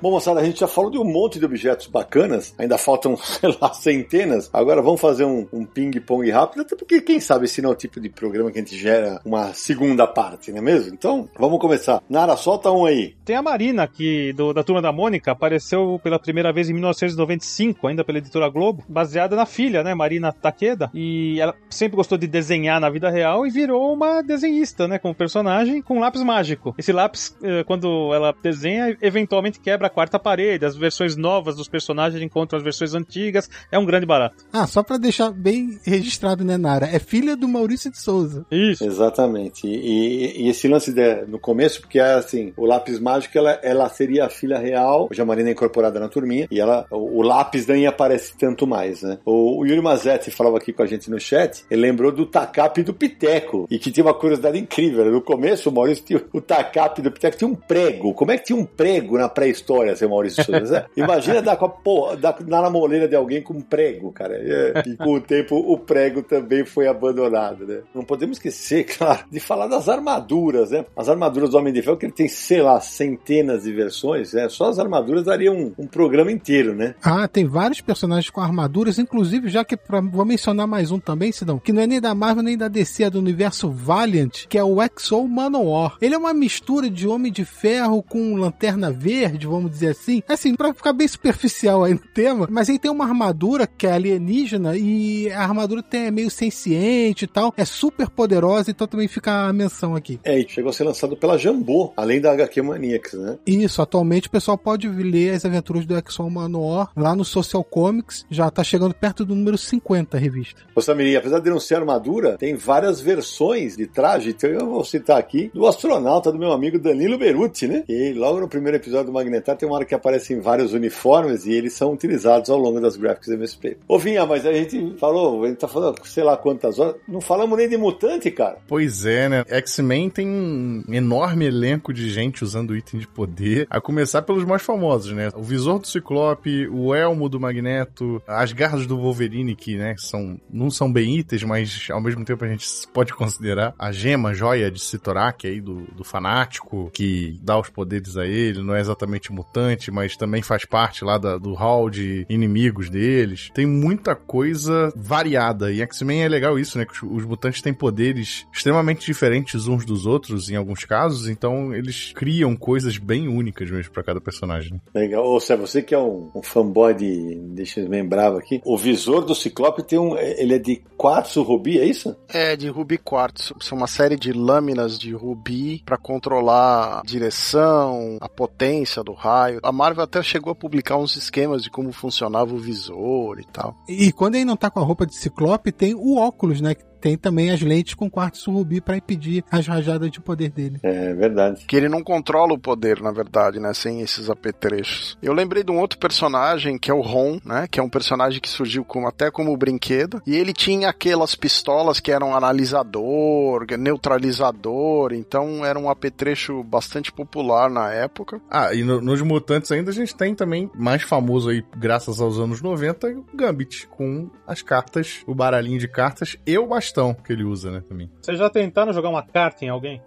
Bom, 0.00 0.12
moçada, 0.12 0.40
a 0.40 0.44
gente 0.44 0.60
já 0.60 0.68
falou 0.68 0.92
de 0.92 0.98
um 0.98 1.04
monte 1.04 1.40
de 1.40 1.44
objetos 1.44 1.88
bacanas, 1.88 2.54
ainda 2.56 2.78
faltam, 2.78 3.16
sei 3.18 3.52
lá, 3.60 3.72
centenas. 3.74 4.48
Agora 4.52 4.80
vamos 4.80 5.00
fazer 5.00 5.24
um, 5.24 5.44
um 5.52 5.64
ping-pong 5.64 6.30
rápido, 6.30 6.62
até 6.62 6.76
porque 6.76 7.00
quem 7.00 7.18
sabe 7.18 7.46
esse 7.46 7.60
não 7.60 7.70
é 7.70 7.72
o 7.72 7.76
tipo 7.76 8.00
de 8.00 8.08
programa 8.08 8.52
que 8.52 8.58
a 8.58 8.62
gente 8.62 8.76
gera 8.76 9.20
uma 9.24 9.52
segunda 9.54 10.06
parte, 10.06 10.52
não 10.52 10.58
é 10.58 10.60
mesmo? 10.60 10.94
Então, 10.94 11.28
vamos 11.36 11.58
começar. 11.58 12.00
Nara, 12.08 12.36
solta 12.36 12.70
um 12.70 12.86
aí. 12.86 13.16
Tem 13.24 13.34
a 13.34 13.42
Marina, 13.42 13.88
que 13.88 14.32
do, 14.34 14.52
da 14.52 14.62
turma 14.62 14.80
da 14.80 14.92
Mônica, 14.92 15.32
apareceu 15.32 16.00
pela 16.00 16.18
primeira 16.18 16.52
vez 16.52 16.70
em 16.70 16.74
1995, 16.74 17.88
ainda 17.88 18.04
pela 18.04 18.18
editora 18.18 18.48
Globo, 18.48 18.84
baseada 18.88 19.34
na 19.34 19.46
filha, 19.46 19.82
né, 19.82 19.94
Marina 19.96 20.32
Takeda. 20.32 20.90
E 20.94 21.40
ela 21.40 21.56
sempre 21.68 21.96
gostou 21.96 22.16
de 22.16 22.28
desenhar 22.28 22.80
na 22.80 22.88
vida 22.88 23.10
real 23.10 23.44
e 23.44 23.50
virou 23.50 23.92
uma 23.92 24.22
desenhista, 24.22 24.86
né, 24.86 24.96
como 24.96 25.12
personagem, 25.12 25.82
com 25.82 25.98
lápis 25.98 26.22
mágico. 26.22 26.72
Esse 26.78 26.92
lápis, 26.92 27.36
eh, 27.42 27.64
quando 27.64 28.14
ela 28.14 28.32
desenha, 28.40 28.96
eventualmente 29.02 29.58
quebra 29.58 29.87
a 29.88 29.90
quarta 29.90 30.18
parede, 30.18 30.64
as 30.64 30.76
versões 30.76 31.16
novas 31.16 31.56
dos 31.56 31.68
personagens 31.68 32.22
encontram 32.22 32.56
as 32.58 32.62
versões 32.62 32.94
antigas, 32.94 33.48
é 33.72 33.78
um 33.78 33.84
grande 33.84 34.06
barato. 34.06 34.36
Ah, 34.52 34.66
só 34.66 34.82
pra 34.82 34.96
deixar 34.98 35.30
bem 35.30 35.78
registrado, 35.84 36.44
né, 36.44 36.56
Nara? 36.56 36.86
É 36.86 36.98
filha 36.98 37.36
do 37.36 37.48
Maurício 37.48 37.90
de 37.90 37.98
Souza. 38.00 38.46
Isso. 38.50 38.84
Exatamente. 38.84 39.66
E, 39.66 39.70
e- 39.76 40.42
e 40.46 40.48
esse 40.48 40.68
lance 40.68 40.92
de- 40.92 41.22
no 41.26 41.38
começo, 41.38 41.80
porque 41.80 41.98
é 41.98 42.14
assim, 42.14 42.52
o 42.56 42.64
lápis 42.66 42.98
mágico, 43.00 43.36
ela, 43.36 43.52
ela 43.62 43.88
seria 43.88 44.26
a 44.26 44.28
filha 44.28 44.58
real, 44.58 45.08
hoje 45.10 45.20
a 45.20 45.24
Marina 45.24 45.48
é 45.48 45.52
incorporada 45.52 45.98
na 45.98 46.08
turminha, 46.08 46.46
e 46.50 46.60
ela, 46.60 46.86
o, 46.90 47.18
o 47.18 47.22
lápis 47.22 47.66
nem 47.66 47.86
aparece 47.86 48.36
tanto 48.36 48.66
mais, 48.66 49.02
né? 49.02 49.18
O, 49.24 49.60
o 49.62 49.66
Yuri 49.66 49.80
Mazetti 49.80 50.30
falava 50.30 50.58
aqui 50.58 50.72
com 50.72 50.82
a 50.82 50.86
gente 50.86 51.10
no 51.10 51.18
chat, 51.18 51.64
ele 51.70 51.82
lembrou 51.82 52.12
do 52.12 52.26
Takap 52.26 52.80
e 52.80 52.84
do 52.84 52.92
Piteco, 52.94 53.66
e 53.70 53.78
que 53.78 53.90
tinha 53.90 54.04
uma 54.04 54.14
curiosidade 54.14 54.58
incrível. 54.58 55.04
né? 55.04 55.10
No 55.10 55.22
começo, 55.22 55.68
o 55.68 55.72
Maurício 55.72 56.04
tinha 56.04 56.22
o 56.32 56.40
Takap 56.40 57.00
do 57.00 57.10
Piteco, 57.10 57.36
tinha 57.38 57.48
um 57.48 57.54
prego. 57.54 58.12
Como 58.14 58.30
é 58.30 58.36
que 58.38 58.44
tinha 58.44 58.58
um 58.58 58.64
prego 58.64 59.16
na 59.16 59.28
pré-história, 59.28 59.77
seu 59.96 60.08
Maurício 60.08 60.44
Souza? 60.44 60.86
Imagina 60.96 61.42
dar 61.42 61.56
com 61.56 61.66
a 61.66 61.68
porra, 61.68 62.16
dar 62.16 62.36
na 62.46 62.62
namoleira 62.62 63.08
de 63.08 63.16
alguém 63.16 63.42
com 63.42 63.54
um 63.54 63.60
prego, 63.60 64.12
cara. 64.12 64.38
E, 64.38 64.90
e 64.90 64.96
com 64.96 65.14
o 65.14 65.20
tempo, 65.20 65.56
o 65.56 65.78
prego 65.78 66.22
também 66.22 66.64
foi 66.64 66.86
abandonado, 66.86 67.66
né? 67.66 67.80
Não 67.94 68.04
podemos 68.04 68.36
esquecer, 68.36 68.84
claro, 68.96 69.24
de 69.30 69.40
falar 69.40 69.66
das 69.66 69.88
armaduras, 69.88 70.70
né? 70.70 70.84
As 70.96 71.08
armaduras 71.08 71.50
do 71.50 71.58
Homem 71.58 71.72
de 71.72 71.82
Ferro, 71.82 71.96
que 71.96 72.06
ele 72.06 72.12
tem, 72.12 72.28
sei 72.28 72.62
lá, 72.62 72.80
centenas 72.80 73.64
de 73.64 73.72
versões, 73.72 74.32
né? 74.32 74.48
Só 74.48 74.68
as 74.68 74.78
armaduras 74.78 75.24
dariam 75.24 75.54
um, 75.54 75.72
um 75.78 75.86
programa 75.86 76.32
inteiro, 76.32 76.74
né? 76.74 76.94
Ah, 77.02 77.26
tem 77.28 77.46
vários 77.46 77.80
personagens 77.80 78.30
com 78.30 78.40
armaduras, 78.40 78.98
inclusive, 78.98 79.48
já 79.48 79.64
que 79.64 79.76
pra, 79.76 80.00
vou 80.00 80.24
mencionar 80.24 80.66
mais 80.66 80.90
um 80.90 80.98
também, 80.98 81.32
Sidão, 81.32 81.58
que 81.58 81.72
não 81.72 81.82
é 81.82 81.86
nem 81.86 82.00
da 82.00 82.14
Marvel 82.14 82.42
nem 82.42 82.56
da 82.56 82.68
DC, 82.68 83.04
é 83.04 83.10
do 83.10 83.18
universo 83.18 83.70
Valiant, 83.70 84.46
que 84.48 84.58
é 84.58 84.64
o 84.64 84.82
Exo 84.82 85.26
Manowar. 85.26 85.96
Ele 86.00 86.14
é 86.14 86.18
uma 86.18 86.34
mistura 86.34 86.90
de 86.90 87.06
Homem 87.06 87.32
de 87.32 87.44
Ferro 87.44 88.02
com 88.02 88.36
Lanterna 88.36 88.90
Verde, 88.90 89.46
vamos 89.46 89.67
dizer 89.68 89.88
assim. 89.88 90.22
Assim, 90.28 90.54
pra 90.54 90.72
ficar 90.72 90.92
bem 90.92 91.06
superficial 91.06 91.84
aí 91.84 91.94
no 91.94 92.00
tema, 92.00 92.48
mas 92.50 92.68
ele 92.68 92.78
tem 92.78 92.90
uma 92.90 93.04
armadura 93.04 93.66
que 93.66 93.86
é 93.86 93.92
alienígena 93.92 94.76
e 94.76 95.30
a 95.30 95.42
armadura 95.42 95.82
tem, 95.82 96.06
é 96.06 96.10
meio 96.10 96.30
senciente 96.30 97.24
e 97.24 97.28
tal, 97.28 97.52
é 97.56 97.64
super 97.64 98.08
poderosa, 98.08 98.70
então 98.70 98.86
também 98.86 99.08
fica 99.08 99.48
a 99.48 99.52
menção 99.52 99.94
aqui. 99.94 100.18
É, 100.24 100.38
e 100.38 100.48
chegou 100.48 100.70
a 100.70 100.72
ser 100.72 100.84
lançado 100.84 101.16
pela 101.16 101.38
Jambô, 101.38 101.92
além 101.96 102.20
da 102.20 102.32
HQ 102.32 102.62
Maniacs, 102.62 103.14
né? 103.14 103.38
Isso, 103.46 103.80
atualmente 103.82 104.28
o 104.28 104.30
pessoal 104.30 104.58
pode 104.58 104.88
ler 104.88 105.34
as 105.34 105.44
aventuras 105.44 105.86
do 105.86 105.96
Exo 105.96 106.28
Manowar 106.28 106.90
lá 106.96 107.14
no 107.14 107.24
Social 107.24 107.64
Comics, 107.64 108.26
já 108.30 108.50
tá 108.50 108.62
chegando 108.64 108.94
perto 108.94 109.24
do 109.24 109.34
número 109.34 109.58
50 109.58 110.16
a 110.16 110.20
revista. 110.20 110.62
Ô 110.74 110.80
Samiri, 110.80 111.16
apesar 111.16 111.40
de 111.40 111.50
não 111.50 111.60
ser 111.60 111.76
armadura, 111.76 112.36
tem 112.36 112.54
várias 112.54 113.00
versões 113.00 113.76
de 113.76 113.86
traje. 113.86 114.30
Então 114.30 114.50
eu 114.50 114.66
vou 114.66 114.84
citar 114.84 115.18
aqui 115.18 115.50
do 115.52 115.66
astronauta 115.66 116.32
do 116.32 116.38
meu 116.38 116.52
amigo 116.52 116.78
Danilo 116.78 117.18
Beruti, 117.18 117.66
né? 117.66 117.84
E 117.88 118.12
logo 118.12 118.40
no 118.40 118.48
primeiro 118.48 118.76
episódio 118.76 119.06
do 119.06 119.12
Magnetar 119.12 119.56
tem 119.58 119.68
uma 119.68 119.76
hora 119.76 119.84
que 119.84 119.94
aparecem 119.94 120.40
vários 120.40 120.72
uniformes 120.72 121.46
e 121.46 121.52
eles 121.52 121.72
são 121.72 121.92
utilizados 121.92 122.50
ao 122.50 122.58
longo 122.58 122.80
das 122.80 122.96
Graphics 122.96 123.28
MSP. 123.28 123.78
Ô 123.86 123.98
Vinha, 123.98 124.24
mas 124.26 124.46
a 124.46 124.52
gente 124.52 124.94
falou, 124.98 125.44
a 125.44 125.48
gente 125.48 125.58
tá 125.58 125.68
falando 125.68 125.98
sei 126.04 126.24
lá 126.24 126.36
quantas 126.36 126.78
horas, 126.78 126.96
não 127.06 127.20
falamos 127.20 127.58
nem 127.58 127.68
de 127.68 127.76
mutante, 127.76 128.30
cara. 128.30 128.58
Pois 128.66 129.04
é, 129.04 129.28
né? 129.28 129.44
X-Men 129.48 130.10
tem 130.10 130.28
um 130.28 130.82
enorme 130.88 131.46
elenco 131.46 131.92
de 131.92 132.08
gente 132.10 132.44
usando 132.44 132.76
item 132.76 133.00
de 133.00 133.08
poder, 133.08 133.66
a 133.70 133.80
começar 133.80 134.22
pelos 134.22 134.44
mais 134.44 134.62
famosos, 134.62 135.12
né? 135.12 135.30
O 135.34 135.42
visor 135.42 135.78
do 135.78 135.86
Ciclope, 135.86 136.68
o 136.68 136.94
elmo 136.94 137.28
do 137.28 137.40
Magneto, 137.40 138.22
as 138.26 138.52
garras 138.52 138.86
do 138.86 138.98
Wolverine, 138.98 139.54
que, 139.54 139.76
né, 139.76 139.94
são, 139.98 140.40
não 140.50 140.70
são 140.70 140.92
bem 140.92 141.16
itens, 141.18 141.42
mas 141.42 141.88
ao 141.90 142.00
mesmo 142.00 142.24
tempo 142.24 142.44
a 142.44 142.48
gente 142.48 142.66
pode 142.92 143.12
considerar 143.14 143.74
a 143.78 143.92
gema, 143.92 144.30
a 144.30 144.34
joia 144.34 144.70
de 144.70 144.80
Sitorak 144.80 145.46
aí, 145.46 145.60
do, 145.60 145.82
do 145.94 146.04
fanático, 146.04 146.90
que 146.92 147.38
dá 147.42 147.58
os 147.58 147.68
poderes 147.68 148.16
a 148.16 148.26
ele, 148.26 148.62
não 148.62 148.74
é 148.74 148.80
exatamente 148.80 149.32
mutante, 149.32 149.47
mas 149.92 150.16
também 150.16 150.42
faz 150.42 150.64
parte 150.64 151.04
lá 151.04 151.18
da- 151.18 151.38
do 151.38 151.54
hall 151.54 151.88
de 151.90 152.26
inimigos 152.28 152.88
deles. 152.90 153.50
Tem 153.54 153.66
muita 153.66 154.14
coisa 154.14 154.92
variada, 154.96 155.72
e 155.72 155.80
X-Men 155.82 156.22
é 156.24 156.28
legal 156.28 156.58
isso, 156.58 156.78
né, 156.78 156.84
que 156.84 156.92
os, 156.92 157.02
os 157.02 157.24
mutantes 157.24 157.62
têm 157.62 157.72
poderes 157.74 158.46
extremamente 158.52 159.04
diferentes 159.06 159.66
uns 159.66 159.84
dos 159.84 160.06
outros, 160.06 160.50
em 160.50 160.56
alguns 160.56 160.84
casos, 160.84 161.28
então 161.28 161.74
eles 161.74 162.12
criam 162.14 162.54
coisas 162.56 162.96
bem 162.98 163.28
únicas 163.28 163.70
mesmo 163.70 163.92
pra 163.92 164.02
cada 164.02 164.20
personagem. 164.20 164.72
né? 164.74 164.80
Legal. 164.94 165.24
Ou 165.24 165.40
seja, 165.40 165.56
você 165.60 165.82
que 165.82 165.94
é 165.94 165.98
um, 165.98 166.30
um 166.34 166.42
fanboy 166.42 166.94
de, 166.94 167.34
de 167.54 167.64
X-Men 167.66 168.06
bravo 168.06 168.38
aqui, 168.38 168.60
o 168.64 168.76
visor 168.76 169.24
do 169.24 169.34
Ciclope 169.34 169.82
tem 169.82 169.98
um. 169.98 170.16
Ele 170.16 170.54
é 170.54 170.58
de 170.58 170.82
quartzo 170.96 171.42
rubi, 171.42 171.78
é 171.78 171.84
isso? 171.84 172.14
É, 172.28 172.56
de 172.56 172.68
rubi 172.68 172.98
quartzo. 172.98 173.54
São 173.60 173.78
uma 173.78 173.86
série 173.86 174.16
de 174.16 174.32
lâminas 174.32 174.98
de 174.98 175.12
rubi 175.12 175.82
para 175.84 175.96
controlar 175.96 176.98
a 176.98 177.02
direção, 177.04 178.18
a 178.20 178.28
potência 178.28 179.02
do 179.02 179.12
raio. 179.12 179.37
A 179.62 179.72
Marvel 179.72 180.04
até 180.04 180.22
chegou 180.22 180.52
a 180.52 180.54
publicar 180.54 180.96
uns 180.96 181.16
esquemas 181.16 181.62
de 181.62 181.70
como 181.70 181.92
funcionava 181.92 182.54
o 182.54 182.58
visor 182.58 183.38
e 183.38 183.44
tal. 183.44 183.76
E 183.88 184.12
quando 184.12 184.36
ele 184.36 184.44
não 184.44 184.56
tá 184.56 184.70
com 184.70 184.80
a 184.80 184.84
roupa 184.84 185.06
de 185.06 185.16
ciclope, 185.16 185.72
tem 185.72 185.94
o 185.94 186.16
óculos, 186.16 186.60
né? 186.60 186.74
Que 186.74 186.84
tem 187.00 187.16
também 187.16 187.50
as 187.50 187.60
lentes 187.60 187.94
com 187.94 188.10
quartzo 188.10 188.50
rubi 188.50 188.80
pra 188.80 188.96
impedir 188.96 189.44
as 189.50 189.66
rajadas 189.66 190.10
de 190.10 190.20
poder 190.20 190.50
dele. 190.50 190.78
É 190.82 191.14
verdade. 191.14 191.64
Que 191.66 191.76
ele 191.76 191.88
não 191.88 192.02
controla 192.02 192.52
o 192.54 192.58
poder, 192.58 193.00
na 193.00 193.10
verdade, 193.10 193.58
né? 193.60 193.72
Sem 193.74 194.00
esses 194.00 194.28
apetrechos. 194.30 195.16
Eu 195.22 195.32
lembrei 195.32 195.62
de 195.62 195.70
um 195.70 195.78
outro 195.78 195.98
personagem, 195.98 196.78
que 196.78 196.90
é 196.90 196.94
o 196.94 197.00
Ron, 197.00 197.38
né? 197.44 197.66
Que 197.70 197.80
é 197.80 197.82
um 197.82 197.88
personagem 197.88 198.40
que 198.40 198.48
surgiu 198.48 198.84
como, 198.84 199.06
até 199.06 199.30
como 199.30 199.56
brinquedo. 199.56 200.20
E 200.26 200.36
ele 200.36 200.52
tinha 200.52 200.88
aquelas 200.88 201.34
pistolas 201.34 202.00
que 202.00 202.10
eram 202.12 202.34
analisador, 202.34 203.66
neutralizador. 203.78 205.12
Então 205.12 205.64
era 205.64 205.78
um 205.78 205.88
apetrecho 205.90 206.62
bastante 206.62 207.12
popular 207.12 207.70
na 207.70 207.92
época. 207.92 208.40
Ah, 208.50 208.74
e 208.74 208.82
no- 208.82 209.00
nos 209.00 209.20
mutantes 209.22 209.70
ainda 209.72 209.90
a 209.90 209.94
gente 209.94 210.14
tem 210.14 210.34
também, 210.34 210.70
mais 210.74 211.02
famoso 211.02 211.50
aí, 211.50 211.62
graças 211.76 212.20
aos 212.20 212.38
anos 212.38 212.60
90, 212.60 213.08
o 213.08 213.24
Gambit, 213.36 213.86
com 213.88 214.30
as 214.46 214.62
cartas, 214.62 215.22
o 215.26 215.34
baralhinho 215.34 215.78
de 215.78 215.88
cartas 215.88 216.36
e 216.46 216.56
o 216.58 216.66
bastão 216.88 217.14
que 217.14 217.32
ele 217.32 217.44
usa, 217.44 217.70
né, 217.70 217.82
também. 217.86 218.10
Vocês 218.20 218.38
já 218.38 218.48
tentaram 218.48 218.92
jogar 218.92 219.08
uma 219.10 219.22
carta 219.22 219.64
em 219.64 219.68
alguém? 219.68 220.00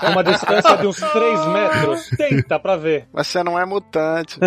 Com 0.00 0.06
uma 0.12 0.24
distância 0.24 0.76
de 0.76 0.86
uns 0.86 0.96
3 0.96 1.46
metros? 1.46 2.08
Tenta 2.16 2.58
pra 2.58 2.76
ver. 2.76 3.06
Mas 3.12 3.26
você 3.26 3.42
não 3.42 3.58
é 3.58 3.64
mutante. 3.64 4.38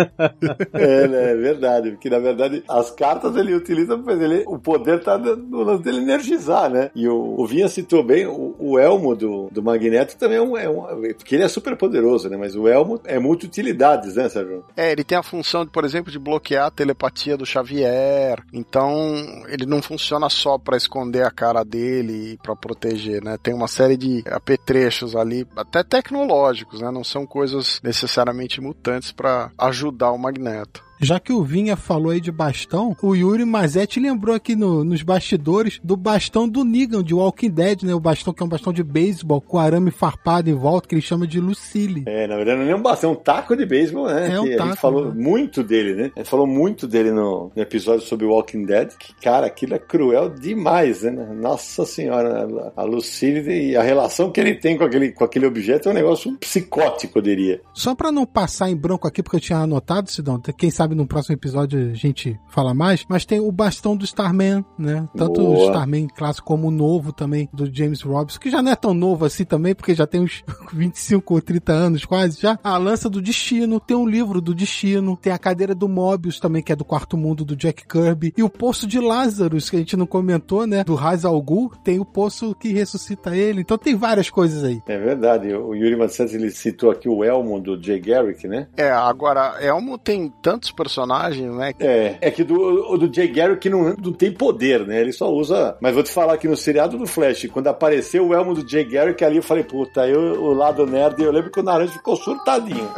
É, 0.72 1.06
né, 1.08 1.32
é 1.32 1.36
verdade, 1.36 1.90
porque 1.90 2.08
na 2.08 2.18
verdade 2.18 2.62
as 2.68 2.90
cartas 2.90 3.36
ele 3.36 3.54
utiliza, 3.54 3.96
mas 3.96 4.20
ele, 4.20 4.44
o 4.46 4.58
poder 4.58 5.02
tá 5.02 5.18
no 5.18 5.62
lance 5.62 5.82
dele 5.82 5.98
energizar, 5.98 6.70
né? 6.70 6.90
E 6.94 7.08
o, 7.08 7.34
o 7.38 7.46
Vinha 7.46 7.68
citou 7.68 8.02
bem, 8.02 8.26
o, 8.26 8.54
o 8.58 8.78
elmo 8.78 9.14
do, 9.14 9.48
do 9.50 9.62
Magneto 9.62 10.16
também 10.16 10.38
é 10.38 10.42
um, 10.42 10.56
é 10.56 10.68
um- 10.68 10.82
Porque 11.14 11.34
ele 11.34 11.44
é 11.44 11.48
super 11.48 11.76
poderoso, 11.76 12.28
né? 12.28 12.36
Mas 12.36 12.54
o 12.56 12.66
elmo 12.68 13.00
é 13.04 13.18
multi-utilidades, 13.18 14.16
né, 14.16 14.28
Sérgio? 14.28 14.64
É, 14.76 14.92
ele 14.92 15.04
tem 15.04 15.18
a 15.18 15.22
função, 15.22 15.66
por 15.66 15.84
exemplo, 15.84 16.10
de 16.10 16.18
bloquear 16.18 16.66
a 16.66 16.70
telepatia 16.70 17.36
do 17.36 17.44
Xavier. 17.46 18.42
Então, 18.52 19.14
ele 19.48 19.66
não 19.66 19.82
funciona 19.82 20.28
só 20.28 20.56
pra 20.58 20.76
esconder 20.80 21.24
a 21.24 21.30
cara 21.30 21.64
dele 21.64 22.32
e 22.32 22.36
pra 22.38 22.56
proteger, 22.56 23.22
né? 23.22 23.36
Tem 23.42 23.54
uma 23.54 23.68
série 23.68 23.96
de 23.96 24.24
apetrechos 24.26 25.14
ali, 25.14 25.46
até 25.56 25.82
tecnológicos, 25.82 26.80
né? 26.80 26.90
Não 26.90 27.04
são 27.04 27.26
coisas 27.26 27.80
necessariamente 27.82 28.60
mutantes 28.60 29.12
pra 29.12 29.50
ajudar 29.58 30.12
o 30.12 30.18
Magneto. 30.18 30.89
Já 31.00 31.18
que 31.18 31.32
o 31.32 31.42
Vinha 31.42 31.76
falou 31.76 32.12
aí 32.12 32.20
de 32.20 32.30
bastão, 32.30 32.94
o 33.02 33.14
Yuri 33.14 33.44
Mazetti 33.44 33.98
lembrou 33.98 34.34
aqui 34.34 34.54
no- 34.54 34.84
nos 34.84 35.02
bastidores 35.02 35.80
do 35.82 35.96
bastão 35.96 36.48
do 36.48 36.62
Negan 36.64 37.02
de 37.02 37.14
Walking 37.14 37.50
Dead, 37.50 37.82
né? 37.84 37.94
O 37.94 38.00
bastão 38.00 38.34
que 38.34 38.42
é 38.42 38.46
um 38.46 38.48
bastão 38.48 38.72
de 38.72 38.82
beisebol 38.82 39.40
com 39.40 39.58
arame 39.58 39.90
farpado 39.90 40.50
em 40.50 40.54
volta, 40.54 40.86
que 40.88 40.94
ele 40.94 41.02
chama 41.02 41.26
de 41.26 41.40
Lucille. 41.40 42.04
É, 42.06 42.26
na 42.26 42.36
verdade 42.36 42.58
não 42.58 42.64
é 42.64 42.68
nem 42.68 42.74
um 42.76 42.82
bastão, 42.82 43.10
é 43.10 43.12
um 43.14 43.16
taco 43.16 43.56
de 43.56 43.64
beisebol, 43.64 44.06
né? 44.06 44.34
É 44.34 44.40
um 44.40 44.44
Que 44.44 44.54
a 44.54 44.56
taco, 44.58 44.68
gente 44.70 44.78
falou 44.80 45.04
né? 45.06 45.12
muito 45.22 45.62
dele, 45.62 45.94
né? 45.94 46.10
A 46.14 46.18
gente 46.20 46.28
falou 46.30 46.46
muito 46.46 46.86
dele 46.86 47.10
no, 47.12 47.50
no 47.54 47.62
episódio 47.62 48.06
sobre 48.06 48.26
Walking 48.26 48.64
Dead. 48.66 48.90
Que, 48.98 49.14
cara, 49.22 49.46
aquilo 49.46 49.74
é 49.74 49.78
cruel 49.78 50.28
demais, 50.28 51.02
né? 51.02 51.10
Nossa 51.34 51.86
senhora, 51.86 52.72
a 52.76 52.82
Lucille 52.82 53.70
e 53.70 53.76
a 53.76 53.82
relação 53.82 54.30
que 54.30 54.38
ele 54.40 54.54
tem 54.54 54.76
com 54.76 54.84
aquele, 54.84 55.12
com 55.12 55.24
aquele 55.24 55.46
objeto 55.46 55.88
é 55.88 55.92
um 55.92 55.94
negócio 55.94 56.36
psicótico, 56.38 57.18
eu 57.18 57.22
diria. 57.22 57.60
Só 57.72 57.94
pra 57.94 58.12
não 58.12 58.26
passar 58.26 58.68
em 58.70 58.76
branco 58.76 59.08
aqui, 59.08 59.22
porque 59.22 59.36
eu 59.36 59.40
tinha 59.40 59.58
anotado, 59.58 60.10
Sidão, 60.10 60.38
quem 60.58 60.70
sabe 60.70 60.89
sabe 60.90 60.94
no 60.94 61.06
próximo 61.06 61.34
episódio 61.34 61.90
a 61.90 61.94
gente 61.94 62.38
fala 62.48 62.74
mais, 62.74 63.04
mas 63.08 63.24
tem 63.24 63.38
o 63.38 63.52
bastão 63.52 63.96
do 63.96 64.04
Starman, 64.04 64.64
né? 64.76 65.08
Tanto 65.16 65.40
o 65.40 65.54
Boa. 65.54 65.66
Starman 65.66 66.08
clássico 66.08 66.46
como 66.46 66.68
o 66.68 66.70
novo 66.70 67.12
também 67.12 67.48
do 67.52 67.72
James 67.72 68.02
Robson, 68.02 68.40
que 68.40 68.50
já 68.50 68.60
não 68.60 68.72
é 68.72 68.76
tão 68.76 68.92
novo 68.92 69.24
assim 69.24 69.44
também, 69.44 69.74
porque 69.74 69.94
já 69.94 70.06
tem 70.06 70.20
uns 70.20 70.42
25 70.72 71.34
ou 71.34 71.40
30 71.40 71.72
anos 71.72 72.04
quase 72.04 72.40
já. 72.40 72.58
A 72.62 72.76
lança 72.76 73.08
do 73.08 73.22
destino, 73.22 73.78
tem 73.78 73.96
um 73.96 74.06
livro 74.06 74.40
do 74.40 74.54
destino, 74.54 75.16
tem 75.16 75.32
a 75.32 75.38
cadeira 75.38 75.74
do 75.74 75.88
Mobius 75.88 76.40
também, 76.40 76.62
que 76.62 76.72
é 76.72 76.76
do 76.76 76.84
quarto 76.84 77.16
mundo 77.16 77.44
do 77.44 77.54
Jack 77.54 77.86
Kirby, 77.86 78.34
e 78.36 78.42
o 78.42 78.50
poço 78.50 78.86
de 78.86 78.98
Lazarus, 78.98 79.70
que 79.70 79.76
a 79.76 79.78
gente 79.78 79.96
não 79.96 80.06
comentou, 80.06 80.66
né? 80.66 80.82
Do 80.82 80.94
Ra's 80.94 81.24
al 81.24 81.40
Ghul, 81.40 81.70
tem 81.84 82.00
o 82.00 82.04
poço 82.04 82.54
que 82.54 82.72
ressuscita 82.72 83.36
ele. 83.36 83.60
Então 83.60 83.78
tem 83.78 83.94
várias 83.94 84.28
coisas 84.28 84.64
aí. 84.64 84.80
É 84.86 84.98
verdade. 84.98 85.54
O 85.54 85.74
Yuri 85.74 85.96
Matsans, 85.96 86.34
ele 86.34 86.50
citou 86.50 86.90
aqui 86.90 87.08
o 87.08 87.22
Elmo 87.22 87.60
do 87.60 87.80
Jay 87.80 88.00
Garrick, 88.00 88.48
né? 88.48 88.66
É, 88.76 88.90
agora, 88.90 89.58
Elmo 89.60 89.98
tem 89.98 90.32
tantos 90.42 90.72
personagens, 90.80 91.54
né? 91.54 91.74
É, 91.78 92.16
é 92.20 92.30
que 92.30 92.42
do, 92.42 92.54
o 92.92 92.96
do 92.96 93.14
Jay 93.14 93.28
Garrick 93.28 93.68
não, 93.68 93.94
não 94.02 94.12
tem 94.12 94.32
poder, 94.32 94.86
né? 94.86 95.00
Ele 95.00 95.12
só 95.12 95.30
usa. 95.30 95.76
Mas 95.80 95.92
vou 95.92 96.02
te 96.02 96.10
falar 96.10 96.38
que 96.38 96.48
no 96.48 96.56
seriado 96.56 96.96
do 96.96 97.06
Flash, 97.06 97.46
quando 97.52 97.66
apareceu 97.66 98.26
o 98.26 98.34
Elmo 98.34 98.54
do 98.54 98.66
Jay 98.68 98.84
Garrick 98.84 99.22
ali, 99.22 99.36
eu 99.36 99.42
falei, 99.42 99.64
puta, 99.64 100.06
eu, 100.06 100.42
o 100.42 100.54
lado 100.54 100.86
nerd, 100.86 101.22
eu 101.22 101.30
lembro 101.30 101.50
que 101.50 101.60
o 101.60 101.62
Naranja 101.62 101.92
ficou 101.92 102.16
surtadinho. 102.16 102.88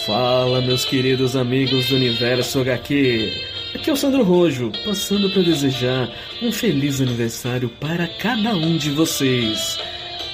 Fala, 0.06 0.60
meus 0.60 0.84
queridos 0.84 1.36
amigos 1.36 1.88
do 1.88 1.96
Universo 1.96 2.60
HQ. 2.60 3.32
Aqui 3.74 3.88
é 3.88 3.92
o 3.92 3.96
Sandro 3.96 4.24
Rojo, 4.24 4.72
passando 4.84 5.30
para 5.30 5.42
desejar 5.42 6.10
um 6.42 6.50
feliz 6.50 7.00
aniversário 7.00 7.68
para 7.80 8.08
cada 8.18 8.54
um 8.56 8.76
de 8.76 8.90
vocês. 8.90 9.78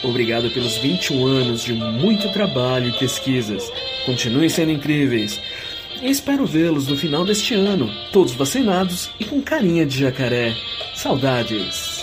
Obrigado 0.02 0.50
pelos 0.50 0.78
21 0.78 1.26
anos 1.26 1.62
de 1.62 1.74
muito 1.74 2.32
trabalho 2.32 2.88
e 2.88 2.98
pesquisas. 2.98 3.70
Continuem 4.04 4.48
sendo 4.48 4.70
incríveis. 4.70 5.40
E 6.02 6.10
espero 6.10 6.44
vê-los 6.44 6.88
no 6.88 6.96
final 6.96 7.24
deste 7.24 7.54
ano, 7.54 7.90
todos 8.12 8.34
vacinados 8.34 9.10
e 9.18 9.24
com 9.24 9.40
carinha 9.40 9.86
de 9.86 9.98
jacaré. 9.98 10.54
Saudades. 10.94 11.95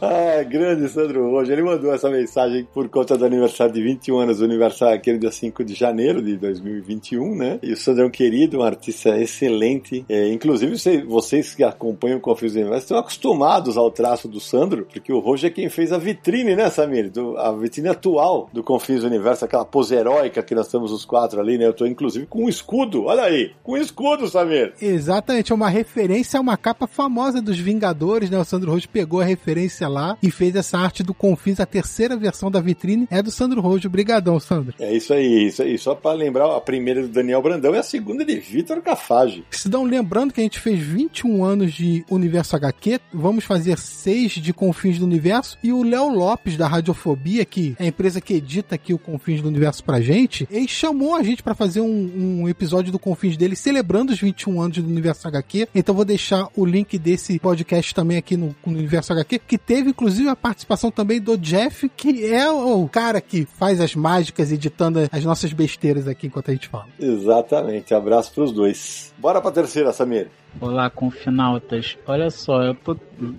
Ah, 0.00 0.42
grande 0.48 0.88
Sandro 0.88 1.28
Rojo. 1.30 1.50
Ele 1.52 1.62
mandou 1.62 1.92
essa 1.92 2.08
mensagem 2.08 2.66
por 2.72 2.88
conta 2.88 3.16
do 3.18 3.24
aniversário 3.24 3.72
de 3.74 3.82
21 3.82 4.18
anos 4.18 4.38
do 4.38 4.44
aniversário 4.44 4.94
aqui 4.96 5.12
no 5.12 5.18
dia 5.18 5.30
5 5.32 5.64
de 5.64 5.74
janeiro 5.74 6.22
de 6.22 6.36
2021, 6.36 7.34
né? 7.34 7.58
E 7.62 7.72
o 7.72 7.76
Sandro 7.76 8.04
é 8.04 8.06
um 8.06 8.10
querido, 8.10 8.58
um 8.58 8.62
artista 8.62 9.18
excelente. 9.18 10.04
É, 10.08 10.32
inclusive, 10.32 10.78
cê- 10.78 11.02
vocês 11.02 11.54
que 11.54 11.64
acompanham 11.64 12.18
o 12.18 12.20
Confis 12.20 12.54
Universo 12.54 12.84
estão 12.84 12.98
acostumados 12.98 13.76
ao 13.76 13.90
traço 13.90 14.28
do 14.28 14.38
Sandro, 14.38 14.86
porque 14.92 15.12
o 15.12 15.18
Rojo 15.18 15.46
é 15.46 15.50
quem 15.50 15.68
fez 15.68 15.92
a 15.92 15.98
vitrine, 15.98 16.54
né, 16.54 16.70
Samir? 16.70 17.10
Do- 17.10 17.36
a 17.36 17.50
vitrine 17.52 17.88
atual 17.88 18.48
do 18.52 18.62
Confis 18.62 19.02
Universo, 19.02 19.44
aquela 19.44 19.64
pose 19.64 19.94
heróica 19.94 20.42
que 20.42 20.54
nós 20.54 20.66
estamos 20.66 20.92
os 20.92 21.04
quatro 21.04 21.40
ali, 21.40 21.58
né? 21.58 21.66
Eu 21.66 21.72
tô 21.74 21.86
inclusive 21.86 22.26
com 22.26 22.44
um 22.44 22.48
escudo, 22.48 23.06
olha 23.06 23.22
aí, 23.22 23.50
com 23.64 23.72
um 23.72 23.76
escudo, 23.76 24.28
Samir. 24.28 24.74
Exatamente, 24.80 25.50
é 25.50 25.54
uma 25.54 25.68
referência 25.68 26.38
a 26.38 26.40
uma 26.40 26.56
capa 26.56 26.86
famosa 26.86 27.42
dos 27.42 27.58
Vingadores, 27.58 28.30
né? 28.30 28.38
O 28.38 28.44
Sandro 28.44 28.70
Rojo 28.70 28.88
pegou 28.88 29.20
a 29.20 29.24
referência 29.24 29.55
lá 29.88 30.16
e 30.22 30.30
fez 30.30 30.54
essa 30.54 30.78
arte 30.78 31.02
do 31.02 31.14
Confins, 31.14 31.60
a 31.60 31.66
terceira 31.66 32.16
versão 32.16 32.50
da 32.50 32.60
vitrine 32.60 33.06
é 33.10 33.22
do 33.22 33.30
Sandro 33.30 33.60
Rojo. 33.60 33.88
Obrigadão, 33.88 34.38
Sandro. 34.38 34.74
É 34.78 34.94
isso 34.94 35.12
aí, 35.12 35.46
isso 35.46 35.62
aí. 35.62 35.78
Só 35.78 35.94
para 35.94 36.12
lembrar, 36.12 36.54
a 36.56 36.60
primeira 36.60 37.00
é 37.00 37.02
do 37.04 37.08
Daniel 37.08 37.42
Brandão 37.42 37.74
e 37.74 37.78
a 37.78 37.82
segunda 37.82 38.22
é 38.22 38.26
de 38.26 38.38
Vitor 38.38 38.80
Cafage. 38.82 39.44
Sidão, 39.50 39.84
lembrando 39.84 40.32
que 40.32 40.40
a 40.40 40.42
gente 40.42 40.60
fez 40.60 40.78
21 40.78 41.44
anos 41.44 41.72
de 41.72 42.04
Universo 42.10 42.56
HQ, 42.56 43.00
vamos 43.12 43.44
fazer 43.44 43.78
6 43.78 44.32
de 44.32 44.52
Confins 44.52 44.98
do 44.98 45.04
Universo 45.04 45.58
e 45.62 45.72
o 45.72 45.82
Léo 45.82 46.08
Lopes 46.08 46.56
da 46.56 46.66
Radiofobia, 46.66 47.44
que 47.44 47.76
é 47.78 47.84
a 47.84 47.86
empresa 47.86 48.20
que 48.20 48.34
edita 48.34 48.74
aqui 48.74 48.92
o 48.92 48.98
Confins 48.98 49.40
do 49.40 49.48
Universo 49.48 49.82
pra 49.84 50.00
gente, 50.00 50.46
ele 50.50 50.68
chamou 50.68 51.14
a 51.14 51.22
gente 51.22 51.42
para 51.42 51.54
fazer 51.54 51.80
um, 51.80 52.40
um, 52.42 52.48
episódio 52.48 52.92
do 52.92 52.98
Confins 52.98 53.36
dele 53.36 53.56
celebrando 53.56 54.12
os 54.12 54.20
21 54.20 54.60
anos 54.60 54.78
do 54.78 54.88
Universo 54.88 55.26
HQ. 55.28 55.68
Então 55.74 55.94
vou 55.94 56.04
deixar 56.04 56.48
o 56.56 56.64
link 56.64 56.98
desse 56.98 57.38
podcast 57.38 57.94
também 57.94 58.16
aqui 58.16 58.36
no, 58.36 58.54
no 58.64 58.78
Universo 58.78 59.12
HQ, 59.12 59.40
que 59.46 59.56
teve 59.56 59.90
inclusive 59.90 60.28
a 60.28 60.36
participação 60.36 60.90
também 60.90 61.20
do 61.20 61.36
Jeff, 61.38 61.88
que 61.88 62.26
é 62.26 62.50
o 62.50 62.88
cara 62.88 63.20
que 63.20 63.46
faz 63.46 63.80
as 63.80 63.94
mágicas 63.94 64.52
editando 64.52 65.00
as 65.10 65.24
nossas 65.24 65.52
besteiras 65.52 66.08
aqui 66.08 66.26
enquanto 66.26 66.50
a 66.50 66.54
gente 66.54 66.68
fala. 66.68 66.86
Exatamente. 66.98 67.94
Abraço 67.94 68.32
pros 68.32 68.52
dois. 68.52 69.14
Bora 69.18 69.40
pra 69.40 69.50
terceira, 69.50 69.92
Samir. 69.92 70.28
Olá, 70.58 70.88
confinautas. 70.88 71.98
Olha 72.06 72.30
só, 72.30 72.62
eu 72.62 72.74
tô 72.74 72.94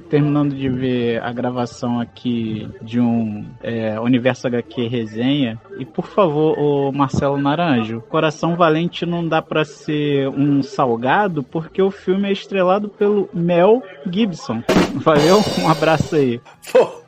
terminando 0.07 0.53
de 0.55 0.69
ver 0.69 1.21
a 1.23 1.31
gravação 1.33 1.99
aqui 1.99 2.69
de 2.81 2.99
um 2.99 3.43
é, 3.63 3.99
Universo 3.99 4.45
HQ 4.45 4.87
resenha. 4.87 5.59
E 5.79 5.85
por 5.85 6.05
favor, 6.05 6.57
o 6.59 6.91
Marcelo 6.91 7.37
Naranjo, 7.37 8.01
Coração 8.01 8.55
Valente 8.55 9.03
não 9.05 9.27
dá 9.27 9.41
para 9.41 9.65
ser 9.65 10.29
um 10.29 10.61
salgado 10.61 11.41
porque 11.41 11.81
o 11.81 11.89
filme 11.89 12.29
é 12.29 12.31
estrelado 12.31 12.87
pelo 12.87 13.27
Mel 13.33 13.81
Gibson. 14.05 14.61
Valeu? 14.95 15.39
Um 15.59 15.69
abraço 15.69 16.15
aí. 16.15 16.39
Pô. 16.71 17.01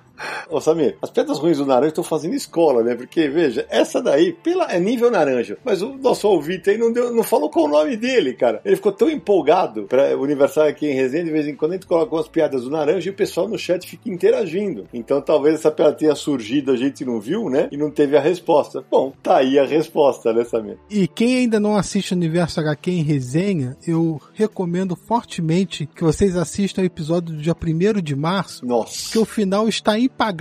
Ô 0.50 0.60
Samir, 0.60 0.98
as 1.02 1.10
pedras 1.10 1.38
ruins 1.38 1.58
do 1.58 1.66
naranja 1.66 1.90
estão 1.90 2.04
fazendo 2.04 2.34
escola, 2.34 2.84
né? 2.84 2.96
Porque, 2.96 3.28
veja, 3.28 3.66
essa 3.70 4.02
daí 4.02 4.34
pela, 4.34 4.66
é 4.72 4.80
nível 4.80 5.12
naranja. 5.12 5.58
Mas 5.64 5.82
o 5.82 5.96
nosso 5.98 6.28
ouvinte 6.28 6.70
aí 6.70 6.78
não, 6.78 6.92
deu, 6.92 7.14
não 7.14 7.24
falou 7.24 7.50
qual 7.50 7.66
o 7.66 7.70
nome 7.70 7.96
dele, 7.96 8.34
cara. 8.34 8.62
Ele 8.66 8.76
ficou 8.76 8.92
tão 8.92 9.10
empolgado 9.10 9.84
para 9.84 10.18
o 10.18 10.24
aniversário 10.24 10.72
aqui 10.72 10.88
em 10.88 10.94
resenha, 10.94 11.24
de 11.24 11.32
vez 11.32 11.48
em 11.48 11.56
quando 11.56 11.72
a 11.72 11.76
gente 11.76 11.86
coloca 11.86 12.16
umas 12.16 12.28
piadas 12.28 12.64
do 12.64 12.70
naranja 12.72 13.08
e 13.08 13.12
o 13.12 13.16
pessoal 13.16 13.48
no 13.48 13.58
chat 13.58 13.88
fica 13.88 14.10
interagindo. 14.10 14.88
Então 14.94 15.22
talvez 15.22 15.56
essa 15.56 15.72
piada 15.72 15.94
tenha 15.94 16.16
surgido, 16.16 16.72
a 16.72 16.76
gente 16.76 17.06
não 17.06 17.20
viu, 17.20 17.50
né? 17.50 17.68
E 17.72 17.78
não 17.78 17.92
teve 17.92 18.18
a 18.18 18.22
resposta. 18.22 18.84
Bom, 18.90 19.14
tá 19.22 19.38
aí 19.38 19.60
a 19.60 19.66
resposta, 19.66 20.34
né, 20.34 20.44
Samir? 20.44 20.78
E 20.90 21.08
quem 21.08 21.38
ainda 21.38 21.60
não 21.60 21.76
assiste 21.76 22.14
o 22.14 22.18
Universo 22.18 22.60
HQ 22.60 22.92
em 22.92 23.04
resenha, 23.04 23.78
eu 23.86 24.20
recomendo 24.34 24.96
fortemente 24.96 25.86
que 25.86 26.04
vocês 26.04 26.36
assistam 26.36 26.82
o 26.82 26.86
episódio 26.86 27.36
do 27.36 27.42
dia 27.42 27.56
1 27.56 28.02
de 28.02 28.16
março. 28.16 28.66
Nossa. 28.66 29.12
Que 29.12 29.20
o 29.20 29.26
final 29.26 29.68
está 29.68 29.98
impagável. 30.00 30.39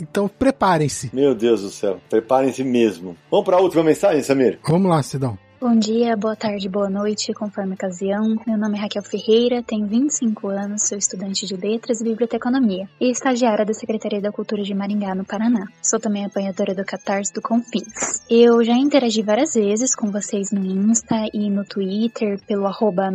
Então 0.00 0.28
preparem-se. 0.28 1.10
Meu 1.12 1.34
Deus 1.34 1.62
do 1.62 1.70
céu, 1.70 2.00
preparem-se 2.08 2.62
mesmo. 2.64 3.16
Vamos 3.30 3.44
para 3.44 3.56
a 3.56 3.60
última 3.60 3.82
mensagem, 3.82 4.22
Samir? 4.22 4.58
Vamos 4.66 4.90
lá, 4.90 5.02
Sidão. 5.02 5.38
Bom 5.68 5.74
dia, 5.74 6.16
boa 6.16 6.36
tarde, 6.36 6.68
boa 6.68 6.88
noite, 6.88 7.34
conforme 7.34 7.72
a 7.72 7.74
ocasião. 7.74 8.36
Meu 8.46 8.56
nome 8.56 8.78
é 8.78 8.82
Raquel 8.82 9.02
Ferreira, 9.02 9.64
tenho 9.64 9.84
25 9.84 10.46
anos, 10.46 10.86
sou 10.86 10.96
estudante 10.96 11.44
de 11.44 11.56
Letras 11.56 12.00
e 12.00 12.04
Biblioteconomia 12.04 12.88
e 13.00 13.10
estagiária 13.10 13.66
da 13.66 13.74
Secretaria 13.74 14.20
da 14.20 14.30
Cultura 14.30 14.62
de 14.62 14.72
Maringá, 14.72 15.12
no 15.12 15.24
Paraná. 15.24 15.66
Sou 15.82 15.98
também 15.98 16.24
apanhadora 16.24 16.72
do 16.72 16.84
Catarse 16.84 17.32
do 17.32 17.42
Confins. 17.42 18.22
Eu 18.30 18.62
já 18.62 18.74
interagi 18.74 19.22
várias 19.22 19.54
vezes 19.54 19.96
com 19.96 20.08
vocês 20.08 20.52
no 20.52 20.64
Insta 20.64 21.26
e 21.34 21.50
no 21.50 21.64
Twitter 21.64 22.40
pelo 22.46 22.68
arroba 22.68 23.12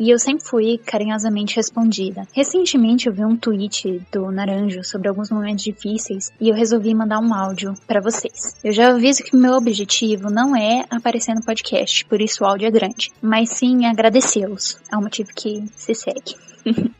e 0.00 0.10
eu 0.10 0.18
sempre 0.18 0.46
fui 0.46 0.78
carinhosamente 0.78 1.56
respondida. 1.56 2.26
Recentemente 2.32 3.06
eu 3.06 3.12
vi 3.12 3.22
um 3.22 3.36
tweet 3.36 4.00
do 4.10 4.30
Naranjo 4.30 4.82
sobre 4.82 5.08
alguns 5.08 5.30
momentos 5.30 5.62
difíceis 5.62 6.32
e 6.40 6.48
eu 6.48 6.54
resolvi 6.54 6.94
mandar 6.94 7.18
um 7.18 7.34
áudio 7.34 7.74
para 7.86 8.00
vocês. 8.00 8.56
Eu 8.64 8.72
já 8.72 8.88
aviso 8.88 9.22
que 9.22 9.36
meu 9.36 9.52
objetivo 9.52 10.30
não 10.30 10.56
é 10.56 10.86
aparecer 10.88 11.34
no 11.34 11.44
podcast 11.44 11.65
podcast, 11.66 12.04
por 12.04 12.20
isso 12.20 12.44
o 12.44 12.46
áudio 12.46 12.68
é 12.68 12.70
grande, 12.70 13.12
mas 13.20 13.50
sim 13.50 13.86
agradecê-los. 13.86 14.78
É 14.90 14.96
um 14.96 15.02
motivo 15.02 15.30
que 15.34 15.64
se 15.76 15.94
segue. 15.94 16.45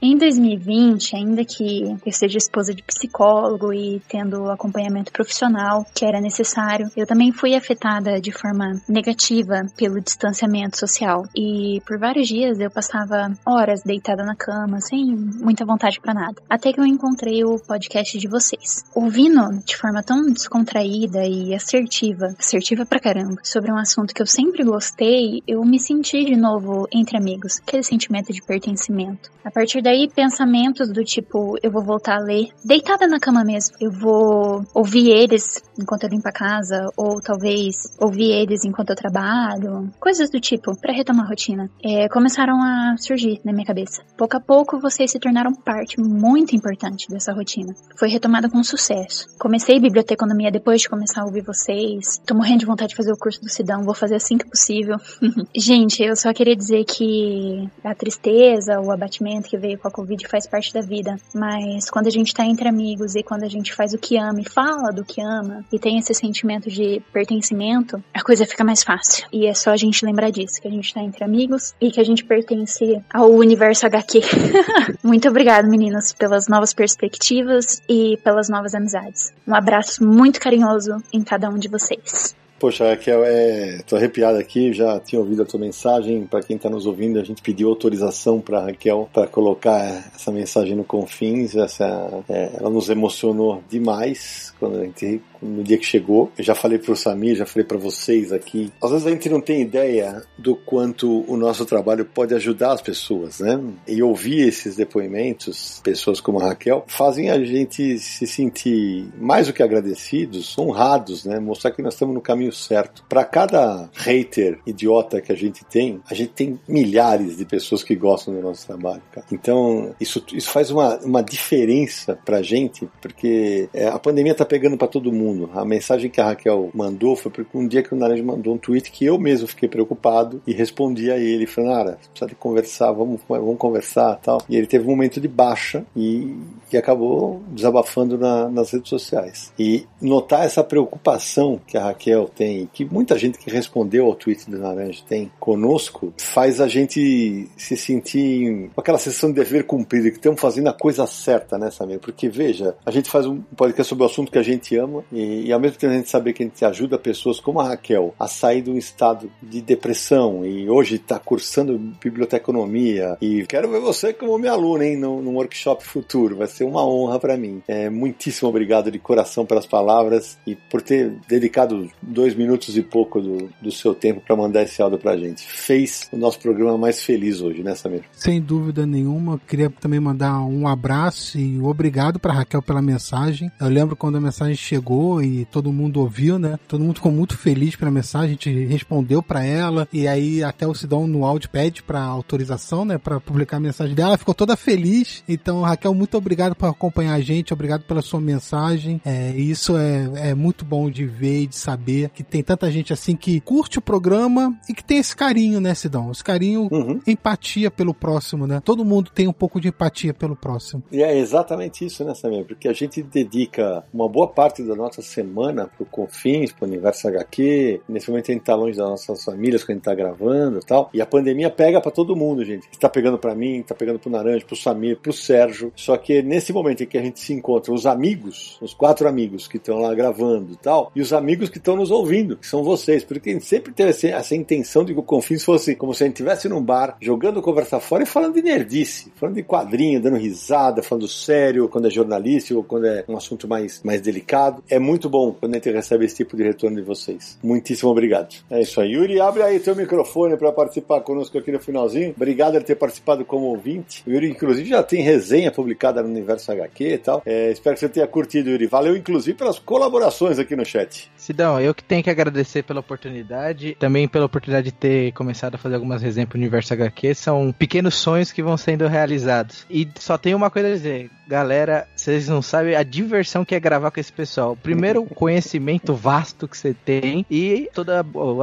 Em 0.00 0.16
2020, 0.16 1.16
ainda 1.16 1.44
que 1.44 1.96
eu 2.04 2.12
seja 2.12 2.38
esposa 2.38 2.74
de 2.74 2.82
psicólogo 2.82 3.72
e 3.72 4.00
tendo 4.08 4.50
acompanhamento 4.50 5.12
profissional 5.12 5.84
que 5.94 6.04
era 6.04 6.20
necessário, 6.20 6.90
eu 6.96 7.06
também 7.06 7.32
fui 7.32 7.54
afetada 7.54 8.20
de 8.20 8.32
forma 8.32 8.80
negativa 8.88 9.66
pelo 9.76 10.00
distanciamento 10.00 10.78
social. 10.78 11.24
E 11.34 11.80
por 11.86 11.98
vários 11.98 12.28
dias 12.28 12.58
eu 12.60 12.70
passava 12.70 13.32
horas 13.44 13.82
deitada 13.82 14.24
na 14.24 14.36
cama, 14.36 14.80
sem 14.80 15.04
muita 15.16 15.64
vontade 15.64 16.00
para 16.00 16.14
nada. 16.14 16.42
Até 16.48 16.72
que 16.72 16.80
eu 16.80 16.86
encontrei 16.86 17.44
o 17.44 17.58
podcast 17.58 18.18
de 18.18 18.28
vocês. 18.28 18.84
Ouvindo 18.94 19.60
de 19.64 19.76
forma 19.76 20.02
tão 20.02 20.26
descontraída 20.26 21.24
e 21.26 21.54
assertiva, 21.54 22.34
assertiva 22.38 22.86
pra 22.86 23.00
caramba, 23.00 23.40
sobre 23.42 23.72
um 23.72 23.78
assunto 23.78 24.14
que 24.14 24.22
eu 24.22 24.26
sempre 24.26 24.62
gostei, 24.64 25.42
eu 25.46 25.64
me 25.64 25.80
senti 25.80 26.24
de 26.24 26.36
novo 26.36 26.86
entre 26.92 27.16
amigos, 27.16 27.60
aquele 27.60 27.82
sentimento 27.82 28.32
de 28.32 28.42
pertencimento. 28.42 29.30
Partir 29.56 29.80
daí, 29.80 30.06
pensamentos 30.14 30.92
do 30.92 31.02
tipo, 31.02 31.56
eu 31.62 31.70
vou 31.70 31.82
voltar 31.82 32.18
a 32.18 32.22
ler, 32.22 32.50
deitada 32.62 33.06
na 33.06 33.18
cama 33.18 33.42
mesmo. 33.42 33.74
Eu 33.80 33.90
vou 33.90 34.62
ouvir 34.74 35.08
eles 35.08 35.62
enquanto 35.80 36.04
eu 36.04 36.10
limpo 36.10 36.28
a 36.28 36.32
casa, 36.32 36.86
ou 36.94 37.22
talvez 37.22 37.96
ouvir 37.98 38.32
eles 38.32 38.66
enquanto 38.66 38.90
eu 38.90 38.96
trabalho, 38.96 39.90
coisas 39.98 40.28
do 40.28 40.38
tipo, 40.38 40.78
para 40.78 40.92
retomar 40.92 41.24
a 41.24 41.28
rotina. 41.30 41.70
É, 41.82 42.06
começaram 42.10 42.62
a 42.62 42.96
surgir 42.98 43.40
na 43.42 43.50
minha 43.50 43.64
cabeça. 43.64 44.02
Pouco 44.18 44.36
a 44.36 44.40
pouco, 44.40 44.78
vocês 44.78 45.10
se 45.10 45.18
tornaram 45.18 45.54
parte 45.54 45.98
muito 45.98 46.54
importante 46.54 47.08
dessa 47.08 47.32
rotina. 47.32 47.74
Foi 47.98 48.10
retomada 48.10 48.50
com 48.50 48.62
sucesso. 48.62 49.26
Comecei 49.38 49.80
biblioteconomia 49.80 50.50
depois 50.50 50.82
de 50.82 50.90
começar 50.90 51.22
a 51.22 51.24
ouvir 51.24 51.42
vocês. 51.42 52.20
Tô 52.26 52.34
morrendo 52.34 52.58
de 52.58 52.66
vontade 52.66 52.90
de 52.90 52.96
fazer 52.96 53.12
o 53.12 53.16
curso 53.16 53.40
do 53.40 53.48
Sidão, 53.48 53.84
vou 53.84 53.94
fazer 53.94 54.16
assim 54.16 54.36
que 54.36 54.46
possível. 54.46 54.96
Gente, 55.56 56.02
eu 56.02 56.14
só 56.14 56.30
queria 56.34 56.54
dizer 56.54 56.84
que 56.84 57.66
a 57.82 57.94
tristeza, 57.94 58.78
o 58.80 58.92
abatimento, 58.92 59.45
que 59.46 59.56
veio 59.56 59.78
com 59.78 59.88
a 59.88 59.90
Covid 59.90 60.26
faz 60.28 60.46
parte 60.46 60.72
da 60.72 60.80
vida. 60.80 61.16
Mas 61.34 61.90
quando 61.90 62.06
a 62.06 62.10
gente 62.10 62.34
tá 62.34 62.44
entre 62.44 62.68
amigos 62.68 63.14
e 63.14 63.22
quando 63.22 63.44
a 63.44 63.48
gente 63.48 63.74
faz 63.74 63.92
o 63.94 63.98
que 63.98 64.18
ama 64.18 64.40
e 64.40 64.48
fala 64.48 64.92
do 64.92 65.04
que 65.04 65.20
ama 65.20 65.64
e 65.72 65.78
tem 65.78 65.98
esse 65.98 66.12
sentimento 66.14 66.70
de 66.70 67.00
pertencimento, 67.12 68.02
a 68.12 68.22
coisa 68.22 68.46
fica 68.46 68.64
mais 68.64 68.82
fácil. 68.82 69.26
E 69.32 69.46
é 69.46 69.54
só 69.54 69.70
a 69.70 69.76
gente 69.76 70.04
lembrar 70.04 70.30
disso, 70.30 70.60
que 70.60 70.68
a 70.68 70.70
gente 70.70 70.92
tá 70.92 71.00
entre 71.00 71.24
amigos 71.24 71.74
e 71.80 71.90
que 71.90 72.00
a 72.00 72.04
gente 72.04 72.24
pertence 72.24 73.02
ao 73.12 73.30
universo 73.30 73.86
HQ. 73.86 74.20
muito 75.02 75.28
obrigado, 75.28 75.68
meninos, 75.68 76.12
pelas 76.12 76.48
novas 76.48 76.74
perspectivas 76.74 77.82
e 77.88 78.16
pelas 78.24 78.48
novas 78.48 78.74
amizades. 78.74 79.32
Um 79.46 79.54
abraço 79.54 80.04
muito 80.04 80.40
carinhoso 80.40 80.96
em 81.12 81.22
cada 81.22 81.48
um 81.48 81.58
de 81.58 81.68
vocês. 81.68 82.34
Poxa, 82.58 82.88
Raquel, 82.88 83.22
é... 83.22 83.82
tô 83.86 83.96
arrepiado 83.96 84.38
aqui, 84.38 84.72
já 84.72 84.98
tinha 84.98 85.20
ouvido 85.20 85.42
a 85.42 85.44
tua 85.44 85.60
mensagem. 85.60 86.24
Para 86.26 86.42
quem 86.42 86.56
está 86.56 86.70
nos 86.70 86.86
ouvindo, 86.86 87.20
a 87.20 87.24
gente 87.24 87.42
pediu 87.42 87.68
autorização 87.68 88.40
para 88.40 88.60
Raquel 88.60 89.08
para 89.12 89.26
colocar 89.26 90.10
essa 90.14 90.32
mensagem 90.32 90.74
no 90.74 90.82
Confins. 90.82 91.54
Essa... 91.54 92.24
É... 92.28 92.52
ela 92.58 92.70
nos 92.70 92.88
emocionou 92.88 93.62
demais 93.68 94.54
quando 94.58 94.78
a 94.78 94.84
gente 94.84 95.20
no 95.42 95.62
dia 95.62 95.78
que 95.78 95.86
chegou. 95.86 96.30
Eu 96.36 96.44
já 96.44 96.54
falei 96.54 96.78
pro 96.78 96.96
Samir, 96.96 97.36
já 97.36 97.46
falei 97.46 97.64
para 97.64 97.78
vocês 97.78 98.32
aqui. 98.32 98.72
Às 98.82 98.90
vezes 98.90 99.06
a 99.06 99.10
gente 99.10 99.28
não 99.28 99.40
tem 99.40 99.62
ideia 99.62 100.22
do 100.36 100.54
quanto 100.54 101.24
o 101.30 101.36
nosso 101.36 101.64
trabalho 101.64 102.04
pode 102.04 102.34
ajudar 102.34 102.72
as 102.72 102.82
pessoas, 102.82 103.40
né? 103.40 103.60
E 103.86 104.02
ouvir 104.02 104.48
esses 104.48 104.76
depoimentos, 104.76 105.80
pessoas 105.82 106.20
como 106.20 106.40
a 106.40 106.48
Raquel, 106.48 106.84
fazem 106.86 107.30
a 107.30 107.42
gente 107.44 107.98
se 107.98 108.26
sentir 108.26 109.08
mais 109.18 109.46
do 109.46 109.52
que 109.52 109.62
agradecidos, 109.62 110.56
honrados, 110.58 111.24
né? 111.24 111.38
Mostrar 111.38 111.70
que 111.70 111.82
nós 111.82 111.94
estamos 111.94 112.14
no 112.14 112.20
caminho 112.20 112.52
certo. 112.52 113.04
Para 113.08 113.24
cada 113.24 113.88
hater 113.94 114.58
idiota 114.66 115.20
que 115.20 115.32
a 115.32 115.36
gente 115.36 115.64
tem, 115.64 116.00
a 116.08 116.14
gente 116.14 116.32
tem 116.32 116.60
milhares 116.68 117.36
de 117.36 117.44
pessoas 117.44 117.82
que 117.82 117.94
gostam 117.94 118.34
do 118.34 118.40
nosso 118.40 118.66
trabalho, 118.66 119.02
cara. 119.12 119.26
Então, 119.32 119.94
isso, 120.00 120.24
isso 120.32 120.50
faz 120.50 120.70
uma, 120.70 120.96
uma 120.98 121.22
diferença 121.22 122.18
pra 122.24 122.42
gente, 122.42 122.88
porque 123.00 123.68
é, 123.72 123.86
a 123.86 123.98
pandemia 123.98 124.34
tá 124.34 124.44
pegando 124.44 124.76
para 124.76 124.88
todo 124.88 125.12
mundo. 125.12 125.25
A 125.54 125.64
mensagem 125.64 126.10
que 126.10 126.20
a 126.20 126.26
Raquel 126.26 126.70
mandou 126.74 127.16
foi 127.16 127.30
porque 127.30 127.56
um 127.56 127.66
dia 127.66 127.82
que 127.82 127.94
o 127.94 127.96
Naranja 127.96 128.22
mandou 128.22 128.54
um 128.54 128.58
tweet 128.58 128.90
que 128.90 129.04
eu 129.04 129.18
mesmo 129.18 129.46
fiquei 129.46 129.68
preocupado 129.68 130.42
e 130.46 130.52
respondi 130.52 131.10
a 131.10 131.18
ele, 131.18 131.46
falando, 131.46 131.70
Nara, 131.70 131.98
precisa 132.10 132.28
de 132.28 132.34
conversar, 132.34 132.92
vamos, 132.92 133.20
vamos 133.28 133.58
conversar 133.58 134.16
tal. 134.16 134.42
E 134.48 134.56
ele 134.56 134.66
teve 134.66 134.84
um 134.86 134.90
momento 134.90 135.20
de 135.20 135.28
baixa 135.28 135.84
e, 135.94 136.34
e 136.72 136.76
acabou 136.76 137.42
desabafando 137.48 138.18
na, 138.18 138.48
nas 138.48 138.70
redes 138.70 138.88
sociais. 138.88 139.52
E 139.58 139.86
notar 140.00 140.44
essa 140.44 140.62
preocupação 140.62 141.60
que 141.66 141.76
a 141.76 141.84
Raquel 141.84 142.28
tem, 142.34 142.68
que 142.72 142.84
muita 142.84 143.18
gente 143.18 143.38
que 143.38 143.50
respondeu 143.50 144.06
ao 144.06 144.14
tweet 144.14 144.50
do 144.50 144.58
Naranja 144.58 145.02
tem 145.08 145.30
conosco, 145.38 146.12
faz 146.18 146.60
a 146.60 146.68
gente 146.68 147.48
se 147.56 147.76
sentir 147.76 148.70
com 148.74 148.80
aquela 148.80 148.98
sensação 148.98 149.30
de 149.30 149.36
dever 149.36 149.64
cumprido, 149.64 150.10
que 150.10 150.16
estamos 150.16 150.40
fazendo 150.40 150.68
a 150.68 150.72
coisa 150.72 151.06
certa, 151.06 151.58
né, 151.58 151.70
Samir? 151.70 151.98
Porque 151.98 152.28
veja, 152.28 152.76
a 152.84 152.90
gente 152.90 153.10
faz 153.10 153.26
um 153.26 153.40
podcast 153.56 153.88
sobre 153.88 154.04
o 154.04 154.06
assunto 154.06 154.30
que 154.30 154.38
a 154.38 154.42
gente 154.42 154.76
ama 154.76 155.04
E, 155.16 155.46
e, 155.46 155.52
ao 155.52 155.58
mesmo 155.58 155.78
tempo 155.78 155.94
a 155.94 155.96
gente 155.96 156.10
saber 156.10 156.34
que 156.34 156.42
a 156.42 156.46
gente 156.46 156.62
ajuda 156.62 156.98
pessoas 156.98 157.40
como 157.40 157.58
a 157.58 157.68
Raquel 157.68 158.14
a 158.20 158.28
sair 158.28 158.60
de 158.60 158.70
um 158.70 158.76
estado 158.76 159.30
de 159.42 159.62
depressão 159.62 160.44
e 160.44 160.68
hoje 160.68 160.96
está 160.96 161.18
cursando 161.18 161.78
biblioteconomia 161.78 163.16
e 163.18 163.46
quero 163.46 163.70
ver 163.70 163.80
você 163.80 164.12
como 164.12 164.38
minha 164.38 164.52
aluna, 164.52 164.84
hein, 164.84 164.98
no 164.98 165.30
workshop 165.30 165.82
futuro. 165.82 166.36
Vai 166.36 166.46
ser 166.46 166.64
uma 166.64 166.86
honra 166.86 167.18
para 167.18 167.34
mim. 167.36 167.62
É, 167.66 167.88
muitíssimo 167.88 168.50
obrigado 168.50 168.90
de 168.90 168.98
coração 168.98 169.46
pelas 169.46 169.66
palavras 169.66 170.36
e 170.46 170.54
por 170.54 170.82
ter 170.82 171.12
dedicado 171.26 171.90
dois 172.02 172.34
minutos 172.34 172.76
e 172.76 172.82
pouco 172.82 173.20
do, 173.20 173.48
do 173.60 173.72
seu 173.72 173.94
tempo 173.94 174.20
para 174.20 174.36
mandar 174.36 174.64
esse 174.64 174.82
áudio 174.82 174.98
pra 174.98 175.16
gente. 175.16 175.46
Fez 175.46 176.10
o 176.12 176.16
nosso 176.18 176.38
programa 176.40 176.76
mais 176.76 177.02
feliz 177.02 177.40
hoje, 177.40 177.62
né, 177.62 177.74
Samir? 177.74 178.04
Sem 178.12 178.40
dúvida 178.40 178.84
nenhuma. 178.84 179.40
Queria 179.48 179.70
também 179.70 179.98
mandar 179.98 180.40
um 180.42 180.68
abraço 180.68 181.38
e 181.38 181.58
obrigado 181.60 182.18
para 182.18 182.34
Raquel 182.34 182.60
pela 182.60 182.82
mensagem. 182.82 183.50
Eu 183.58 183.68
lembro 183.68 183.96
quando 183.96 184.16
a 184.16 184.20
mensagem 184.20 184.54
chegou 184.54 185.05
e 185.22 185.44
todo 185.46 185.72
mundo 185.72 186.00
ouviu, 186.00 186.38
né? 186.38 186.58
Todo 186.68 186.82
mundo 186.82 186.96
ficou 186.96 187.12
muito 187.12 187.36
feliz 187.36 187.76
pela 187.76 187.90
mensagem, 187.90 188.28
a 188.28 188.32
gente 188.32 188.66
respondeu 188.66 189.22
para 189.22 189.44
ela 189.44 189.88
e 189.92 190.06
aí 190.06 190.42
até 190.42 190.66
o 190.66 190.74
Sidão 190.74 191.06
no 191.06 191.24
áudio 191.24 191.50
pede 191.50 191.82
para 191.82 192.02
autorização, 192.02 192.84
né, 192.84 192.98
para 192.98 193.20
publicar 193.20 193.56
a 193.56 193.60
mensagem 193.60 193.94
dela. 193.94 194.18
ficou 194.18 194.34
toda 194.34 194.56
feliz. 194.56 195.22
Então, 195.28 195.62
Raquel, 195.62 195.94
muito 195.94 196.16
obrigado 196.16 196.54
por 196.54 196.68
acompanhar 196.68 197.14
a 197.14 197.20
gente, 197.20 197.52
obrigado 197.52 197.82
pela 197.82 198.02
sua 198.02 198.20
mensagem. 198.20 199.00
É, 199.04 199.30
isso 199.30 199.76
é, 199.76 200.30
é 200.30 200.34
muito 200.34 200.64
bom 200.64 200.90
de 200.90 201.06
ver 201.06 201.42
e 201.42 201.46
de 201.46 201.56
saber 201.56 202.10
que 202.10 202.22
tem 202.22 202.42
tanta 202.42 202.70
gente 202.70 202.92
assim 202.92 203.16
que 203.16 203.40
curte 203.40 203.78
o 203.78 203.82
programa 203.82 204.56
e 204.68 204.74
que 204.74 204.84
tem 204.84 204.98
esse 204.98 205.14
carinho, 205.14 205.60
né, 205.60 205.74
Sidão? 205.74 206.10
Esse 206.10 206.24
carinho, 206.24 206.68
uhum. 206.70 207.00
empatia 207.06 207.70
pelo 207.70 207.94
próximo, 207.94 208.46
né? 208.46 208.60
Todo 208.64 208.84
mundo 208.84 209.10
tem 209.14 209.28
um 209.28 209.32
pouco 209.32 209.60
de 209.60 209.68
empatia 209.68 210.14
pelo 210.14 210.36
próximo. 210.36 210.82
E 210.90 211.02
é 211.02 211.18
exatamente 211.18 211.84
isso, 211.84 212.04
né, 212.04 212.14
Samir? 212.14 212.44
Porque 212.44 212.68
a 212.68 212.72
gente 212.72 213.02
dedica 213.02 213.84
uma 213.92 214.08
boa 214.08 214.28
parte 214.28 214.62
da 214.62 214.74
nossa 214.74 214.95
semana 215.02 215.68
pro 215.76 215.86
Confins, 215.86 216.52
pro 216.52 216.66
Universo 216.66 217.08
HQ. 217.08 217.80
Nesse 217.88 218.10
momento 218.10 218.30
a 218.30 218.34
gente 218.34 218.44
tá 218.44 218.54
longe 218.54 218.76
das 218.76 218.88
nossas 218.88 219.24
famílias 219.24 219.62
quando 219.62 219.70
a 219.70 219.74
gente 219.74 219.84
tá 219.84 219.94
gravando 219.94 220.58
e 220.58 220.66
tal. 220.66 220.90
E 220.92 221.00
a 221.00 221.06
pandemia 221.06 221.50
pega 221.50 221.80
para 221.80 221.90
todo 221.90 222.16
mundo, 222.16 222.44
gente. 222.44 222.68
Está 222.70 222.88
pegando 222.88 223.18
para 223.18 223.34
mim, 223.34 223.62
tá 223.62 223.74
pegando 223.74 223.98
pro 223.98 224.10
Naranjo, 224.10 224.46
pro 224.46 224.56
Samir, 224.56 224.98
pro 224.98 225.12
Sérgio. 225.12 225.72
Só 225.74 225.96
que 225.96 226.22
nesse 226.22 226.52
momento 226.52 226.82
em 226.82 226.86
que 226.86 226.98
a 226.98 227.02
gente 227.02 227.20
se 227.20 227.32
encontra, 227.32 227.72
os 227.72 227.86
amigos, 227.86 228.58
os 228.60 228.74
quatro 228.74 229.08
amigos 229.08 229.46
que 229.46 229.56
estão 229.56 229.78
lá 229.78 229.94
gravando 229.94 230.52
e 230.52 230.56
tal, 230.56 230.90
e 230.94 231.00
os 231.00 231.12
amigos 231.12 231.48
que 231.48 231.58
estão 231.58 231.76
nos 231.76 231.90
ouvindo, 231.90 232.36
que 232.36 232.46
são 232.46 232.62
vocês. 232.62 233.04
Porque 233.04 233.30
a 233.30 233.32
gente 233.32 233.46
sempre 233.46 233.72
teve 233.72 233.90
essa 233.90 234.34
intenção 234.34 234.84
de 234.84 234.92
que 234.92 235.00
o 235.00 235.02
Confins 235.02 235.44
fosse 235.44 235.74
como 235.74 235.94
se 235.94 236.02
a 236.02 236.06
gente 236.06 236.16
estivesse 236.16 236.48
num 236.48 236.62
bar, 236.62 236.96
jogando 237.00 237.42
conversa 237.42 237.80
fora 237.80 238.02
e 238.02 238.06
falando 238.06 238.34
de 238.34 238.42
nerdice, 238.42 239.12
falando 239.16 239.36
de 239.36 239.42
quadrinho, 239.42 240.00
dando 240.00 240.16
risada, 240.16 240.82
falando 240.82 241.08
sério, 241.08 241.68
quando 241.68 241.86
é 241.86 241.90
jornalista 241.90 242.54
ou 242.54 242.64
quando 242.64 242.86
é 242.86 243.04
um 243.08 243.16
assunto 243.16 243.48
mais, 243.48 243.82
mais 243.82 244.00
delicado. 244.00 244.62
É 244.68 244.78
muito 244.86 245.10
bom 245.10 245.32
quando 245.32 245.54
a 245.54 245.56
gente 245.56 245.70
recebe 245.70 246.04
esse 246.04 246.16
tipo 246.16 246.36
de 246.36 246.44
retorno 246.44 246.76
de 246.76 246.82
vocês. 246.82 247.38
Muitíssimo 247.42 247.90
obrigado. 247.90 248.34
É 248.50 248.60
isso 248.60 248.80
aí. 248.80 248.92
Yuri, 248.92 249.20
abre 249.20 249.42
aí 249.42 249.58
teu 249.58 249.74
microfone 249.74 250.36
para 250.36 250.52
participar 250.52 251.00
conosco 251.00 251.36
aqui 251.36 251.50
no 251.50 251.58
finalzinho. 251.58 252.14
Obrigado 252.16 252.54
por 252.54 252.62
ter 252.62 252.76
participado 252.76 253.24
como 253.24 253.46
ouvinte. 253.46 254.02
O 254.06 254.10
Yuri, 254.10 254.30
inclusive, 254.30 254.68
já 254.68 254.82
tem 254.82 255.02
resenha 255.02 255.50
publicada 255.50 256.02
no 256.02 256.08
Universo 256.08 256.50
HQ 256.52 256.84
e 256.84 256.98
tal. 256.98 257.22
É, 257.26 257.50
espero 257.50 257.74
que 257.74 257.80
você 257.80 257.88
tenha 257.88 258.06
curtido, 258.06 258.50
Yuri. 258.50 258.66
Valeu, 258.66 258.96
inclusive, 258.96 259.36
pelas 259.36 259.58
colaborações 259.58 260.38
aqui 260.38 260.54
no 260.54 260.64
chat. 260.64 261.10
Sidão, 261.16 261.60
eu 261.60 261.74
que 261.74 261.82
tenho 261.82 262.02
que 262.02 262.10
agradecer 262.10 262.62
pela 262.62 262.80
oportunidade, 262.80 263.76
também 263.78 264.06
pela 264.06 264.26
oportunidade 264.26 264.66
de 264.66 264.72
ter 264.72 265.12
começado 265.12 265.56
a 265.56 265.58
fazer 265.58 265.74
algumas 265.74 266.00
resenhas 266.00 266.28
pro 266.28 266.38
Universo 266.38 266.72
HQ. 266.72 267.14
São 267.14 267.52
pequenos 267.52 267.94
sonhos 267.96 268.30
que 268.30 268.42
vão 268.42 268.56
sendo 268.56 268.86
realizados. 268.86 269.66
E 269.68 269.88
só 269.98 270.16
tenho 270.16 270.36
uma 270.36 270.50
coisa 270.50 270.68
a 270.68 270.72
dizer, 270.72 271.10
galera, 271.26 271.88
vocês 272.06 272.28
não 272.28 272.40
sabem 272.40 272.76
a 272.76 272.84
diversão 272.84 273.44
que 273.44 273.52
é 273.52 273.58
gravar 273.58 273.90
com 273.90 273.98
esse 273.98 274.12
pessoal. 274.12 274.56
Primeiro, 274.62 275.02
o 275.02 275.12
conhecimento 275.12 275.92
vasto 275.92 276.46
que 276.46 276.56
você 276.56 276.72
tem 276.72 277.26
e 277.28 277.68
todo 277.74 277.90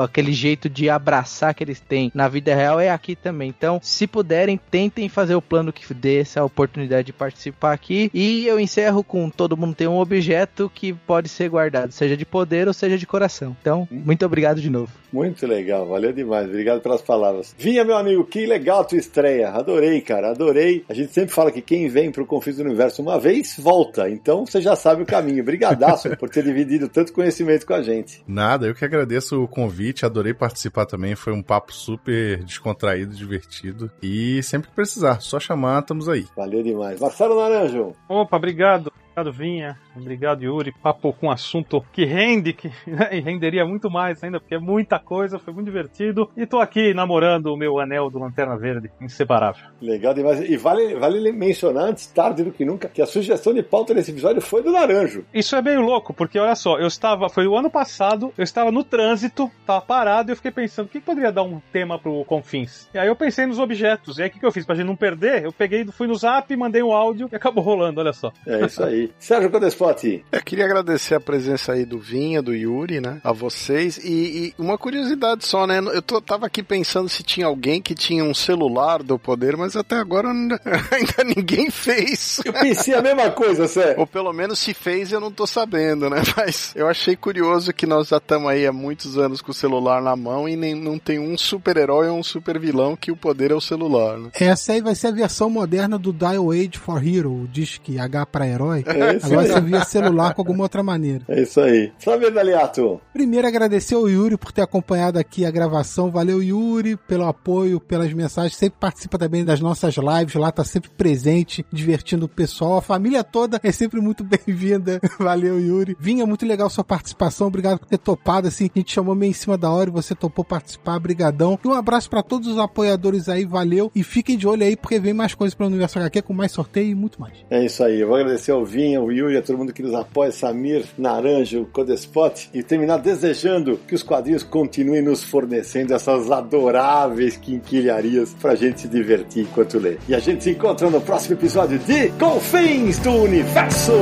aquele 0.01 0.33
jeito 0.33 0.69
de 0.69 0.89
abraçar 0.89 1.53
que 1.53 1.63
eles 1.63 1.79
têm 1.79 2.11
na 2.13 2.27
vida 2.27 2.53
real 2.53 2.77
é 2.77 2.89
aqui 2.89 3.15
também. 3.15 3.47
Então, 3.47 3.79
se 3.81 4.05
puderem, 4.05 4.59
tentem 4.69 5.07
fazer 5.07 5.35
o 5.35 5.41
plano 5.41 5.71
que 5.71 5.93
dê 5.93 6.19
essa 6.19 6.43
oportunidade 6.43 7.05
de 7.05 7.13
participar 7.13 7.71
aqui. 7.71 8.11
E 8.13 8.45
eu 8.45 8.59
encerro 8.59 9.01
com 9.01 9.29
todo 9.29 9.55
mundo 9.55 9.75
tem 9.75 9.87
um 9.87 9.97
objeto 9.97 10.69
que 10.73 10.91
pode 10.91 11.29
ser 11.29 11.47
guardado, 11.47 11.93
seja 11.93 12.17
de 12.17 12.25
poder 12.25 12.67
ou 12.67 12.73
seja 12.73 12.97
de 12.97 13.07
coração. 13.07 13.55
Então, 13.61 13.87
muito 13.89 14.25
obrigado 14.25 14.59
de 14.59 14.69
novo. 14.69 15.02
Muito 15.13 15.45
legal, 15.45 15.85
valeu 15.85 16.11
demais. 16.11 16.47
Obrigado 16.47 16.81
pelas 16.81 17.01
palavras. 17.01 17.53
Vinha, 17.55 17.85
meu 17.85 17.95
amigo, 17.95 18.25
que 18.25 18.47
legal 18.47 18.81
a 18.81 18.83
tua 18.83 18.97
estreia. 18.97 19.49
Adorei, 19.49 20.01
cara, 20.01 20.31
adorei. 20.31 20.83
A 20.89 20.93
gente 20.95 21.13
sempre 21.13 21.31
fala 21.31 21.51
que 21.51 21.61
quem 21.61 21.87
vem 21.87 22.11
pro 22.11 22.25
Confis 22.25 22.57
do 22.57 22.63
Universo 22.63 23.03
uma 23.03 23.19
vez, 23.19 23.55
volta. 23.59 24.09
Então 24.09 24.43
você 24.43 24.59
já 24.59 24.75
sabe 24.75 25.03
o 25.03 25.05
caminho. 25.05 25.43
Brigadaço 25.43 26.17
por 26.17 26.29
ter 26.29 26.43
dividido 26.43 26.89
tanto 26.89 27.13
conhecimento 27.13 27.65
com 27.65 27.75
a 27.75 27.83
gente. 27.83 28.23
Nada, 28.27 28.65
eu 28.65 28.73
que 28.73 28.83
agradeço 28.83 29.43
o 29.43 29.47
convite, 29.47 30.03
adorei 30.03 30.33
participar 30.33 30.87
também. 30.87 31.15
Foi 31.15 31.31
um 31.31 31.43
papo 31.43 31.71
super 31.71 32.43
descontraído, 32.43 33.15
divertido. 33.15 33.91
E 34.01 34.41
sempre 34.41 34.69
que 34.69 34.75
precisar, 34.75 35.21
só 35.21 35.39
chamar, 35.39 35.81
estamos 35.81 36.09
aí. 36.09 36.25
Valeu 36.35 36.63
demais. 36.63 36.99
Marcelo 36.99 37.35
Naranjo. 37.35 37.93
Opa, 38.09 38.37
obrigado. 38.37 38.91
Obrigado, 39.15 39.31
Vinha. 39.37 39.77
Obrigado, 39.95 40.43
Yuri. 40.43 40.71
Papo 40.71 41.13
com 41.13 41.29
assunto 41.29 41.83
que 41.91 42.05
rende, 42.05 42.53
que 42.53 42.71
né, 42.87 43.09
e 43.11 43.19
renderia 43.19 43.65
muito 43.65 43.89
mais 43.89 44.23
ainda, 44.23 44.39
porque 44.39 44.55
é 44.55 44.59
muita 44.59 44.99
coisa, 44.99 45.39
foi 45.39 45.53
muito 45.53 45.65
divertido. 45.65 46.29
E 46.35 46.45
tô 46.45 46.59
aqui 46.59 46.93
namorando 46.93 47.47
o 47.47 47.57
meu 47.57 47.79
anel 47.79 48.09
do 48.09 48.19
Lanterna 48.19 48.57
Verde, 48.57 48.91
inseparável. 49.01 49.65
Legal 49.81 50.13
demais. 50.13 50.41
E 50.41 50.57
vale, 50.57 50.95
vale 50.95 51.31
mencionar, 51.31 51.85
antes 51.85 52.07
tarde 52.07 52.43
do 52.43 52.51
que 52.51 52.65
nunca, 52.65 52.87
que 52.87 53.01
a 53.01 53.05
sugestão 53.05 53.53
de 53.53 53.63
pauta 53.63 53.93
desse 53.93 54.11
episódio 54.11 54.41
foi 54.41 54.63
do 54.63 54.71
Naranjo. 54.71 55.25
Isso 55.33 55.55
é 55.55 55.61
meio 55.61 55.81
louco, 55.81 56.13
porque 56.13 56.39
olha 56.39 56.55
só, 56.55 56.77
eu 56.77 56.87
estava, 56.87 57.29
foi 57.29 57.47
o 57.47 57.55
ano 57.55 57.69
passado, 57.69 58.33
eu 58.37 58.43
estava 58.43 58.71
no 58.71 58.83
trânsito, 58.83 59.49
estava 59.59 59.81
parado 59.81 60.29
e 60.29 60.33
eu 60.33 60.35
fiquei 60.35 60.51
pensando, 60.51 60.87
o 60.87 60.89
que 60.89 60.99
poderia 60.99 61.31
dar 61.31 61.43
um 61.43 61.61
tema 61.71 61.99
pro 61.99 62.23
Confins? 62.25 62.89
E 62.93 62.97
aí 62.97 63.07
eu 63.07 63.15
pensei 63.15 63.45
nos 63.45 63.59
objetos, 63.59 64.17
e 64.17 64.23
aí 64.23 64.29
o 64.29 64.31
que, 64.31 64.39
que 64.39 64.45
eu 64.45 64.51
fiz? 64.51 64.65
Pra 64.65 64.75
gente 64.75 64.87
não 64.87 64.95
perder, 64.95 65.43
eu 65.43 65.51
peguei, 65.51 65.85
fui 65.85 66.07
no 66.07 66.15
zap, 66.15 66.55
mandei 66.55 66.81
um 66.81 66.91
áudio 66.91 67.29
e 67.31 67.35
acabou 67.35 67.63
rolando, 67.63 67.99
olha 67.99 68.13
só. 68.13 68.31
É 68.47 68.65
isso 68.65 68.83
aí. 68.83 69.11
Sérgio 69.19 69.51
Codespot. 69.51 69.82
Eu 70.31 70.41
queria 70.41 70.65
agradecer 70.65 71.15
a 71.15 71.19
presença 71.19 71.73
aí 71.73 71.85
do 71.85 71.99
Vinha, 71.99 72.41
do 72.41 72.53
Yuri, 72.53 72.99
né? 72.99 73.19
A 73.23 73.31
vocês. 73.31 73.97
E, 73.97 74.53
e 74.57 74.61
uma 74.61 74.77
curiosidade 74.77 75.45
só, 75.45 75.65
né? 75.67 75.79
Eu 75.79 76.01
tô, 76.01 76.21
tava 76.21 76.45
aqui 76.45 76.63
pensando 76.63 77.09
se 77.09 77.23
tinha 77.23 77.45
alguém 77.45 77.81
que 77.81 77.95
tinha 77.95 78.23
um 78.23 78.33
celular 78.33 79.01
do 79.03 79.17
poder, 79.19 79.55
mas 79.57 79.75
até 79.75 79.97
agora 79.97 80.29
ainda, 80.91 81.35
ninguém 81.35 81.69
fez. 81.69 82.39
Eu 82.43 82.53
pensei 82.53 82.93
a 82.93 83.01
mesma 83.01 83.29
coisa, 83.31 83.67
Sérgio. 83.67 83.99
Ou 83.99 84.07
pelo 84.07 84.33
menos 84.33 84.59
se 84.59 84.73
fez 84.73 85.11
eu 85.11 85.19
não 85.19 85.31
tô 85.31 85.45
sabendo, 85.45 86.09
né? 86.09 86.21
Mas 86.35 86.73
eu 86.75 86.87
achei 86.87 87.15
curioso 87.15 87.73
que 87.73 87.85
nós 87.85 88.07
já 88.07 88.17
estamos 88.17 88.49
aí 88.49 88.65
há 88.65 88.73
muitos 88.73 89.17
anos 89.17 89.41
com 89.41 89.51
o 89.51 89.53
celular 89.53 90.01
na 90.01 90.15
mão 90.15 90.47
e 90.47 90.55
nem, 90.55 90.75
não 90.75 90.97
tem 90.97 91.19
um 91.19 91.37
super-herói 91.37 92.09
ou 92.09 92.17
um 92.17 92.23
super-vilão 92.23 92.95
que 92.95 93.11
o 93.11 93.15
poder 93.15 93.51
é 93.51 93.55
o 93.55 93.61
celular, 93.61 94.17
né? 94.17 94.29
Essa 94.33 94.73
aí 94.73 94.81
vai 94.81 94.95
ser 94.95 95.07
a 95.07 95.11
versão 95.11 95.49
moderna 95.49 95.97
do 95.97 96.11
Dial 96.11 96.51
Age 96.51 96.77
for 96.77 97.05
Hero, 97.05 97.31
o 97.31 97.47
disque 97.47 97.99
H 97.99 98.25
para 98.25 98.47
herói. 98.47 98.83
É 98.85 99.25
Agora 99.25 99.47
você 99.47 99.61
via 99.73 99.85
celular 99.85 100.33
com 100.33 100.41
alguma 100.41 100.63
outra 100.63 100.83
maneira. 100.83 101.23
É 101.27 101.41
isso 101.41 101.59
aí. 101.59 101.91
Sabe, 101.99 102.29
Daliato? 102.29 103.01
Primeiro, 103.11 103.47
agradecer 103.47 103.95
ao 103.95 104.09
Yuri 104.09 104.37
por 104.37 104.51
ter 104.51 104.61
acompanhado 104.61 105.19
aqui 105.19 105.45
a 105.45 105.51
gravação. 105.51 106.11
Valeu, 106.11 106.41
Yuri, 106.41 106.95
pelo 106.95 107.25
apoio, 107.25 107.79
pelas 107.79 108.11
mensagens. 108.13 108.55
Sempre 108.55 108.79
participa 108.79 109.17
também 109.17 109.43
das 109.43 109.59
nossas 109.59 109.95
lives 109.95 110.35
lá, 110.35 110.51
tá 110.51 110.63
sempre 110.63 110.89
presente, 110.89 111.65
divertindo 111.71 112.25
o 112.25 112.29
pessoal. 112.29 112.77
A 112.77 112.81
família 112.81 113.23
toda 113.23 113.59
é 113.63 113.71
sempre 113.71 113.99
muito 114.01 114.23
bem-vinda. 114.25 114.99
Valeu, 115.19 115.59
Yuri. 115.59 115.95
Vinha 115.99 116.25
muito 116.25 116.45
legal 116.45 116.69
sua 116.69 116.83
participação. 116.83 117.47
Obrigado 117.47 117.79
por 117.79 117.87
ter 117.87 117.97
topado. 117.97 118.47
Assim, 118.47 118.69
a 118.73 118.79
gente 118.79 118.91
chamou 118.91 119.15
meio 119.15 119.31
em 119.31 119.33
cima 119.33 119.57
da 119.57 119.69
hora 119.69 119.89
e 119.89 119.93
você 119.93 120.15
topou 120.15 120.43
participar. 120.43 120.99
Brigadão. 120.99 121.59
E 121.63 121.67
um 121.67 121.73
abraço 121.73 122.09
para 122.09 122.23
todos 122.23 122.47
os 122.47 122.57
apoiadores 122.57 123.29
aí. 123.29 123.45
Valeu. 123.45 123.91
E 123.95 124.03
fiquem 124.03 124.37
de 124.37 124.47
olho 124.47 124.63
aí, 124.63 124.75
porque 124.75 124.99
vem 124.99 125.13
mais 125.13 125.33
coisas 125.33 125.55
pelo 125.55 125.69
Universo 125.69 125.99
HQ 125.99 126.21
com 126.21 126.33
mais 126.33 126.51
sorteio 126.51 126.91
e 126.91 126.95
muito 126.95 127.19
mais. 127.19 127.33
É 127.49 127.63
isso 127.65 127.83
aí. 127.83 127.99
Eu 127.99 128.07
vou 128.07 128.17
agradecer 128.17 128.51
ao 128.51 128.65
Vinha, 128.65 128.99
ao 128.99 129.11
Yuri, 129.11 129.37
a 129.37 129.41
todo 129.41 129.57
mundo 129.57 129.62
que 129.71 129.83
nos 129.83 129.93
apoia, 129.93 130.31
Samir, 130.31 130.85
Naranjo, 130.97 131.67
Codespot, 131.71 132.49
e 132.53 132.63
terminar 132.63 132.97
desejando 132.97 133.79
que 133.87 133.95
os 133.95 134.03
quadrinhos 134.03 134.43
continuem 134.43 135.01
nos 135.01 135.23
fornecendo 135.23 135.93
essas 135.93 136.31
adoráveis 136.31 137.37
quinquilharias 137.37 138.35
pra 138.41 138.55
gente 138.55 138.81
se 138.81 138.87
divertir 138.87 139.43
enquanto 139.43 139.79
lê. 139.79 139.97
E 140.09 140.15
a 140.15 140.19
gente 140.19 140.43
se 140.43 140.51
encontra 140.51 140.89
no 140.89 140.99
próximo 140.99 141.35
episódio 141.35 141.79
de 141.79 142.09
Confins 142.19 142.97
do 142.99 143.11
Universo! 143.11 143.93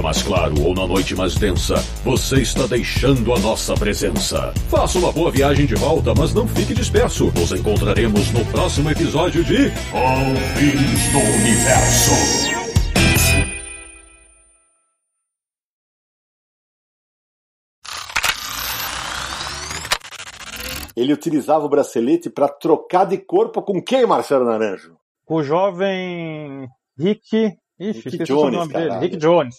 Dia 0.00 0.02
mais 0.02 0.22
claro 0.22 0.54
ou 0.62 0.74
na 0.74 0.86
noite 0.86 1.14
mais 1.14 1.34
densa, 1.34 1.76
você 2.02 2.40
está 2.40 2.66
deixando 2.66 3.32
a 3.34 3.38
nossa 3.38 3.74
presença. 3.74 4.52
Faça 4.68 4.98
uma 4.98 5.12
boa 5.12 5.30
viagem 5.30 5.66
de 5.66 5.74
volta, 5.74 6.14
mas 6.16 6.34
não 6.34 6.48
fique 6.48 6.74
disperso. 6.74 7.26
Nos 7.34 7.52
encontraremos 7.52 8.32
no 8.32 8.44
próximo 8.46 8.90
episódio 8.90 9.44
de 9.44 9.70
Confins 9.90 11.12
do 11.12 11.18
Universo. 11.18 12.50
Ele 20.96 21.12
utilizava 21.14 21.64
o 21.64 21.68
bracelete 21.68 22.28
para 22.28 22.48
trocar 22.48 23.06
de 23.06 23.16
corpo 23.16 23.62
com 23.62 23.82
quem, 23.82 24.06
Marcelo 24.06 24.44
Naranjo? 24.44 24.96
O 25.26 25.42
jovem 25.42 26.68
Rick. 26.98 27.56
Ixi, 27.80 27.92
Rick 27.92 28.08
esqueci 28.08 28.32
Jones, 28.32 28.54
o 28.54 28.58
nome 28.58 28.72
dele. 28.74 28.98
Rick 28.98 29.16
Jones. 29.16 29.56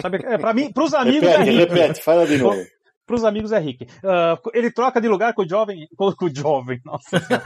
Sabe, 0.00 0.18
é, 0.24 0.36
pra 0.38 0.52
mim, 0.52 0.70
pros 0.72 0.92
amigos 0.94 1.28
Repete, 1.28 1.48
é 1.48 1.52
Rick. 1.52 1.74
repete, 1.74 2.02
fala 2.02 2.26
de 2.26 2.36
novo. 2.38 2.62
Pros 3.06 3.24
amigos 3.24 3.52
é 3.52 3.58
Rick. 3.58 3.86
Ah, 4.04 4.38
ele 4.52 4.70
troca 4.70 5.00
de 5.00 5.08
lugar 5.08 5.32
com 5.32 5.42
o 5.42 5.48
jovem. 5.48 5.88
Com, 5.96 6.12
com 6.12 6.26
o 6.26 6.34
jovem, 6.34 6.80
nossa. 6.84 7.18
senhora. 7.20 7.42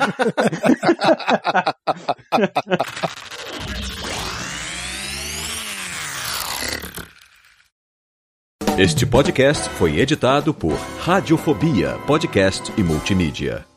Este 8.78 9.04
podcast 9.04 9.68
foi 9.70 9.98
editado 9.98 10.54
por 10.54 10.72
Radiofobia, 11.00 11.98
podcast 12.06 12.72
e 12.78 12.82
multimídia. 12.82 13.69